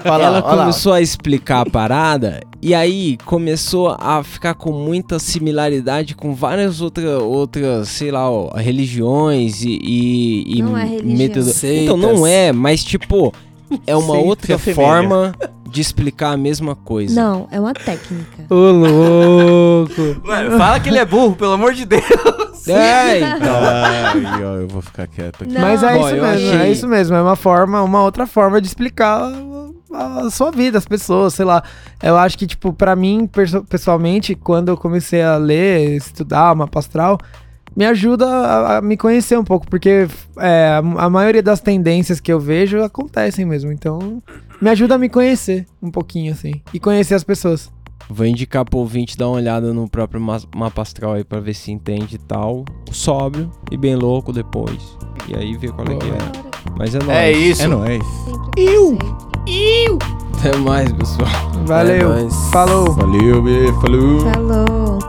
Ela 0.03 0.29
lá. 0.29 0.41
começou 0.41 0.93
a 0.93 1.01
explicar 1.01 1.61
a 1.61 1.69
parada 1.69 2.41
e 2.61 2.73
aí 2.73 3.17
começou 3.25 3.95
a 3.99 4.23
ficar 4.23 4.55
com 4.55 4.71
muita 4.71 5.19
similaridade 5.19 6.15
com 6.15 6.33
várias 6.33 6.81
outra, 6.81 7.19
outras, 7.19 7.87
sei 7.89 8.11
lá, 8.11 8.29
ó, 8.29 8.55
religiões 8.55 9.63
e, 9.63 9.79
e, 9.81 10.57
e 10.57 10.61
Não 10.61 10.77
é 10.77 10.85
religião. 10.85 11.43
Então 11.83 11.97
não 11.97 12.25
é, 12.25 12.51
mas 12.51 12.83
tipo, 12.83 13.33
é 13.85 13.95
uma 13.95 14.15
Sim, 14.15 14.25
outra 14.25 14.47
se 14.47 14.53
assemelha. 14.53 15.33
De 15.71 15.79
explicar 15.79 16.31
a 16.33 16.37
mesma 16.37 16.75
coisa. 16.75 17.15
Não, 17.19 17.47
é 17.49 17.59
uma 17.59 17.73
técnica. 17.73 18.43
Ô, 18.49 18.55
louco. 18.55 20.21
Mano, 20.27 20.57
fala 20.57 20.79
que 20.79 20.89
ele 20.89 20.99
é 20.99 21.05
burro, 21.05 21.33
pelo 21.35 21.53
amor 21.53 21.73
de 21.73 21.85
Deus. 21.85 22.67
É, 22.67 23.19
então. 23.37 23.55
Ai, 23.63 24.43
ó, 24.43 24.55
eu 24.57 24.67
vou 24.67 24.81
ficar 24.81 25.07
quieto 25.07 25.43
aqui. 25.43 25.53
Não. 25.53 25.61
Mas 25.61 25.81
é 25.81 25.93
Bom, 25.93 25.99
isso 26.05 26.11
mesmo, 26.15 26.25
é 26.25 26.33
achei- 26.57 26.71
isso 26.71 26.87
mesmo. 26.87 27.15
É 27.15 27.21
uma 27.21 27.35
forma, 27.37 27.81
uma 27.81 28.03
outra 28.03 28.27
forma 28.27 28.59
de 28.59 28.67
explicar 28.67 29.31
a, 29.93 30.19
a 30.25 30.29
sua 30.29 30.51
vida, 30.51 30.77
as 30.77 30.85
pessoas, 30.85 31.33
sei 31.33 31.45
lá. 31.45 31.63
Eu 32.03 32.17
acho 32.17 32.37
que, 32.37 32.45
tipo, 32.45 32.73
pra 32.73 32.93
mim, 32.93 33.29
pessoalmente, 33.69 34.35
quando 34.35 34.67
eu 34.69 34.77
comecei 34.77 35.21
a 35.23 35.37
ler, 35.37 35.95
estudar 35.95 36.53
mapa 36.53 36.79
astral, 36.79 37.17
me 37.73 37.85
ajuda 37.85 38.27
a, 38.27 38.77
a 38.77 38.81
me 38.81 38.97
conhecer 38.97 39.39
um 39.39 39.43
pouco, 39.45 39.65
porque 39.69 40.05
é, 40.37 40.67
a, 40.73 41.05
a 41.05 41.09
maioria 41.09 41.41
das 41.41 41.61
tendências 41.61 42.19
que 42.19 42.31
eu 42.31 42.39
vejo 42.41 42.83
acontecem 42.83 43.45
mesmo. 43.45 43.71
Então, 43.71 44.21
me 44.61 44.69
ajuda 44.69 44.95
a 44.95 44.97
me 44.97 45.09
conhecer 45.09 45.65
um 45.81 45.89
pouquinho, 45.91 46.31
assim, 46.33 46.53
e 46.73 46.79
conhecer 46.79 47.15
as 47.15 47.23
pessoas. 47.23 47.71
Vou 48.09 48.25
indicar 48.25 48.65
pro 48.65 48.79
ouvinte 48.79 49.15
dar 49.17 49.27
uma 49.27 49.37
olhada 49.37 49.73
no 49.73 49.89
próprio 49.89 50.19
ma- 50.19 50.41
mapa 50.55 50.81
astral 50.81 51.13
aí 51.13 51.23
pra 51.23 51.39
ver 51.39 51.53
se 51.53 51.71
entende 51.71 52.15
e 52.15 52.19
tal. 52.19 52.65
Sóbrio 52.91 53.49
e 53.71 53.77
bem 53.77 53.95
louco 53.95 54.33
depois. 54.33 54.97
E 55.29 55.35
aí 55.35 55.55
ver 55.55 55.71
qual 55.71 55.87
é 55.87 55.95
que 55.95 56.07
é. 56.09 56.17
Mas 56.77 56.93
é 56.93 56.99
nóis. 56.99 57.09
É 57.17 57.31
isso. 57.31 57.63
É 57.63 57.67
nóis. 57.67 58.03
Eu! 58.57 58.97
Até 60.39 60.57
mais, 60.57 60.91
pessoal. 60.91 61.29
Valeu, 61.65 62.13
É 62.13 62.29
falou. 62.51 62.91
Valeu, 62.91 63.41
bê, 63.43 63.71
falou. 63.81 64.19
Falou. 64.33 64.99